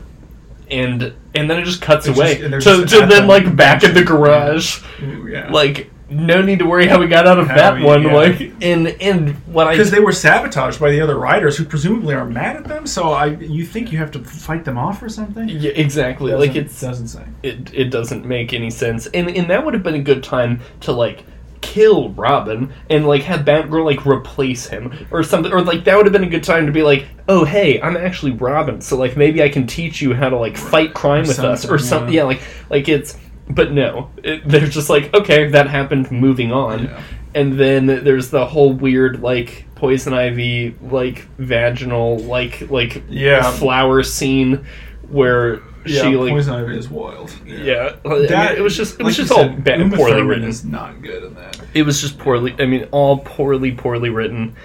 and 0.69 1.14
and 1.35 1.49
then 1.49 1.60
it 1.60 1.65
just 1.65 1.81
cuts 1.81 2.07
It's 2.07 2.18
away 2.18 2.34
just- 2.34 2.44
and 2.44 2.53
they're 2.53 2.60
to, 2.61 2.85
just 2.85 2.94
to 2.95 3.06
then 3.06 3.27
like 3.27 3.56
back 3.56 3.84
in 3.84 3.94
the 3.94 4.03
garage, 4.03 4.81
Ooh, 5.02 5.27
yeah. 5.27 5.52
like. 5.52 5.91
No 6.10 6.42
need 6.42 6.60
to 6.60 6.66
worry 6.66 6.88
how 6.88 7.00
we 7.00 7.08
got 7.08 7.28
out 7.28 7.38
of 7.38 7.48
How 7.48 7.56
that 7.56 7.76
we- 7.76 7.84
one. 7.84 8.04
yeah. 8.04 8.14
Like, 8.14 8.40
and 8.62 8.88
and 9.02 9.32
what 9.48 9.68
I 9.68 9.72
because 9.74 9.92
they 9.92 10.00
were 10.00 10.14
sabotaged 10.14 10.80
by 10.80 10.92
the 10.92 11.02
other 11.02 11.18
riders 11.20 11.58
who 11.58 11.66
presumably 11.66 12.16
are 12.16 12.26
mad 12.26 12.56
at 12.56 12.64
them. 12.64 12.88
So 12.88 13.10
I, 13.12 13.26
you 13.28 13.66
think 13.66 13.92
you 13.92 13.98
have 13.98 14.12
to 14.12 14.20
fight 14.24 14.64
them 14.64 14.78
off 14.78 15.04
or 15.04 15.10
something? 15.10 15.50
yeah, 15.50 15.72
exactly 15.72 16.34
like 16.34 16.56
it's 16.56 16.80
doesn't 16.80 17.10
say. 17.10 17.24
it, 17.44 17.74
it 17.74 17.90
doesn't 17.92 18.26
make 18.26 18.54
any 18.54 18.70
sense. 18.70 19.08
And 19.08 19.30
and 19.30 19.50
that 19.50 19.66
would 19.66 19.74
have 19.74 19.84
been 19.84 19.96
a 19.96 20.02
good 20.02 20.24
time 20.24 20.62
to 20.82 20.94
like 20.94 21.26
kill 21.60 22.12
Robin 22.12 22.72
and 22.90 23.06
like 23.06 23.24
have 23.24 23.42
Batgirl 23.42 23.84
like 23.84 24.06
replace 24.06 24.66
him 24.68 24.94
or 25.12 25.24
something 25.24 25.52
or 25.52 25.62
like 25.62 25.84
that 25.86 25.98
would 25.98 26.06
have 26.06 26.14
been 26.14 26.24
a 26.24 26.30
good 26.30 26.44
time 26.44 26.66
to 26.68 26.72
be 26.72 26.84
like, 26.84 27.06
"Oh, 27.28 27.44
hey, 27.44 27.82
I'm 27.82 27.98
actually 27.98 28.32
Robin. 28.32 28.80
So 28.80 28.96
like 28.96 29.18
maybe 29.18 29.44
I 29.44 29.50
can 29.50 29.68
teach 29.68 30.02
you 30.02 30.14
how 30.14 30.30
to 30.30 30.38
like 30.38 30.56
fight 30.56 30.94
crime 30.94 31.28
with 31.28 31.40
us 31.40 31.66
or 31.66 31.78
something, 31.78 31.86
something." 31.86 32.14
yeah. 32.14 32.22
Yeah, 32.22 32.28
like 32.28 32.42
like 32.70 32.88
it's 32.88 33.18
but 33.49 33.72
no. 33.72 34.10
It, 34.24 34.48
they're 34.48 34.68
just 34.68 34.90
like, 34.90 35.14
"Okay, 35.14 35.48
that 35.49 35.68
happened, 35.69 36.11
moving 36.11 36.52
on." 36.52 36.86
Yeah. 36.86 37.02
And 37.36 37.60
then 37.60 37.86
there's 37.88 38.30
the 38.30 38.45
whole 38.45 38.74
weird 38.74 39.22
like 39.22 39.65
poison 39.76 40.14
ivy 40.14 40.76
like 40.82 41.28
vaginal 41.38 42.18
like 42.19 42.69
like 42.72 43.03
Yeah. 43.10 43.52
flower 43.52 44.02
scene 44.03 44.65
where 45.10 45.61
Yeah, 45.86 46.02
she 46.02 46.15
like 46.18 46.32
Poison 46.32 46.56
Ivy 46.56 46.78
is 46.78 46.90
wild. 46.90 47.32
yeah, 47.45 47.95
I 48.03 48.10
mean, 48.10 48.28
That- 48.28 48.57
it 48.57 48.61
was 48.61 48.76
just 48.76 48.95
it 48.95 48.99
like 48.99 49.06
was 49.07 49.18
just 49.18 49.32
all 49.32 49.38
said, 49.44 49.64
bad, 49.64 49.94
poorly 49.94 50.14
Thurman 50.14 50.28
written. 50.28 50.49
is 50.49 50.65
not 50.65 51.02
good 51.02 51.24
in 51.24 51.34
that. 51.36 51.60
It 51.74 51.84
was 51.84 52.02
just 52.02 52.18
poorly. 52.18 52.56
I 52.60 52.65
mean, 52.65 52.88
all 52.91 53.19
poorly, 53.19 53.72
poorly 53.72 54.10
written, 54.10 54.56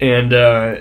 and 0.00 0.32
uh, 0.32 0.76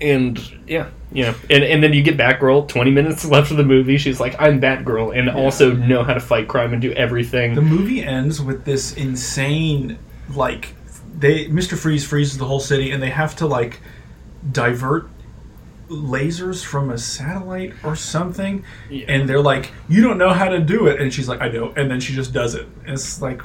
and 0.00 0.38
yeah, 0.66 0.88
you 1.12 1.24
know, 1.24 1.34
and 1.50 1.64
and 1.64 1.82
then 1.82 1.92
you 1.92 2.02
get 2.02 2.16
Batgirl. 2.16 2.68
Twenty 2.68 2.90
minutes 2.90 3.24
left 3.36 3.50
of 3.50 3.56
the 3.56 3.64
movie. 3.64 3.98
She's 3.98 4.20
like, 4.20 4.36
"I'm 4.40 4.60
Batgirl," 4.60 5.16
and 5.18 5.28
also 5.30 5.72
know 5.72 6.02
how 6.04 6.14
to 6.14 6.20
fight 6.20 6.48
crime 6.48 6.72
and 6.72 6.80
do 6.82 6.92
everything. 6.92 7.54
The 7.54 7.62
movie 7.62 8.02
ends 8.02 8.40
with 8.40 8.64
this 8.64 8.94
insane, 8.94 9.98
like, 10.34 10.74
they 11.18 11.46
Mr. 11.48 11.76
Freeze 11.76 12.06
freezes 12.06 12.38
the 12.38 12.44
whole 12.46 12.60
city, 12.60 12.90
and 12.90 13.02
they 13.02 13.10
have 13.10 13.34
to 13.36 13.46
like 13.46 13.80
divert 14.52 15.08
lasers 15.88 16.62
from 16.64 16.90
a 16.90 16.98
satellite 16.98 17.72
or 17.82 17.96
something, 17.96 18.62
Yeah. 18.90 19.06
and 19.08 19.28
they're 19.28 19.40
like, 19.40 19.72
"You 19.88 20.02
don't 20.02 20.18
know 20.18 20.30
how 20.34 20.48
to 20.50 20.60
do 20.60 20.86
it," 20.86 21.00
and 21.00 21.12
she's 21.12 21.28
like, 21.28 21.40
"I 21.40 21.48
know," 21.48 21.72
and 21.76 21.90
then 21.90 21.98
she 22.00 22.14
just 22.14 22.32
does 22.32 22.54
it. 22.54 22.66
And 22.84 22.92
it's 22.94 23.22
like, 23.22 23.40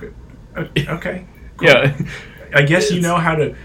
uh, 0.56 0.66
okay, 0.90 1.26
cool. 1.58 1.70
yeah, 1.70 1.96
I 2.54 2.64
guess 2.64 2.92
you 2.92 3.00
know 3.02 3.16
how 3.16 3.36
to 3.36 3.56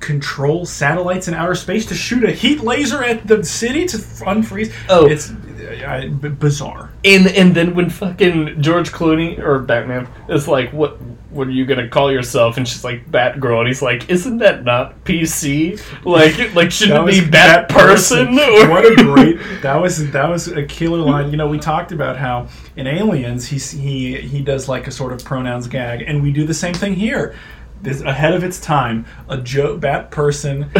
control 0.00 0.64
satellites 0.66 1.28
in 1.28 1.34
outer 1.34 1.54
space 1.54 1.86
to 1.86 1.94
shoot 1.94 2.24
a 2.24 2.32
heat 2.32 2.60
laser 2.60 3.02
at 3.02 3.26
the 3.26 3.44
city 3.44 3.86
to 3.86 3.96
unfreeze. 3.96 4.72
Oh. 4.88 5.06
it's 5.06 5.30
uh, 5.30 6.06
bizarre. 6.38 6.90
and 7.04 7.26
and 7.28 7.54
then 7.54 7.74
when 7.74 7.90
fucking 7.90 8.62
George 8.62 8.90
Clooney 8.92 9.38
or 9.38 9.58
Batman 9.58 10.08
is 10.28 10.46
like, 10.48 10.72
"What 10.72 10.98
what 11.30 11.46
are 11.46 11.50
you 11.50 11.66
gonna 11.66 11.88
call 11.88 12.10
yourself?" 12.12 12.56
and 12.56 12.66
she's 12.66 12.84
like, 12.84 13.10
"Batgirl," 13.10 13.58
and 13.58 13.66
he's 13.66 13.82
like, 13.82 14.08
"Isn't 14.08 14.38
that 14.38 14.64
not 14.64 15.04
PC? 15.04 15.80
Like 16.04 16.54
like 16.54 16.70
shouldn't 16.70 17.08
it 17.08 17.24
be 17.24 17.28
Bat 17.28 17.68
Person?" 17.68 18.38
Or- 18.38 18.70
what 18.70 18.84
a 18.84 18.94
great 18.96 19.38
that 19.62 19.76
was 19.76 20.10
that 20.12 20.28
was 20.28 20.48
a 20.48 20.64
killer 20.64 20.98
line. 20.98 21.30
You 21.30 21.36
know, 21.36 21.48
we 21.48 21.58
talked 21.58 21.92
about 21.92 22.16
how 22.16 22.48
in 22.76 22.86
Aliens 22.86 23.46
he 23.46 23.58
he 23.58 24.16
he 24.20 24.40
does 24.40 24.68
like 24.68 24.86
a 24.86 24.90
sort 24.90 25.12
of 25.12 25.24
pronouns 25.24 25.66
gag, 25.66 26.02
and 26.02 26.22
we 26.22 26.32
do 26.32 26.44
the 26.46 26.54
same 26.54 26.74
thing 26.74 26.94
here. 26.94 27.34
This 27.80 28.00
ahead 28.02 28.34
of 28.34 28.42
its 28.42 28.60
time, 28.60 29.06
a 29.28 29.36
joke 29.38 29.80
bat 29.80 30.10
person 30.10 30.62
in 30.64 30.70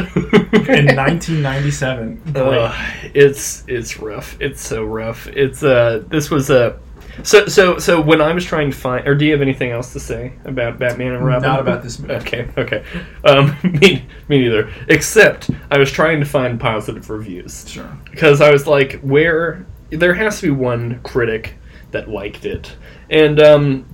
1997. 0.97 2.17
Great. 2.33 2.37
Ugh, 2.37 2.75
it's 3.15 3.65
it's 3.69 3.99
rough. 3.99 4.37
It's 4.41 4.61
so 4.61 4.85
rough. 4.85 5.29
It's 5.29 5.63
uh 5.63 6.03
this 6.09 6.31
was 6.31 6.51
a 6.51 6.79
so 7.23 7.47
so 7.47 7.79
so 7.79 8.01
when 8.01 8.21
I 8.21 8.33
was 8.33 8.45
trying 8.45 8.71
to 8.71 8.77
find 8.77 9.07
or 9.07 9.15
do 9.15 9.25
you 9.25 9.33
have 9.33 9.43
anything 9.43 9.71
else 9.71 9.93
to 9.93 10.01
say 10.01 10.33
about 10.45 10.79
Batman 10.79 11.13
and 11.15 11.25
Robin? 11.25 11.49
Not 11.49 11.61
about 11.61 11.83
this 11.83 11.99
movie. 12.01 12.15
Okay, 12.15 12.49
okay. 12.57 12.85
Um 13.25 13.57
me 13.81 14.05
me 14.29 14.41
neither. 14.41 14.73
Except 14.89 15.51
I 15.71 15.79
was 15.79 15.93
trying 15.93 16.19
to 16.21 16.27
find 16.27 16.59
positive 16.59 17.11
reviews. 17.11 17.69
Sure. 17.69 17.97
Because 18.11 18.41
I 18.41 18.51
was 18.51 18.67
like 18.67 19.01
where 19.01 19.67
there 19.91 20.15
has 20.15 20.41
to 20.41 20.47
be 20.47 20.51
one 20.51 21.01
critic 21.05 21.55
that 21.93 22.09
liked 22.09 22.45
it. 22.45 22.77
And 23.09 23.41
um 23.41 23.87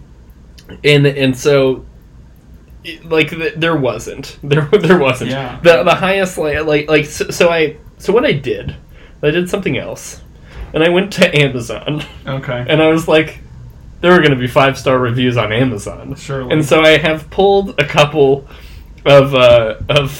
and 0.82 1.06
and 1.06 1.36
so 1.36 1.85
like 3.05 3.31
there 3.56 3.77
wasn't. 3.77 4.39
There 4.43 4.66
there 4.66 4.98
wasn't. 4.98 5.31
Yeah. 5.31 5.59
the 5.62 5.82
the 5.82 5.94
highest 5.94 6.39
like 6.39 6.65
like 6.65 6.89
like 6.89 7.05
so, 7.06 7.31
so 7.31 7.48
I 7.51 7.77
so 7.98 8.12
what 8.12 8.24
I 8.24 8.32
did 8.32 8.77
I 9.23 9.31
did 9.31 9.48
something 9.48 9.78
else. 9.78 10.20
And 10.74 10.82
I 10.82 10.89
went 10.89 11.12
to 11.15 11.36
Amazon. 11.40 12.02
Okay. 12.27 12.66
and 12.69 12.82
I 12.82 12.89
was 12.89 13.09
like 13.09 13.39
there 14.01 14.12
are 14.12 14.19
going 14.19 14.32
to 14.32 14.36
be 14.36 14.47
five 14.47 14.78
star 14.78 14.98
reviews 14.98 15.36
on 15.39 15.51
Amazon. 15.52 16.15
Surely. 16.15 16.52
and 16.52 16.65
so 16.65 16.82
I 16.82 16.98
have 16.98 17.31
pulled 17.31 17.78
a 17.81 17.86
couple 17.86 18.47
of 19.06 19.35
uh, 19.35 19.77
of 19.89 20.11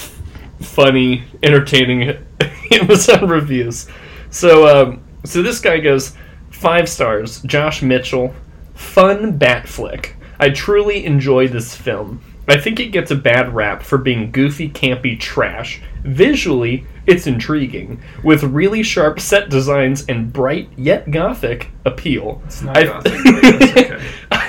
funny 0.61 1.23
entertaining 1.43 2.17
Amazon 2.71 3.27
reviews. 3.27 3.87
So 4.31 4.67
um, 4.67 5.03
so 5.23 5.41
this 5.43 5.59
guy 5.59 5.79
goes 5.79 6.15
five 6.49 6.89
stars 6.89 7.41
Josh 7.43 7.81
Mitchell 7.83 8.33
fun 8.73 9.37
bat 9.37 9.67
flick. 9.67 10.15
I 10.39 10.49
truly 10.49 11.05
enjoy 11.05 11.47
this 11.47 11.75
film 11.75 12.21
I 12.47 12.59
think 12.59 12.79
it 12.79 12.87
gets 12.87 13.11
a 13.11 13.15
bad 13.15 13.53
rap 13.55 13.81
for 13.81 13.97
being 13.97 14.31
goofy, 14.31 14.69
campy 14.69 15.19
trash. 15.19 15.81
Visually, 16.03 16.85
it's 17.07 17.25
intriguing, 17.27 18.01
with 18.23 18.43
really 18.43 18.83
sharp 18.83 19.19
set 19.19 19.49
designs 19.49 20.05
and 20.07 20.31
bright 20.31 20.69
yet 20.77 21.09
gothic 21.11 21.71
appeal. 21.85 22.41
It's 22.45 22.61
not 22.61 22.77
I, 22.77 22.83
gothic, 22.83 23.13
okay. 23.77 24.01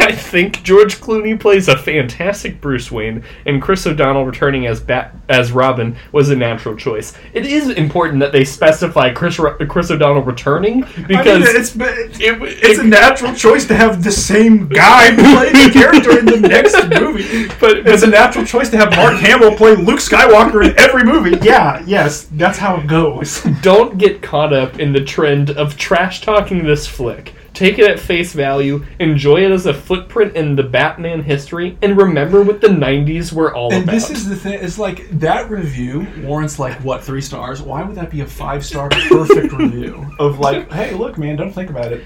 I 0.07 0.12
think 0.12 0.62
George 0.62 1.01
Clooney 1.01 1.39
plays 1.39 1.66
a 1.69 1.77
fantastic 1.77 2.61
Bruce 2.61 2.93
Wayne, 2.93 3.24
and 3.45 3.61
Chris 3.61 3.87
O'Donnell 3.87 4.24
returning 4.24 4.66
as 4.66 4.78
Bat 4.81 5.15
as 5.28 5.51
Robin 5.51 5.97
was 6.12 6.31
a 6.31 6.37
natural 6.37 6.77
choice. 6.77 7.12
It 7.33 7.45
is 7.45 7.70
important 7.70 8.20
that 8.20 8.31
they 8.31 8.45
specify 8.45 9.12
Chris 9.12 9.39
Ro- 9.41 9.57
Chris 9.69 9.91
O'Donnell 9.91 10.23
returning 10.23 10.83
because 11.09 11.27
I 11.27 11.53
mean, 11.53 11.57
it's 11.57 11.70
but 11.74 11.89
it, 11.99 12.20
it's 12.20 12.78
it- 12.78 12.85
a 12.85 12.89
natural 12.89 13.35
choice 13.35 13.66
to 13.66 13.74
have 13.74 14.05
the 14.05 14.12
same 14.12 14.69
guy 14.69 15.15
play 15.16 15.51
the 15.51 15.70
character 15.73 16.19
in 16.19 16.27
the 16.27 16.39
next 16.49 16.77
movie. 17.01 17.49
But- 17.59 17.78
it's 17.87 18.03
a 18.05 18.07
natural 18.07 18.45
choice 18.45 18.69
to 18.70 18.77
have 18.77 18.91
Mark 18.95 19.15
Hamill 19.16 19.57
play 19.57 19.74
Luke 19.74 19.99
Skywalker 19.99 20.65
in 20.69 20.78
every 20.78 21.03
movie. 21.03 21.37
Yeah, 21.45 21.83
yes, 21.87 22.28
that's 22.33 22.59
how 22.59 22.77
it 22.77 22.87
goes. 22.87 23.43
don't 23.62 23.99
get 23.99 24.23
caught 24.23 24.53
up 24.53 24.78
in 24.78 24.93
the 24.93 25.03
trend 25.05 25.51
of 25.51 25.77
trash 25.77 26.20
talking 26.20 26.65
this 26.65 26.87
flick. 26.87 27.33
Take 27.57 27.78
it 27.78 27.91
at 27.91 27.99
face 27.99 28.33
value, 28.35 28.85
enjoy 29.01 29.45
it 29.45 29.51
as 29.51 29.65
a 29.65 29.73
footprint 29.73 30.37
in 30.37 30.55
the 30.57 30.62
Batman 30.62 31.23
history, 31.23 31.78
and 31.81 31.97
remember 31.97 32.43
what 32.43 32.61
the 32.61 32.69
90s 32.69 33.33
were 33.33 33.55
all 33.55 33.73
And 33.73 33.85
about. 33.85 33.93
this 33.95 34.11
is 34.11 34.28
the 34.28 34.37
thing. 34.37 34.59
It's 34.62 34.78
like 34.78 35.09
that 35.19 35.49
review 35.51 36.07
warrants 36.19 36.59
like 36.59 36.74
what 36.85 37.03
three 37.03 37.23
stars? 37.23 37.62
Why 37.62 37.83
would 37.83 37.97
that 37.97 38.11
be 38.11 38.20
a 38.20 38.27
five 38.27 38.65
star 38.65 38.91
perfect 38.91 39.55
review 39.55 40.07
of 40.19 40.39
like, 40.39 40.70
hey, 40.78 40.93
look, 40.95 41.16
man, 41.16 41.37
don't 41.37 41.53
think 41.53 41.70
about 41.70 41.93
it. 41.93 42.05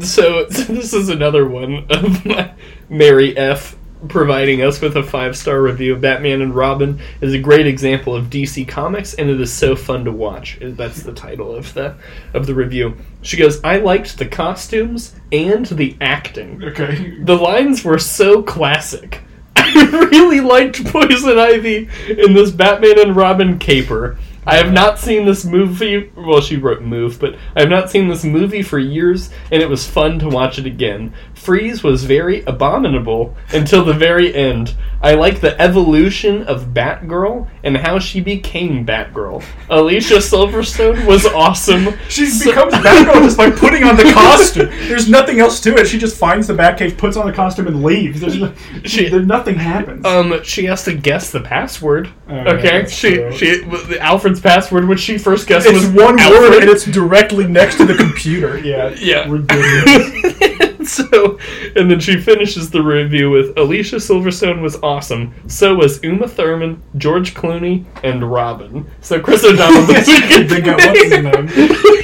so, 0.00 0.48
so 0.48 0.62
this 0.72 0.92
is 0.92 1.08
another 1.08 1.46
one 1.46 1.86
of 1.90 2.24
my 2.26 2.52
Mary 2.88 3.36
F 3.36 3.76
providing 4.08 4.62
us 4.62 4.80
with 4.80 4.96
a 4.96 5.02
five 5.02 5.36
star 5.36 5.60
review. 5.60 5.96
Batman 5.96 6.42
and 6.42 6.54
Robin 6.54 7.00
is 7.20 7.34
a 7.34 7.38
great 7.38 7.66
example 7.66 8.14
of 8.14 8.26
DC 8.26 8.66
Comics, 8.68 9.14
and 9.14 9.30
it 9.30 9.40
is 9.40 9.52
so 9.52 9.76
fun 9.76 10.04
to 10.04 10.12
watch. 10.12 10.60
Uh, 10.62 10.70
that's 10.70 11.02
the 11.02 11.12
title 11.12 11.54
of 11.54 11.72
the 11.74 11.96
of 12.32 12.46
the 12.46 12.54
review. 12.54 12.96
She 13.22 13.36
goes, 13.36 13.62
"I 13.64 13.78
liked 13.78 14.18
the 14.18 14.26
costumes 14.26 15.14
and 15.32 15.66
the 15.66 15.96
acting. 16.00 16.62
Okay. 16.62 17.18
The 17.22 17.36
lines 17.36 17.84
were 17.84 17.98
so 17.98 18.42
classic." 18.42 19.22
I 19.56 20.08
really 20.10 20.40
liked 20.40 20.84
Poison 20.86 21.38
Ivy 21.38 21.88
in 22.08 22.34
this 22.34 22.50
Batman 22.50 22.98
and 22.98 23.16
Robin 23.16 23.58
caper. 23.58 24.18
I 24.46 24.56
have 24.56 24.72
not 24.72 24.98
seen 24.98 25.24
this 25.26 25.44
movie. 25.44 26.10
Well, 26.16 26.40
she 26.40 26.56
wrote 26.56 26.82
"move," 26.82 27.18
but 27.18 27.34
I 27.56 27.60
have 27.60 27.70
not 27.70 27.90
seen 27.90 28.08
this 28.08 28.24
movie 28.24 28.62
for 28.62 28.78
years, 28.78 29.30
and 29.50 29.62
it 29.62 29.68
was 29.68 29.86
fun 29.88 30.18
to 30.20 30.28
watch 30.28 30.58
it 30.58 30.66
again. 30.66 31.12
Freeze 31.34 31.82
was 31.82 32.04
very 32.04 32.42
abominable 32.46 33.36
until 33.52 33.84
the 33.84 33.92
very 33.92 34.34
end. 34.34 34.74
I 35.02 35.14
like 35.14 35.40
the 35.42 35.60
evolution 35.60 36.42
of 36.44 36.68
Batgirl 36.72 37.46
and 37.62 37.76
how 37.76 37.98
she 37.98 38.20
became 38.22 38.86
Batgirl. 38.86 39.44
Alicia 39.68 40.14
Silverstone 40.14 41.04
was 41.06 41.26
awesome. 41.26 41.88
She 42.08 42.26
So- 42.26 42.50
becomes 42.50 42.72
Batgirl 42.74 43.22
just 43.24 43.36
by 43.36 43.50
putting 43.50 43.84
on 43.84 43.96
the 43.96 44.04
costume. 44.14 44.68
There's 44.88 45.08
nothing 45.08 45.40
else 45.40 45.60
to 45.60 45.74
it. 45.76 45.86
She 45.86 45.98
just 45.98 46.16
finds 46.16 46.46
the 46.46 46.54
Batcave, 46.54 46.96
puts 46.96 47.16
on 47.18 47.26
the 47.26 47.32
costume, 47.32 47.66
and 47.66 47.82
leaves. 47.82 48.20
There's 48.20 48.36
no, 48.40 48.52
She- 48.84 49.08
there, 49.10 49.20
nothing 49.20 49.56
happens. 49.56 50.06
Um, 50.06 50.42
she 50.42 50.64
has 50.64 50.84
to 50.84 50.94
guess 50.94 51.30
the 51.30 51.40
password. 51.40 52.08
Oh, 52.28 52.34
okay, 52.36 52.80
that's 52.80 52.92
she 52.94 53.30
she 53.32 53.58
the 53.62 53.98
Alfred's 54.34 54.40
password, 54.40 54.88
which 54.88 55.00
she 55.00 55.18
first 55.18 55.46
guessed 55.46 55.66
it's 55.66 55.74
was 55.86 55.88
one 55.88 56.18
Alfred. 56.18 56.40
word, 56.50 56.62
and 56.62 56.70
it's 56.70 56.84
directly 56.84 57.46
next 57.46 57.76
to 57.76 57.84
the 57.84 57.94
computer. 57.94 58.58
Yeah, 58.64 58.94
Yeah. 58.98 59.26
ridiculous. 59.28 60.90
so, 60.94 61.38
and 61.76 61.90
then 61.90 62.00
she 62.00 62.18
finishes 62.20 62.70
the 62.70 62.82
review 62.82 63.30
with 63.30 63.56
Alicia 63.58 63.96
Silverstone 63.96 64.60
was 64.62 64.76
awesome. 64.82 65.34
So 65.48 65.74
was 65.74 66.02
Uma 66.02 66.26
Thurman, 66.28 66.82
George 66.96 67.34
Clooney, 67.34 67.84
and 68.02 68.30
Robin. 68.30 68.86
So 69.00 69.20
Chris 69.20 69.44
O'Donnell 69.44 69.82
this 69.86 70.06
weekend. 70.08 70.48
they 70.50 70.60
got 70.60 70.78
what's 70.80 71.02
his 71.02 71.10
name? 71.10 71.48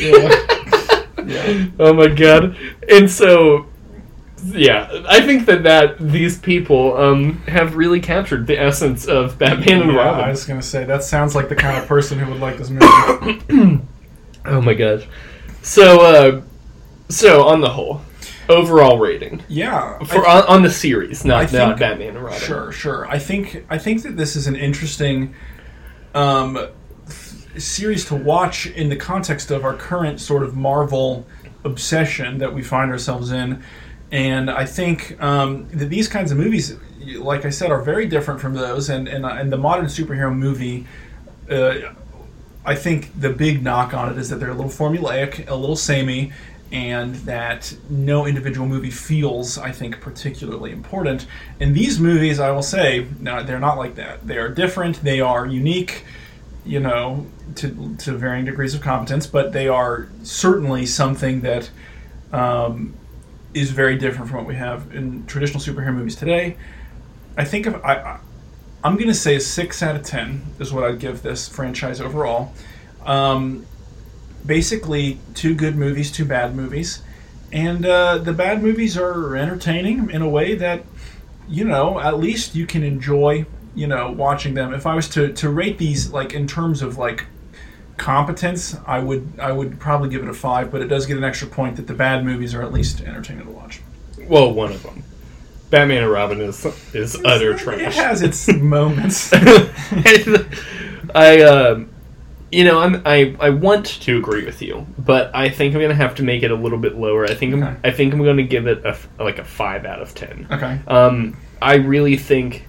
Yeah. 0.01 1.27
yeah. 1.27 1.67
Oh 1.79 1.93
my 1.95 2.09
god! 2.09 2.57
And 2.91 3.11
so, 3.11 3.67
yeah, 4.47 5.05
I 5.09 5.21
think 5.21 5.47
that 5.47 5.63
that 5.65 5.99
these 5.99 6.39
people 6.39 6.97
um 6.97 7.39
have 7.43 7.77
really 7.77 8.01
captured 8.01 8.47
the 8.47 8.59
essence 8.61 9.07
of 9.07 9.39
Batman 9.39 9.83
and 9.83 9.93
Yeah, 9.93 9.99
Robin. 9.99 10.25
I 10.25 10.31
was 10.31 10.45
gonna 10.45 10.63
say 10.63 10.85
that 10.85 11.03
sounds 11.05 11.35
like 11.35 11.49
the 11.49 11.57
kind 11.57 11.77
of 11.77 11.87
person 11.87 12.19
who 12.19 12.31
would 12.31 12.41
like 12.41 12.59
this 12.59 12.71
movie. 12.71 13.81
Oh 14.47 14.63
my 14.63 14.73
gosh. 14.73 15.07
So, 15.61 16.01
uh, 16.01 16.43
so 17.11 17.43
on 17.47 17.61
the 17.61 17.69
whole, 17.69 18.01
overall 18.49 18.99
rating 18.99 19.43
yeah, 19.49 19.99
for 20.05 20.27
I- 20.27 20.39
on, 20.41 20.47
on 20.47 20.63
the 20.63 20.71
series, 20.71 21.27
not 21.27 21.53
I 21.55 21.59
not 21.59 21.79
Batman 21.79 22.17
and 22.17 22.25
Robin. 22.25 22.41
Sure, 22.41 22.73
sure. 22.73 23.07
I 23.07 23.19
think 23.19 23.67
I 23.69 23.77
think 23.77 24.03
that 24.05 24.17
this 24.17 24.37
is 24.37 24.47
an 24.47 24.57
interesting 24.57 25.35
um, 26.15 26.57
f- 27.07 27.35
series 27.59 28.07
to 28.07 28.15
watch 28.15 28.67
in 28.67 28.89
the 28.89 28.97
context 28.97 29.51
of 29.51 29.63
our 29.65 29.75
current 29.75 30.21
sort 30.21 30.43
of 30.43 30.57
Marvel 30.57 31.27
obsession 31.65 32.39
that 32.39 32.55
we 32.55 32.63
find 32.63 32.91
ourselves 32.91 33.31
in, 33.33 33.63
and 34.13 34.51
I 34.51 34.65
think 34.65 35.21
um, 35.23 35.69
that 35.71 35.87
these 35.87 36.09
kinds 36.09 36.33
of 36.33 36.39
movies, 36.39 36.77
like 37.19 37.45
I 37.45 37.51
said, 37.51 37.71
are 37.71 37.83
very 37.83 38.07
different 38.07 38.41
from 38.41 38.55
those. 38.55 38.91
And 38.91 39.09
and, 39.09 39.25
uh, 39.25 39.29
and 39.29 39.53
the 39.53 39.59
modern 39.59 39.87
superhero 39.87 40.35
movie. 40.35 40.87
Uh, 41.51 41.93
I 42.65 42.75
think 42.75 43.19
the 43.19 43.31
big 43.31 43.63
knock 43.63 43.95
on 43.95 44.13
it 44.13 44.19
is 44.19 44.29
that 44.29 44.37
they're 44.37 44.51
a 44.51 44.55
little 44.55 44.71
formulaic, 44.71 45.49
a 45.49 45.55
little 45.55 45.77
samey, 45.77 46.31
and 46.71 47.15
that 47.27 47.75
no 47.89 48.27
individual 48.27 48.67
movie 48.67 48.91
feels, 48.91 49.59
I 49.59 49.73
think, 49.73 50.01
particularly 50.01 50.71
important. 50.71 51.27
And 51.59 51.75
these 51.75 51.99
movies, 51.99 52.39
I 52.39 52.51
will 52.51 52.63
say, 52.63 53.07
no, 53.19 53.43
they're 53.43 53.59
not 53.59 53.79
like 53.79 53.95
that. 53.97 54.27
They 54.27 54.37
are 54.37 54.49
different. 54.49 55.03
They 55.03 55.21
are 55.21 55.47
unique, 55.47 56.05
you 56.65 56.81
know, 56.81 57.27
to 57.57 57.97
to 57.99 58.13
varying 58.13 58.45
degrees 58.45 58.75
of 58.75 58.83
competence, 58.83 59.27
but 59.27 59.53
they 59.53 59.67
are 59.67 60.09
certainly 60.23 60.87
something 60.87 61.41
that 61.41 61.71
um, 62.33 62.95
is 63.55 63.71
very 63.71 63.97
different 63.97 64.29
from 64.29 64.39
what 64.39 64.47
we 64.47 64.55
have 64.55 64.95
in 64.95 65.27
traditional 65.27 65.61
superhero 65.61 65.95
movies 65.95 66.17
today. 66.17 66.57
I 67.37 67.45
think 67.45 67.67
if 67.67 67.75
I, 67.85 67.95
I 67.95 68.21
I'm 68.83 68.95
going 68.95 69.09
to 69.09 69.15
say 69.15 69.37
a 69.37 69.41
six 69.41 69.83
out 69.83 69.97
of 69.97 70.03
ten 70.03 70.43
is 70.59 70.73
what 70.73 70.85
I'd 70.85 70.99
give 70.99 71.23
this 71.23 71.49
franchise 71.49 72.01
overall. 72.01 72.55
Um, 73.05 73.67
basically, 74.47 75.19
two 75.35 75.55
good 75.55 75.77
movies, 75.77 76.11
two 76.11 76.25
bad 76.25 76.55
movies, 76.55 77.03
and 77.53 77.85
uh, 77.85 78.19
the 78.19 78.33
bad 78.33 78.63
movies 78.63 78.97
are 78.97 79.37
entertaining 79.37 80.11
in 80.11 80.23
a 80.23 80.29
way 80.29 80.55
that 80.55 80.85
you 81.49 81.65
know 81.65 82.01
at 82.01 82.19
least 82.19 82.55
you 82.55 82.67
can 82.67 82.83
enjoy 82.83 83.45
you 83.75 83.87
know 83.87 84.11
watching 84.11 84.55
them. 84.55 84.73
If 84.73 84.87
I 84.87 84.95
was 84.95 85.09
to 85.11 85.33
to 85.33 85.51
rate 85.51 85.79
these 85.79 86.11
like 86.11 86.33
in 86.33 86.47
terms 86.47 86.81
of 86.81 86.97
like 86.97 87.27
competence, 88.01 88.77
I 88.87 88.99
would 88.99 89.31
I 89.39 89.53
would 89.53 89.79
probably 89.79 90.09
give 90.09 90.23
it 90.23 90.29
a 90.29 90.35
five, 90.35 90.73
but 90.73 90.81
it 90.81 90.89
does 90.89 91.07
get 91.07 91.19
an 91.19 91.25
extra 91.25 91.47
point 91.47 91.77
that 91.77 91.87
the 91.87 91.95
bad 91.95 92.25
movies 92.25 92.55
are 92.55 92.63
at 92.63 92.73
least 92.73 93.03
entertaining 93.03 93.45
to 93.45 93.53
watch. 93.53 93.81
Well, 94.27 94.53
one 94.53 94.73
of 94.73 94.83
them. 94.83 95.05
Batman 95.69 96.03
and 96.03 96.11
Robin 96.11 96.41
is 96.41 96.65
is 96.95 97.17
utter 97.25 97.57
trash. 97.57 97.81
It 97.81 97.93
has 97.93 98.23
its 98.23 98.49
moments. 98.53 99.31
I, 101.15 101.43
um, 101.43 101.91
you 102.51 102.65
know, 102.65 102.81
I'm, 102.81 103.03
I 103.05 103.37
I 103.39 103.51
want 103.51 103.87
to 103.87 104.19
agree 104.19 104.45
with 104.45 104.63
you, 104.63 104.87
but 104.99 105.31
I 105.35 105.51
think 105.51 105.75
I'm 105.75 105.81
gonna 105.81 105.95
have 105.95 106.15
to 106.17 106.23
make 106.23 106.43
it 106.43 106.51
a 106.51 106.57
little 106.57 106.79
bit 106.79 106.97
lower. 106.97 107.25
I 107.27 107.35
think 107.35 107.53
I'm 107.53 107.63
Okay. 107.63 107.77
I 107.85 107.91
think 107.91 108.15
I'm 108.15 108.25
gonna 108.25 108.43
give 108.43 108.67
it 108.67 108.85
a 108.85 108.97
like 109.23 109.39
a 109.39 109.45
five 109.45 109.85
out 109.85 110.01
of 110.01 110.15
ten. 110.15 110.49
Okay. 110.51 110.81
Um, 110.89 111.37
I 111.61 111.77
really 111.77 112.17
think, 112.17 112.67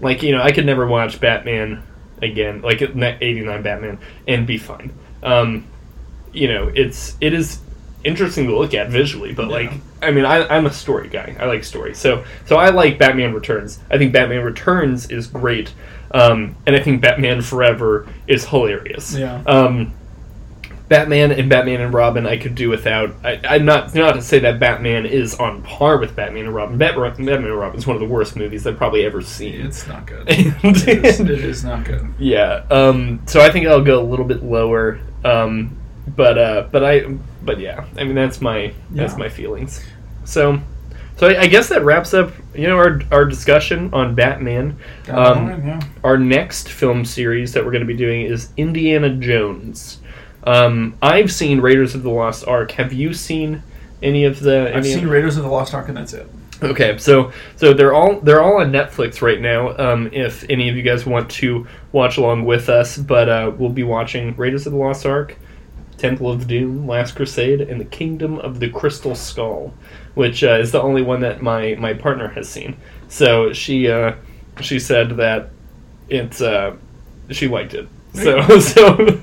like 0.00 0.22
you 0.22 0.32
know, 0.32 0.42
I 0.42 0.52
could 0.52 0.66
never 0.66 0.86
watch 0.86 1.18
Batman 1.18 1.82
again, 2.22 2.62
like 2.62 2.82
'89 2.82 3.62
Batman, 3.62 3.98
and 4.26 4.46
be 4.46 4.58
fine. 4.58 4.92
Um, 5.22 5.66
you 6.32 6.48
know, 6.48 6.70
it's 6.74 7.16
it 7.20 7.32
is 7.32 7.60
interesting 8.04 8.46
to 8.46 8.56
look 8.56 8.72
at 8.74 8.88
visually, 8.88 9.32
but 9.32 9.48
like, 9.48 9.72
I 10.00 10.10
mean, 10.10 10.24
I, 10.24 10.46
I'm 10.48 10.66
a 10.66 10.72
story 10.72 11.08
guy. 11.08 11.36
I 11.38 11.46
like 11.46 11.64
story, 11.64 11.94
so 11.94 12.24
so 12.46 12.56
I 12.56 12.70
like 12.70 12.98
Batman 12.98 13.34
Returns. 13.34 13.80
I 13.90 13.98
think 13.98 14.12
Batman 14.12 14.44
Returns 14.44 15.10
is 15.10 15.26
great, 15.26 15.72
um, 16.12 16.56
and 16.66 16.76
I 16.76 16.80
think 16.80 17.00
Batman 17.00 17.42
Forever 17.42 18.08
is 18.26 18.46
hilarious. 18.46 19.14
Yeah. 19.14 19.42
Um, 19.46 19.92
Batman 20.88 21.32
and 21.32 21.50
Batman 21.50 21.80
and 21.80 21.92
Robin, 21.92 22.26
I 22.26 22.36
could 22.36 22.54
do 22.54 22.68
without. 22.68 23.12
I, 23.24 23.40
I'm 23.48 23.64
not 23.64 23.94
not 23.94 24.12
to 24.14 24.22
say 24.22 24.38
that 24.40 24.60
Batman 24.60 25.04
is 25.04 25.34
on 25.34 25.62
par 25.62 25.98
with 25.98 26.14
Batman 26.14 26.44
and 26.46 26.54
Robin. 26.54 26.78
Bat, 26.78 26.94
Batman 26.96 27.44
and 27.44 27.58
Robin 27.58 27.78
is 27.78 27.86
one 27.86 27.96
of 27.96 28.00
the 28.00 28.06
worst 28.08 28.36
movies 28.36 28.66
I've 28.66 28.76
probably 28.76 29.04
ever 29.04 29.20
seen. 29.20 29.60
It's 29.66 29.86
not 29.88 30.06
good. 30.06 30.28
And- 30.28 30.54
it, 30.64 31.04
is, 31.04 31.20
it 31.20 31.30
is 31.30 31.64
not 31.64 31.84
good. 31.84 32.06
yeah. 32.18 32.64
Um, 32.70 33.20
so 33.26 33.40
I 33.40 33.50
think 33.50 33.66
I'll 33.66 33.82
go 33.82 34.00
a 34.00 34.06
little 34.06 34.24
bit 34.24 34.44
lower. 34.44 35.00
Um, 35.24 35.76
but 36.16 36.38
uh, 36.38 36.68
but 36.70 36.84
I 36.84 37.00
but 37.42 37.58
yeah. 37.58 37.84
I 37.96 38.04
mean 38.04 38.14
that's 38.14 38.40
my 38.40 38.72
that's 38.92 39.14
Yeah. 39.14 39.18
my 39.18 39.28
feelings. 39.28 39.84
So 40.24 40.60
so 41.16 41.28
I, 41.28 41.40
I 41.42 41.46
guess 41.48 41.68
that 41.70 41.82
wraps 41.84 42.14
up 42.14 42.32
you 42.54 42.68
know 42.68 42.76
our 42.76 43.00
our 43.10 43.24
discussion 43.24 43.92
on 43.92 44.14
Batman. 44.14 44.76
Um, 45.08 45.16
Alright, 45.16 45.64
yeah. 45.64 45.80
our 46.04 46.16
next 46.16 46.68
film 46.68 47.04
series 47.04 47.52
that 47.54 47.64
we're 47.64 47.72
going 47.72 47.80
to 47.80 47.86
be 47.88 47.96
doing 47.96 48.22
is 48.22 48.50
Indiana 48.56 49.10
Jones. 49.10 49.98
Um, 50.46 50.96
I've 51.02 51.32
seen 51.32 51.60
Raiders 51.60 51.94
of 51.94 52.02
the 52.02 52.10
Lost 52.10 52.46
Ark. 52.46 52.70
Have 52.72 52.92
you 52.92 53.12
seen 53.12 53.62
any 54.02 54.24
of 54.24 54.40
the? 54.40 54.68
I've 54.68 54.76
any 54.76 54.92
of- 54.92 55.00
seen 55.00 55.08
Raiders 55.08 55.36
of 55.36 55.42
the 55.42 55.50
Lost 55.50 55.74
Ark, 55.74 55.88
and 55.88 55.96
that's 55.96 56.12
it. 56.12 56.28
Okay, 56.62 56.96
so 56.96 57.32
so 57.56 57.74
they're 57.74 57.92
all 57.92 58.20
they're 58.20 58.40
all 58.40 58.60
on 58.60 58.72
Netflix 58.72 59.20
right 59.20 59.40
now. 59.40 59.76
Um, 59.76 60.08
if 60.12 60.48
any 60.48 60.70
of 60.70 60.76
you 60.76 60.82
guys 60.82 61.04
want 61.04 61.30
to 61.32 61.66
watch 61.92 62.16
along 62.16 62.46
with 62.46 62.68
us, 62.70 62.96
but 62.96 63.28
uh, 63.28 63.52
we'll 63.58 63.68
be 63.70 63.82
watching 63.82 64.34
Raiders 64.36 64.66
of 64.66 64.72
the 64.72 64.78
Lost 64.78 65.04
Ark, 65.04 65.36
Temple 65.98 66.30
of 66.30 66.46
Doom, 66.46 66.86
Last 66.86 67.14
Crusade, 67.14 67.60
and 67.60 67.78
the 67.78 67.84
Kingdom 67.84 68.38
of 68.38 68.58
the 68.58 68.70
Crystal 68.70 69.14
Skull, 69.14 69.74
which 70.14 70.42
uh, 70.44 70.52
is 70.58 70.72
the 70.72 70.80
only 70.80 71.02
one 71.02 71.20
that 71.20 71.42
my 71.42 71.74
my 71.78 71.92
partner 71.92 72.28
has 72.28 72.48
seen. 72.48 72.76
So 73.08 73.52
she 73.52 73.90
uh, 73.90 74.14
she 74.60 74.78
said 74.78 75.10
that 75.18 75.50
it's 76.08 76.40
uh, 76.40 76.76
she 77.30 77.48
liked 77.48 77.74
it. 77.74 77.86
So 78.14 78.58
so 78.60 79.20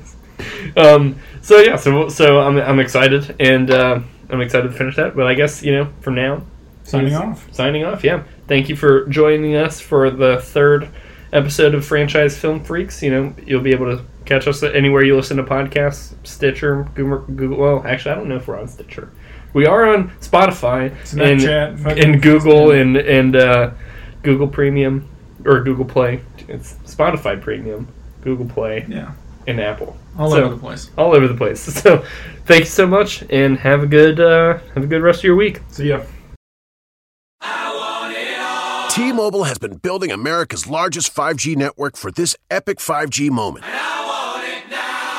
um, 0.78 1.20
so 1.42 1.60
yeah, 1.60 1.76
so 1.76 2.10
so 2.10 2.40
I'm 2.42 2.58
I'm 2.58 2.80
excited 2.80 3.36
and 3.40 3.70
uh, 3.72 4.00
I'm 4.30 4.42
excited 4.42 4.72
to 4.72 4.78
finish 4.78 4.96
that. 4.96 5.16
But 5.16 5.28
I 5.28 5.34
guess 5.34 5.64
you 5.64 5.74
know 5.76 5.90
for 6.02 6.12
now 6.12 6.44
Signing 6.84 7.16
off. 7.16 7.48
signing 7.54 7.84
off. 7.86 8.04
Yeah, 8.04 8.24
thank 8.48 8.70
you 8.70 8.76
for 8.76 9.06
joining 9.08 9.56
us 9.56 9.80
for 9.80 10.10
the 10.12 10.42
third 10.42 10.90
episode 11.32 11.74
of 11.74 11.86
Franchise 11.86 12.38
Film 12.38 12.64
Freaks. 12.64 13.02
You 13.02 13.12
know, 13.12 13.36
you'll 13.46 13.62
be 13.62 13.72
able 13.72 13.98
to 13.98 14.04
catch 14.26 14.48
us 14.48 14.62
anywhere 14.64 15.04
you 15.04 15.16
listen 15.16 15.38
to 15.38 15.44
podcasts, 15.44 16.14
Stitcher, 16.24 16.88
Google. 16.96 17.20
Google 17.36 17.58
well, 17.58 17.84
actually, 17.86 18.12
I 18.12 18.16
don't 18.16 18.28
know 18.30 18.36
if 18.38 18.48
we're 18.48 18.60
on 18.60 18.68
Stitcher. 18.68 19.12
We 19.54 19.66
are 19.66 19.94
on 19.94 20.10
Spotify 20.20 20.90
Snapchat, 21.04 21.86
and, 21.86 22.00
and 22.00 22.22
Google 22.22 22.72
and 22.72 22.98
and 22.98 23.36
uh, 23.36 23.72
Google 24.24 24.48
Premium 24.48 25.10
or 25.46 25.64
Google 25.64 25.86
Play. 25.86 26.22
It's 26.48 26.74
Spotify 26.86 27.40
Premium, 27.40 27.88
Google 28.22 28.46
Play, 28.48 28.86
Yeah. 28.90 29.14
And 29.48 29.60
Apple. 29.60 29.96
All 30.18 30.32
So- 30.32 30.44
over 30.44 30.56
the 30.56 30.60
place. 30.62 30.90
All 30.98 31.16
over 31.16 31.28
the 31.28 31.36
place. 31.36 31.62
So, 31.82 32.04
thank 32.46 32.62
you 32.62 32.66
so 32.66 32.86
much, 32.88 33.24
and 33.30 33.58
have 33.60 33.84
a 33.84 33.88
good 33.88 34.20
uh, 34.20 34.60
have 34.76 34.84
a 34.84 34.88
good 34.88 35.02
rest 35.02 35.20
of 35.20 35.24
your 35.26 35.36
week. 35.36 35.62
See 35.70 35.90
ya. 35.90 36.02
T-Mobile 38.90 39.46
has 39.46 39.58
been 39.58 39.78
building 39.78 40.12
America's 40.12 40.68
largest 40.68 41.16
5G 41.16 41.56
network 41.56 41.98
for 41.98 42.12
this 42.12 42.36
epic 42.52 42.78
5G 42.78 43.32
moment. 43.32 43.66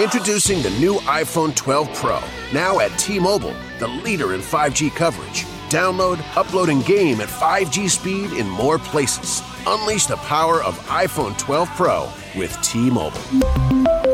Introducing 0.01 0.63
the 0.63 0.71
new 0.79 0.95
iPhone 1.01 1.55
12 1.57 1.93
Pro, 1.95 2.21
now 2.53 2.79
at 2.79 2.97
T-Mobile, 3.01 3.55
the 3.81 3.89
leader 3.89 4.33
in 4.35 4.41
5G 4.41 4.95
coverage. 4.95 5.45
Download, 5.71 6.17
upload, 6.35 6.71
and 6.71 6.85
game 6.87 7.21
at 7.21 7.29
5G 7.29 7.91
speed 7.91 8.33
in 8.33 8.49
more 8.49 8.79
places. 8.79 9.43
Unleash 9.67 10.07
the 10.07 10.17
power 10.19 10.63
of 10.63 10.79
iPhone 10.87 11.37
12 11.37 11.69
Pro 11.71 12.09
with 12.37 12.57
T-Mobile. 12.63 14.14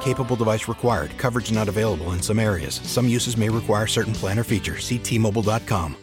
Capable 0.00 0.36
device 0.36 0.68
required. 0.68 1.16
Coverage 1.16 1.50
not 1.52 1.68
available 1.68 2.12
in 2.12 2.22
some 2.22 2.38
areas. 2.38 2.74
Some 2.84 3.08
uses 3.08 3.36
may 3.36 3.48
require 3.48 3.86
certain 3.86 4.12
plan 4.12 4.38
or 4.38 4.44
features. 4.44 4.84
See 4.84 4.98
T-Mobile.com. 4.98 5.96